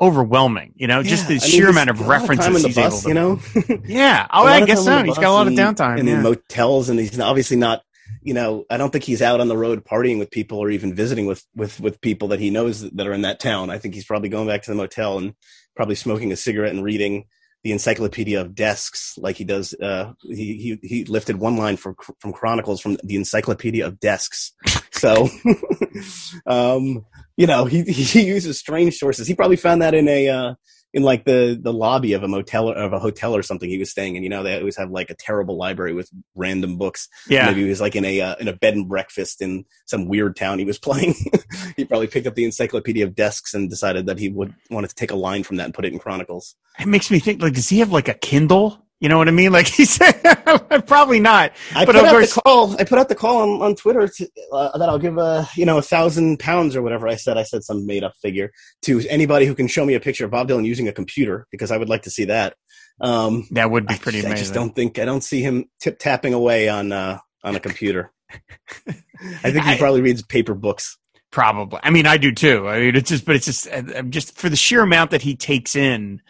overwhelming. 0.00 0.72
You 0.76 0.86
know, 0.86 1.02
just 1.02 1.28
the 1.28 1.34
I 1.34 1.38
sheer 1.38 1.68
amount 1.68 1.90
of 1.90 1.98
got 1.98 2.04
a 2.04 2.08
lot 2.08 2.20
references 2.20 2.62
the 2.62 2.68
he's 2.68 2.76
bus, 2.76 2.92
able 2.92 3.02
to. 3.02 3.08
you 3.08 3.14
know. 3.14 3.82
Yeah. 3.86 4.26
Oh, 4.32 4.46
I 4.46 4.64
guess 4.64 4.84
so. 4.84 5.02
He's 5.04 5.16
got 5.16 5.30
a 5.30 5.32
lot 5.32 5.46
of 5.46 5.52
downtime. 5.52 5.98
and 5.98 6.08
yeah. 6.08 6.16
in 6.16 6.22
motels, 6.22 6.88
and 6.88 6.98
he's 6.98 7.18
obviously 7.20 7.56
not. 7.56 7.82
You 8.22 8.34
know, 8.34 8.64
I 8.68 8.76
don't 8.76 8.90
think 8.90 9.04
he's 9.04 9.22
out 9.22 9.40
on 9.40 9.48
the 9.48 9.56
road 9.56 9.82
partying 9.84 10.18
with 10.18 10.30
people 10.30 10.58
or 10.58 10.68
even 10.70 10.94
visiting 10.94 11.26
with 11.26 11.44
with 11.54 11.80
with 11.80 12.00
people 12.00 12.28
that 12.28 12.40
he 12.40 12.50
knows 12.50 12.82
that 12.82 13.06
are 13.06 13.12
in 13.12 13.22
that 13.22 13.40
town. 13.40 13.70
I 13.70 13.78
think 13.78 13.94
he's 13.94 14.04
probably 14.04 14.28
going 14.28 14.46
back 14.46 14.62
to 14.62 14.70
the 14.70 14.76
motel 14.76 15.18
and 15.18 15.34
probably 15.74 15.94
smoking 15.94 16.32
a 16.32 16.36
cigarette 16.36 16.72
and 16.74 16.84
reading 16.84 17.24
the 17.62 17.72
Encyclopedia 17.72 18.40
of 18.40 18.54
Desks, 18.54 19.18
like 19.18 19.36
he 19.36 19.44
does. 19.44 19.74
Uh, 19.74 20.12
he 20.22 20.78
he 20.80 20.88
he 20.88 21.04
lifted 21.04 21.36
one 21.36 21.56
line 21.56 21.76
from 21.76 21.94
from 22.18 22.32
Chronicles 22.32 22.80
from 22.80 22.96
the 23.04 23.16
Encyclopedia 23.16 23.86
of 23.86 24.00
Desks. 24.00 24.52
So, 24.92 25.28
um, 26.46 27.04
you 27.36 27.46
know, 27.46 27.66
he 27.66 27.82
he 27.82 28.22
uses 28.22 28.58
strange 28.58 28.96
sources. 28.96 29.26
He 29.26 29.34
probably 29.34 29.56
found 29.56 29.82
that 29.82 29.94
in 29.94 30.08
a 30.08 30.28
uh, 30.28 30.54
in 30.92 31.02
like 31.02 31.24
the 31.24 31.58
the 31.60 31.72
lobby 31.72 32.12
of 32.14 32.22
a 32.22 32.28
motel 32.28 32.70
or 32.70 32.74
of 32.74 32.92
a 32.92 32.98
hotel 32.98 33.34
or 33.34 33.42
something 33.42 33.68
he 33.68 33.78
was 33.78 33.90
staying 33.90 34.16
in. 34.16 34.22
You 34.22 34.28
know, 34.28 34.42
they 34.42 34.58
always 34.58 34.76
have 34.76 34.90
like 34.90 35.10
a 35.10 35.14
terrible 35.14 35.56
library 35.56 35.94
with 35.94 36.10
random 36.34 36.78
books. 36.78 37.08
yeah. 37.28 37.46
Maybe 37.46 37.62
he 37.62 37.68
was 37.68 37.80
like 37.80 37.96
in 37.96 38.04
a 38.04 38.20
uh, 38.20 38.34
in 38.40 38.48
a 38.48 38.52
bed 38.52 38.74
and 38.74 38.88
breakfast 38.88 39.40
in 39.40 39.64
some 39.86 40.08
weird 40.08 40.36
town 40.36 40.58
he 40.58 40.64
was 40.64 40.78
playing. 40.88 41.14
he 41.76 41.84
probably 41.84 42.08
picked 42.08 42.26
up 42.26 42.34
the 42.34 42.44
Encyclopedia 42.44 43.04
of 43.04 43.14
Desks 43.14 43.54
and 43.54 43.70
decided 43.70 44.06
that 44.06 44.18
he 44.18 44.28
would 44.28 44.54
wanted 44.70 44.88
to 44.88 44.96
take 44.96 45.10
a 45.10 45.16
line 45.16 45.42
from 45.42 45.56
that 45.56 45.64
and 45.64 45.74
put 45.74 45.84
it 45.84 45.92
in 45.92 45.98
Chronicles. 45.98 46.56
It 46.78 46.88
makes 46.88 47.10
me 47.10 47.18
think 47.18 47.42
like, 47.42 47.54
does 47.54 47.68
he 47.68 47.78
have 47.80 47.92
like 47.92 48.08
a 48.08 48.14
Kindle? 48.14 48.86
You 49.00 49.08
know 49.08 49.16
what 49.16 49.28
I 49.28 49.30
mean? 49.30 49.50
Like 49.50 49.66
he 49.66 49.86
said, 49.86 50.12
probably 50.86 51.20
not. 51.20 51.52
I 51.74 51.86
But 51.86 51.94
put 51.94 52.04
out 52.04 52.10
course- 52.10 52.34
the 52.34 52.40
call. 52.42 52.78
I 52.78 52.84
put 52.84 52.98
out 52.98 53.08
the 53.08 53.14
call 53.14 53.38
on, 53.38 53.62
on 53.62 53.74
Twitter 53.74 54.06
to, 54.06 54.28
uh, 54.52 54.76
that 54.76 54.88
I'll 54.90 54.98
give 54.98 55.16
a 55.16 55.48
you 55.56 55.64
know 55.64 55.78
a 55.78 55.82
thousand 55.82 56.38
pounds 56.38 56.76
or 56.76 56.82
whatever 56.82 57.08
I 57.08 57.16
said. 57.16 57.38
I 57.38 57.44
said 57.44 57.64
some 57.64 57.86
made 57.86 58.04
up 58.04 58.12
figure 58.20 58.52
to 58.82 59.00
anybody 59.08 59.46
who 59.46 59.54
can 59.54 59.68
show 59.68 59.86
me 59.86 59.94
a 59.94 60.00
picture 60.00 60.26
of 60.26 60.30
Bob 60.30 60.48
Dylan 60.48 60.66
using 60.66 60.86
a 60.86 60.92
computer 60.92 61.46
because 61.50 61.70
I 61.70 61.78
would 61.78 61.88
like 61.88 62.02
to 62.02 62.10
see 62.10 62.26
that. 62.26 62.56
Um, 63.00 63.48
That 63.52 63.70
would 63.70 63.86
be 63.86 63.94
I 63.94 63.98
pretty 63.98 64.18
just, 64.18 64.26
amazing. 64.26 64.32
I 64.32 64.44
just 64.44 64.54
don't 64.54 64.74
think 64.76 64.98
I 64.98 65.06
don't 65.06 65.24
see 65.24 65.40
him 65.40 65.64
tip 65.80 65.98
tapping 65.98 66.34
away 66.34 66.68
on 66.68 66.92
uh, 66.92 67.18
on 67.42 67.56
a 67.56 67.60
computer. 67.60 68.12
I 68.86 69.50
think 69.50 69.64
he 69.64 69.72
I- 69.72 69.78
probably 69.78 70.02
reads 70.02 70.22
paper 70.22 70.54
books. 70.54 70.98
Probably. 71.30 71.78
I 71.82 71.90
mean, 71.90 72.06
I 72.06 72.16
do 72.16 72.32
too. 72.32 72.68
I 72.68 72.80
mean, 72.80 72.96
it's 72.96 73.08
just, 73.08 73.24
but 73.24 73.36
it's 73.36 73.46
just, 73.46 73.68
uh, 73.70 74.02
just 74.02 74.36
for 74.36 74.48
the 74.48 74.56
sheer 74.56 74.82
amount 74.82 75.12
that 75.12 75.22
he 75.22 75.36
takes 75.36 75.76
in. 75.76 76.20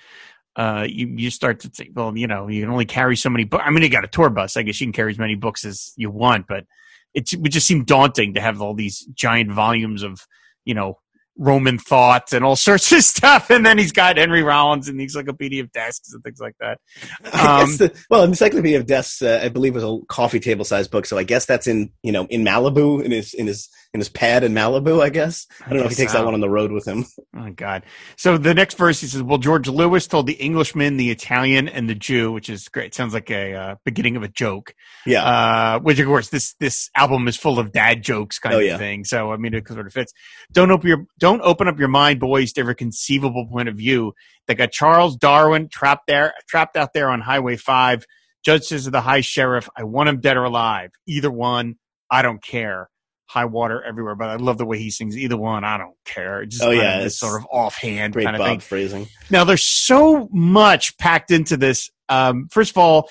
Uh, 0.61 0.85
you 0.87 1.07
you 1.17 1.31
start 1.31 1.59
to 1.61 1.71
think, 1.71 1.93
well, 1.95 2.15
you 2.15 2.27
know, 2.27 2.47
you 2.47 2.61
can 2.61 2.71
only 2.71 2.85
carry 2.85 3.17
so 3.17 3.31
many 3.31 3.45
books. 3.45 3.65
I 3.67 3.71
mean, 3.71 3.83
you 3.83 3.89
got 3.89 4.05
a 4.05 4.09
tour 4.09 4.29
bus. 4.29 4.59
I 4.59 4.63
guess 4.63 4.79
you 4.79 4.87
can 4.87 4.93
carry 4.93 5.11
as 5.11 5.19
many 5.19 5.35
books 5.35 5.65
as 5.65 5.95
you 5.97 6.11
want, 6.11 6.47
but 6.47 6.67
it 7.15 7.33
would 7.39 7.51
just 7.51 7.67
seem 7.67 7.85
daunting 7.85 8.35
to 8.35 8.43
have 8.43 8.61
all 8.61 8.75
these 8.75 9.07
giant 9.15 9.51
volumes 9.51 10.03
of, 10.03 10.27
you 10.67 10.75
know, 10.75 10.99
Roman 11.41 11.79
thought 11.79 12.33
and 12.35 12.45
all 12.45 12.55
sorts 12.55 12.93
of 12.93 13.03
stuff. 13.05 13.49
And 13.51 13.65
then 13.65 13.79
he's 13.79 13.93
got 13.93 14.19
Henry 14.19 14.43
Rollins 14.43 14.89
and 14.89 15.01
the 15.01 15.05
Encyclopedia 15.05 15.63
of 15.63 15.73
Desks 15.73 16.13
and 16.13 16.23
things 16.23 16.39
like 16.39 16.55
that. 16.61 16.79
Um, 17.33 17.77
the, 17.77 17.93
well, 18.11 18.23
Encyclopedia 18.25 18.79
of 18.79 18.87
Deaths, 18.87 19.23
uh, 19.23 19.41
I 19.43 19.49
believe, 19.49 19.75
was 19.75 19.85
a 19.85 19.99
coffee 20.09 20.41
table 20.41 20.65
sized 20.65 20.91
book. 20.91 21.07
So 21.07 21.17
I 21.17 21.23
guess 21.23 21.47
that's 21.47 21.67
in 21.67 21.91
you 22.03 22.13
know 22.13 22.27
in 22.27 22.45
Malibu 22.45 23.03
in 23.03 23.11
his 23.11 23.33
in 23.35 23.47
his 23.47 23.69
in 23.95 24.01
his 24.01 24.09
pad 24.11 24.45
in 24.45 24.53
Malibu. 24.53 25.01
I 25.03 25.09
guess 25.09 25.47
I 25.65 25.71
don't 25.71 25.79
know 25.79 25.85
if 25.85 25.91
he 25.91 25.97
takes 25.97 26.13
so. 26.13 26.19
that 26.19 26.25
one 26.25 26.35
on 26.35 26.41
the 26.41 26.51
road 26.51 26.71
with 26.73 26.87
him. 26.87 27.07
Oh 27.37 27.49
God! 27.53 27.85
So 28.17 28.37
the 28.37 28.53
next 28.53 28.77
verse 28.77 29.01
he 29.01 29.07
says, 29.07 29.23
"Well, 29.23 29.39
George 29.39 29.67
Lewis 29.69 30.07
told 30.07 30.27
the 30.27 30.35
Englishman, 30.35 30.97
the 30.99 31.11
Italian, 31.11 31.69
and 31.69 31.89
the 31.89 31.95
Jew, 31.95 32.33
which 32.33 32.51
is 32.51 32.69
great. 32.69 32.93
Sounds 32.93 33.15
like 33.15 33.31
a 33.31 33.55
uh, 33.55 33.75
beginning 33.85 34.17
of 34.17 34.23
a 34.25 34.29
joke. 34.29 34.75
Yeah, 35.07 35.25
Uh, 35.25 35.79
which 35.79 35.99
of 36.01 36.07
course 36.07 36.29
this 36.29 36.55
this 36.61 36.91
album 36.97 37.29
is 37.29 37.37
full 37.37 37.59
of 37.61 37.73
dad 37.73 38.03
jokes 38.03 38.39
kind 38.41 38.57
Oh, 38.57 38.59
of 38.59 38.65
yeah. 38.67 38.77
thing. 38.79 39.05
So 39.05 39.33
I 39.33 39.37
mean, 39.37 39.55
it 39.55 39.67
sort 39.69 39.87
of 39.87 39.93
fits. 39.93 40.13
Don't 40.53 40.71
open 40.73 40.89
your 40.89 41.07
don't 41.19 41.30
open 41.43 41.69
up 41.69 41.79
your 41.79 41.89
mind, 41.89 42.19
boys, 42.19 42.53
to 42.55 42.61
every 42.63 42.75
conceivable 42.75 43.47
point 43.47 43.69
of 43.69 43.77
view. 43.77 44.13
They 44.49 44.55
got 44.55 44.73
Charles 44.73 45.17
Darwin 45.17 45.69
trapped 45.69 46.07
there, 46.09 46.35
trapped 46.49 46.77
out 46.77 46.93
there 46.93 47.09
on 47.09 47.21
Highway 47.21 47.57
Five. 47.57 48.05
Judge 48.45 48.65
says 48.65 48.85
to 48.85 48.91
the 48.91 49.01
high 49.03 49.21
sheriff, 49.21 49.69
"I 49.77 49.85
want 49.85 50.09
him 50.09 50.21
dead 50.21 50.37
or 50.37 50.45
alive. 50.45 50.91
Either 51.07 51.31
one, 51.31 51.77
I 52.11 52.23
don't 52.23 52.43
care." 52.43 52.89
High 53.29 53.45
water 53.45 53.81
everywhere, 53.85 54.17
but 54.17 54.29
I 54.29 54.37
love 54.37 54.59
the 54.59 54.67
way 54.67 54.79
he 54.79 54.91
sings. 54.91 55.17
Either 55.17 55.37
one, 55.37 55.63
I 55.63 55.79
don't 55.79 55.95
care. 56.05 56.45
Just 56.47 56.63
Oh, 56.63 56.67
kind 56.67 56.79
of 56.79 56.83
yeah, 56.83 57.01
this 57.05 57.17
sort 57.17 57.41
of 57.41 57.47
offhand 57.53 58.15
great 58.15 58.25
kind 58.25 58.35
of 58.35 58.41
Bob 58.41 58.49
thing. 58.49 58.59
phrasing. 58.61 59.07
Now, 59.31 59.45
there's 59.45 59.63
so 59.65 60.29
much 60.33 60.99
packed 60.99 61.31
into 61.31 61.57
this. 61.57 61.91
Um, 62.09 62.49
first 62.51 62.73
of 62.73 62.79
all, 62.79 63.09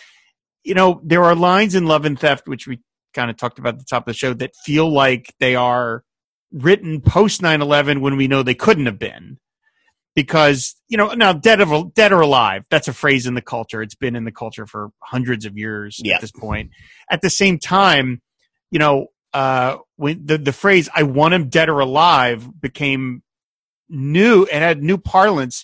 you 0.65 0.73
know, 0.73 0.99
there 1.05 1.23
are 1.23 1.35
lines 1.35 1.73
in 1.73 1.85
Love 1.85 2.03
and 2.03 2.19
Theft, 2.19 2.49
which 2.49 2.67
we 2.67 2.81
kind 3.13 3.31
of 3.31 3.37
talked 3.37 3.59
about 3.59 3.75
at 3.75 3.79
the 3.79 3.85
top 3.89 4.03
of 4.03 4.07
the 4.07 4.13
show, 4.13 4.33
that 4.33 4.51
feel 4.65 4.91
like 4.91 5.33
they 5.39 5.55
are 5.55 6.03
written 6.51 7.01
post 7.01 7.41
9 7.41 7.61
11 7.61 8.01
when 8.01 8.17
we 8.17 8.27
know 8.27 8.43
they 8.43 8.55
couldn't 8.55 8.85
have 8.85 8.99
been. 8.99 9.37
Because, 10.15 10.75
you 10.89 10.97
know, 10.97 11.13
now 11.13 11.31
dead, 11.33 11.61
of, 11.61 11.93
dead 11.93 12.11
or 12.11 12.19
alive, 12.21 12.63
that's 12.69 12.87
a 12.87 12.93
phrase 12.93 13.25
in 13.27 13.35
the 13.35 13.41
culture. 13.41 13.81
It's 13.81 13.95
been 13.95 14.15
in 14.15 14.25
the 14.25 14.31
culture 14.31 14.65
for 14.65 14.89
hundreds 15.01 15.45
of 15.45 15.57
years 15.57 16.01
Yeah. 16.03 16.15
at 16.15 16.21
this 16.21 16.31
point. 16.31 16.71
At 17.09 17.21
the 17.21 17.29
same 17.29 17.57
time, 17.59 18.21
you 18.71 18.79
know, 18.79 19.07
uh, 19.33 19.77
when 19.95 20.25
the, 20.25 20.37
the 20.39 20.51
phrase 20.51 20.89
"I 20.93 21.03
want 21.03 21.35
him 21.35 21.47
dead 21.49 21.69
or 21.69 21.79
alive" 21.79 22.49
became 22.59 23.21
new 23.87 24.45
and 24.45 24.63
had 24.63 24.83
new 24.83 24.97
parlance 24.97 25.63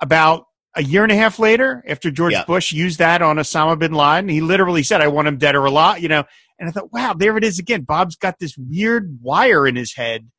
about 0.00 0.46
a 0.74 0.82
year 0.82 1.04
and 1.04 1.12
a 1.12 1.16
half 1.16 1.38
later 1.38 1.82
after 1.88 2.10
George 2.10 2.32
Yeah. 2.32 2.44
Bush 2.44 2.72
used 2.72 2.98
that 2.98 3.22
on 3.22 3.36
Osama 3.36 3.78
bin 3.78 3.92
Laden. 3.92 4.28
He 4.28 4.40
literally 4.40 4.82
said, 4.82 5.00
"I 5.00 5.06
want 5.08 5.28
him 5.28 5.38
dead 5.38 5.54
or 5.54 5.64
alive," 5.64 6.00
you 6.00 6.08
know. 6.08 6.24
And 6.58 6.68
I 6.68 6.72
thought, 6.72 6.92
wow, 6.92 7.14
there 7.14 7.36
it 7.36 7.44
is 7.44 7.58
again. 7.58 7.82
Bob's 7.82 8.16
got 8.16 8.38
this 8.38 8.56
weird 8.56 9.18
wire 9.20 9.66
in 9.66 9.76
his 9.76 9.94
head 9.94 10.30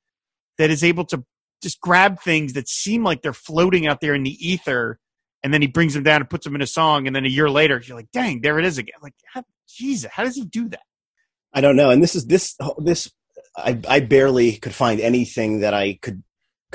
that 0.58 0.70
is 0.70 0.84
able 0.84 1.06
to 1.06 1.24
just 1.62 1.82
grab 1.82 2.22
things 2.22 2.54
that 2.54 2.70
seem 2.70 3.04
like 3.04 3.22
they're 3.22 3.34
floating 3.34 3.88
out 3.88 4.02
there 4.02 4.14
in 4.14 4.24
the 4.24 4.38
ether, 4.40 5.00
and 5.44 5.54
then 5.54 5.62
he 5.62 5.68
brings 5.68 5.94
them 5.94 6.04
down 6.04 6.22
and 6.22 6.30
puts 6.30 6.46
them 6.46 6.56
in 6.56 6.62
a 6.62 6.68
song. 6.68 7.08
And 7.08 7.16
then 7.16 7.26
a 7.26 7.30
year 7.30 7.50
later, 7.50 7.82
you're 7.86 7.98
like, 7.98 8.12
dang, 8.12 8.42
there 8.42 8.60
it 8.60 8.66
is 8.66 8.78
again. 8.78 8.96
Like, 9.02 9.14
how, 9.34 9.44
Jesus, 9.68 10.12
how 10.12 10.24
does 10.24 10.36
he 10.36 10.46
do 10.46 10.70
that? 10.70 10.82
I 11.54 11.62
don't 11.62 11.76
know. 11.76 11.90
And 11.90 12.04
this 12.04 12.16
is 12.16 12.26
this 12.26 12.56
this 12.78 13.12
I 13.56 13.80
I 13.88 14.00
barely 14.02 14.58
could 14.58 14.76
find 14.76 15.00
anything 15.00 15.62
that 15.62 15.74
I 15.74 15.98
could 16.02 16.24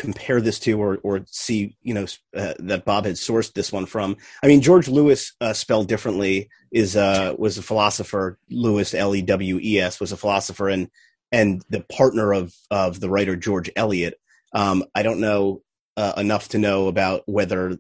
compare 0.01 0.41
this 0.41 0.59
to 0.59 0.81
or 0.81 0.99
or 1.03 1.21
see 1.27 1.77
you 1.83 1.93
know 1.93 2.07
uh, 2.35 2.55
that 2.59 2.87
Bob 2.87 3.05
had 3.05 3.17
sourced 3.17 3.53
this 3.53 3.71
one 3.71 3.85
from. 3.85 4.17
I 4.43 4.47
mean 4.47 4.63
George 4.63 4.89
Lewis 4.89 5.35
uh, 5.43 5.53
spelled 5.53 5.89
differently 5.89 6.49
is 6.73 6.97
uh 6.97 7.35
was 7.37 7.59
a 7.59 7.63
philosopher. 7.63 8.39
Lewis 8.49 8.95
L 8.95 9.15
E 9.15 9.21
W 9.21 9.61
E 9.63 9.79
S 9.79 10.01
was 10.01 10.11
a 10.11 10.17
philosopher 10.17 10.71
and 10.71 10.89
and 11.31 11.63
the 11.69 11.83
partner 11.83 12.33
of 12.33 12.55
of 12.71 12.99
the 12.99 13.11
writer 13.11 13.37
George 13.37 13.71
Eliot. 13.77 14.19
Um, 14.55 14.85
I 14.95 15.03
don't 15.03 15.21
know 15.21 15.63
uh, 15.99 16.15
enough 16.17 16.49
to 16.49 16.59
know 16.59 16.89
about 16.89 17.23
whether 17.27 17.77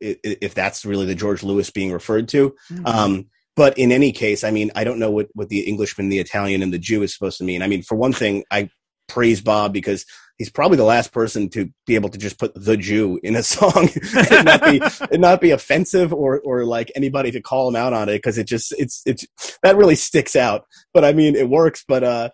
if 0.00 0.54
that's 0.54 0.84
really 0.84 1.06
the 1.06 1.14
George 1.16 1.42
Lewis 1.42 1.70
being 1.70 1.90
referred 1.90 2.28
to. 2.28 2.54
Um, 2.84 3.26
but 3.56 3.78
in 3.78 3.90
any 3.90 4.12
case, 4.12 4.44
I 4.44 4.50
mean, 4.50 4.70
I 4.74 4.84
don't 4.84 4.98
know 4.98 5.10
what, 5.10 5.28
what 5.32 5.48
the 5.48 5.60
Englishman, 5.60 6.08
the 6.08 6.18
Italian, 6.18 6.62
and 6.62 6.72
the 6.72 6.78
Jew 6.78 7.02
is 7.02 7.14
supposed 7.14 7.38
to 7.38 7.44
mean. 7.44 7.62
I 7.62 7.68
mean, 7.68 7.82
for 7.82 7.94
one 7.94 8.12
thing, 8.12 8.44
I 8.50 8.68
praise 9.06 9.40
Bob 9.40 9.72
because 9.72 10.04
he's 10.38 10.50
probably 10.50 10.76
the 10.76 10.84
last 10.84 11.12
person 11.12 11.48
to 11.50 11.70
be 11.86 11.94
able 11.94 12.08
to 12.08 12.18
just 12.18 12.38
put 12.38 12.52
the 12.54 12.76
Jew 12.76 13.18
in 13.22 13.36
a 13.36 13.42
song 13.42 13.88
and 14.30 14.44
not 14.44 14.62
be 14.62 14.80
and 15.12 15.20
not 15.20 15.40
be 15.40 15.50
offensive 15.50 16.12
or 16.12 16.40
or 16.40 16.64
like 16.64 16.90
anybody 16.96 17.30
to 17.32 17.40
call 17.40 17.68
him 17.68 17.76
out 17.76 17.92
on 17.92 18.08
it 18.08 18.16
because 18.18 18.38
it 18.38 18.46
just 18.46 18.72
it's 18.78 19.02
it's 19.06 19.26
that 19.62 19.76
really 19.76 19.94
sticks 19.96 20.36
out. 20.36 20.64
But 20.92 21.04
I 21.04 21.12
mean, 21.12 21.36
it 21.36 21.48
works. 21.48 21.84
But 21.86 22.04
uh, 22.04 22.30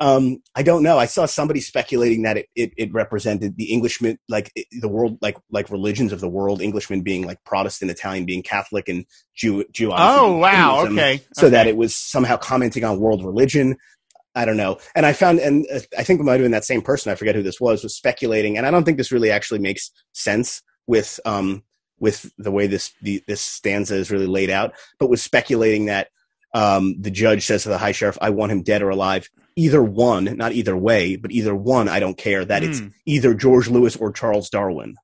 um, 0.00 0.42
I 0.56 0.64
don't 0.64 0.82
know. 0.82 0.98
I 0.98 1.06
saw 1.06 1.24
somebody 1.24 1.60
speculating 1.60 2.22
that 2.22 2.36
it, 2.36 2.46
it, 2.56 2.72
it 2.76 2.92
represented 2.92 3.56
the 3.56 3.72
Englishman, 3.72 4.18
like 4.28 4.50
it- 4.56 4.66
the 4.80 4.88
world, 4.88 5.18
like 5.22 5.36
like 5.50 5.70
religions 5.70 6.12
of 6.12 6.20
the 6.20 6.28
world. 6.28 6.60
Englishman 6.60 7.02
being 7.02 7.24
like 7.24 7.38
Protestant, 7.44 7.92
Italian 7.92 8.24
being 8.24 8.42
Catholic, 8.42 8.88
and 8.88 9.04
Jew 9.36 9.64
Jew. 9.72 9.92
oh 9.94 10.36
wow, 10.38 10.86
okay. 10.86 11.22
So 11.34 11.48
that 11.50 11.68
it 11.68 11.76
was 11.76 11.94
somehow 11.94 12.36
commenting 12.36 12.82
on 12.84 12.98
world 12.98 13.24
religion. 13.24 13.76
I 14.34 14.44
don't 14.44 14.56
know. 14.56 14.78
And 14.94 15.06
I 15.06 15.12
found, 15.12 15.38
and 15.38 15.66
uh, 15.72 15.80
I 15.96 16.02
think 16.02 16.20
it 16.20 16.24
might 16.24 16.32
have 16.32 16.42
been 16.42 16.50
that 16.52 16.64
same 16.64 16.82
person. 16.82 17.12
I 17.12 17.14
forget 17.14 17.34
who 17.34 17.42
this 17.42 17.60
was. 17.60 17.82
Was 17.82 17.94
speculating, 17.94 18.56
and 18.58 18.66
I 18.66 18.70
don't 18.70 18.84
think 18.84 18.98
this 18.98 19.12
really 19.12 19.30
actually 19.30 19.60
makes 19.60 19.90
sense 20.12 20.62
with 20.86 21.20
um 21.24 21.62
with 22.00 22.30
the 22.36 22.50
way 22.50 22.66
this 22.66 22.92
the, 23.02 23.22
this 23.26 23.40
stanza 23.40 23.94
is 23.94 24.10
really 24.10 24.26
laid 24.26 24.50
out. 24.50 24.74
But 24.98 25.08
was 25.08 25.22
speculating 25.22 25.86
that 25.86 26.08
um 26.52 27.00
the 27.00 27.10
judge 27.10 27.44
says 27.46 27.62
to 27.62 27.68
the 27.68 27.78
high 27.78 27.92
sheriff, 27.92 28.18
"I 28.20 28.30
want 28.30 28.52
him 28.52 28.62
dead 28.62 28.82
or 28.82 28.90
alive." 28.90 29.28
Either 29.56 29.82
one, 29.84 30.24
not 30.36 30.50
either 30.50 30.76
way, 30.76 31.14
but 31.14 31.30
either 31.30 31.54
one, 31.54 31.88
I 31.88 32.00
don't 32.00 32.18
care. 32.18 32.44
That 32.44 32.64
it's 32.64 32.80
Hmm. 32.80 32.88
either 33.06 33.34
George 33.34 33.68
Lewis 33.68 33.94
or 33.94 34.10
Charles 34.12 34.50
Darwin. 34.50 34.96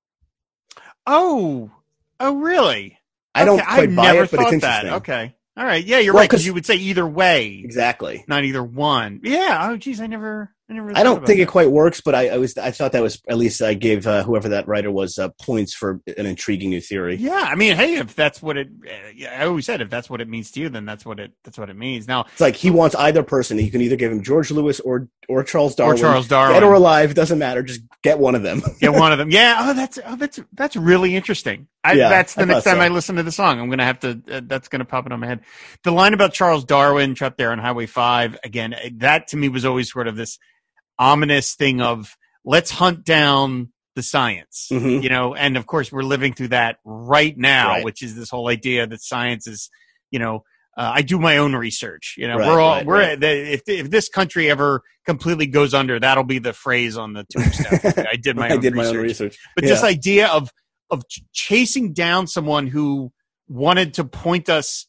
Oh, 1.06 1.70
oh, 2.18 2.34
really? 2.34 2.98
I 3.34 3.44
don't 3.44 3.62
quite 3.62 3.88
I've 3.90 3.96
buy 3.96 4.02
never 4.02 4.24
it, 4.24 4.30
but 4.30 4.40
it's 4.40 4.52
interesting. 4.52 4.90
That. 4.90 4.96
Okay, 4.96 5.34
all 5.60 5.66
right. 5.66 5.84
Yeah, 5.84 5.98
you're 5.98 6.14
Well, 6.14 6.22
right. 6.22 6.30
Because 6.30 6.46
you 6.46 6.54
would 6.54 6.64
say 6.64 6.76
either 6.76 7.06
way, 7.06 7.60
Exactly. 7.62 8.24
not 8.26 8.44
either 8.44 8.64
one. 8.64 9.20
Yeah. 9.22 9.68
Oh, 9.70 9.76
geez, 9.76 10.00
I 10.00 10.06
never, 10.06 10.54
I. 10.70 11.00
I 11.00 11.02
don't 11.02 11.26
think 11.26 11.40
it 11.40 11.48
quite 11.48 11.70
works, 11.70 12.00
but 12.00 12.14
I, 12.14 12.28
I 12.28 12.38
was 12.38 12.56
I 12.56 12.70
thought 12.70 12.92
that 12.92 13.02
was 13.02 13.20
at 13.28 13.36
least 13.36 13.60
I 13.62 13.74
gave 13.74 14.06
uh, 14.06 14.22
whoever 14.22 14.50
that 14.50 14.68
writer 14.68 14.90
was 14.90 15.18
uh, 15.18 15.30
points 15.40 15.74
for 15.74 16.00
an 16.06 16.26
intriguing 16.26 16.70
new 16.70 16.80
theory. 16.80 17.16
Yeah, 17.16 17.46
I 17.48 17.54
mean, 17.54 17.76
hey, 17.76 17.96
if 17.96 18.14
that's 18.14 18.40
what 18.40 18.56
it, 18.56 18.68
uh, 18.86 19.10
yeah, 19.14 19.40
I 19.42 19.46
always 19.46 19.66
said, 19.66 19.80
if 19.80 19.90
that's 19.90 20.08
what 20.08 20.20
it 20.20 20.28
means 20.28 20.50
to 20.52 20.60
you, 20.60 20.68
then 20.68 20.84
that's 20.84 21.04
what 21.04 21.18
it, 21.18 21.32
that's 21.44 21.58
what 21.58 21.70
it 21.70 21.76
means. 21.76 22.06
Now, 22.06 22.26
It's 22.32 22.40
like 22.40 22.56
he 22.56 22.70
wants 22.70 22.94
either 22.94 23.22
person. 23.22 23.58
You 23.58 23.70
can 23.70 23.80
either 23.80 23.96
give 23.96 24.12
him 24.12 24.22
George 24.22 24.50
Lewis 24.50 24.80
or 24.80 25.08
or 25.28 25.44
Charles 25.44 25.74
Darwin. 25.74 25.96
or 25.96 26.00
Charles 26.00 26.28
Dead 26.28 26.62
or 26.62 26.74
alive, 26.74 27.14
doesn't 27.14 27.38
matter. 27.38 27.62
Just 27.62 27.82
get 28.02 28.18
one 28.18 28.34
of 28.34 28.42
them. 28.42 28.62
get 28.80 28.92
one 28.92 29.12
of 29.12 29.18
them. 29.18 29.30
Yeah. 29.30 29.56
Oh, 29.60 29.74
that's, 29.74 29.98
oh, 30.04 30.16
that's, 30.16 30.40
that's 30.54 30.74
really 30.74 31.14
interesting. 31.14 31.68
I, 31.84 31.92
Yeah, 31.92 32.08
that's 32.08 32.34
the 32.34 32.42
I 32.42 32.46
next 32.46 32.64
time 32.64 32.76
so. 32.76 32.80
I 32.80 32.88
listen 32.88 33.16
to 33.16 33.22
the 33.22 33.32
song. 33.32 33.60
I'm 33.60 33.70
gonna 33.70 33.84
have 33.84 34.00
to. 34.00 34.20
Uh, 34.30 34.40
that's 34.44 34.68
gonna 34.68 34.84
pop 34.84 35.06
it 35.06 35.12
on 35.12 35.20
my 35.20 35.26
head. 35.26 35.40
The 35.82 35.92
line 35.92 36.14
about 36.14 36.32
Charles 36.32 36.64
Darwin 36.64 37.14
trapped 37.14 37.38
there 37.38 37.52
on 37.52 37.58
Highway 37.58 37.86
Five 37.86 38.38
again. 38.44 38.74
That 38.96 39.28
to 39.28 39.36
me 39.36 39.48
was 39.48 39.64
always 39.64 39.90
sort 39.90 40.06
of 40.06 40.16
this 40.16 40.38
ominous 41.00 41.54
thing 41.56 41.80
of 41.80 42.14
let's 42.44 42.70
hunt 42.70 43.04
down 43.04 43.72
the 43.96 44.02
science. 44.04 44.68
Mhm. 44.70 45.02
you 45.02 45.08
know 45.08 45.34
and 45.34 45.56
of 45.56 45.66
course 45.66 45.90
we're 45.90 46.02
living 46.04 46.32
through 46.32 46.48
that 46.48 46.76
right 46.84 47.36
now 47.36 47.70
Right. 47.70 47.84
which 47.84 48.02
is 48.02 48.14
this 48.14 48.30
whole 48.30 48.48
idea 48.48 48.86
that 48.86 49.02
science 49.02 49.48
is 49.48 49.68
you 50.12 50.18
know 50.20 50.44
uh, 50.78 50.92
i 50.94 51.02
do 51.02 51.18
my 51.18 51.38
own 51.38 51.56
research 51.56 52.14
you 52.16 52.28
know 52.28 52.36
Right, 52.38 52.46
we're 52.48 52.60
all 52.60 52.74
right, 52.76 52.86
we're 52.86 52.98
right. 53.00 53.20
The, 53.20 53.52
if 53.54 53.62
if 53.66 53.90
this 53.90 54.08
country 54.08 54.48
ever 54.48 54.82
completely 55.06 55.46
goes 55.48 55.74
under 55.74 55.98
that'll 55.98 56.22
be 56.24 56.38
the 56.38 56.52
phrase 56.52 56.96
on 56.96 57.14
the 57.14 57.24
tombstone 57.32 58.04
i 58.12 58.16
did 58.16 58.36
my 58.36 58.48
I 58.48 58.52
own 58.52 58.60
did 58.60 58.74
my 58.74 58.82
research 58.82 58.96
own 58.96 59.02
research. 59.02 59.38
but 59.56 59.64
Yeah. 59.64 59.70
this 59.70 59.82
idea 59.82 60.28
of 60.28 60.50
of 60.90 61.08
ch- 61.08 61.22
chasing 61.32 61.92
down 61.92 62.26
someone 62.28 62.66
who 62.68 63.12
wanted 63.48 63.94
to 63.94 64.04
point 64.04 64.48
us 64.48 64.86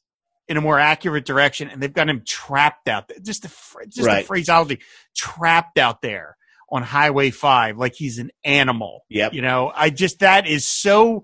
in 0.51 0.57
a 0.57 0.61
more 0.61 0.77
accurate 0.77 1.25
direction 1.25 1.69
and 1.69 1.81
they've 1.81 1.93
got 1.93 2.09
him 2.09 2.21
trapped 2.27 2.89
out 2.89 3.07
there 3.07 3.17
just 3.19 3.43
the 3.43 3.49
just 3.87 4.05
the 4.19 4.27
phraseology 4.27 4.79
trapped 5.15 5.77
out 5.77 6.01
there 6.01 6.35
on 6.69 6.83
highway 6.83 7.29
5 7.29 7.77
like 7.77 7.95
he's 7.95 8.19
an 8.19 8.31
animal 8.43 9.05
Yep. 9.09 9.33
you 9.33 9.41
know, 9.41 9.71
I 9.73 9.89
just 9.89 10.19
that 10.19 10.47
is 10.47 10.65
so 10.65 11.23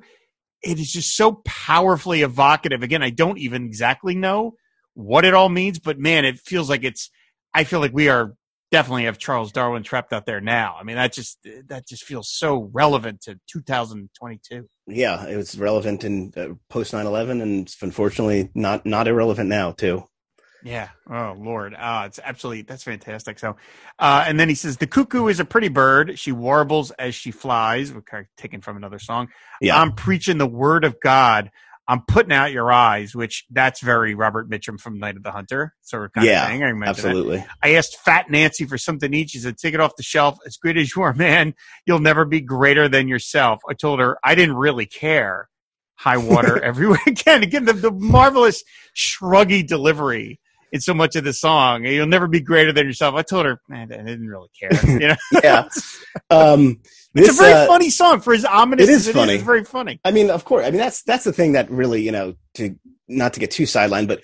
it 0.62 0.80
is 0.80 0.92
just 0.92 1.16
so 1.16 1.42
powerfully 1.46 2.22
evocative. 2.22 2.84
Again, 2.84 3.04
I 3.04 3.10
don't 3.10 3.38
even 3.38 3.66
exactly 3.66 4.16
know 4.16 4.56
what 4.94 5.26
it 5.26 5.34
all 5.34 5.50
means, 5.50 5.80
but 5.80 6.00
man, 6.00 6.26
it 6.26 6.40
feels 6.40 6.70
like 6.70 6.84
it's. 6.84 7.10
I 7.54 7.64
feel 7.64 7.80
like 7.80 7.94
we 7.94 8.10
are 8.10 8.36
definitely 8.72 9.06
have 9.06 9.18
Charles 9.18 9.52
Darwin 9.52 9.84
trapped 9.84 10.14
out 10.14 10.26
there 10.26 10.42
now. 10.42 10.76
I 10.80 10.84
mean, 10.84 10.96
that 10.96 11.14
just 11.14 11.40
that 11.68 11.88
just 11.88 12.04
feels 12.04 12.30
so 12.30 12.70
relevant 12.74 13.22
to 13.22 13.40
2022. 13.48 14.68
Yeah, 14.88 15.26
it 15.28 15.38
was 15.38 15.58
relevant 15.58 16.04
in 16.04 16.34
uh, 16.36 16.50
post 16.70 16.94
9/11, 16.94 17.42
and 17.42 17.76
unfortunately 17.82 18.50
not 18.54 18.86
not 18.86 19.08
irrelevant 19.08 19.50
now 19.50 19.72
too. 19.72 20.08
Yeah. 20.64 20.90
Oh 21.10 21.36
Lord. 21.38 21.76
Ah, 21.78 22.06
it's 22.06 22.20
absolutely 22.24 22.64
that's 22.64 22.84
fantastic. 22.84 23.40
So, 23.40 23.56
uh, 24.00 24.26
and 24.28 24.40
then 24.40 24.50
he 24.50 24.56
says 24.56 24.78
the 24.78 24.88
cuckoo 24.88 25.28
is 25.28 25.40
a 25.40 25.46
pretty 25.46 25.70
bird. 25.70 26.18
She 26.20 26.32
warbles 26.32 26.92
as 26.92 27.16
she 27.16 27.32
flies. 27.32 27.94
We're 27.94 28.28
taken 28.38 28.62
from 28.62 28.76
another 28.76 29.00
song. 29.00 29.30
Yeah. 29.62 29.80
I'm 29.80 29.94
preaching 29.94 30.38
the 30.38 30.48
word 30.48 30.84
of 30.84 31.00
God. 31.00 31.52
I'm 31.90 32.02
putting 32.02 32.34
out 32.34 32.52
your 32.52 32.72
eyes, 32.72 33.16
which 33.16 33.46
that's 33.50 33.80
very 33.82 34.14
Robert 34.14 34.50
Mitchum 34.50 34.80
from 34.80 35.00
Night 35.00 35.16
of 35.16 35.24
the 35.24 35.32
Hunter 35.32 35.74
sort 35.82 36.06
of 36.06 36.12
kind 36.14 36.28
Yeah, 36.28 36.44
of 36.44 36.50
thing. 36.50 36.64
I 36.64 36.68
remember 36.68 36.86
that. 37.02 37.06
Absolutely. 37.08 37.46
I 37.64 37.76
asked 37.76 37.98
Fat 38.04 38.30
Nancy 38.30 38.66
for 38.66 38.78
something 38.78 39.12
to 39.12 39.18
eat. 39.18 39.30
She 39.30 39.40
said, 39.40 39.58
"Take 39.58 39.74
it 39.74 39.80
off 39.80 39.96
the 39.96 40.04
shelf. 40.04 40.38
As 40.46 40.58
great 40.58 40.78
as 40.78 40.94
you 40.96 41.02
are, 41.04 41.14
man, 41.14 41.54
you'll 41.86 42.00
never 42.00 42.26
be 42.26 42.42
greater 42.42 42.90
than 42.90 43.08
yourself." 43.08 43.62
I 43.70 43.74
told 43.74 44.00
her 44.00 44.18
I 44.24 44.36
didn't 44.36 44.58
really 44.58 44.86
care. 44.86 45.50
High 45.96 46.18
water 46.18 46.62
everywhere. 46.64 47.00
Again, 47.08 47.42
again, 47.44 47.66
the, 47.66 47.74
the 47.74 47.92
marvelous 47.92 48.64
shruggy 48.96 49.66
delivery 49.66 50.40
in 50.74 50.82
so 50.82 50.94
much 50.94 51.16
of 51.16 51.24
the 51.24 51.32
song. 51.34 51.86
You'll 51.86 52.06
never 52.08 52.28
be 52.28 52.42
greater 52.42 52.74
than 52.74 52.86
yourself. 52.86 53.16
I 53.16 53.22
told 53.22 53.46
her, 53.46 53.62
man, 53.70 53.92
I 53.94 53.98
didn't 54.04 54.28
really 54.28 54.50
care. 54.60 54.70
You 55.00 55.08
know, 55.08 55.16
Yeah. 55.42 55.70
Um, 56.30 56.82
it's 57.18 57.40
a 57.40 57.42
very 57.42 57.54
uh, 57.54 57.68
funny 57.68 57.90
song 57.90 58.22
for 58.22 58.34
as 58.34 58.46
ominous 58.46 58.88
it 58.88 58.92
is 58.92 59.08
as 59.08 59.14
funny. 59.14 59.36
It's 59.36 59.44
very 59.44 59.64
funny. 59.64 60.00
I 60.04 60.12
mean, 60.12 60.30
of 60.30 60.46
course. 60.46 60.66
I 60.66 60.72
mean, 60.72 60.80
that's 60.80 61.04
that's 61.04 61.24
the 61.24 61.34
thing 61.34 61.54
that 61.54 61.70
really, 61.70 62.02
you 62.02 62.12
know, 62.12 62.36
to 62.56 62.76
not 63.08 63.34
to 63.34 63.40
get 63.40 63.52
too 63.52 63.64
sidelined, 63.64 64.08
but 64.08 64.22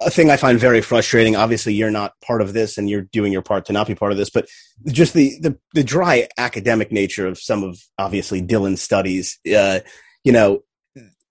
a 0.00 0.10
thing 0.10 0.30
I 0.30 0.36
find 0.36 0.58
very 0.58 0.80
frustrating. 0.80 1.36
Obviously, 1.36 1.74
you're 1.74 1.90
not 1.90 2.12
part 2.20 2.42
of 2.42 2.52
this, 2.52 2.78
and 2.78 2.90
you're 2.90 3.02
doing 3.02 3.32
your 3.32 3.42
part 3.42 3.66
to 3.66 3.72
not 3.72 3.86
be 3.86 3.94
part 3.94 4.12
of 4.12 4.18
this. 4.18 4.30
But 4.30 4.48
just 4.86 5.14
the 5.14 5.38
the, 5.40 5.58
the 5.74 5.84
dry 5.84 6.28
academic 6.36 6.92
nature 6.92 7.26
of 7.26 7.38
some 7.38 7.62
of 7.62 7.78
obviously 7.98 8.42
Dylan's 8.42 8.82
studies, 8.82 9.38
uh, 9.54 9.80
you 10.24 10.32
know, 10.32 10.62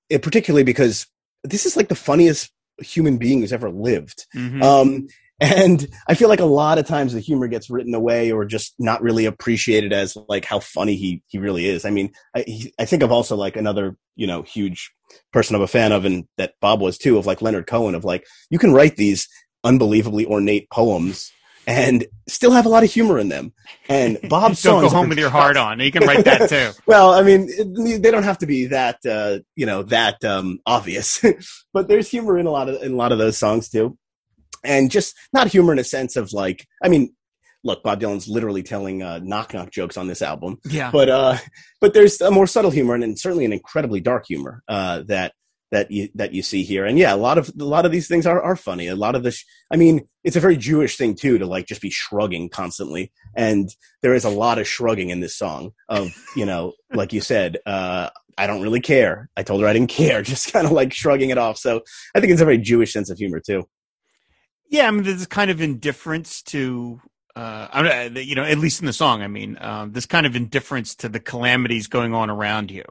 it, 0.09 0.21
particularly 0.21 0.63
because 0.63 1.07
this 1.43 1.65
is 1.65 1.75
like 1.75 1.89
the 1.89 1.95
funniest 1.95 2.51
human 2.79 3.17
being 3.17 3.41
who's 3.41 3.53
ever 3.53 3.69
lived. 3.69 4.25
Mhm. 4.35 4.63
Um, 4.63 5.07
and 5.39 5.87
I 6.07 6.15
feel 6.15 6.29
like 6.29 6.39
a 6.39 6.45
lot 6.45 6.77
of 6.77 6.87
times 6.87 7.13
the 7.13 7.19
humor 7.19 7.47
gets 7.47 7.69
written 7.69 7.93
away 7.93 8.31
or 8.31 8.45
just 8.45 8.75
not 8.79 9.01
really 9.01 9.25
appreciated 9.25 9.91
as 9.91 10.15
like 10.27 10.45
how 10.45 10.59
funny 10.59 10.95
he, 10.95 11.21
he 11.27 11.37
really 11.37 11.67
is. 11.67 11.85
I 11.85 11.89
mean, 11.89 12.11
I, 12.35 12.43
he, 12.45 12.73
I 12.79 12.85
think 12.85 13.03
of 13.03 13.11
also 13.11 13.35
like 13.35 13.55
another, 13.55 13.97
you 14.15 14.27
know, 14.27 14.43
huge 14.43 14.91
person 15.31 15.55
I'm 15.55 15.61
a 15.61 15.67
fan 15.67 15.91
of 15.91 16.05
and 16.05 16.25
that 16.37 16.53
Bob 16.61 16.81
was 16.81 16.97
too 16.97 17.17
of 17.17 17.25
like 17.25 17.41
Leonard 17.41 17.67
Cohen 17.67 17.95
of 17.95 18.05
like, 18.05 18.25
you 18.49 18.59
can 18.59 18.73
write 18.73 18.95
these 18.95 19.27
unbelievably 19.63 20.25
ornate 20.25 20.69
poems 20.69 21.31
and 21.65 22.05
still 22.27 22.51
have 22.51 22.65
a 22.65 22.69
lot 22.69 22.83
of 22.83 22.91
humor 22.91 23.17
in 23.17 23.29
them. 23.29 23.53
And 23.89 24.19
Bob's 24.29 24.61
Don't 24.61 24.81
go 24.81 24.89
home 24.89 25.09
with 25.09 25.17
your 25.17 25.29
heart 25.29 25.57
on. 25.57 25.79
You 25.79 25.91
can 25.91 26.03
write 26.03 26.25
that 26.25 26.49
too. 26.49 26.71
well, 26.85 27.13
I 27.13 27.21
mean, 27.21 27.47
they 28.01 28.11
don't 28.11 28.23
have 28.23 28.39
to 28.39 28.45
be 28.45 28.67
that, 28.67 28.99
uh, 29.05 29.39
you 29.55 29.65
know, 29.65 29.83
that 29.83 30.23
um, 30.23 30.59
obvious, 30.65 31.23
but 31.73 31.87
there's 31.87 32.09
humor 32.09 32.37
in 32.37 32.45
a 32.47 32.51
lot 32.51 32.69
of 32.69 32.81
in 32.83 32.93
a 32.93 32.95
lot 32.95 33.11
of 33.11 33.17
those 33.17 33.37
songs 33.37 33.69
too, 33.69 33.97
and 34.63 34.89
just 34.91 35.15
not 35.33 35.47
humor 35.47 35.73
in 35.73 35.79
a 35.79 35.83
sense 35.83 36.15
of 36.15 36.33
like, 36.33 36.65
I 36.83 36.89
mean, 36.89 37.13
look, 37.63 37.83
Bob 37.83 37.99
Dylan's 38.01 38.27
literally 38.27 38.63
telling 38.63 39.01
uh, 39.03 39.19
knock 39.23 39.53
knock 39.53 39.71
jokes 39.71 39.97
on 39.97 40.07
this 40.07 40.21
album, 40.21 40.57
Yeah. 40.65 40.91
but 40.91 41.09
uh, 41.09 41.37
but 41.81 41.93
there's 41.93 42.19
a 42.21 42.31
more 42.31 42.47
subtle 42.47 42.71
humor 42.71 42.93
and, 42.95 43.03
and 43.03 43.17
certainly 43.19 43.45
an 43.45 43.53
incredibly 43.53 44.01
dark 44.01 44.25
humor 44.27 44.63
uh, 44.67 45.03
that 45.07 45.33
that 45.71 45.89
you 45.89 46.09
that 46.15 46.33
you 46.33 46.43
see 46.43 46.63
here. 46.63 46.85
And 46.85 46.99
yeah, 46.99 47.13
a 47.13 47.17
lot 47.17 47.37
of 47.37 47.49
a 47.59 47.63
lot 47.63 47.85
of 47.85 47.91
these 47.91 48.07
things 48.07 48.25
are 48.27 48.41
are 48.41 48.55
funny. 48.55 48.87
A 48.87 48.95
lot 48.95 49.15
of 49.15 49.23
this, 49.23 49.43
I 49.71 49.75
mean, 49.77 50.07
it's 50.23 50.35
a 50.35 50.39
very 50.41 50.55
Jewish 50.57 50.97
thing 50.97 51.15
too 51.15 51.37
to 51.39 51.45
like 51.45 51.65
just 51.65 51.81
be 51.81 51.89
shrugging 51.89 52.49
constantly. 52.49 53.11
And 53.35 53.69
there 54.01 54.13
is 54.13 54.23
a 54.23 54.29
lot 54.29 54.59
of 54.59 54.67
shrugging 54.67 55.09
in 55.09 55.19
this 55.21 55.35
song 55.35 55.71
of 55.89 56.11
you 56.35 56.45
know, 56.45 56.73
like 56.93 57.11
you 57.11 57.21
said, 57.21 57.57
uh, 57.65 58.09
I 58.37 58.45
don't 58.47 58.61
really 58.61 58.81
care. 58.81 59.29
I 59.37 59.43
told 59.43 59.61
her 59.61 59.67
I 59.67 59.73
didn't 59.73 59.89
care, 59.89 60.21
just 60.33 60.51
kind 60.53 60.65
of 60.65 60.73
like 60.73 60.93
shrugging 60.93 61.29
it 61.31 61.37
off. 61.37 61.57
So 61.57 61.81
I 62.15 62.19
think 62.19 62.31
it's 62.33 62.41
a 62.41 62.45
very 62.45 62.57
Jewish 62.59 62.93
sense 62.93 63.09
of 63.09 63.17
humor 63.17 63.39
too. 63.39 63.63
Yeah, 64.69 64.87
I 64.87 64.91
mean, 64.91 65.03
there's 65.03 65.17
this 65.19 65.27
kind 65.27 65.51
of 65.51 65.61
indifference 65.61 66.41
to, 66.43 66.99
uh, 67.35 67.39
uh, 67.71 68.09
you 68.15 68.35
know, 68.35 68.43
at 68.43 68.57
least 68.57 68.79
in 68.79 68.85
the 68.87 68.93
song. 68.93 69.21
I 69.21 69.27
mean, 69.27 69.57
um, 69.61 69.91
this 69.91 70.05
kind 70.05 70.25
of 70.25 70.35
indifference 70.35 70.95
to 70.95 71.09
the 71.09 71.19
calamities 71.19 71.87
going 71.87 72.13
on 72.13 72.29
around 72.29 72.71
you. 72.71 72.83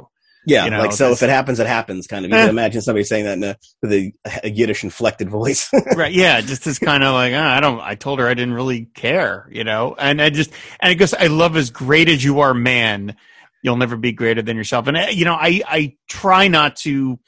Yeah, 0.44 0.64
You 0.64 0.70
know, 0.72 0.80
like 0.80 0.92
so 0.92 1.12
if 1.12 1.22
it 1.22 1.28
happens, 1.30 1.60
it 1.60 1.68
happens. 1.68 2.08
Kind 2.08 2.24
of. 2.24 2.30
You 2.32 2.36
Eh. 2.36 2.40
can 2.42 2.50
imagine 2.50 2.82
somebody 2.82 3.04
saying 3.04 3.24
that 3.26 3.34
in 3.38 3.44
a, 3.44 3.56
with 3.80 3.92
a, 3.92 4.12
a 4.42 4.50
Yiddish 4.50 4.82
inflected 4.82 5.28
voice. 5.30 5.70
right 5.96 6.12
yeah 6.12 6.40
just 6.40 6.64
this 6.64 6.80
kind 6.80 7.04
of 7.04 7.14
like 7.14 7.32
ah, 7.32 7.56
i 7.56 7.60
don't 7.60 7.80
i 7.80 7.94
told 7.94 8.18
her 8.18 8.26
i 8.26 8.34
didn't 8.34 8.54
really 8.54 8.86
care 8.86 9.48
you 9.52 9.62
know 9.62 9.94
and 9.98 10.20
i 10.20 10.30
just 10.30 10.50
and 10.80 10.90
it 10.90 10.96
goes 10.96 11.14
i 11.14 11.28
love 11.28 11.56
as 11.56 11.70
great 11.70 12.08
as 12.08 12.24
you 12.24 12.40
are 12.40 12.54
man 12.54 13.14
you'll 13.62 13.76
never 13.76 13.96
be 13.96 14.10
greater 14.10 14.42
than 14.42 14.56
yourself 14.56 14.88
and 14.88 14.96
uh, 14.96 15.06
you 15.12 15.24
know 15.24 15.34
i 15.34 15.62
i 15.68 15.96
try 16.08 16.48
not 16.48 16.74
to 16.74 17.20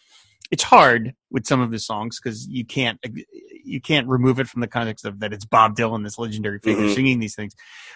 it's 0.50 0.64
hard 0.64 1.14
with 1.30 1.46
some 1.46 1.60
of 1.60 1.70
the 1.70 1.78
songs 1.78 2.18
because 2.20 2.48
you 2.48 2.64
can't 2.64 2.98
you 3.64 3.80
can't 3.80 4.06
remove 4.08 4.38
it 4.38 4.48
from 4.48 4.60
the 4.60 4.68
context 4.68 5.04
of 5.04 5.20
that 5.20 5.32
it's 5.32 5.44
bob 5.44 5.76
dylan 5.76 6.04
this 6.04 6.18
legendary 6.18 6.58
figure 6.58 6.84
Mhm. 6.84 6.94
singing 6.94 7.18
these 7.18 7.34
things 7.34 7.54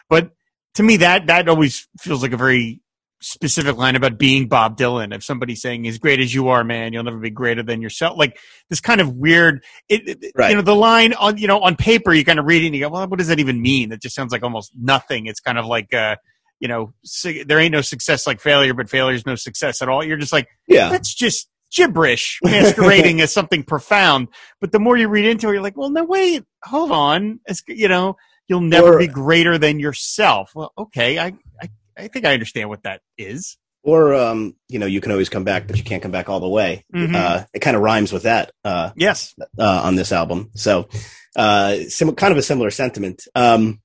but 0.09 0.31
to 0.75 0.83
me 0.83 0.97
that 0.99 1.27
that 1.27 1.49
always 1.49 1.87
feels 2.01 2.23
like 2.23 2.33
a 2.33 2.37
very 2.37 2.81
specific 3.21 3.77
line 3.77 3.97
about 3.97 4.17
being 4.17 4.47
Bob 4.47 4.79
Dylan. 4.79 5.13
If 5.13 5.25
somebody's 5.25 5.61
saying, 5.61 5.89
"As 5.89 5.99
great 5.99 6.21
as 6.21 6.33
you 6.33 6.51
are, 6.51 6.63
man, 6.63 6.93
you'll 6.93 7.03
never 7.03 7.19
be 7.19 7.31
greater 7.31 7.65
than 7.65 7.83
yourself," 7.83 8.17
like 8.17 8.39
this 8.71 8.79
kind 8.81 9.01
of 9.01 9.13
weird. 9.13 9.65
It, 9.89 10.09
it- 10.23 10.33
Right. 10.37 10.51
You 10.51 10.55
know, 10.57 10.63
the 10.63 10.77
line 10.77 11.15
on 11.15 11.37
you 11.37 11.49
know 11.49 11.59
on 11.59 11.75
paper, 11.75 12.15
you 12.15 12.25
kind 12.25 12.39
of 12.39 12.45
read 12.45 12.63
it 12.63 12.67
and 12.67 12.77
you 12.77 12.83
go, 12.83 12.91
"Well, 12.91 13.09
what 13.09 13.19
does 13.19 13.27
that 13.27 13.41
even 13.41 13.61
mean?" 13.61 13.91
It 13.91 14.01
just 14.03 14.15
sounds 14.15 14.31
like 14.31 14.45
almost 14.45 14.71
nothing. 14.81 15.27
It's 15.27 15.41
kind 15.41 15.59
of 15.59 15.67
like, 15.67 15.93
uh, 15.93 16.15
you 16.61 16.69
know, 16.69 16.93
su- 17.05 17.45
there 17.45 17.59
ain't 17.59 17.73
no 17.73 17.81
success 17.81 18.25
like 18.25 18.41
failure, 18.41 18.73
but 18.73 18.89
failure 18.89 19.17
is 19.17 19.27
no 19.27 19.35
success 19.35 19.83
at 19.83 19.89
all. 19.89 20.05
You're 20.05 20.17
just 20.17 20.33
like, 20.33 20.47
yeah, 20.69 20.89
that's 20.89 21.13
just 21.13 21.49
gibberish 21.71 22.39
masquerading 22.45 23.21
as 23.21 23.33
something 23.33 23.63
profound. 23.63 24.29
But 24.61 24.73
the 24.73 24.79
more 24.81 24.97
you 24.97 25.09
read 25.09 25.25
into 25.27 25.49
it, 25.49 25.53
you're 25.53 25.63
like, 25.63 25.77
well, 25.77 25.91
no, 25.91 26.05
wait, 26.05 26.45
hold 26.65 26.91
on. 26.93 27.41
It's, 27.47 27.63
you 27.67 27.89
know, 27.89 28.17
you'll 28.49 28.61
never 28.61 28.95
Or- 28.95 28.99
be 28.99 29.07
greater 29.07 29.59
than 29.59 29.79
yourself. 29.81 30.53
Well, 30.55 30.73
okay, 30.79 31.19
I, 31.19 31.27
I, 31.63 31.69
I 31.97 32.09
think 32.09 32.25
I 32.27 32.33
understand 32.35 32.69
what 32.69 32.83
that 32.85 33.01
is. 33.17 33.59
or 33.83 34.15
um, 34.15 34.55
you 34.69 34.79
know, 34.79 34.87
you 34.87 35.01
can 35.01 35.13
always 35.13 35.29
come 35.29 35.45
back, 35.45 35.67
but 35.67 35.77
you 35.77 35.85
can't 35.85 36.03
come 36.03 36.11
back 36.13 36.29
all 36.29 36.41
the 36.41 36.49
way. 36.49 36.85
Mhm. 36.95 37.15
Uh, 37.15 37.45
it 37.55 37.61
kind 37.61 37.77
of 37.77 37.83
rhymes 37.83 38.13
with 38.13 38.25
that 38.25 38.53
uh, 38.65 38.91
yes. 38.97 39.35
uh, 39.59 39.81
on 39.85 39.95
this 39.95 40.13
album. 40.13 40.51
So, 40.55 40.89
uh, 41.37 41.77
sim- 41.89 42.15
kind 42.17 42.33
of 42.33 42.39
a 42.39 42.43
similar 42.43 42.71
sentiment. 42.71 43.23
Um, 43.35 43.81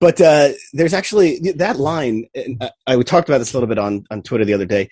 but 0.00 0.20
uh, 0.20 0.50
there's 0.72 0.94
actually 0.94 1.38
that 1.56 1.76
line. 1.78 2.26
and 2.34 2.62
I, 2.62 2.70
I 2.86 3.02
talked 3.02 3.28
about 3.28 3.38
this 3.38 3.52
a 3.52 3.56
little 3.56 3.68
bit 3.68 3.78
on 3.78 4.04
on 4.10 4.22
Twitter 4.22 4.44
the 4.44 4.54
other 4.54 4.66
day. 4.66 4.88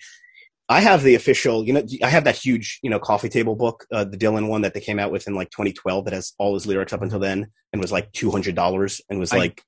I 0.69 0.81
have 0.81 1.03
the 1.03 1.15
official, 1.15 1.65
you 1.65 1.73
know, 1.73 1.83
I 2.03 2.09
have 2.09 2.25
that 2.25 2.35
huge, 2.35 2.79
you 2.83 2.89
know, 2.89 2.99
coffee 2.99 3.29
table 3.29 3.55
book, 3.55 3.85
uh, 3.91 4.03
the 4.03 4.17
Dylan 4.17 4.47
one 4.49 4.61
that 4.61 4.73
they 4.73 4.81
came 4.81 4.99
out 4.99 5.11
with 5.11 5.27
in 5.27 5.33
like 5.35 5.49
2012 5.51 6.05
that 6.05 6.13
has 6.13 6.33
all 6.37 6.53
his 6.55 6.67
lyrics 6.67 6.91
up 6.93 7.01
until 7.01 7.19
then 7.19 7.47
and 7.71 7.81
was 7.81 7.91
like 7.91 8.11
$200 8.11 9.01
and 9.09 9.19
was 9.19 9.31
I- 9.31 9.37
like, 9.37 9.63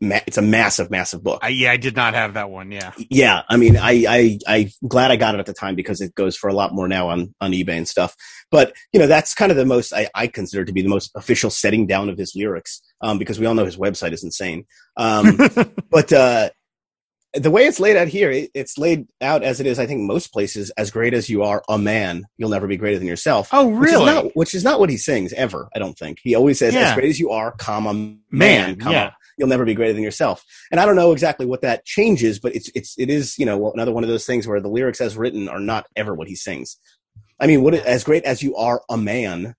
ma- 0.00 0.20
it's 0.26 0.38
a 0.38 0.42
massive, 0.42 0.90
massive 0.90 1.22
book. 1.22 1.40
I, 1.42 1.48
yeah, 1.48 1.72
I 1.72 1.76
did 1.76 1.96
not 1.96 2.14
have 2.14 2.34
that 2.34 2.48
one. 2.50 2.70
Yeah. 2.72 2.92
yeah 3.10 3.42
i 3.48 3.56
mean 3.56 3.76
i 3.76 4.04
i 4.08 4.38
i'm 4.48 4.68
glad 4.88 5.10
i 5.10 5.16
got 5.16 5.34
it 5.34 5.38
at 5.38 5.46
the 5.46 5.52
time 5.52 5.74
because 5.74 6.00
it 6.00 6.14
goes 6.14 6.36
for 6.36 6.48
a 6.48 6.52
lot 6.54 6.74
more 6.74 6.88
now 6.88 7.08
on 7.08 7.34
on 7.40 7.52
ebay 7.52 7.76
and 7.76 7.86
stuff 7.88 8.14
but 8.50 8.72
you 8.92 8.98
know 8.98 9.06
that's 9.06 9.34
kind 9.34 9.50
of 9.52 9.56
the 9.56 9.64
most 9.64 9.92
i, 9.92 10.08
I 10.14 10.26
consider 10.26 10.64
to 10.64 10.72
be 10.72 10.82
the 10.82 10.88
most 10.88 11.10
official 11.14 11.50
setting 11.50 11.86
down 11.86 12.08
of 12.08 12.18
his 12.18 12.32
lyrics 12.34 12.80
um, 13.00 13.18
because 13.18 13.38
we 13.38 13.46
all 13.46 13.54
know 13.54 13.64
his 13.64 13.76
website 13.76 14.12
is 14.12 14.24
insane 14.24 14.64
um, 14.96 15.36
but 15.90 16.12
uh 16.12 16.50
the 17.34 17.50
way 17.50 17.66
it's 17.66 17.80
laid 17.80 17.96
out 17.96 18.08
here 18.08 18.30
it, 18.30 18.50
it's 18.54 18.78
laid 18.78 19.06
out 19.20 19.42
as 19.42 19.60
it 19.60 19.66
is 19.66 19.78
i 19.78 19.86
think 19.86 20.00
most 20.00 20.32
places 20.32 20.70
as 20.78 20.90
great 20.90 21.12
as 21.12 21.28
you 21.28 21.42
are 21.42 21.62
a 21.68 21.76
man 21.78 22.24
you'll 22.38 22.48
never 22.50 22.66
be 22.66 22.76
greater 22.76 22.98
than 22.98 23.06
yourself 23.08 23.48
oh, 23.52 23.66
which 23.66 23.88
is, 23.90 23.94
really? 23.94 24.06
not, 24.06 24.36
which 24.36 24.54
is 24.54 24.64
not 24.64 24.80
what 24.80 24.88
he 24.88 24.96
sings 24.96 25.32
ever 25.34 25.68
i 25.74 25.78
don't 25.78 25.98
think 25.98 26.18
he 26.22 26.34
always 26.34 26.58
says 26.58 26.72
Yeah. 26.72 26.88
as 26.90 26.94
great 26.94 27.10
as 27.10 27.18
you 27.20 27.30
are 27.30 27.52
comma 27.52 27.92
man, 27.92 28.20
Man, 28.30 28.76
comma 28.76 28.92
yeah. 28.92 29.10
you'll 29.38 29.48
never 29.48 29.64
be 29.66 29.74
greater 29.74 29.92
than 29.92 30.02
yourself. 30.02 30.44
And 30.70 30.80
I 30.80 30.86
don't 30.86 30.96
know 30.96 31.12
exactly 31.12 31.44
what 31.46 31.60
that 31.60 31.84
changes, 31.84 32.38
but 32.38 32.54
it's 32.54 32.70
it's 32.74 32.94
it 32.98 33.10
is 33.10 33.38
you 33.38 33.44
know 33.46 33.70
another 33.72 33.92
one 33.92 34.02
of 34.04 34.08
those 34.08 34.24
things 34.24 34.46
where 34.46 34.60
the 34.60 34.68
lyrics 34.68 35.00
as 35.00 35.16
written 35.16 35.48
are 35.48 35.60
not 35.60 35.86
ever 35.94 36.14
what 36.14 36.28
he 36.28 36.34
sings. 36.36 36.78
I 37.38 37.46
mean, 37.46 37.62
what 37.62 37.74
as 37.74 38.02
great 38.02 38.24
as 38.24 38.42
you 38.42 38.56
are 38.56 38.82
a 38.88 38.96
man, 38.96 39.54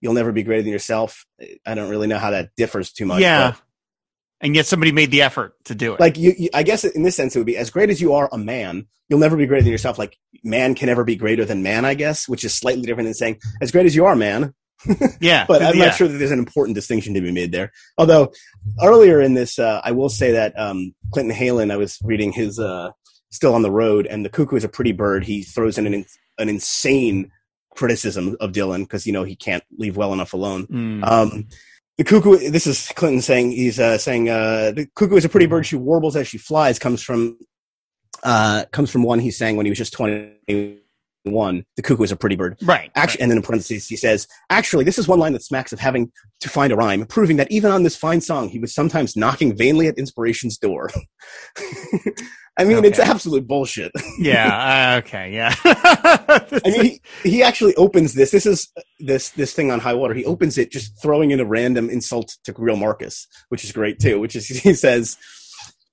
you'll 0.00 0.14
never 0.14 0.32
be 0.32 0.42
greater 0.42 0.62
than 0.62 0.72
yourself. 0.72 1.24
I 1.64 1.74
don't 1.74 1.88
really 1.88 2.08
know 2.08 2.18
how 2.18 2.30
that 2.32 2.50
differs 2.56 2.92
too 2.92 3.06
much. 3.06 3.20
yeah. 3.20 3.54
And 4.40 4.54
yet 4.54 4.66
somebody 4.66 4.92
made 4.92 5.10
the 5.10 5.22
effort 5.22 5.54
to 5.64 5.74
do 5.74 5.94
it. 5.94 6.00
like 6.00 6.18
you, 6.18 6.34
you, 6.36 6.48
I 6.52 6.62
guess 6.62 6.84
in 6.84 7.02
this 7.02 7.16
sense 7.16 7.34
it 7.34 7.38
would 7.38 7.46
be 7.46 7.56
as 7.56 7.70
great 7.70 7.88
as 7.88 8.00
you 8.00 8.14
are 8.14 8.28
a 8.30 8.36
man, 8.38 8.86
you'll 9.08 9.18
never 9.18 9.36
be 9.36 9.46
greater 9.46 9.62
than 9.62 9.72
yourself. 9.72 9.98
Like 9.98 10.18
man 10.44 10.74
can 10.74 10.86
never 10.86 11.04
be 11.04 11.16
greater 11.16 11.44
than 11.44 11.62
man, 11.62 11.84
I 11.84 11.94
guess, 11.94 12.28
which 12.28 12.44
is 12.44 12.52
slightly 12.52 12.82
different 12.82 13.06
than 13.06 13.14
saying 13.14 13.40
as 13.62 13.72
great 13.72 13.86
as 13.86 13.96
you 13.96 14.04
are, 14.04 14.16
man. 14.16 14.54
yeah. 15.20 15.46
but 15.48 15.62
I'm 15.62 15.76
yeah. 15.76 15.86
not 15.86 15.94
sure 15.94 16.06
that 16.06 16.18
there's 16.18 16.30
an 16.30 16.38
important 16.38 16.74
distinction 16.74 17.14
to 17.14 17.20
be 17.20 17.32
made 17.32 17.50
there. 17.50 17.72
Although 17.96 18.32
earlier 18.82 19.20
in 19.20 19.34
this, 19.34 19.58
uh, 19.58 19.80
I 19.82 19.92
will 19.92 20.10
say 20.10 20.32
that 20.32 20.58
um, 20.58 20.94
Clinton 21.12 21.34
Heylin, 21.34 21.72
I 21.72 21.76
was 21.76 21.98
reading 22.02 22.32
his 22.32 22.58
uh, 22.58 22.90
still 23.30 23.54
on 23.54 23.62
the 23.62 23.70
road, 23.70 24.06
and 24.06 24.24
the 24.24 24.28
cuckoo 24.28 24.56
is 24.56 24.64
a 24.64 24.68
pretty 24.68 24.92
bird. 24.92 25.24
He 25.24 25.42
throws 25.42 25.78
in 25.78 25.86
an 25.86 26.04
an 26.38 26.48
insane 26.48 27.30
criticism 27.74 28.36
of 28.40 28.52
Dylan 28.52 28.80
because 28.80 29.06
you 29.06 29.12
know 29.12 29.24
he 29.24 29.36
can't 29.36 29.64
leave 29.78 29.96
well 29.96 30.12
enough 30.12 30.32
alone. 30.32 30.66
Mm. 30.66 31.04
Um, 31.06 31.48
the 31.98 32.04
cuckoo. 32.04 32.50
This 32.50 32.66
is 32.66 32.88
Clinton 32.94 33.22
saying 33.22 33.52
he's 33.52 33.80
uh, 33.80 33.98
saying 33.98 34.28
uh, 34.28 34.72
the 34.72 34.86
cuckoo 34.94 35.16
is 35.16 35.24
a 35.24 35.28
pretty 35.28 35.46
bird. 35.46 35.66
She 35.66 35.76
warbles 35.76 36.16
as 36.16 36.28
she 36.28 36.38
flies. 36.38 36.78
Comes 36.78 37.02
from 37.02 37.38
uh, 38.22 38.64
comes 38.72 38.90
from 38.90 39.02
one 39.02 39.18
he 39.18 39.30
sang 39.30 39.56
when 39.56 39.66
he 39.66 39.70
was 39.70 39.78
just 39.78 39.92
twenty 39.92 40.80
one. 41.30 41.64
The 41.76 41.82
cuckoo 41.82 42.02
is 42.02 42.12
a 42.12 42.16
pretty 42.16 42.36
bird. 42.36 42.56
right. 42.62 42.90
Actually, 42.94 43.22
and 43.22 43.30
then 43.30 43.38
in 43.38 43.42
parentheses 43.42 43.86
he 43.88 43.96
says, 43.96 44.26
"Actually, 44.50 44.84
this 44.84 44.98
is 44.98 45.08
one 45.08 45.18
line 45.18 45.32
that 45.34 45.42
smacks 45.42 45.72
of 45.72 45.78
having 45.80 46.10
to 46.40 46.48
find 46.48 46.72
a 46.72 46.76
rhyme, 46.76 47.04
proving 47.06 47.36
that 47.36 47.50
even 47.50 47.70
on 47.70 47.82
this 47.82 47.96
fine 47.96 48.20
song, 48.20 48.48
he 48.48 48.58
was 48.58 48.74
sometimes 48.74 49.16
knocking 49.16 49.56
vainly 49.56 49.86
at 49.88 49.98
inspiration's 49.98 50.58
door." 50.58 50.90
I 52.58 52.64
mean, 52.64 52.82
it's 52.86 52.98
Okay. 52.98 53.10
absolute 53.10 53.46
bullshit. 53.46 53.92
yeah. 54.18 54.94
uh, 54.94 54.98
okay. 55.04 55.30
Yeah. 55.30 55.54
I 55.64 56.60
mean, 56.64 56.84
he, 56.84 57.00
he 57.28 57.42
actually 57.42 57.74
opens 57.74 58.14
this. 58.14 58.30
This 58.30 58.46
is 58.46 58.72
this 58.98 59.28
this 59.30 59.52
thing 59.52 59.70
on 59.70 59.78
high 59.78 59.92
water. 59.92 60.14
He 60.14 60.24
opens 60.24 60.56
it 60.56 60.70
just 60.72 61.00
throwing 61.02 61.32
in 61.32 61.40
a 61.40 61.44
random 61.44 61.90
insult 61.90 62.34
to 62.44 62.54
Greil 62.54 62.78
Marcus, 62.78 63.26
which 63.50 63.62
is 63.62 63.72
great 63.72 63.98
too. 63.98 64.18
Which 64.20 64.34
is 64.36 64.46
he 64.48 64.72
says 64.72 65.18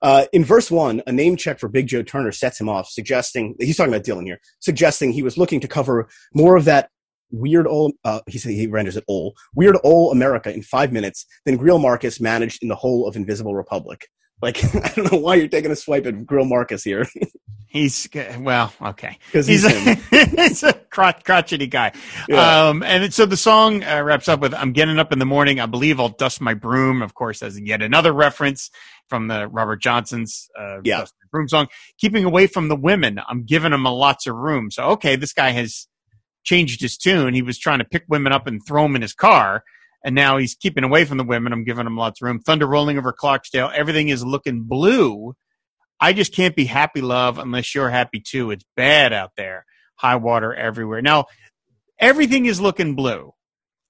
uh, 0.03 0.25
in 0.33 0.43
verse 0.43 0.69
one, 0.69 1.01
a 1.07 1.11
name 1.11 1.37
check 1.37 1.59
for 1.59 1.69
Big 1.69 1.87
Joe 1.87 2.03
Turner 2.03 2.33
sets 2.33 2.59
him 2.59 2.67
off, 2.67 2.89
suggesting 2.89 3.55
he's 3.59 3.77
talking 3.77 3.93
about 3.93 4.05
Dylan 4.05 4.25
here, 4.25 4.39
suggesting 4.59 5.13
he 5.13 5.23
was 5.23 5.37
looking 5.37 5.61
to 5.61 5.67
cover 5.67 6.09
more 6.33 6.57
of 6.57 6.65
that 6.65 6.89
weird 7.33 7.67
old. 7.67 7.93
Uh, 8.05 8.21
he 8.27 8.37
said 8.37 8.51
he 8.53 8.67
renders 8.67 8.95
it 8.95 9.03
old 9.09 9.37
weird 9.55 9.75
old 9.83 10.15
America 10.15 10.53
in 10.53 10.61
five 10.61 10.91
minutes 10.93 11.25
than 11.45 11.57
Greil 11.57 11.81
Marcus 11.81 12.21
managed 12.21 12.61
in 12.61 12.69
the 12.69 12.75
whole 12.75 13.07
of 13.07 13.15
Invisible 13.17 13.55
Republic. 13.55 14.07
Like 14.41 14.63
I 14.75 14.93
don't 14.95 15.11
know 15.11 15.17
why 15.19 15.35
you're 15.35 15.47
taking 15.49 15.71
a 15.71 15.75
swipe 15.75 16.05
at 16.05 16.13
Greil 16.25 16.47
Marcus 16.47 16.83
here 16.83 17.05
he's 17.73 18.07
well. 18.39 18.71
Okay. 18.81 19.17
because 19.25 19.47
He's 19.47 19.67
he's, 19.67 19.87
a, 19.87 19.95
he's 20.37 20.63
a 20.63 20.73
crotch, 20.73 21.23
crotchety 21.23 21.67
guy. 21.67 21.91
Yeah. 22.29 22.67
Um, 22.67 22.83
and 22.83 23.13
so 23.13 23.25
the 23.25 23.35
song 23.35 23.83
uh, 23.83 24.01
wraps 24.03 24.29
up 24.29 24.39
with 24.39 24.53
"I'm 24.53 24.71
getting 24.71 24.99
up 24.99 25.11
in 25.11 25.19
the 25.19 25.25
morning. 25.25 25.59
I 25.59 25.65
believe 25.65 25.99
I'll 25.99 26.09
dust 26.09 26.39
my 26.39 26.53
broom." 26.53 27.01
Of 27.01 27.15
course, 27.15 27.41
as 27.41 27.59
yet 27.59 27.81
another 27.81 28.13
reference 28.13 28.69
from 29.09 29.27
the 29.27 29.47
Robert 29.47 29.81
Johnson's 29.81 30.47
uh, 30.57 30.77
Yeah. 30.83 30.99
"Dust 30.99 31.13
My 31.23 31.27
broom" 31.31 31.47
song. 31.49 31.67
Keeping 31.97 32.23
away 32.25 32.47
from 32.47 32.67
the 32.67 32.75
women. 32.75 33.19
I'm 33.27 33.43
giving 33.43 33.71
them 33.71 33.85
a 33.85 33.93
lots 33.93 34.27
of 34.27 34.35
room. 34.35 34.69
So 34.71 34.83
okay, 34.91 35.15
this 35.15 35.33
guy 35.33 35.49
has 35.49 35.87
changed 36.43 36.81
his 36.81 36.97
tune. 36.97 37.33
He 37.33 37.41
was 37.41 37.57
trying 37.57 37.79
to 37.79 37.85
pick 37.85 38.03
women 38.07 38.33
up 38.33 38.47
and 38.47 38.61
throw 38.65 38.83
them 38.83 38.95
in 38.95 39.01
his 39.01 39.13
car. 39.13 39.63
And 40.05 40.15
now 40.15 40.37
he's 40.37 40.55
keeping 40.55 40.83
away 40.83 41.05
from 41.05 41.17
the 41.17 41.23
women. 41.23 41.53
I'm 41.53 41.63
giving 41.63 41.87
him 41.87 41.97
lots 41.97 42.21
of 42.21 42.25
room. 42.25 42.39
Thunder 42.39 42.67
rolling 42.67 42.97
over 42.97 43.13
Clarksdale. 43.13 43.73
Everything 43.73 44.09
is 44.09 44.25
looking 44.25 44.63
blue. 44.63 45.35
I 45.99 46.11
just 46.11 46.33
can't 46.33 46.55
be 46.55 46.65
happy, 46.65 46.99
love, 46.99 47.37
unless 47.37 47.73
you're 47.73 47.89
happy 47.89 48.19
too. 48.19 48.51
It's 48.51 48.65
bad 48.75 49.13
out 49.13 49.31
there. 49.37 49.65
High 49.95 50.17
water 50.17 50.53
everywhere. 50.53 51.01
Now, 51.01 51.25
everything 51.99 52.45
is 52.45 52.59
looking 52.59 52.95
blue. 52.95 53.33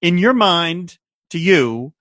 In 0.01 0.19
your 0.19 0.33
mind, 0.33 0.99
to 1.31 1.39
you, 1.39 1.93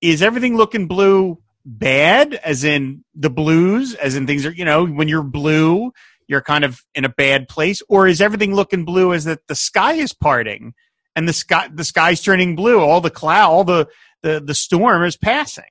is 0.00 0.22
everything 0.22 0.56
looking 0.56 0.86
blue 0.86 1.38
bad, 1.64 2.34
as 2.34 2.62
in 2.62 3.04
the 3.14 3.30
blues, 3.30 3.94
as 3.94 4.14
in 4.14 4.26
things 4.26 4.46
are, 4.46 4.52
you 4.52 4.64
know, 4.64 4.86
when 4.86 5.08
you're 5.08 5.22
blue, 5.22 5.92
you're 6.28 6.42
kind 6.42 6.64
of 6.64 6.84
in 6.94 7.04
a 7.04 7.08
bad 7.08 7.48
place? 7.48 7.82
Or 7.88 8.06
is 8.06 8.20
everything 8.20 8.54
looking 8.54 8.84
blue 8.84 9.12
Is 9.12 9.24
that 9.24 9.46
the 9.48 9.54
sky 9.54 9.94
is 9.94 10.12
parting 10.12 10.74
and 11.16 11.26
the 11.26 11.32
sky, 11.32 11.68
the 11.72 11.84
sky's 11.84 12.22
turning 12.22 12.54
blue? 12.54 12.78
All 12.78 13.00
the 13.00 13.10
cloud, 13.10 13.50
all 13.50 13.64
the, 13.64 13.88
the, 14.22 14.40
the 14.40 14.54
storm 14.54 15.02
is 15.04 15.16
passing. 15.16 15.64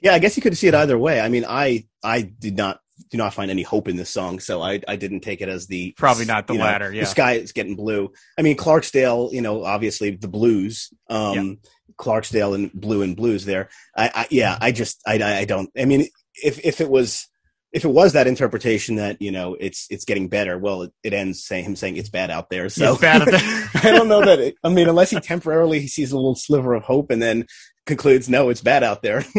Yeah, 0.00 0.14
I 0.14 0.18
guess 0.18 0.36
you 0.36 0.42
could 0.42 0.56
see 0.56 0.68
it 0.68 0.74
either 0.74 0.98
way. 0.98 1.20
I 1.20 1.28
mean, 1.28 1.44
I 1.46 1.84
I 2.02 2.22
did 2.22 2.56
not 2.56 2.80
do 3.10 3.18
not 3.18 3.34
find 3.34 3.50
any 3.50 3.62
hope 3.62 3.88
in 3.88 3.96
this 3.96 4.10
song, 4.10 4.40
so 4.40 4.62
I 4.62 4.80
I 4.88 4.96
didn't 4.96 5.20
take 5.20 5.42
it 5.42 5.48
as 5.48 5.66
the 5.66 5.92
Probably 5.92 6.24
not 6.24 6.46
the 6.46 6.54
you 6.54 6.58
know, 6.58 6.64
latter, 6.64 6.92
yeah. 6.92 7.02
The 7.02 7.06
sky 7.06 7.32
is 7.34 7.52
getting 7.52 7.76
blue. 7.76 8.12
I 8.38 8.42
mean, 8.42 8.56
Clarksdale, 8.56 9.32
you 9.32 9.42
know, 9.42 9.64
obviously 9.64 10.10
the 10.10 10.28
blues. 10.28 10.90
Um, 11.08 11.58
Clarksdale 11.98 12.54
and 12.54 12.72
blue 12.72 13.02
and 13.02 13.14
blues 13.14 13.44
there. 13.44 13.68
I, 13.94 14.10
I 14.14 14.26
yeah, 14.30 14.56
I 14.58 14.72
just 14.72 15.02
I 15.06 15.22
I 15.22 15.44
don't. 15.44 15.70
I 15.78 15.84
mean, 15.84 16.06
if 16.42 16.64
if 16.64 16.80
it 16.80 16.88
was 16.88 17.28
if 17.72 17.84
it 17.84 17.88
was 17.88 18.14
that 18.14 18.26
interpretation 18.26 18.96
that 18.96 19.20
you 19.22 19.30
know 19.30 19.54
it's 19.58 19.86
it's 19.90 20.04
getting 20.04 20.28
better, 20.28 20.58
well, 20.58 20.82
it, 20.82 20.92
it 21.02 21.12
ends 21.12 21.44
saying 21.44 21.64
him 21.64 21.76
saying 21.76 21.96
it's 21.96 22.08
bad 22.08 22.30
out 22.30 22.50
there. 22.50 22.68
So 22.68 22.96
bad 22.96 23.22
out 23.22 23.30
there. 23.30 23.40
I 23.74 23.92
don't 23.92 24.08
know 24.08 24.24
that. 24.24 24.40
It, 24.40 24.54
I 24.64 24.68
mean, 24.68 24.88
unless 24.88 25.10
he 25.10 25.20
temporarily 25.20 25.80
he 25.80 25.88
sees 25.88 26.12
a 26.12 26.16
little 26.16 26.34
sliver 26.34 26.74
of 26.74 26.82
hope 26.82 27.10
and 27.10 27.22
then 27.22 27.46
concludes, 27.86 28.28
no, 28.28 28.48
it's 28.48 28.60
bad 28.60 28.82
out 28.82 29.02
there. 29.02 29.24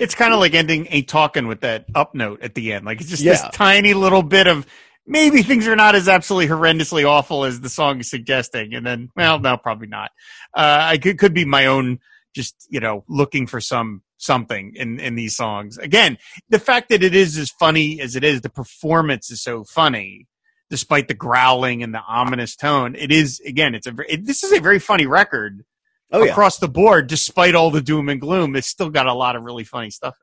it's 0.00 0.14
kind 0.14 0.32
of 0.32 0.40
like 0.40 0.54
ending 0.54 0.86
a 0.90 1.02
talking 1.02 1.46
with 1.46 1.60
that 1.60 1.86
up 1.94 2.14
note 2.14 2.42
at 2.42 2.54
the 2.54 2.72
end. 2.72 2.84
Like 2.84 3.00
it's 3.00 3.10
just 3.10 3.22
Yeah. 3.22 3.32
this 3.32 3.44
tiny 3.52 3.94
little 3.94 4.22
bit 4.22 4.46
of 4.46 4.66
maybe 5.06 5.42
things 5.42 5.66
are 5.68 5.76
not 5.76 5.94
as 5.94 6.08
absolutely 6.08 6.48
horrendously 6.48 7.06
awful 7.08 7.44
as 7.44 7.60
the 7.60 7.68
song 7.68 8.00
is 8.00 8.10
suggesting. 8.10 8.74
And 8.74 8.86
then, 8.86 9.10
well, 9.14 9.38
no, 9.38 9.56
probably 9.56 9.86
not. 9.88 10.10
Uh, 10.54 10.78
I 10.80 10.98
could, 10.98 11.18
could 11.18 11.34
be 11.34 11.44
my 11.44 11.66
own 11.66 11.98
just, 12.34 12.66
you 12.70 12.80
know, 12.80 13.04
looking 13.08 13.46
for 13.46 13.60
some 13.60 14.02
something 14.24 14.72
in, 14.74 14.98
in 14.98 15.14
these 15.14 15.36
songs. 15.36 15.78
Again, 15.78 16.18
the 16.48 16.58
fact 16.58 16.88
that 16.88 17.02
it 17.02 17.14
is 17.14 17.36
as 17.36 17.50
funny 17.50 18.00
as 18.00 18.16
it 18.16 18.24
is, 18.24 18.40
the 18.40 18.48
performance 18.50 19.30
is 19.30 19.42
so 19.42 19.64
funny. 19.64 20.26
Despite 20.70 21.08
the 21.08 21.14
growling 21.14 21.82
and 21.82 21.94
the 21.94 22.00
ominous 22.08 22.56
tone, 22.56 22.96
it 22.96 23.12
is 23.12 23.40
again. 23.40 23.74
It's 23.74 23.86
a 23.86 23.94
it, 24.08 24.26
this 24.26 24.42
is 24.42 24.52
a 24.52 24.60
very 24.60 24.78
funny 24.78 25.06
record 25.06 25.64
oh 26.10 26.24
yeah, 26.24 26.32
across 26.32 26.58
the 26.58 26.68
board. 26.68 27.06
Despite 27.06 27.54
all 27.54 27.70
the 27.70 27.82
doom 27.82 28.08
and 28.08 28.20
gloom, 28.20 28.56
it's 28.56 28.66
still 28.66 28.90
got 28.90 29.06
a 29.06 29.12
lot 29.14 29.36
of 29.36 29.42
really 29.42 29.64
funny 29.64 29.90
stuff. 29.90 30.16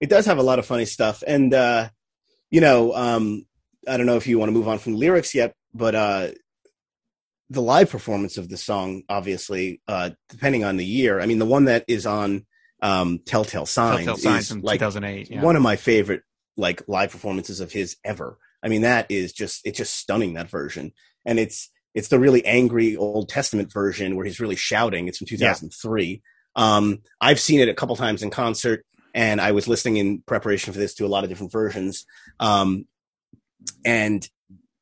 it 0.00 0.08
does 0.08 0.26
have 0.26 0.38
a 0.38 0.42
lot 0.42 0.58
of 0.58 0.66
funny 0.66 0.84
stuff 0.84 1.22
and 1.26 1.54
uh 1.54 1.88
you 2.50 2.60
know 2.60 2.94
um 2.94 3.46
i 3.88 3.96
don't 3.96 4.06
know 4.06 4.16
if 4.16 4.26
you 4.26 4.38
want 4.38 4.48
to 4.48 4.52
move 4.52 4.68
on 4.68 4.78
from 4.78 4.92
the 4.92 4.98
lyrics 4.98 5.34
yet 5.34 5.54
but 5.72 5.94
uh 5.94 6.28
the 7.50 7.62
live 7.62 7.90
performance 7.90 8.36
of 8.38 8.48
the 8.48 8.56
song 8.56 9.02
obviously 9.08 9.80
uh 9.88 10.10
depending 10.28 10.64
on 10.64 10.76
the 10.76 10.84
year 10.84 11.20
i 11.20 11.26
mean 11.26 11.38
the 11.38 11.46
one 11.46 11.66
that 11.66 11.84
is 11.88 12.06
on 12.06 12.44
um 12.84 13.18
telltale 13.24 13.66
signs, 13.66 14.04
Telltale 14.04 14.22
Signs 14.22 14.50
is 14.50 14.56
like 14.58 14.78
2008. 14.78 15.30
Yeah. 15.30 15.42
one 15.42 15.56
of 15.56 15.62
my 15.62 15.76
favorite 15.76 16.22
like 16.56 16.86
live 16.86 17.10
performances 17.10 17.60
of 17.60 17.72
his 17.72 17.96
ever. 18.04 18.38
I 18.62 18.68
mean 18.68 18.82
that 18.82 19.06
is 19.10 19.32
just 19.32 19.62
it's 19.64 19.78
just 19.78 19.96
stunning 19.96 20.34
that 20.34 20.50
version. 20.50 20.92
And 21.24 21.38
it's 21.38 21.70
it's 21.94 22.08
the 22.08 22.20
really 22.20 22.44
angry 22.44 22.96
old 22.96 23.28
testament 23.30 23.72
version 23.72 24.14
where 24.14 24.26
he's 24.26 24.38
really 24.38 24.56
shouting. 24.56 25.08
It's 25.08 25.18
from 25.18 25.26
2003 25.26 26.22
um 26.56 27.00
i've 27.20 27.40
seen 27.40 27.58
it 27.58 27.68
a 27.68 27.74
couple 27.74 27.96
times 27.96 28.22
in 28.22 28.30
concert 28.30 28.86
and 29.12 29.40
i 29.40 29.50
was 29.50 29.66
listening 29.66 29.96
in 29.96 30.22
preparation 30.24 30.72
for 30.72 30.78
this 30.78 30.94
to 30.94 31.04
a 31.04 31.08
lot 31.08 31.24
of 31.24 31.28
different 31.30 31.50
versions. 31.50 32.06
Um 32.38 32.84
and 33.84 34.28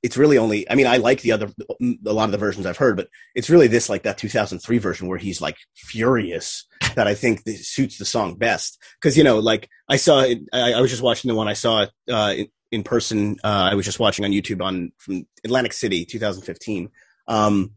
it's 0.03 0.17
really 0.17 0.39
only 0.39 0.69
i 0.71 0.75
mean 0.75 0.87
i 0.87 0.97
like 0.97 1.21
the 1.23 1.33
other 1.33 1.49
a 1.81 2.13
lot 2.13 2.25
of 2.25 2.33
the 2.33 2.39
versions 2.39 2.67
i've 2.67 2.77
heard 2.77 2.97
but 2.97 3.09
it's 3.35 3.51
really 3.51 3.69
this 3.69 3.89
like 3.89 4.03
that 4.03 4.19
2003 4.19 4.79
version 4.79 5.09
where 5.09 5.19
he's 5.19 5.41
like 5.41 5.57
furious 5.75 6.67
that 6.97 7.07
i 7.07 7.15
think 7.15 7.45
this 7.45 7.69
suits 7.69 7.99
the 7.99 8.05
song 8.05 8.35
best. 8.37 8.79
Because 9.01 9.17
you 9.17 9.25
know 9.25 9.39
like 9.39 9.69
i 9.89 9.97
saw 9.97 10.21
it 10.21 10.39
I, 10.53 10.73
I 10.75 10.81
was 10.81 10.91
just 10.91 11.03
watching 11.03 11.29
the 11.29 11.35
one 11.35 11.49
i 11.49 11.53
saw 11.55 11.87
uh 12.11 12.35
in, 12.37 12.49
in 12.71 12.83
person 12.83 13.37
uh 13.45 13.69
i 13.71 13.75
was 13.75 13.85
just 13.85 14.01
watching 14.01 14.25
on 14.25 14.33
youtube 14.33 14.63
on 14.63 14.93
from 14.99 15.27
atlantic 15.45 15.73
city 15.73 16.05
2015 16.05 16.91
um 17.29 17.71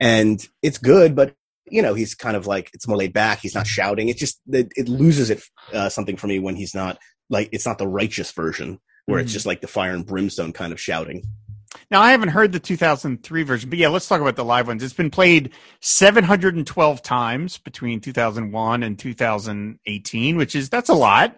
and 0.00 0.46
it's 0.62 0.78
good 0.78 1.14
but 1.16 1.34
you 1.66 1.82
know 1.82 1.94
he's 1.94 2.14
kind 2.14 2.36
of 2.36 2.46
like 2.46 2.70
it's 2.74 2.86
more 2.86 2.96
laid 2.96 3.12
back 3.12 3.40
he's 3.40 3.54
not 3.54 3.66
shouting 3.66 4.08
it 4.08 4.16
just 4.16 4.40
it, 4.48 4.70
it 4.76 4.88
loses 4.88 5.30
it 5.30 5.42
uh, 5.72 5.88
something 5.88 6.16
for 6.16 6.26
me 6.26 6.38
when 6.38 6.54
he's 6.54 6.74
not 6.74 6.98
like 7.30 7.48
it's 7.52 7.66
not 7.66 7.78
the 7.78 7.88
righteous 7.88 8.30
version 8.32 8.78
where 9.06 9.18
it's 9.20 9.30
Mhm. 9.30 9.34
just 9.34 9.46
like 9.46 9.60
the 9.60 9.66
fire 9.66 9.94
and 9.94 10.06
brimstone 10.06 10.52
kind 10.52 10.72
of 10.72 10.80
shouting 10.80 11.22
Now 11.90 12.00
I 12.00 12.10
haven't 12.10 12.30
heard 12.30 12.52
the 12.52 12.60
2003 12.60 13.42
version, 13.42 13.70
but 13.70 13.78
yeah, 13.78 13.88
let's 13.88 14.08
talk 14.08 14.20
about 14.20 14.36
the 14.36 14.44
live 14.44 14.66
ones. 14.66 14.82
It's 14.82 14.92
been 14.92 15.10
played 15.10 15.50
712 15.80 17.02
times 17.02 17.58
between 17.58 18.00
2001 18.00 18.82
and 18.82 18.98
2018, 18.98 20.36
which 20.36 20.54
is 20.54 20.68
that's 20.68 20.88
a 20.88 20.94
lot. 20.94 21.36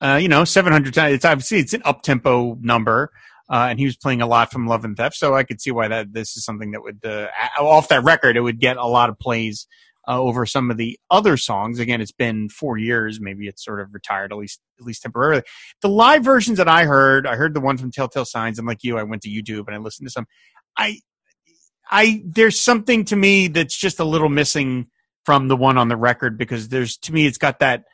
Uh, 0.00 0.18
you 0.20 0.28
know, 0.28 0.44
700 0.44 0.92
times. 0.92 1.14
It's 1.14 1.24
obviously 1.24 1.58
it's 1.58 1.72
an 1.72 1.82
up 1.84 2.02
tempo 2.02 2.58
number. 2.60 3.10
Uh, 3.48 3.66
and 3.68 3.78
he 3.78 3.84
was 3.84 3.96
playing 3.96 4.22
a 4.22 4.26
lot 4.26 4.50
from 4.50 4.66
Love 4.66 4.86
and 4.86 4.96
Theft, 4.96 5.16
so 5.16 5.34
I 5.34 5.44
could 5.44 5.60
see 5.60 5.70
why 5.70 5.88
that 5.88 6.14
this 6.14 6.34
is 6.34 6.44
something 6.44 6.70
that 6.70 6.82
would 6.82 7.04
uh, 7.04 7.28
off 7.60 7.88
that 7.88 8.02
record 8.02 8.38
it 8.38 8.40
would 8.40 8.58
get 8.58 8.78
a 8.78 8.86
lot 8.86 9.10
of 9.10 9.18
plays 9.18 9.66
uh, 10.08 10.20
over 10.20 10.46
some 10.46 10.70
of 10.70 10.76
the 10.76 10.98
other 11.10 11.36
songs. 11.36 11.78
Again, 11.78 12.00
it's 12.00 12.12
been 12.12 12.48
four 12.48 12.78
years, 12.78 13.20
maybe 13.20 13.48
it's 13.48 13.64
sort 13.64 13.80
of 13.80 13.92
retired 13.92 14.32
at 14.32 14.38
least 14.38 14.60
at 14.78 14.84
least 14.84 15.02
temporarily. 15.02 15.42
The 15.82 15.88
live 15.88 16.24
versions 16.24 16.58
that 16.58 16.68
I 16.68 16.84
heard, 16.84 17.26
I 17.26 17.36
heard 17.36 17.54
the 17.54 17.60
one 17.60 17.76
from 17.76 17.90
Telltale 17.90 18.24
Signs, 18.24 18.58
and 18.58 18.66
like 18.66 18.82
you, 18.82 18.98
I 18.98 19.02
went 19.02 19.22
to 19.22 19.28
YouTube 19.28 19.66
and 19.66 19.74
I 19.74 19.78
listened 19.78 20.08
to 20.08 20.12
some. 20.12 20.26
I, 20.76 21.00
I 21.90 22.22
there's 22.24 22.60
something 22.60 23.04
to 23.06 23.16
me 23.16 23.48
that's 23.48 23.76
just 23.76 24.00
a 24.00 24.04
little 24.04 24.28
missing 24.28 24.88
from 25.24 25.48
the 25.48 25.56
one 25.56 25.78
on 25.78 25.88
the 25.88 25.96
record 25.96 26.36
because 26.38 26.68
there's 26.68 26.96
to 26.98 27.12
me 27.12 27.26
it's 27.26 27.38
got 27.38 27.60
that 27.60 27.84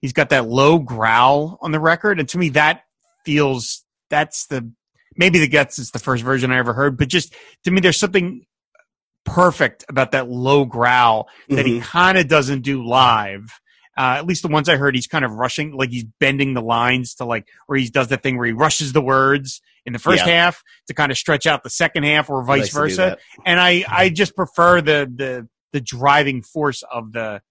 he's 0.00 0.12
got 0.12 0.30
that 0.30 0.48
low 0.48 0.78
growl 0.78 1.58
on 1.60 1.72
the 1.72 1.80
record, 1.80 2.20
and 2.20 2.28
to 2.30 2.38
me 2.38 2.50
that 2.50 2.82
feels 3.24 3.84
that's 4.10 4.46
the 4.46 4.70
maybe 5.16 5.38
the 5.38 5.48
guts 5.48 5.78
is 5.78 5.90
the 5.90 5.98
first 5.98 6.22
version 6.22 6.52
I 6.52 6.58
ever 6.58 6.72
heard, 6.72 6.96
but 6.96 7.08
just 7.08 7.34
to 7.64 7.70
me 7.70 7.80
there's 7.80 7.98
something 7.98 8.46
perfect 9.34 9.84
about 9.88 10.12
that 10.12 10.28
low 10.28 10.64
growl 10.64 11.28
that 11.48 11.66
he 11.66 11.80
kind 11.80 12.18
of 12.18 12.28
doesn't 12.28 12.62
do 12.62 12.84
live. 12.84 13.44
Uh, 13.96 14.14
at 14.18 14.26
least 14.26 14.42
the 14.42 14.48
ones 14.48 14.68
I 14.68 14.76
heard, 14.76 14.94
he's 14.94 15.08
kind 15.08 15.24
of 15.24 15.32
rushing, 15.32 15.72
like 15.72 15.90
he's 15.90 16.04
bending 16.20 16.54
the 16.54 16.62
lines 16.62 17.14
to 17.16 17.24
like 17.24 17.48
where 17.66 17.78
he 17.78 17.88
does 17.88 18.06
the 18.08 18.16
thing 18.16 18.36
where 18.36 18.46
he 18.46 18.52
rushes 18.52 18.92
the 18.92 19.00
words 19.02 19.60
in 19.84 19.92
the 19.92 19.98
first 19.98 20.24
Yeah. 20.24 20.32
half 20.32 20.62
to 20.86 20.94
kind 20.94 21.10
of 21.10 21.18
stretch 21.18 21.46
out 21.46 21.64
the 21.64 21.70
second 21.70 22.04
half, 22.04 22.30
or 22.30 22.44
vice 22.44 22.72
versa. 22.72 23.18
And 23.44 23.58
I, 23.58 23.84
I 23.88 24.08
just 24.10 24.36
prefer 24.36 24.80
the 24.80 25.10
the 25.12 25.48
the 25.72 25.80
driving 25.80 26.42
force 26.42 26.82
of 26.82 27.12
the 27.12 27.42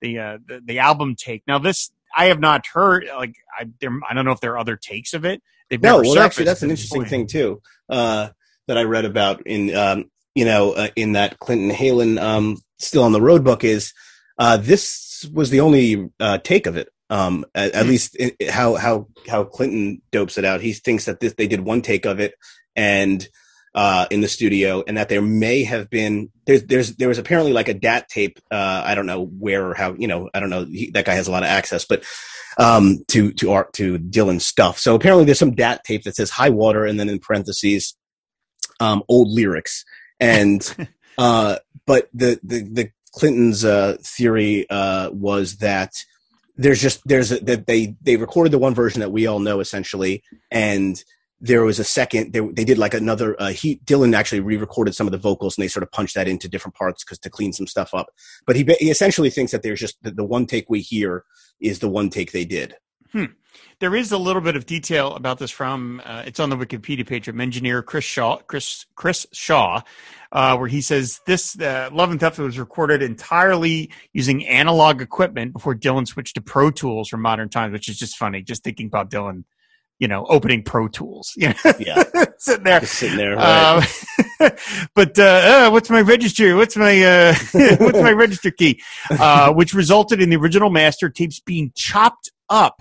the 0.00 0.18
uh, 0.18 0.38
the, 0.46 0.60
the 0.64 0.78
album 0.80 1.14
take. 1.16 1.44
Now 1.46 1.58
this 1.58 1.92
I 2.16 2.26
have 2.26 2.40
not 2.40 2.66
heard. 2.66 3.06
Like 3.16 3.36
I, 3.58 3.68
there, 3.80 3.92
I 4.08 4.12
don't 4.12 4.24
know 4.24 4.32
if 4.32 4.40
there 4.40 4.52
are 4.54 4.58
other 4.58 4.76
takes 4.76 5.14
of 5.14 5.24
it. 5.24 5.40
They've 5.70 5.80
No, 5.80 6.00
well, 6.00 6.18
actually, 6.18 6.46
that's 6.46 6.62
an 6.62 6.70
interesting 6.70 7.02
point. 7.02 7.10
thing 7.10 7.26
too 7.28 7.62
uh, 7.88 8.30
that 8.66 8.76
I 8.76 8.82
read 8.82 9.04
about 9.04 9.46
in 9.46 9.74
um, 9.74 10.10
you 10.34 10.44
know 10.44 10.72
uh, 10.72 10.88
in 10.96 11.12
that 11.12 11.38
Clinton 11.38 11.70
Heylin 11.70 12.20
um, 12.20 12.58
still 12.78 13.04
on 13.04 13.12
the 13.12 13.20
road 13.20 13.44
book 13.44 13.64
is 13.64 13.92
uh, 14.38 14.56
this 14.56 15.28
was 15.32 15.50
the 15.50 15.60
only 15.60 16.10
uh, 16.20 16.38
take 16.38 16.66
of 16.66 16.76
it. 16.76 16.88
Um, 17.10 17.44
at, 17.54 17.72
at 17.72 17.84
Hmm. 17.84 17.90
least 17.90 18.16
how 18.50 18.74
how 18.76 19.08
how 19.28 19.44
Clinton 19.44 20.00
dopes 20.12 20.38
it 20.38 20.44
out. 20.44 20.62
He 20.62 20.72
thinks 20.72 21.04
that 21.04 21.20
this, 21.20 21.34
they 21.34 21.46
did 21.46 21.60
one 21.60 21.82
take 21.82 22.06
of 22.06 22.20
it 22.20 22.34
and 22.74 23.26
uh, 23.74 24.06
in 24.10 24.20
the 24.20 24.28
studio, 24.28 24.82
and 24.86 24.96
that 24.96 25.08
there 25.08 25.22
may 25.22 25.64
have 25.64 25.88
been 25.90 26.30
there's 26.46 26.64
there's 26.64 26.96
there 26.96 27.08
was 27.08 27.18
apparently 27.18 27.52
like 27.52 27.68
a 27.68 27.74
DAT 27.74 28.08
tape. 28.08 28.38
Uh, 28.50 28.82
I 28.84 28.94
don't 28.94 29.06
know 29.06 29.24
where 29.26 29.66
or 29.68 29.74
how 29.74 29.94
you 29.94 30.08
know 30.08 30.30
I 30.32 30.40
don't 30.40 30.50
know 30.50 30.64
he, 30.64 30.90
that 30.92 31.04
guy 31.04 31.14
has 31.14 31.28
a 31.28 31.30
lot 31.30 31.42
of 31.42 31.48
access, 31.50 31.84
but 31.84 32.02
um, 32.58 33.04
to 33.08 33.32
to 33.34 33.52
art 33.52 33.72
to 33.74 33.98
Dylan 33.98 34.40
stuff. 34.40 34.78
So 34.78 34.94
apparently 34.94 35.24
there's 35.24 35.38
some 35.38 35.54
DAT 35.54 35.84
tape 35.84 36.04
that 36.04 36.16
says 36.16 36.30
high 36.30 36.50
water 36.50 36.84
and 36.86 36.98
then 36.98 37.08
in 37.08 37.18
parentheses 37.18 37.96
um, 38.80 39.02
old 39.08 39.28
lyrics. 39.28 39.84
And 40.22 40.88
uh, 41.18 41.58
but 41.86 42.08
the 42.14 42.40
the 42.42 42.62
the 42.62 42.90
Clinton's 43.12 43.64
uh, 43.64 43.98
theory 44.00 44.68
uh, 44.70 45.10
was 45.10 45.56
that 45.56 45.92
there's 46.56 46.80
just 46.80 47.00
there's 47.06 47.32
a, 47.32 47.40
that 47.40 47.66
they 47.66 47.96
they 48.02 48.16
recorded 48.16 48.52
the 48.52 48.58
one 48.58 48.74
version 48.74 49.00
that 49.00 49.12
we 49.12 49.26
all 49.26 49.40
know 49.40 49.60
essentially 49.60 50.22
and 50.50 51.02
there 51.40 51.64
was 51.64 51.78
a 51.78 51.84
second 51.84 52.32
they, 52.32 52.40
they 52.40 52.64
did 52.64 52.78
like 52.78 52.94
another 52.94 53.40
uh, 53.40 53.48
he 53.48 53.80
dylan 53.84 54.14
actually 54.14 54.40
re-recorded 54.40 54.94
some 54.94 55.06
of 55.06 55.12
the 55.12 55.18
vocals 55.18 55.56
and 55.56 55.64
they 55.64 55.68
sort 55.68 55.82
of 55.82 55.90
punched 55.90 56.14
that 56.14 56.28
into 56.28 56.48
different 56.48 56.74
parts 56.74 57.02
because 57.02 57.18
to 57.18 57.30
clean 57.30 57.52
some 57.52 57.66
stuff 57.66 57.94
up. 57.94 58.08
But 58.46 58.56
he, 58.56 58.64
he 58.78 58.90
essentially 58.90 59.30
thinks 59.30 59.50
that 59.52 59.62
there's 59.62 59.80
just 59.80 59.96
the, 60.02 60.10
the 60.10 60.24
one 60.24 60.46
take 60.46 60.68
we 60.68 60.80
hear 60.80 61.24
is 61.60 61.78
the 61.78 61.88
one 61.88 62.10
take 62.10 62.32
they 62.32 62.44
did 62.44 62.76
There 63.80 63.94
is 63.94 64.12
a 64.12 64.18
little 64.18 64.42
bit 64.42 64.56
of 64.56 64.66
detail 64.66 65.14
about 65.14 65.38
this 65.38 65.50
from 65.50 66.00
uh, 66.04 66.22
it's 66.26 66.40
on 66.40 66.50
the 66.50 66.56
Wikipedia 66.56 67.06
page 67.06 67.26
from 67.26 67.40
engineer 67.40 67.82
Chris 67.82 68.04
Shaw, 68.04 68.38
Chris 68.38 68.86
Chris 68.94 69.26
Shaw, 69.32 69.82
uh, 70.30 70.56
where 70.56 70.68
he 70.68 70.80
says 70.80 71.20
this 71.26 71.58
uh, 71.60 71.90
Love 71.92 72.10
and 72.10 72.20
Theft 72.20 72.38
was 72.38 72.58
recorded 72.58 73.02
entirely 73.02 73.90
using 74.12 74.46
analog 74.46 75.00
equipment 75.02 75.52
before 75.52 75.74
Dylan 75.74 76.06
switched 76.06 76.34
to 76.36 76.40
Pro 76.40 76.70
Tools 76.70 77.08
for 77.08 77.16
modern 77.16 77.48
times, 77.48 77.72
which 77.72 77.88
is 77.88 77.98
just 77.98 78.16
funny. 78.16 78.42
Just 78.42 78.64
thinking 78.64 78.88
Bob 78.88 79.10
Dylan, 79.10 79.44
you 79.98 80.08
know, 80.08 80.24
opening 80.28 80.62
Pro 80.62 80.88
Tools, 80.88 81.32
you 81.36 81.48
know, 81.64 81.72
yeah 81.78 82.04
sitting 82.42 82.64
there. 82.64 82.80
just 82.80 82.94
sitting 82.94 83.16
there 83.16 83.36
right? 83.36 83.86
Um, 84.40 84.50
but 84.94 85.18
uh, 85.18 85.22
uh, 85.22 85.70
what's 85.70 85.90
my 85.90 86.00
register? 86.00 86.56
What's 86.56 86.76
my 86.76 87.02
uh, 87.02 87.34
what's 87.78 87.98
my 87.98 88.12
register 88.12 88.50
key? 88.50 88.82
Uh, 89.10 89.52
which 89.52 89.74
resulted 89.74 90.20
in 90.20 90.30
the 90.30 90.36
original 90.36 90.70
master 90.70 91.08
tapes 91.08 91.40
being 91.40 91.72
chopped 91.74 92.30
up 92.48 92.80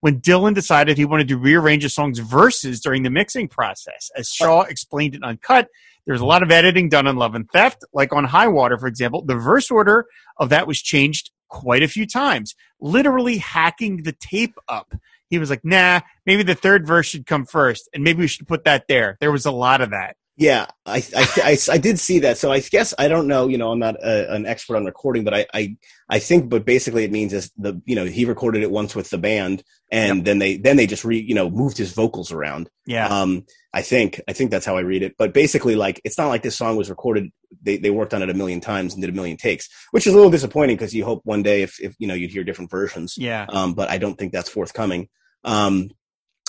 when 0.00 0.20
Dylan 0.20 0.54
decided 0.54 0.96
he 0.96 1.04
wanted 1.04 1.28
to 1.28 1.38
rearrange 1.38 1.84
a 1.84 1.88
song's 1.88 2.18
verses 2.18 2.80
during 2.80 3.02
the 3.02 3.10
mixing 3.10 3.48
process. 3.48 4.10
As 4.16 4.28
Shaw 4.28 4.62
explained 4.62 5.14
in 5.14 5.24
Uncut, 5.24 5.68
there's 6.06 6.20
a 6.20 6.26
lot 6.26 6.42
of 6.42 6.50
editing 6.50 6.88
done 6.88 7.06
on 7.06 7.16
Love 7.16 7.34
and 7.34 7.50
Theft, 7.50 7.84
like 7.92 8.12
on 8.12 8.24
High 8.24 8.48
Water, 8.48 8.78
for 8.78 8.86
example. 8.86 9.22
The 9.22 9.34
verse 9.34 9.70
order 9.70 10.06
of 10.38 10.50
that 10.50 10.66
was 10.66 10.80
changed 10.80 11.30
quite 11.48 11.82
a 11.82 11.88
few 11.88 12.06
times, 12.06 12.54
literally 12.80 13.38
hacking 13.38 14.02
the 14.02 14.12
tape 14.12 14.54
up. 14.68 14.94
He 15.28 15.38
was 15.38 15.50
like, 15.50 15.64
nah, 15.64 16.00
maybe 16.24 16.44
the 16.44 16.54
third 16.54 16.86
verse 16.86 17.06
should 17.06 17.26
come 17.26 17.44
first, 17.44 17.88
and 17.92 18.04
maybe 18.04 18.20
we 18.20 18.28
should 18.28 18.46
put 18.46 18.64
that 18.64 18.84
there. 18.88 19.16
There 19.20 19.32
was 19.32 19.46
a 19.46 19.50
lot 19.50 19.80
of 19.80 19.90
that. 19.90 20.16
Yeah, 20.38 20.66
I, 20.84 21.02
I, 21.16 21.28
I, 21.42 21.58
I 21.72 21.78
did 21.78 21.98
see 21.98 22.20
that. 22.20 22.36
So 22.36 22.52
I 22.52 22.60
guess 22.60 22.92
I 22.98 23.08
don't 23.08 23.26
know. 23.26 23.48
You 23.48 23.56
know, 23.56 23.72
I'm 23.72 23.78
not 23.78 23.96
a, 23.96 24.32
an 24.34 24.44
expert 24.44 24.76
on 24.76 24.84
recording, 24.84 25.24
but 25.24 25.32
I, 25.32 25.46
I, 25.54 25.76
I 26.10 26.18
think. 26.18 26.50
But 26.50 26.66
basically, 26.66 27.04
it 27.04 27.10
means 27.10 27.32
is 27.32 27.50
the 27.56 27.80
you 27.86 27.96
know 27.96 28.04
he 28.04 28.26
recorded 28.26 28.62
it 28.62 28.70
once 28.70 28.94
with 28.94 29.08
the 29.08 29.16
band, 29.16 29.64
and 29.90 30.26
then 30.26 30.38
they 30.38 30.58
then 30.58 30.76
they 30.76 30.86
just 30.86 31.04
re 31.04 31.18
you 31.18 31.34
know 31.34 31.48
moved 31.48 31.78
his 31.78 31.92
vocals 31.92 32.32
around. 32.32 32.68
Yeah. 32.86 33.08
Um, 33.08 33.46
I 33.72 33.80
think 33.80 34.20
I 34.28 34.34
think 34.34 34.50
that's 34.50 34.66
how 34.66 34.76
I 34.76 34.80
read 34.80 35.02
it. 35.02 35.14
But 35.16 35.32
basically, 35.32 35.74
like 35.74 36.02
it's 36.04 36.18
not 36.18 36.28
like 36.28 36.42
this 36.42 36.56
song 36.56 36.76
was 36.76 36.90
recorded. 36.90 37.30
They 37.62 37.78
they 37.78 37.90
worked 37.90 38.12
on 38.12 38.22
it 38.22 38.28
a 38.28 38.34
million 38.34 38.60
times 38.60 38.92
and 38.92 39.02
did 39.02 39.10
a 39.10 39.16
million 39.16 39.38
takes, 39.38 39.70
which 39.92 40.06
is 40.06 40.12
a 40.12 40.16
little 40.16 40.30
disappointing 40.30 40.76
because 40.76 40.94
you 40.94 41.06
hope 41.06 41.22
one 41.24 41.42
day 41.42 41.62
if 41.62 41.80
if 41.80 41.94
you 41.98 42.06
know 42.06 42.14
you'd 42.14 42.30
hear 42.30 42.44
different 42.44 42.70
versions. 42.70 43.14
yeah. 43.16 43.46
Um, 43.48 43.72
but 43.72 43.88
I 43.88 43.96
don't 43.96 44.16
think 44.16 44.32
that's 44.32 44.50
forthcoming. 44.50 45.08
Um, 45.44 45.90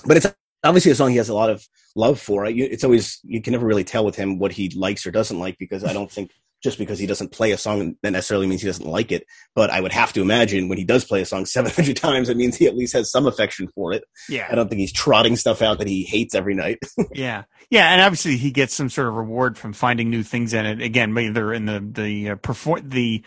but 0.05 0.17
it's 0.17 0.27
obviously 0.63 0.91
a 0.91 0.95
song 0.95 1.11
he 1.11 1.17
has 1.17 1.29
a 1.29 1.33
lot 1.33 1.49
of 1.49 1.65
love 1.95 2.19
for. 2.19 2.45
It's 2.45 2.83
always 2.83 3.19
you 3.23 3.41
can 3.41 3.53
never 3.53 3.65
really 3.65 3.83
tell 3.83 4.05
with 4.05 4.15
him 4.15 4.39
what 4.39 4.51
he 4.51 4.69
likes 4.69 5.05
or 5.05 5.11
doesn't 5.11 5.39
like 5.39 5.57
because 5.57 5.83
I 5.83 5.93
don't 5.93 6.11
think 6.11 6.31
just 6.63 6.79
because 6.79 6.97
he 6.97 7.05
doesn't 7.05 7.31
play 7.31 7.51
a 7.51 7.57
song 7.57 7.95
that 8.01 8.11
necessarily 8.11 8.47
means 8.47 8.61
he 8.61 8.67
doesn't 8.67 8.87
like 8.87 9.11
it. 9.11 9.25
But 9.53 9.69
I 9.69 9.79
would 9.79 9.91
have 9.91 10.11
to 10.13 10.21
imagine 10.21 10.67
when 10.67 10.77
he 10.77 10.83
does 10.83 11.05
play 11.05 11.21
a 11.21 11.25
song 11.25 11.45
700 11.47 11.95
times, 11.95 12.29
it 12.29 12.37
means 12.37 12.55
he 12.55 12.65
at 12.65 12.75
least 12.75 12.93
has 12.93 13.11
some 13.11 13.27
affection 13.27 13.67
for 13.67 13.93
it. 13.93 14.03
Yeah. 14.27 14.47
I 14.49 14.55
don't 14.55 14.67
think 14.67 14.79
he's 14.79 14.93
trotting 14.93 15.35
stuff 15.35 15.61
out 15.61 15.79
that 15.79 15.87
he 15.87 16.03
hates 16.03 16.35
every 16.35 16.55
night. 16.55 16.79
Yeah. 17.13 17.43
Yeah. 17.69 17.91
And 17.91 18.01
obviously 18.01 18.37
he 18.37 18.51
gets 18.51 18.73
some 18.73 18.89
sort 18.89 19.07
of 19.07 19.15
reward 19.15 19.57
from 19.57 19.73
finding 19.73 20.09
new 20.09 20.23
things 20.23 20.53
in 20.53 20.65
it. 20.65 20.81
Again, 20.81 21.17
either 21.17 21.53
in 21.53 21.65
the, 21.65 21.79
the, 21.79 22.29
uh, 22.31 22.35
perform, 22.35 22.87
the, 22.89 23.23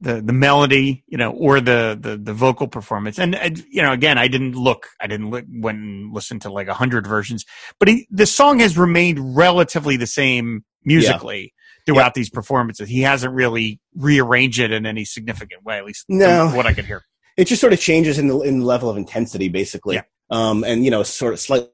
the, 0.00 0.20
the 0.20 0.32
melody, 0.32 1.04
you 1.06 1.16
know, 1.16 1.30
or 1.30 1.60
the, 1.60 1.98
the, 2.00 2.16
the 2.16 2.34
vocal 2.34 2.68
performance. 2.68 3.18
And, 3.18 3.34
uh, 3.34 3.50
you 3.70 3.82
know, 3.82 3.92
again, 3.92 4.18
I 4.18 4.28
didn't 4.28 4.52
look, 4.54 4.88
I 5.00 5.06
didn't 5.06 5.30
look 5.30 5.44
when 5.48 5.76
and 5.76 6.14
listen 6.14 6.38
to 6.40 6.50
like 6.52 6.68
a 6.68 6.74
hundred 6.74 7.06
versions, 7.06 7.44
but 7.78 7.88
he, 7.88 8.06
the 8.10 8.26
song 8.26 8.58
has 8.60 8.76
remained 8.76 9.36
relatively 9.36 9.96
the 9.96 10.06
same 10.06 10.64
musically 10.84 11.52
throughout 11.86 12.14
these 12.14 12.28
performances. 12.30 12.88
He 12.88 13.02
hasn't 13.02 13.32
really 13.32 13.80
rearranged 13.94 14.58
it 14.58 14.70
in 14.72 14.86
any 14.86 15.04
significant 15.04 15.64
way, 15.64 15.78
at 15.78 15.84
least 15.84 16.04
No. 16.08 16.48
what 16.48 16.66
I 16.66 16.72
could 16.72 16.84
hear. 16.84 17.02
it 17.36 17.46
just 17.46 17.60
sort 17.60 17.72
of 17.72 17.80
changes 17.80 18.18
in 18.18 18.28
the 18.28 18.38
in 18.40 18.62
level 18.62 18.90
of 18.90 18.96
intensity, 18.96 19.48
basically. 19.48 19.96
Yeah. 19.96 20.02
Um, 20.30 20.64
and 20.64 20.84
you 20.84 20.90
know, 20.90 21.02
sort 21.04 21.32
of 21.32 21.40
slightly 21.40 21.68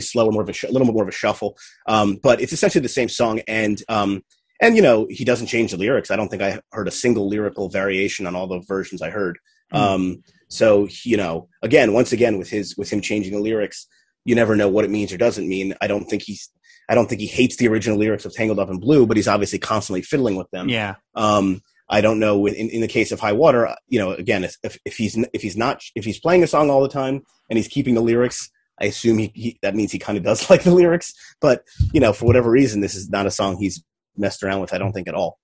slower, 0.00 0.30
more 0.30 0.42
of 0.42 0.48
a 0.48 0.52
sh- 0.52 0.64
little 0.70 0.86
more 0.86 1.02
of 1.02 1.08
a 1.08 1.12
shuffle. 1.12 1.56
Um, 1.86 2.16
but 2.22 2.40
it's 2.40 2.52
essentially 2.52 2.82
the 2.82 2.88
same 2.88 3.08
song, 3.08 3.40
and 3.48 3.82
um, 3.88 4.22
and 4.60 4.76
you 4.76 4.82
know, 4.82 5.06
he 5.10 5.24
doesn't 5.24 5.46
change 5.46 5.70
the 5.70 5.76
lyrics. 5.76 6.10
I 6.10 6.16
don't 6.16 6.28
think 6.28 6.42
I 6.42 6.60
heard 6.72 6.88
a 6.88 6.92
single 6.92 7.28
lyrical 7.28 7.68
variation 7.68 8.26
on 8.26 8.34
all 8.34 8.46
the 8.46 8.60
versions 8.66 9.02
I 9.02 9.10
heard. 9.10 9.38
Hmm. 9.70 9.76
Um, 9.76 10.22
so 10.48 10.88
you 11.04 11.16
know, 11.16 11.48
again, 11.62 11.92
once 11.92 12.12
again, 12.12 12.38
with 12.38 12.50
his 12.50 12.76
with 12.76 12.90
him 12.90 13.00
changing 13.00 13.32
the 13.32 13.40
lyrics, 13.40 13.86
you 14.24 14.34
never 14.34 14.56
know 14.56 14.68
what 14.68 14.84
it 14.84 14.90
means 14.90 15.12
or 15.12 15.16
doesn't 15.16 15.48
mean. 15.48 15.74
I 15.80 15.86
don't 15.86 16.04
think 16.04 16.22
he's. 16.22 16.50
I 16.90 16.94
don't 16.94 17.06
think 17.06 17.20
he 17.20 17.26
hates 17.26 17.56
the 17.56 17.68
original 17.68 17.98
lyrics 17.98 18.24
of 18.24 18.32
Tangled 18.32 18.58
Up 18.58 18.70
in 18.70 18.80
Blue, 18.80 19.06
but 19.06 19.18
he's 19.18 19.28
obviously 19.28 19.58
constantly 19.58 20.00
fiddling 20.00 20.36
with 20.36 20.50
them. 20.50 20.70
Yeah. 20.70 20.94
Um, 21.14 21.60
I 21.90 22.00
don't 22.00 22.18
know. 22.18 22.46
In, 22.46 22.70
in 22.70 22.80
the 22.80 22.88
case 22.88 23.12
of 23.12 23.20
High 23.20 23.32
Water, 23.32 23.74
you 23.88 23.98
know, 23.98 24.12
again, 24.12 24.44
if, 24.44 24.78
if 24.84 24.96
he's 24.96 25.16
if 25.32 25.42
he's 25.42 25.56
not 25.56 25.82
if 25.94 26.04
he's 26.04 26.20
playing 26.20 26.42
a 26.42 26.46
song 26.46 26.70
all 26.70 26.82
the 26.82 26.88
time 26.88 27.22
and 27.48 27.56
he's 27.56 27.68
keeping 27.68 27.94
the 27.94 28.00
lyrics, 28.00 28.50
I 28.80 28.86
assume 28.86 29.18
he, 29.18 29.32
he 29.34 29.58
that 29.62 29.74
means 29.74 29.92
he 29.92 29.98
kind 29.98 30.18
of 30.18 30.24
does 30.24 30.48
like 30.50 30.62
the 30.62 30.74
lyrics. 30.74 31.14
But 31.40 31.62
you 31.92 32.00
know, 32.00 32.12
for 32.12 32.26
whatever 32.26 32.50
reason, 32.50 32.80
this 32.80 32.94
is 32.94 33.10
not 33.10 33.26
a 33.26 33.30
song 33.30 33.56
he's 33.58 33.82
messed 34.18 34.42
around 34.42 34.60
with. 34.60 34.72
I 34.74 34.78
don't 34.78 34.92
think 34.92 35.08
at 35.08 35.14
all 35.14 35.38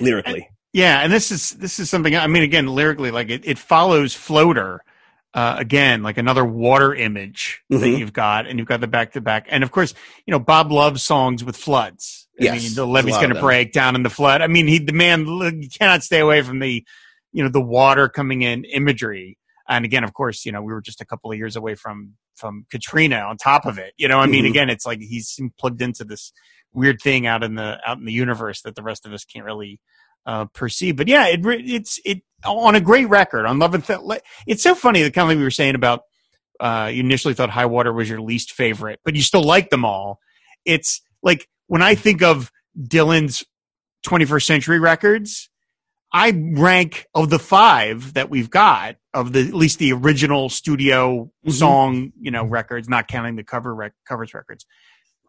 lyrically. 0.00 0.48
Yeah, 0.72 1.00
and 1.00 1.12
this 1.12 1.30
is 1.30 1.50
this 1.50 1.78
is 1.78 1.88
something. 1.88 2.14
I 2.14 2.26
mean, 2.26 2.42
again, 2.42 2.66
lyrically, 2.66 3.10
like 3.10 3.30
it, 3.30 3.46
it 3.46 3.58
follows 3.58 4.14
"Floater." 4.14 4.82
Uh, 5.34 5.56
again, 5.58 6.02
like 6.02 6.16
another 6.16 6.44
water 6.46 6.94
image 6.94 7.60
that 7.68 7.80
Mhm. 7.80 7.98
you've 7.98 8.12
got, 8.14 8.46
and 8.46 8.58
you've 8.58 8.68
got 8.68 8.80
the 8.80 8.86
back 8.86 9.12
to 9.12 9.20
back, 9.20 9.46
and 9.50 9.62
of 9.62 9.70
course, 9.70 9.92
you 10.26 10.32
know 10.32 10.38
Bob 10.38 10.72
loves 10.72 11.02
songs 11.02 11.44
with 11.44 11.56
floods. 11.56 12.26
I 12.40 12.44
Yes, 12.44 12.62
mean, 12.62 12.74
the 12.74 12.86
levee's 12.86 13.16
going 13.16 13.34
to 13.34 13.40
break 13.40 13.72
down 13.72 13.94
in 13.96 14.02
the 14.02 14.10
flood. 14.10 14.40
I 14.42 14.46
mean, 14.46 14.66
he 14.66 14.78
the 14.78 14.92
man 14.94 15.26
you 15.26 15.68
cannot 15.68 16.02
stay 16.02 16.20
away 16.20 16.40
from 16.42 16.58
the, 16.58 16.84
you 17.32 17.42
know, 17.42 17.50
the 17.50 17.60
water 17.60 18.08
coming 18.08 18.42
in 18.42 18.64
imagery. 18.64 19.36
And 19.68 19.84
again, 19.84 20.04
of 20.04 20.12
course, 20.14 20.46
you 20.46 20.52
know, 20.52 20.62
we 20.62 20.72
were 20.72 20.80
just 20.82 21.00
a 21.00 21.04
couple 21.06 21.30
of 21.30 21.36
years 21.38 21.56
away 21.56 21.74
from 21.74 22.14
from 22.36 22.64
Katrina. 22.70 23.16
On 23.20 23.36
top 23.36 23.66
of 23.66 23.78
it, 23.78 23.92
you 23.98 24.08
know, 24.08 24.18
I 24.20 24.26
mean, 24.26 24.44
Mhm. 24.44 24.50
again, 24.50 24.70
it's 24.70 24.84
like 24.86 25.00
he's 25.00 25.38
plugged 25.58 25.82
into 25.82 26.04
this 26.04 26.32
weird 26.76 27.00
thing 27.02 27.26
out 27.26 27.42
in 27.42 27.54
the 27.56 27.78
out 27.84 27.98
in 27.98 28.04
the 28.04 28.12
universe 28.12 28.62
that 28.62 28.76
the 28.76 28.82
rest 28.82 29.06
of 29.06 29.12
us 29.12 29.24
can't 29.24 29.44
really 29.44 29.80
uh, 30.26 30.44
perceive. 30.46 30.96
But 30.96 31.08
yeah, 31.08 31.26
it 31.26 31.40
it's 31.44 31.98
it 32.04 32.22
on 32.44 32.74
a 32.76 32.80
great 32.80 33.08
record 33.08 33.46
on 33.46 33.58
Love 33.58 33.74
and 33.74 33.84
Th- 33.84 33.98
It's 34.46 34.62
so 34.62 34.74
funny 34.74 35.02
the 35.02 35.10
kind 35.10 35.26
of 35.26 35.30
thing 35.32 35.38
we 35.38 35.44
were 35.44 35.50
saying 35.50 35.74
about 35.74 36.02
uh, 36.60 36.90
you 36.92 37.00
initially 37.00 37.34
thought 37.34 37.50
High 37.50 37.66
Water 37.66 37.92
was 37.92 38.08
your 38.08 38.20
least 38.20 38.52
favorite, 38.52 39.00
but 39.04 39.14
you 39.16 39.22
still 39.22 39.42
like 39.42 39.70
them 39.70 39.84
all. 39.84 40.20
It's 40.64 41.02
like 41.22 41.48
when 41.66 41.82
I 41.82 41.94
think 41.94 42.22
of 42.22 42.50
Dylan's 42.80 43.44
21st 44.06 44.44
century 44.46 44.78
records, 44.78 45.50
I 46.12 46.32
rank 46.54 47.06
of 47.14 47.28
the 47.30 47.38
five 47.38 48.14
that 48.14 48.30
we've 48.30 48.48
got 48.50 48.96
of 49.12 49.32
the 49.32 49.40
at 49.40 49.54
least 49.54 49.78
the 49.78 49.92
original 49.92 50.48
studio 50.48 51.30
Mhm. 51.46 51.52
song, 51.52 52.12
you 52.20 52.30
know, 52.30 52.44
records, 52.44 52.88
not 52.88 53.08
counting 53.08 53.36
the 53.36 53.44
cover 53.44 53.74
rec- 53.74 53.92
covers 54.08 54.32
records. 54.32 54.64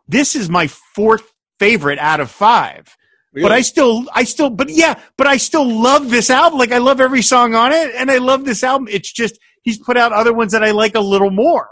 This 0.07 0.35
is 0.35 0.49
my 0.49 0.67
fourth 0.67 1.33
favorite 1.59 1.99
out 1.99 2.19
of 2.19 2.29
five. 2.31 2.95
But 3.33 3.51
I 3.51 3.61
still, 3.61 4.05
I 4.13 4.23
still, 4.23 4.49
but 4.49 4.67
yeah, 4.69 4.99
but 5.15 5.27
I 5.27 5.37
still 5.37 5.69
love 5.69 6.09
this 6.09 6.31
album. 6.31 6.57
Like 6.57 6.71
I 6.71 6.79
love 6.79 6.99
every 6.99 7.21
song 7.21 7.53
on 7.53 7.71
it, 7.71 7.93
and 7.93 8.09
I 8.09 8.17
love 8.17 8.45
this 8.45 8.63
album. 8.63 8.87
It's 8.89 9.11
just 9.11 9.37
he's 9.61 9.77
put 9.77 9.95
out 9.95 10.11
other 10.11 10.33
ones 10.33 10.53
that 10.53 10.63
I 10.63 10.71
like 10.71 10.95
a 10.95 10.99
little 11.01 11.29
more. 11.29 11.69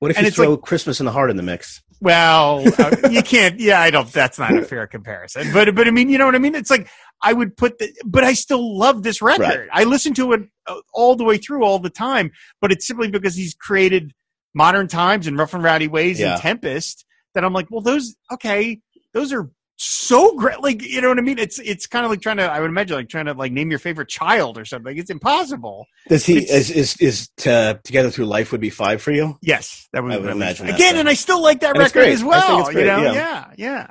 what 0.00 0.10
if 0.10 0.18
and 0.18 0.24
you 0.24 0.28
it's 0.28 0.36
throw 0.36 0.50
like- 0.50 0.60
Christmas 0.60 1.00
in 1.00 1.06
the 1.06 1.12
Heart 1.12 1.30
in 1.30 1.36
the 1.38 1.42
mix? 1.42 1.82
Well, 2.02 2.62
uh, 2.78 3.08
you 3.10 3.22
can't. 3.22 3.58
Yeah, 3.58 3.80
I 3.80 3.90
don't. 3.90 4.12
That's 4.12 4.38
not 4.38 4.54
a 4.54 4.62
fair 4.66 4.86
comparison. 4.86 5.54
But 5.54 5.74
but 5.74 5.88
I 5.88 5.90
mean, 5.90 6.10
you 6.10 6.18
know 6.18 6.26
what 6.26 6.34
I 6.34 6.38
mean? 6.38 6.54
It's 6.54 6.70
like 6.70 6.90
I 7.22 7.32
would 7.32 7.56
put 7.56 7.78
the. 7.78 7.90
But 8.04 8.22
I 8.22 8.34
still 8.34 8.76
love 8.76 9.02
this 9.02 9.22
record. 9.22 9.40
Right. 9.44 9.68
I 9.72 9.84
listen 9.84 10.12
to 10.14 10.32
it 10.34 10.42
uh, 10.66 10.74
all 10.92 11.16
the 11.16 11.24
way 11.24 11.38
through, 11.38 11.64
all 11.64 11.78
the 11.78 11.88
time. 11.88 12.30
But 12.60 12.72
it's 12.72 12.86
simply 12.86 13.08
because 13.08 13.34
he's 13.34 13.54
created 13.54 14.12
modern 14.52 14.86
times 14.86 15.26
and 15.26 15.38
rough 15.38 15.54
and 15.54 15.62
rowdy 15.64 15.88
ways 15.88 16.20
Yeah. 16.20 16.34
and 16.34 16.42
Tempest 16.42 17.06
that 17.34 17.42
I'm 17.42 17.54
like, 17.54 17.68
well, 17.70 17.80
those 17.80 18.16
okay, 18.30 18.80
those 19.16 19.32
are 19.32 19.50
so 19.78 20.36
great. 20.36 20.60
Like 20.60 20.82
you 20.82 21.00
know 21.00 21.08
what 21.08 21.18
I 21.18 21.22
mean? 21.22 21.38
It's 21.38 21.58
it's 21.58 21.86
kind 21.86 22.04
of 22.04 22.10
like 22.10 22.20
trying 22.20 22.36
to. 22.36 22.44
I 22.44 22.60
would 22.60 22.68
imagine 22.70 22.96
like 22.96 23.08
trying 23.08 23.26
to 23.26 23.32
like 23.32 23.50
name 23.52 23.70
your 23.70 23.78
favorite 23.78 24.08
child 24.08 24.58
or 24.58 24.64
something. 24.64 24.96
It's 24.96 25.10
impossible. 25.10 25.86
Does 26.08 26.26
he 26.26 26.38
It's- 26.38 26.70
is 26.70 26.70
is 26.70 26.96
is 27.00 27.28
to, 27.38 27.80
Together 27.82 28.10
Through 28.10 28.26
Life 28.26 28.52
would 28.52 28.60
be 28.60 28.70
five 28.70 29.00
for 29.02 29.12
you? 29.12 29.36
Yes, 29.40 29.88
that 29.92 30.02
would, 30.02 30.12
I 30.12 30.18
would 30.18 30.30
imagine 30.30 30.68
again. 30.68 30.96
And 30.96 31.08
I 31.08 31.14
still 31.14 31.42
like 31.42 31.60
that 31.60 31.70
And 31.70 31.78
record 31.78 32.08
as 32.08 32.22
I 32.22 32.24
think 32.24 32.30
well. 32.30 32.72
you 32.72 32.84
know? 32.84 33.02
yeah. 33.02 33.12
Yeah, 33.12 33.50
yeah. 33.56 33.86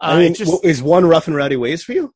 Uh, 0.00 0.12
I 0.14 0.18
mean, 0.20 0.34
just, 0.34 0.64
is 0.64 0.80
one 0.82 1.04
Rough 1.04 1.26
and 1.26 1.34
Rowdy 1.34 1.56
Ways 1.56 1.82
for 1.82 1.92
you? 1.92 2.14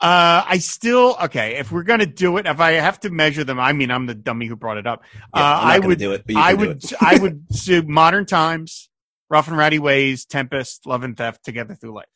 Uh, 0.00 0.42
I 0.48 0.58
still 0.58 1.16
okay. 1.24 1.58
If 1.58 1.70
we're 1.70 1.82
gonna 1.82 2.06
do 2.06 2.36
it, 2.38 2.46
if 2.46 2.58
I 2.58 2.72
have 2.72 2.98
to 3.00 3.10
measure 3.10 3.44
them, 3.44 3.60
I 3.60 3.72
mean, 3.74 3.90
I'm 3.90 4.06
the 4.06 4.14
dummy 4.14 4.46
who 4.46 4.56
brought 4.56 4.78
it 4.78 4.86
up. 4.86 5.02
Yeah, 5.34 5.42
uh, 5.42 5.58
I 5.62 5.78
would, 5.78 5.98
do 5.98 6.12
it, 6.12 6.22
but 6.26 6.34
you 6.36 6.40
I 6.40 6.54
would, 6.54 6.84
it. 6.84 6.92
I 7.00 7.18
would 7.18 7.46
do 7.64 7.82
Modern 7.82 8.24
Times, 8.24 8.88
Rough 9.30 9.48
and 9.48 9.56
Rowdy 9.56 9.78
Ways, 9.78 10.24
Tempest, 10.26 10.86
Love 10.86 11.04
and 11.04 11.16
Theft, 11.16 11.44
Together 11.44 11.74
Through 11.74 11.94
Life. 11.94 12.06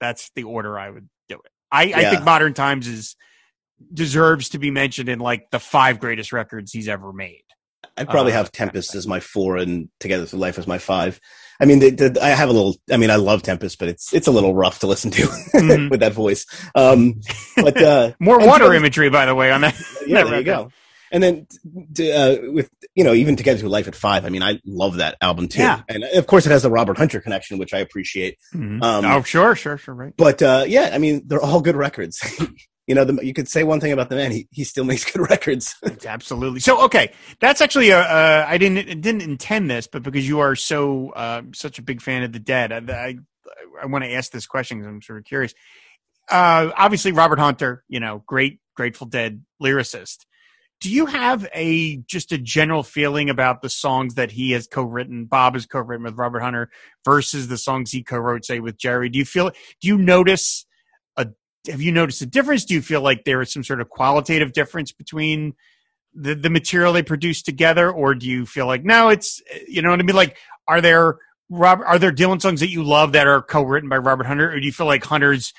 That's 0.00 0.30
the 0.34 0.44
order 0.44 0.78
I 0.78 0.90
would 0.90 1.08
do 1.28 1.36
it. 1.36 1.50
I, 1.70 1.92
I 1.94 2.10
think 2.10 2.24
Modern 2.24 2.54
Times 2.54 2.88
is 2.88 3.16
deserves 3.92 4.50
to 4.50 4.58
be 4.58 4.70
mentioned 4.70 5.08
in 5.08 5.18
like 5.18 5.50
the 5.50 5.58
five 5.58 6.00
greatest 6.00 6.32
records 6.32 6.72
he's 6.72 6.88
ever 6.88 7.12
made. 7.12 7.42
I'd 7.98 8.08
probably 8.08 8.32
Uh, 8.32 8.36
have 8.36 8.52
Tempest 8.52 8.94
as 8.94 9.06
my 9.06 9.20
four 9.20 9.56
and 9.56 9.88
Together 10.00 10.26
Through 10.26 10.40
Life 10.40 10.58
as 10.58 10.66
my 10.66 10.78
five. 10.78 11.20
I 11.60 11.64
mean, 11.64 11.82
I 12.20 12.28
have 12.28 12.50
a 12.50 12.52
little. 12.52 12.76
I 12.90 12.98
mean, 12.98 13.10
I 13.10 13.16
love 13.16 13.42
Tempest, 13.42 13.78
but 13.78 13.88
it's 13.88 14.12
it's 14.12 14.26
a 14.26 14.30
little 14.30 14.54
rough 14.54 14.80
to 14.80 14.86
listen 14.86 15.10
to 15.12 15.22
Mhm. 15.22 15.90
with 15.90 16.00
that 16.00 16.12
voice. 16.12 16.44
Um, 16.74 17.20
but 17.56 17.80
uh, 17.82 18.12
More 18.20 18.38
water 18.38 18.74
imagery, 18.74 19.08
by 19.08 19.24
the 19.24 19.34
way, 19.34 19.50
on 19.50 19.62
that. 19.62 19.74
yeah, 20.06 20.24
that 20.24 20.30
there 20.30 20.38
you 20.38 20.44
go. 20.44 20.70
And 21.12 21.22
then 21.22 21.46
uh, 22.14 22.36
with 22.52 22.70
you 22.94 23.04
know 23.04 23.14
even 23.14 23.36
Together 23.36 23.58
Through 23.58 23.68
Life 23.68 23.88
at 23.88 23.94
five. 23.94 24.24
I 24.24 24.28
mean, 24.28 24.42
I 24.42 24.60
love 24.64 24.96
that 24.96 25.16
album 25.20 25.48
too. 25.48 25.60
Yeah. 25.60 25.82
And 25.88 26.04
of 26.04 26.26
course, 26.26 26.46
it 26.46 26.50
has 26.50 26.62
the 26.62 26.70
Robert 26.70 26.98
Hunter 26.98 27.20
connection, 27.20 27.58
which 27.58 27.72
I 27.74 27.78
appreciate. 27.78 28.38
Mhm. 28.54 28.82
Um, 28.82 29.04
oh, 29.04 29.22
sure, 29.22 29.54
sure, 29.54 29.78
sure, 29.78 29.94
right. 29.94 30.12
But 30.16 30.42
uh, 30.42 30.64
yeah, 30.66 30.90
I 30.92 30.98
mean, 30.98 31.22
they're 31.26 31.40
all 31.40 31.60
good 31.60 31.76
records. 31.76 32.20
you 32.86 32.94
know, 32.94 33.04
the, 33.04 33.24
you 33.24 33.34
could 33.34 33.48
say 33.48 33.64
one 33.64 33.80
thing 33.80 33.92
about 33.92 34.08
the 34.08 34.16
man; 34.16 34.30
he 34.32 34.48
he 34.50 34.64
still 34.64 34.84
makes 34.84 35.04
good 35.10 35.20
records. 35.30 35.74
Absolutely. 36.04 36.60
So, 36.60 36.84
okay, 36.84 37.12
that's 37.40 37.60
actually 37.60 37.90
a. 37.90 38.00
Uh, 38.00 38.44
I 38.48 38.58
didn't 38.58 39.00
didn't 39.00 39.22
intend 39.22 39.70
this, 39.70 39.86
but 39.86 40.02
because 40.02 40.26
you 40.26 40.40
are 40.40 40.56
so 40.56 41.10
uh, 41.10 41.42
such 41.54 41.78
a 41.78 41.82
big 41.82 42.00
fan 42.00 42.22
of 42.22 42.32
the 42.32 42.38
Dead, 42.38 42.72
I 42.72 42.92
I, 42.92 43.16
I 43.82 43.86
want 43.86 44.04
to 44.04 44.12
ask 44.12 44.30
this 44.30 44.46
question 44.46 44.78
because 44.78 44.88
I'm 44.88 45.02
sort 45.02 45.18
of 45.18 45.24
curious. 45.24 45.54
Uh, 46.28 46.70
obviously, 46.76 47.12
Robert 47.12 47.38
Hunter, 47.38 47.84
you 47.88 48.00
know, 48.00 48.22
great 48.26 48.60
Grateful 48.74 49.06
Dead 49.06 49.42
lyricist. 49.62 50.26
Do 50.80 50.90
you 50.90 51.06
have 51.06 51.48
a 51.54 51.96
just 52.06 52.32
a 52.32 52.38
general 52.38 52.82
feeling 52.82 53.30
about 53.30 53.62
the 53.62 53.70
songs 53.70 54.14
that 54.14 54.30
he 54.30 54.50
has 54.52 54.66
co-written, 54.66 55.24
Bob 55.24 55.54
has 55.54 55.64
co-written 55.64 56.04
with 56.04 56.18
Robert 56.18 56.40
Hunter, 56.40 56.70
versus 57.04 57.48
the 57.48 57.56
songs 57.56 57.90
he 57.90 58.02
co-wrote, 58.02 58.44
say, 58.44 58.60
with 58.60 58.76
Jerry? 58.76 59.08
Do 59.08 59.18
you 59.18 59.24
feel? 59.24 59.50
Do 59.80 59.88
you 59.88 59.96
notice 59.96 60.66
a? 61.16 61.28
Have 61.68 61.80
you 61.80 61.92
noticed 61.92 62.20
a 62.20 62.26
difference? 62.26 62.64
Do 62.66 62.74
you 62.74 62.82
feel 62.82 63.00
like 63.00 63.24
there 63.24 63.40
is 63.40 63.52
some 63.52 63.64
sort 63.64 63.80
of 63.80 63.88
qualitative 63.88 64.52
difference 64.52 64.92
between 64.92 65.54
the 66.14 66.34
the 66.34 66.50
material 66.50 66.92
they 66.92 67.02
produce 67.02 67.42
together, 67.42 67.90
or 67.90 68.14
do 68.14 68.26
you 68.28 68.44
feel 68.44 68.66
like 68.66 68.84
no, 68.84 69.08
it's 69.08 69.40
you 69.66 69.80
know 69.80 69.90
what 69.90 70.00
I 70.00 70.02
mean? 70.02 70.16
Like, 70.16 70.36
are 70.68 70.82
there 70.82 71.16
Rob, 71.48 71.80
are 71.86 71.98
there 71.98 72.12
Dylan 72.12 72.42
songs 72.42 72.60
that 72.60 72.70
you 72.70 72.82
love 72.82 73.12
that 73.12 73.26
are 73.26 73.40
co-written 73.40 73.88
by 73.88 73.96
Robert 73.96 74.26
Hunter, 74.26 74.50
or 74.50 74.60
do 74.60 74.66
you 74.66 74.72
feel 74.72 74.86
like 74.86 75.04
Hunter's 75.04 75.54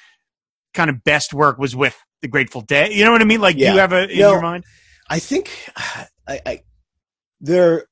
kind 0.74 0.89
of 0.91 1.03
best 1.03 1.34
work 1.34 1.57
was 1.57 1.76
with 1.76 1.97
the 2.22 2.28
Grateful 2.28 2.61
Dead? 2.61 2.91
You 2.93 3.03
know 3.03 3.11
what 3.11 3.22
I 3.22 3.26
mean? 3.26 3.41
Like, 3.41 3.57
do 3.57 3.63
you 3.63 3.80
have 3.80 3.93
a 3.93 4.07
in 4.09 4.20
No. 4.20 4.32
your 4.34 4.41
mind? 4.41 4.63
I 5.10 5.20
think 5.20 5.51
I, 5.76 6.08
I 6.45 6.64
there 7.39 7.86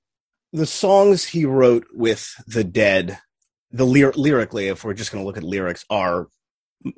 the 0.52 0.66
songs 0.66 1.26
he 1.26 1.46
wrote 1.46 1.88
with 1.94 2.34
the 2.48 2.64
Dead, 2.64 3.20
the 3.72 3.86
lyr- 3.86 4.14
lyrically, 4.16 4.68
if 4.68 4.84
we're 4.84 4.94
just 4.94 5.12
going 5.12 5.24
to 5.24 5.26
look 5.26 5.38
at 5.38 5.44
lyrics, 5.44 5.86
are 5.90 6.28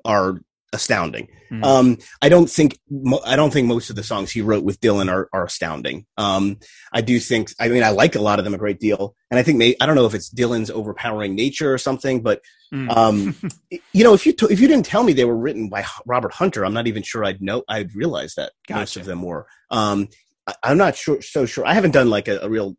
are 0.06 0.42
astounding. 0.74 1.30
Mhm. 1.52 1.64
Um, 1.64 1.98
I 2.22 2.28
don't 2.30 2.50
think 2.50 2.78
mo- 2.90 3.22
I 3.26 3.36
don't 3.38 3.52
think 3.54 3.68
most 3.68 3.90
of 3.90 3.96
the 3.96 4.04
songs 4.04 4.32
he 4.32 4.42
wrote 4.42 4.66
with 4.66 4.82
Dylan 4.82 5.10
are, 5.10 5.30
are 5.32 5.46
astounding. 5.46 6.06
Um, 6.18 6.58
I 6.92 7.02
do 7.02 7.20
think 7.20 7.52
I 7.60 7.70
mean 7.70 7.84
I 7.84 7.90
like 7.90 8.16
a 8.16 8.22
lot 8.22 8.38
of 8.40 8.46
them 8.46 8.54
a 8.54 8.58
great 8.58 8.80
deal, 8.80 9.16
and 9.32 9.40
I 9.40 9.44
think 9.44 9.58
may, 9.58 9.76
I 9.80 9.86
don't 9.86 9.96
know 9.96 10.06
if 10.06 10.14
it's 10.14 10.30
Dylan's 10.30 10.70
overpowering 10.70 11.36
nature 11.36 11.74
or 11.74 11.78
something, 11.78 12.22
but 12.22 12.42
Mm. 12.74 12.98
um, 12.98 13.36
you 13.94 14.04
know 14.04 14.14
if 14.14 14.26
you 14.26 14.34
t- 14.34 14.48
if 14.50 14.60
you 14.60 14.68
didn't 14.68 14.86
tell 14.86 15.04
me 15.04 15.14
they 15.14 15.24
were 15.24 15.38
written 15.38 15.70
by 15.70 15.86
Robert 16.06 16.34
Hunter, 16.34 16.66
I'm 16.66 16.74
not 16.74 16.88
even 16.88 17.02
sure 17.02 17.24
I'd 17.24 17.42
know 17.42 17.64
I'd 17.70 17.96
realize 17.96 18.36
that 18.36 18.52
most 18.70 18.98
of 18.98 19.06
them 19.06 19.22
were. 19.22 19.48
Um, 19.72 20.10
I, 20.46 20.54
I'm 20.64 20.78
not 20.78 20.98
sure 20.98 21.22
so 21.22 21.46
sure. 21.46 21.66
I 21.66 21.74
haven't 21.74 21.92
done 21.92 22.10
like 22.10 22.28
a, 22.28 22.40
a 22.40 22.50
real 22.50 22.76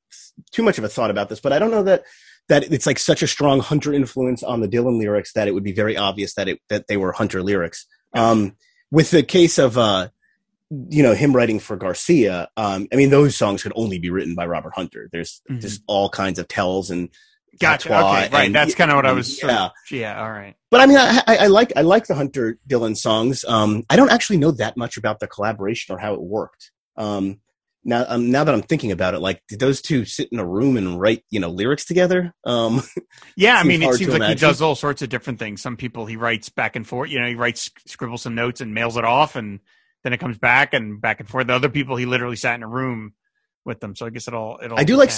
too 0.52 0.62
much 0.62 0.76
of 0.76 0.84
a 0.84 0.88
thought 0.90 1.10
about 1.10 1.30
this, 1.30 1.40
but 1.40 1.54
I 1.54 1.58
don't 1.58 1.70
know 1.70 1.84
that 1.84 2.04
that 2.48 2.64
it's 2.72 2.86
like 2.86 2.98
such 2.98 3.22
a 3.22 3.26
strong 3.26 3.60
Hunter 3.60 3.92
influence 3.92 4.42
on 4.42 4.60
the 4.60 4.68
Dylan 4.68 4.98
lyrics 4.98 5.32
that 5.34 5.48
it 5.48 5.52
would 5.54 5.64
be 5.64 5.72
very 5.72 5.96
obvious 5.96 6.34
that 6.34 6.48
it 6.48 6.60
that 6.68 6.86
they 6.88 6.96
were 6.96 7.12
Hunter 7.12 7.42
lyrics. 7.42 7.86
Um, 8.14 8.56
with 8.90 9.10
the 9.10 9.22
case 9.22 9.58
of 9.58 9.76
uh, 9.78 10.08
you 10.70 11.02
know 11.02 11.14
him 11.14 11.34
writing 11.34 11.58
for 11.60 11.76
Garcia, 11.76 12.48
um, 12.56 12.88
I 12.92 12.96
mean 12.96 13.10
those 13.10 13.36
songs 13.36 13.62
could 13.62 13.72
only 13.76 13.98
be 13.98 14.10
written 14.10 14.34
by 14.34 14.46
Robert 14.46 14.72
Hunter. 14.74 15.08
There's 15.12 15.40
Mhm. 15.50 15.60
just 15.60 15.82
all 15.86 16.08
kinds 16.08 16.38
of 16.38 16.48
tells 16.48 16.90
and 16.90 17.08
Gotcha. 17.60 17.88
Okay, 17.88 18.28
right. 18.30 18.46
and- 18.46 18.54
That's 18.54 18.74
kind 18.76 18.90
of 18.90 18.96
what 18.96 19.06
I 19.06 19.12
was. 19.12 19.42
Yeah. 19.42 19.64
of, 19.66 19.72
yeah. 19.90 20.20
All 20.22 20.30
right. 20.30 20.54
but 20.70 20.80
I 20.80 20.86
mean, 20.86 20.96
I, 20.98 21.22
I, 21.26 21.36
I 21.38 21.46
like 21.48 21.72
I 21.76 21.80
like 21.80 22.06
the 22.06 22.14
Hunter 22.14 22.56
Dylan 22.68 22.96
songs. 22.96 23.44
Um, 23.44 23.84
I 23.90 23.96
don't 23.96 24.10
actually 24.12 24.36
know 24.36 24.52
that 24.52 24.76
much 24.76 24.96
about 24.96 25.18
the 25.18 25.26
collaboration 25.26 25.92
or 25.94 25.98
how 25.98 26.14
it 26.14 26.20
worked. 26.20 26.70
Um, 26.96 27.40
now, 27.84 28.04
um, 28.08 28.30
now 28.30 28.44
that 28.44 28.54
I'm 28.54 28.62
thinking 28.62 28.92
about 28.92 29.14
it, 29.14 29.20
like, 29.20 29.42
did 29.48 29.60
those 29.60 29.80
two 29.80 30.04
sit 30.04 30.28
in 30.32 30.38
a 30.38 30.46
room 30.46 30.76
and 30.76 31.00
write, 31.00 31.24
you 31.30 31.40
know, 31.40 31.50
lyrics 31.50 31.84
together? 31.84 32.34
Um, 32.44 32.82
Yeah, 33.36 33.56
I 33.56 33.62
mean, 33.62 33.82
it 33.82 33.94
seems 33.94 34.12
like 34.12 34.28
he 34.28 34.34
does 34.34 34.60
all 34.60 34.74
sorts 34.74 35.02
of 35.02 35.08
different 35.08 35.38
things. 35.38 35.62
Some 35.62 35.76
people 35.76 36.06
he 36.06 36.16
writes 36.16 36.48
back 36.48 36.76
and 36.76 36.86
forth. 36.86 37.10
You 37.10 37.20
know, 37.20 37.28
he 37.28 37.34
writes, 37.34 37.70
scribbles 37.86 38.22
some 38.22 38.34
notes 38.34 38.60
and 38.60 38.74
mails 38.74 38.96
it 38.96 39.04
off, 39.04 39.36
and 39.36 39.60
then 40.02 40.12
it 40.12 40.18
comes 40.18 40.38
back 40.38 40.74
and 40.74 41.00
back 41.00 41.20
and 41.20 41.28
forth. 41.28 41.46
The 41.46 41.54
other 41.54 41.68
people, 41.68 41.96
he 41.96 42.06
literally 42.06 42.36
sat 42.36 42.56
in 42.56 42.62
a 42.62 42.68
room 42.68 43.14
with 43.64 43.80
them. 43.80 43.94
So 43.94 44.06
I 44.06 44.10
guess 44.10 44.26
it 44.26 44.34
all. 44.34 44.58
It 44.58 44.72
all 44.72 44.78
I 44.80 44.84
do 44.84 44.96
like 44.96 45.10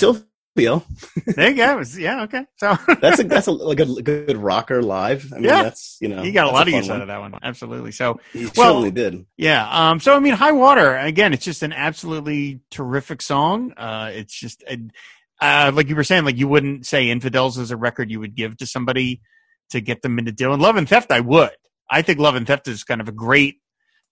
depends. 0.57 1.35
There 1.37 1.51
you 1.51 1.57
go. 1.57 1.83
Yeah. 1.99 2.23
Okay. 2.25 2.45
So 2.57 2.77
That's 3.01 3.21
a 3.21 3.25
that's 3.25 3.47
a, 3.47 3.53
like 3.53 3.81
a 3.81 3.87
good 4.03 4.37
rocker 4.37 4.83
live. 4.83 5.33
I 5.33 5.37
mean, 5.37 5.45
Yeah. 5.45 5.63
that's 5.63 5.97
you 6.01 6.09
know, 6.09 6.23
he 6.23 6.33
got 6.33 6.47
a 6.47 6.51
lot 6.51 6.67
of 6.69 6.73
fun 6.73 6.83
use 6.83 6.89
one. 6.89 6.97
out 6.97 7.03
of 7.03 7.09
that 7.09 7.21
one. 7.21 7.35
Absolutely. 7.43 7.93
So 7.93 8.21
He 8.33 8.45
Well- 8.45 8.53
certainly 8.55 8.91
did. 8.91 9.27
Yeah. 9.37 9.67
Um, 9.91 10.01
so 10.01 10.15
I 10.15 10.19
mean, 10.21 10.35
High 10.35 10.53
Water 10.53 10.97
again. 10.97 11.33
It's 11.33 11.45
just 11.45 11.63
an 11.63 11.73
absolutely 11.73 12.61
terrific 12.71 13.23
song. 13.23 13.73
Uh, 13.77 14.11
it's 14.13 14.35
just, 14.39 14.65
uh, 15.41 15.73
like 15.75 15.89
you 15.89 15.97
were 15.97 16.05
saying, 16.05 16.25
like 16.25 16.37
you 16.37 16.49
wouldn't 16.49 16.87
say 16.87 17.09
Infidels 17.11 17.57
is 17.59 17.71
a 17.71 17.77
record 17.77 18.11
you 18.11 18.21
would 18.21 18.35
give 18.35 18.57
to 18.59 18.67
somebody 18.67 19.21
to 19.71 19.81
get 19.81 20.03
them 20.03 20.19
into 20.19 20.33
Dylan. 20.33 20.61
Love 20.61 20.77
and 20.77 20.89
Theft, 20.89 21.11
I 21.13 21.21
would. 21.21 21.51
I 21.89 22.03
think 22.03 22.19
Love 22.19 22.35
and 22.35 22.47
Theft 22.47 22.69
is 22.69 22.85
kind 22.85 23.01
of 23.01 23.09
a 23.09 23.13
great. 23.13 23.57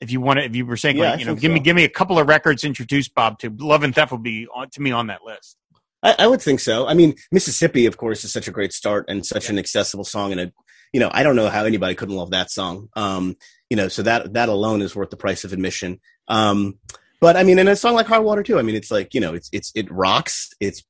If 0.00 0.12
you 0.12 0.20
want 0.20 0.38
to, 0.38 0.44
if 0.44 0.54
you 0.54 0.64
were 0.64 0.76
saying, 0.76 0.96
Yeah, 0.96 1.10
like, 1.10 1.20
you 1.20 1.26
know, 1.26 1.34
give 1.34 1.50
me, 1.50 1.58
give 1.58 1.74
me 1.74 1.82
a 1.82 1.88
couple 1.88 2.20
of 2.20 2.28
records 2.28 2.62
introduced 2.62 3.14
Bob 3.16 3.40
to 3.40 3.50
Love 3.58 3.82
and 3.82 3.92
Theft 3.92 4.12
would 4.12 4.22
be 4.22 4.46
on 4.54 4.70
to 4.70 4.80
me 4.80 4.92
on 4.92 5.08
that 5.08 5.24
list. 5.24 5.56
I, 6.02 6.14
I 6.20 6.26
would 6.26 6.42
think 6.42 6.60
so. 6.60 6.86
I 6.86 6.94
mean, 6.94 7.14
Mississippi, 7.32 7.86
of 7.86 7.96
course, 7.96 8.24
is 8.24 8.32
such 8.32 8.48
a 8.48 8.52
great 8.52 8.72
start 8.72 9.06
and 9.08 9.26
such 9.26 9.50
an 9.50 9.58
accessible 9.58 10.04
song, 10.04 10.32
and 10.32 10.40
a 10.40 10.52
you 10.92 11.00
know, 11.00 11.10
I 11.12 11.22
don't 11.22 11.36
know 11.36 11.48
how 11.48 11.64
anybody 11.64 11.94
couldn't 11.94 12.16
love 12.16 12.30
that 12.30 12.50
song. 12.50 12.88
Um, 12.94 13.36
you 13.68 13.76
know, 13.76 13.88
so 13.88 14.02
that 14.02 14.34
that 14.34 14.48
alone 14.48 14.82
is 14.82 14.96
worth 14.96 15.10
the 15.10 15.16
price 15.16 15.44
of 15.44 15.52
admission. 15.52 16.00
Um, 16.28 16.78
but 17.20 17.36
I 17.36 17.42
mean, 17.42 17.58
in 17.58 17.68
a 17.68 17.76
song 17.76 17.94
like 17.94 18.06
Hard 18.06 18.24
Water 18.24 18.42
too, 18.42 18.58
I 18.58 18.62
mean, 18.62 18.74
it's 18.74 18.90
like 18.90 19.14
you 19.14 19.20
know, 19.20 19.34
it's 19.34 19.50
it's 19.52 19.72
it 19.74 19.90
rocks. 19.90 20.50
It's 20.60 20.84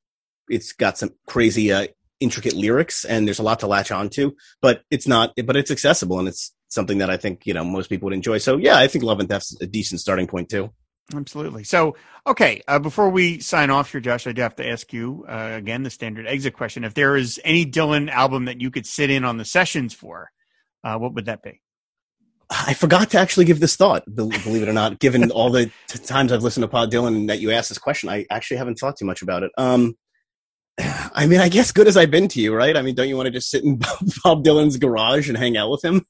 it's 0.49 0.73
got 0.73 0.99
some 0.99 1.11
crazy 1.27 1.73
uh, 1.73 1.89
intricate 2.21 2.55
lyrics, 2.55 3.05
and 3.05 3.27
there's 3.27 3.39
a 3.39 3.45
lot 3.45 3.61
to 3.61 3.67
latch 3.67 3.91
onto. 3.91 4.33
But 4.61 4.83
it's 4.91 5.09
not, 5.09 5.33
but 5.45 5.57
it's 5.57 5.71
accessible, 5.71 6.19
and 6.19 6.29
it's 6.29 6.55
something 6.69 6.99
that 6.99 7.11
I 7.11 7.17
think 7.17 7.47
you 7.47 7.55
know 7.55 7.65
most 7.65 7.89
people 7.89 8.07
would 8.07 8.15
enjoy. 8.15 8.39
So 8.39 8.57
yeah, 8.57 8.79
I 8.79 8.89
think 8.89 9.05
Love 9.05 9.21
and 9.21 9.29
Theft's 9.29 9.61
a 9.61 9.67
decent 9.67 10.01
starting 10.01 10.27
point 10.27 10.49
too. 10.49 10.71
Absolutely. 11.15 11.65
So, 11.65 11.97
okay, 12.27 12.63
uh, 12.69 12.79
before 12.79 13.09
we 13.09 13.41
sign 13.41 13.71
off 13.71 13.91
here, 13.93 14.01
Josh, 14.01 14.27
I 14.27 14.33
do 14.33 14.43
have 14.43 14.57
to 14.57 14.69
ask 14.69 14.93
you 14.93 15.25
uh, 15.27 15.53
again 15.55 15.83
the 15.83 15.91
standard 15.91 16.27
exit 16.27 16.55
question. 16.55 16.85
If 16.85 16.95
there 16.95 17.17
is 17.17 17.41
any 17.45 17.65
Dylan 17.65 18.11
album 18.11 18.45
that 18.45 18.61
you 18.61 18.71
could 18.71 18.87
sit 18.87 19.11
in 19.11 19.25
on 19.25 19.39
the 19.39 19.45
sessions 19.45 19.95
for, 19.95 20.31
uh, 20.85 20.99
what 20.99 21.15
would 21.15 21.25
that 21.25 21.43
be? 21.43 21.63
I 22.51 22.75
forgot 22.75 23.11
to 23.11 23.19
actually 23.19 23.45
give 23.45 23.61
this 23.61 23.77
thought, 23.77 24.05
believe 24.15 24.63
it 24.63 24.69
or 24.69 24.73
not. 24.73 24.99
Given 25.01 25.31
all 25.31 25.51
the 25.51 25.71
t- 25.87 25.99
times 25.99 26.33
I've 26.33 26.43
listened 26.43 26.63
to 26.63 26.69
Pod 26.69 26.91
Dylan 26.91 27.09
and 27.09 27.31
that 27.31 27.41
you 27.41 27.51
asked 27.53 27.69
this 27.69 27.79
question, 27.79 28.09
I 28.09 28.27
actually 28.31 28.57
haven't 28.57 28.79
thought 28.79 28.97
too 28.97 29.05
much 29.05 29.21
about 29.21 29.43
it. 29.43 29.53
Um, 29.59 29.97
I 30.79 31.27
mean, 31.27 31.41
I 31.41 31.49
guess 31.49 31.73
good 31.73 31.89
as 31.89 31.97
I've 31.97 32.11
been 32.11 32.29
to 32.29 32.41
you, 32.41 32.55
right? 32.55 32.77
I 32.77 32.83
mean, 32.83 32.95
don't 32.95 33.09
you 33.09 33.17
want 33.17 33.27
to 33.27 33.33
just 33.33 33.51
sit 33.51 33.65
in 33.65 33.77
Bob 34.25 34.45
Dylan's 34.45 34.77
garage 34.77 35.29
and 35.29 35.37
hang 35.37 35.57
out 35.57 35.71
with 35.71 35.85
him? 35.85 36.07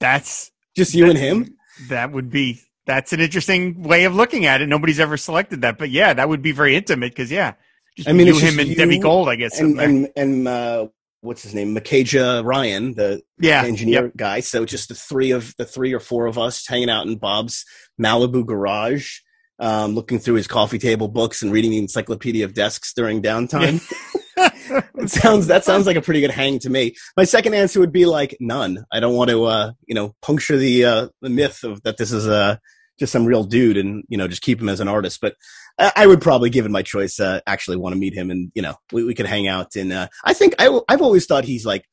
That's 0.00 0.50
Just 0.76 0.94
you 0.94 1.08
and 1.08 1.18
him. 1.18 1.56
That 1.88 2.12
would 2.12 2.30
be. 2.30 2.60
That's 2.86 3.12
an 3.12 3.20
interesting 3.20 3.82
way 3.82 4.04
of 4.04 4.14
looking 4.14 4.46
at 4.46 4.60
it. 4.60 4.68
Nobody's 4.68 5.00
ever 5.00 5.16
selected 5.16 5.62
that, 5.62 5.76
but 5.76 5.90
yeah, 5.90 6.14
that 6.14 6.28
would 6.28 6.40
be 6.40 6.52
very 6.52 6.76
intimate 6.76 7.10
because 7.12 7.30
yeah, 7.30 7.54
just 7.96 8.08
I 8.08 8.12
mean, 8.12 8.28
you, 8.28 8.38
him, 8.38 8.58
and 8.58 8.68
you 8.68 8.76
Debbie 8.76 8.98
Gold, 8.98 9.28
I 9.28 9.36
guess. 9.36 9.58
and 9.58 9.80
and 9.80 10.08
and 10.16 10.46
uh, 10.46 10.86
what's 11.20 11.42
his 11.42 11.54
name, 11.54 11.74
Micajah 11.74 12.42
Ryan, 12.44 12.94
the 12.94 13.22
yeah, 13.38 13.64
engineer 13.64 14.04
yep. 14.04 14.16
guy. 14.16 14.40
So 14.40 14.64
just 14.64 14.88
the 14.88 14.94
three 14.94 15.32
of 15.32 15.54
the 15.58 15.64
three 15.64 15.92
or 15.92 16.00
four 16.00 16.26
of 16.26 16.38
us 16.38 16.66
hanging 16.66 16.90
out 16.90 17.06
in 17.06 17.16
Bob's 17.16 17.64
Malibu 18.00 18.46
garage, 18.46 19.18
um, 19.58 19.94
looking 19.94 20.18
through 20.18 20.34
his 20.34 20.46
coffee 20.46 20.78
table 20.78 21.08
books 21.08 21.42
and 21.42 21.52
reading 21.52 21.72
the 21.72 21.78
Encyclopedia 21.78 22.44
of 22.44 22.54
Desks 22.54 22.92
during 22.94 23.22
downtime. 23.22 23.82
It 24.96 25.10
sounds 25.10 25.46
that 25.46 25.64
sounds 25.64 25.86
like 25.86 25.96
a 25.96 26.02
pretty 26.02 26.20
good 26.20 26.30
hang 26.30 26.58
to 26.60 26.70
me. 26.70 26.96
My 27.16 27.24
second 27.24 27.54
answer 27.54 27.80
would 27.80 27.92
be 27.92 28.06
like 28.06 28.36
none. 28.40 28.84
I 28.92 29.00
don't 29.00 29.14
want 29.14 29.30
to, 29.30 29.44
uh, 29.44 29.72
you 29.86 29.94
know, 29.94 30.14
puncture 30.20 30.56
the 30.56 30.84
uh, 30.84 31.08
the 31.22 31.30
myth 31.30 31.62
of 31.64 31.82
that 31.82 31.96
this 31.96 32.12
is 32.12 32.26
uh, 32.26 32.56
just 32.98 33.12
some 33.12 33.26
real 33.26 33.44
dude 33.44 33.76
and 33.76 34.04
you 34.08 34.16
know 34.16 34.28
just 34.28 34.42
keep 34.42 34.60
him 34.60 34.68
as 34.68 34.80
an 34.80 34.88
artist. 34.88 35.20
But 35.20 35.36
I, 35.78 35.92
I 35.96 36.06
would 36.06 36.20
probably, 36.20 36.50
given 36.50 36.72
my 36.72 36.82
choice, 36.82 37.20
uh, 37.20 37.40
actually 37.46 37.76
want 37.76 37.94
to 37.94 37.98
meet 37.98 38.14
him 38.14 38.30
and 38.30 38.50
you 38.54 38.62
know 38.62 38.74
we, 38.92 39.04
we 39.04 39.14
could 39.14 39.26
hang 39.26 39.48
out. 39.48 39.76
And 39.76 39.92
uh, 39.92 40.08
I 40.24 40.34
think 40.34 40.54
I, 40.58 40.80
I've 40.88 41.02
always 41.02 41.26
thought 41.26 41.44
he's 41.44 41.66
like 41.66 41.84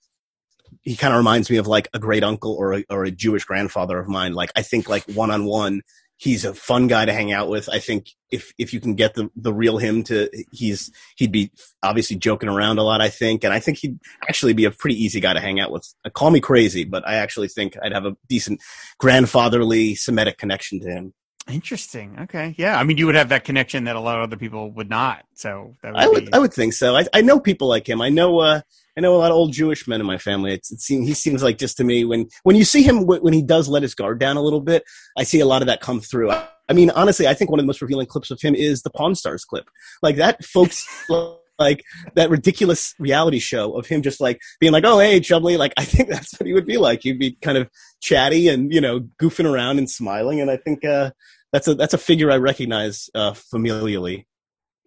he 0.82 0.96
kind 0.96 1.14
of 1.14 1.18
reminds 1.18 1.50
me 1.50 1.58
of 1.58 1.68
like 1.68 1.88
a 1.94 2.00
great 2.00 2.24
uncle 2.24 2.54
or 2.54 2.74
a, 2.74 2.86
or 2.90 3.06
a 3.06 3.12
Jewish 3.12 3.46
grandfather 3.46 3.98
of 4.00 4.08
mine. 4.08 4.34
Like 4.34 4.52
I 4.56 4.62
think 4.64 4.90
like 4.90 5.04
one 5.06 5.32
on 5.32 5.46
one, 5.46 5.82
he's 6.24 6.46
a 6.46 6.54
fun 6.54 6.88
guy 6.88 7.04
to 7.04 7.12
hang 7.12 7.34
out 7.34 7.50
with. 7.50 7.68
I 7.68 7.80
think 7.80 8.12
if 8.32 8.54
if 8.58 8.74
you 8.74 8.80
can 8.80 8.96
get 8.96 9.14
the 9.14 9.30
the 9.36 9.54
real 9.54 9.78
him 9.78 10.04
to, 10.04 10.30
he's 10.52 10.90
he'd 11.18 11.34
be 11.34 11.52
obviously 11.84 12.16
joking 12.16 12.48
around 12.48 12.80
a 12.80 12.84
lot. 12.84 13.02
I 13.02 13.10
think, 13.10 13.44
and 13.44 13.54
I 13.54 13.60
think 13.60 13.80
he'd 13.80 14.00
actually 14.28 14.54
be 14.54 14.64
a 14.64 14.72
pretty 14.72 15.04
easy 15.04 15.20
guy 15.20 15.34
to 15.34 15.42
hang 15.42 15.60
out 15.60 15.72
with. 15.72 15.86
Uh, 16.06 16.10
call 16.10 16.32
me 16.32 16.40
crazy, 16.40 16.86
but 16.86 17.06
I 17.06 17.16
actually 17.16 17.50
think 17.50 17.76
I'd 17.84 17.92
have 17.92 18.06
a 18.06 18.16
decent 18.30 18.62
grandfatherly 19.00 19.96
Semitic 19.96 20.38
connection 20.38 20.80
to 20.80 20.90
him. 20.90 21.14
Interesting. 21.50 22.18
Okay. 22.22 22.56
Yeah. 22.58 22.80
I 22.80 22.84
mean, 22.84 22.98
you 22.98 23.06
would 23.06 23.16
have 23.16 23.30
that 23.30 23.44
connection 23.44 23.84
that 23.86 23.96
a 23.96 24.00
lot 24.00 24.18
of 24.18 24.24
other 24.24 24.38
people 24.38 24.72
would 24.72 24.90
not. 24.90 25.26
So 25.34 25.76
that 25.84 25.94
would 25.94 26.02
I 26.02 26.08
would 26.08 26.26
be- 26.26 26.34
I 26.34 26.40
would 26.40 26.54
think 26.54 26.74
so. 26.74 26.96
I 26.96 27.06
I 27.14 27.22
know 27.22 27.40
people 27.40 27.68
like 27.68 27.88
him. 27.88 28.02
I 28.02 28.10
know 28.10 28.40
uh 28.40 28.62
I 28.98 29.02
know 29.02 29.16
a 29.16 29.18
lot 29.18 29.32
of 29.32 29.36
old 29.38 29.52
Jewish 29.52 29.88
men 29.88 30.00
in 30.00 30.06
my 30.08 30.18
family. 30.18 30.54
It's 30.54 30.72
it 30.72 30.80
seems 30.80 31.08
he 31.08 31.14
seems 31.14 31.44
like 31.44 31.58
just 31.58 31.78
to 31.78 31.84
me 31.84 32.06
when 32.06 32.28
when 32.44 32.56
you 32.56 32.64
see 32.64 32.84
him 32.84 33.02
w- 33.02 33.22
when 33.22 33.34
he 33.34 33.42
does 33.42 33.68
let 33.68 33.82
his 33.84 33.94
guard 33.96 34.20
down 34.20 34.38
a 34.38 34.42
little 34.42 34.62
bit, 34.62 34.84
I 35.18 35.24
see 35.24 35.40
a 35.42 35.46
lot 35.46 35.62
of 35.62 35.68
that 35.68 35.82
come 35.82 36.00
through. 36.00 36.32
I, 36.32 36.48
I 36.70 36.74
mean, 36.74 36.92
honestly, 36.92 37.28
I 37.28 37.34
think 37.34 37.50
one 37.50 37.60
of 37.60 37.64
the 37.64 37.68
most 37.68 37.82
revealing 37.82 38.08
clips 38.08 38.32
of 38.32 38.40
him 38.40 38.56
is 38.56 38.84
the 38.84 38.90
Pawn 38.90 39.16
Stars 39.16 39.44
clip. 39.44 39.68
Like 40.02 40.16
that, 40.18 40.46
folks. 40.46 40.88
Like 41.60 41.84
that 42.16 42.30
ridiculous 42.30 42.96
reality 43.00 43.40
show 43.40 43.74
of 43.74 43.86
him 43.86 44.02
just 44.02 44.20
like 44.20 44.42
being 44.60 44.74
like, 44.74 44.86
"Oh, 44.86 45.00
hey, 45.00 45.20
Chumlee," 45.20 45.58
like 45.58 45.74
I 45.78 45.86
think 45.86 46.10
that's 46.10 46.34
what 46.40 46.48
he 46.48 46.54
would 46.54 46.66
be 46.66 46.78
like. 46.78 47.02
He'd 47.04 47.20
be 47.20 47.38
kind 47.42 47.58
of 47.58 47.70
chatty 48.02 48.48
and 48.48 48.74
you 48.74 48.82
know 48.82 49.02
goofing 49.22 49.50
around 49.50 49.78
and 49.78 49.90
smiling, 49.90 50.42
and 50.42 50.50
I 50.50 50.58
think 50.58 50.84
uh, 50.84 51.12
that's 51.52 51.68
a 51.68 51.76
that's 51.76 51.94
a 51.94 52.00
figure 52.00 52.32
I 52.32 52.38
recognize 52.38 53.10
uh, 53.14 53.32
familially. 53.32 54.26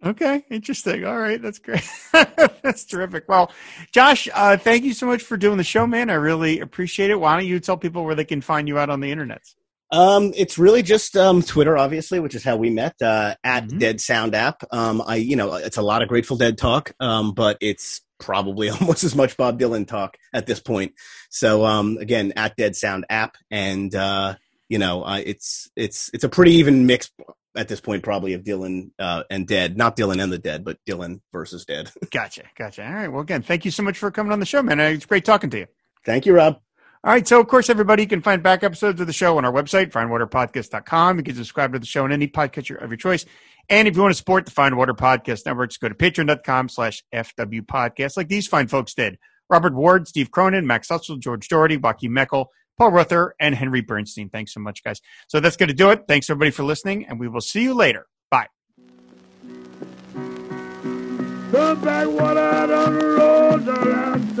Okay, 0.05 0.45
interesting. 0.51 1.05
All 1.05 1.17
right, 1.17 1.41
that's 1.41 1.57
great. 1.57 1.89
that's 2.11 2.85
terrific. 2.85 3.27
Well, 3.27 3.51
Josh, 3.91 4.29
uh, 4.33 4.55
thank 4.57 4.83
you 4.83 4.93
so 4.93 5.07
much 5.07 5.23
for 5.23 5.37
doing 5.37 5.57
the 5.57 5.63
show, 5.63 5.87
man. 5.87 6.11
I 6.11 6.15
really 6.15 6.59
appreciate 6.59 7.09
it. 7.09 7.19
Why 7.19 7.35
don't 7.35 7.47
you 7.47 7.59
tell 7.59 7.77
people 7.77 8.05
where 8.05 8.13
they 8.13 8.25
can 8.25 8.41
find 8.41 8.67
you 8.67 8.77
out 8.77 8.91
on 8.91 8.99
the 8.99 9.11
internet? 9.11 9.41
Um, 9.91 10.33
it's 10.35 10.57
really 10.57 10.83
just 10.83 11.15
um, 11.15 11.41
Twitter, 11.41 11.77
obviously, 11.77 12.19
which 12.19 12.35
is 12.35 12.43
how 12.43 12.57
we 12.57 12.69
met. 12.69 12.95
Uh, 13.01 13.35
at 13.43 13.67
Mhm. 13.67 13.79
Dead 13.79 14.01
Sound 14.01 14.35
app. 14.35 14.63
Um, 14.71 15.01
I, 15.05 15.15
you 15.15 15.35
know, 15.35 15.53
it's 15.55 15.77
a 15.77 15.81
lot 15.81 16.01
of 16.01 16.09
Grateful 16.09 16.37
Dead 16.37 16.57
talk, 16.57 16.93
um, 16.99 17.33
but 17.33 17.57
it's 17.61 18.01
probably 18.19 18.69
almost 18.69 19.03
as 19.03 19.15
much 19.15 19.37
Bob 19.37 19.59
Dylan 19.59 19.87
talk 19.87 20.17
at 20.33 20.45
this 20.45 20.59
point. 20.59 20.93
So, 21.29 21.65
um, 21.65 21.97
again, 21.99 22.33
at 22.35 22.55
Dead 22.57 22.75
Sound 22.75 23.05
app, 23.09 23.37
and 23.49 23.93
uh, 23.95 24.35
you 24.69 24.77
know, 24.79 25.03
uh, 25.03 25.21
it's 25.25 25.69
it's 25.75 26.09
it's 26.13 26.23
a 26.25 26.29
pretty 26.29 26.53
even 26.55 26.85
mix 26.85 27.09
at 27.55 27.67
this 27.69 27.79
point, 27.79 28.03
probably 28.03 28.33
of 28.33 28.43
Dylan 28.43 28.91
uh, 28.99 29.23
and 29.31 29.47
Dead. 29.47 29.77
Not 29.77 29.95
Dylan 29.95 30.21
and 30.21 30.31
the 30.31 30.37
Dead, 30.37 30.63
but 30.65 30.77
Dylan 30.87 31.21
versus 31.31 31.63
Dead. 31.65 31.89
Gotcha, 32.11 32.43
gotcha. 32.57 32.85
All 32.85 32.93
right. 32.93 33.07
Well, 33.07 33.21
again, 33.21 33.41
thank 33.41 33.63
you 33.65 33.71
so 33.71 33.81
much 33.83 33.97
for 33.97 34.11
coming 34.11 34.31
on 34.33 34.39
the 34.39 34.45
show, 34.45 34.61
man. 34.61 34.79
It's 34.79 35.05
great 35.05 35.23
talking 35.25 35.49
to 35.51 35.59
you. 35.59 35.67
Thank 36.05 36.25
you, 36.25 36.33
Rob. 36.35 36.59
All 37.03 37.13
right. 37.13 37.27
So, 37.27 37.39
of 37.39 37.47
course, 37.47 37.69
everybody 37.69 38.03
you 38.03 38.09
can 38.09 38.21
find 38.21 38.41
back 38.43 38.63
episodes 38.63 38.99
of 38.99 39.07
the 39.07 39.13
show 39.13 39.37
on 39.37 39.45
our 39.45 39.51
website, 39.51 39.91
fireandwaterpodcast.com. 39.91 41.17
You 41.17 41.23
can 41.23 41.35
subscribe 41.35 41.73
to 41.73 41.79
the 41.79 41.85
show 41.85 42.03
on 42.03 42.11
any 42.11 42.27
podcatcher 42.27 42.81
of 42.81 42.89
your 42.89 42.97
choice. 42.97 43.25
And 43.69 43.87
if 43.87 43.95
you 43.95 44.01
want 44.01 44.13
to 44.13 44.17
support 44.17 44.45
the 44.45 44.51
Fire 44.51 44.67
and 44.67 44.77
Water 44.77 44.93
Podcast 44.93 45.45
Network, 45.45 45.69
just 45.69 45.81
go 45.81 45.89
to 45.89 45.95
patreon.com 45.95 46.69
slash 46.69 47.03
FW 47.13 47.61
podcast, 47.61 48.17
like 48.17 48.29
these 48.29 48.47
fine 48.47 48.67
folks 48.67 48.93
did. 48.93 49.17
Robert 49.49 49.73
Ward, 49.73 50.07
Steve 50.07 50.31
Cronin, 50.31 50.65
Max 50.67 50.87
Hutzel, 50.87 51.19
George 51.19 51.47
Doherty, 51.47 51.77
Joaquin 51.77 52.11
Meckel, 52.11 52.47
Paul 52.77 52.91
Ruther, 52.91 53.35
and 53.39 53.55
Henry 53.55 53.81
Bernstein. 53.81 54.29
Thanks 54.29 54.53
so 54.53 54.59
much, 54.59 54.83
guys. 54.83 55.01
So 55.27 55.39
that's 55.39 55.57
going 55.57 55.69
to 55.69 55.75
do 55.75 55.89
it. 55.89 56.03
Thanks, 56.07 56.29
everybody, 56.29 56.51
for 56.51 56.63
listening, 56.63 57.05
and 57.07 57.19
we 57.19 57.27
will 57.27 57.41
see 57.41 57.63
you 57.63 57.73
later. 57.73 58.05
Bye. 58.29 58.47
The 61.51 61.77
backwater 61.81 62.73
on 62.75 62.99
the 62.99 63.05
road 63.05 63.67
around 63.67 64.35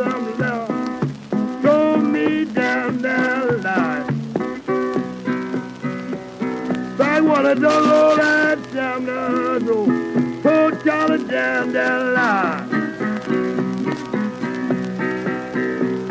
Backwater 7.17 7.55
don't 7.55 7.89
roll 7.89 8.15
that 8.15 8.73
down 8.73 9.05
the 9.07 9.59
road. 9.65 10.83
Charlie 10.83 11.23
down 11.23 11.73
that 11.73 12.01
line. 12.13 12.69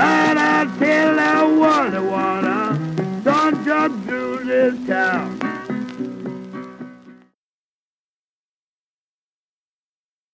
And 0.01 0.37
I 0.37 0.65
tell 0.81 1.15
that 1.15 1.45
water, 1.45 2.03
water, 2.03 3.23
don't 3.23 3.65
jump 3.65 4.05
through 4.05 4.45
this 4.47 4.85
town. 4.89 5.36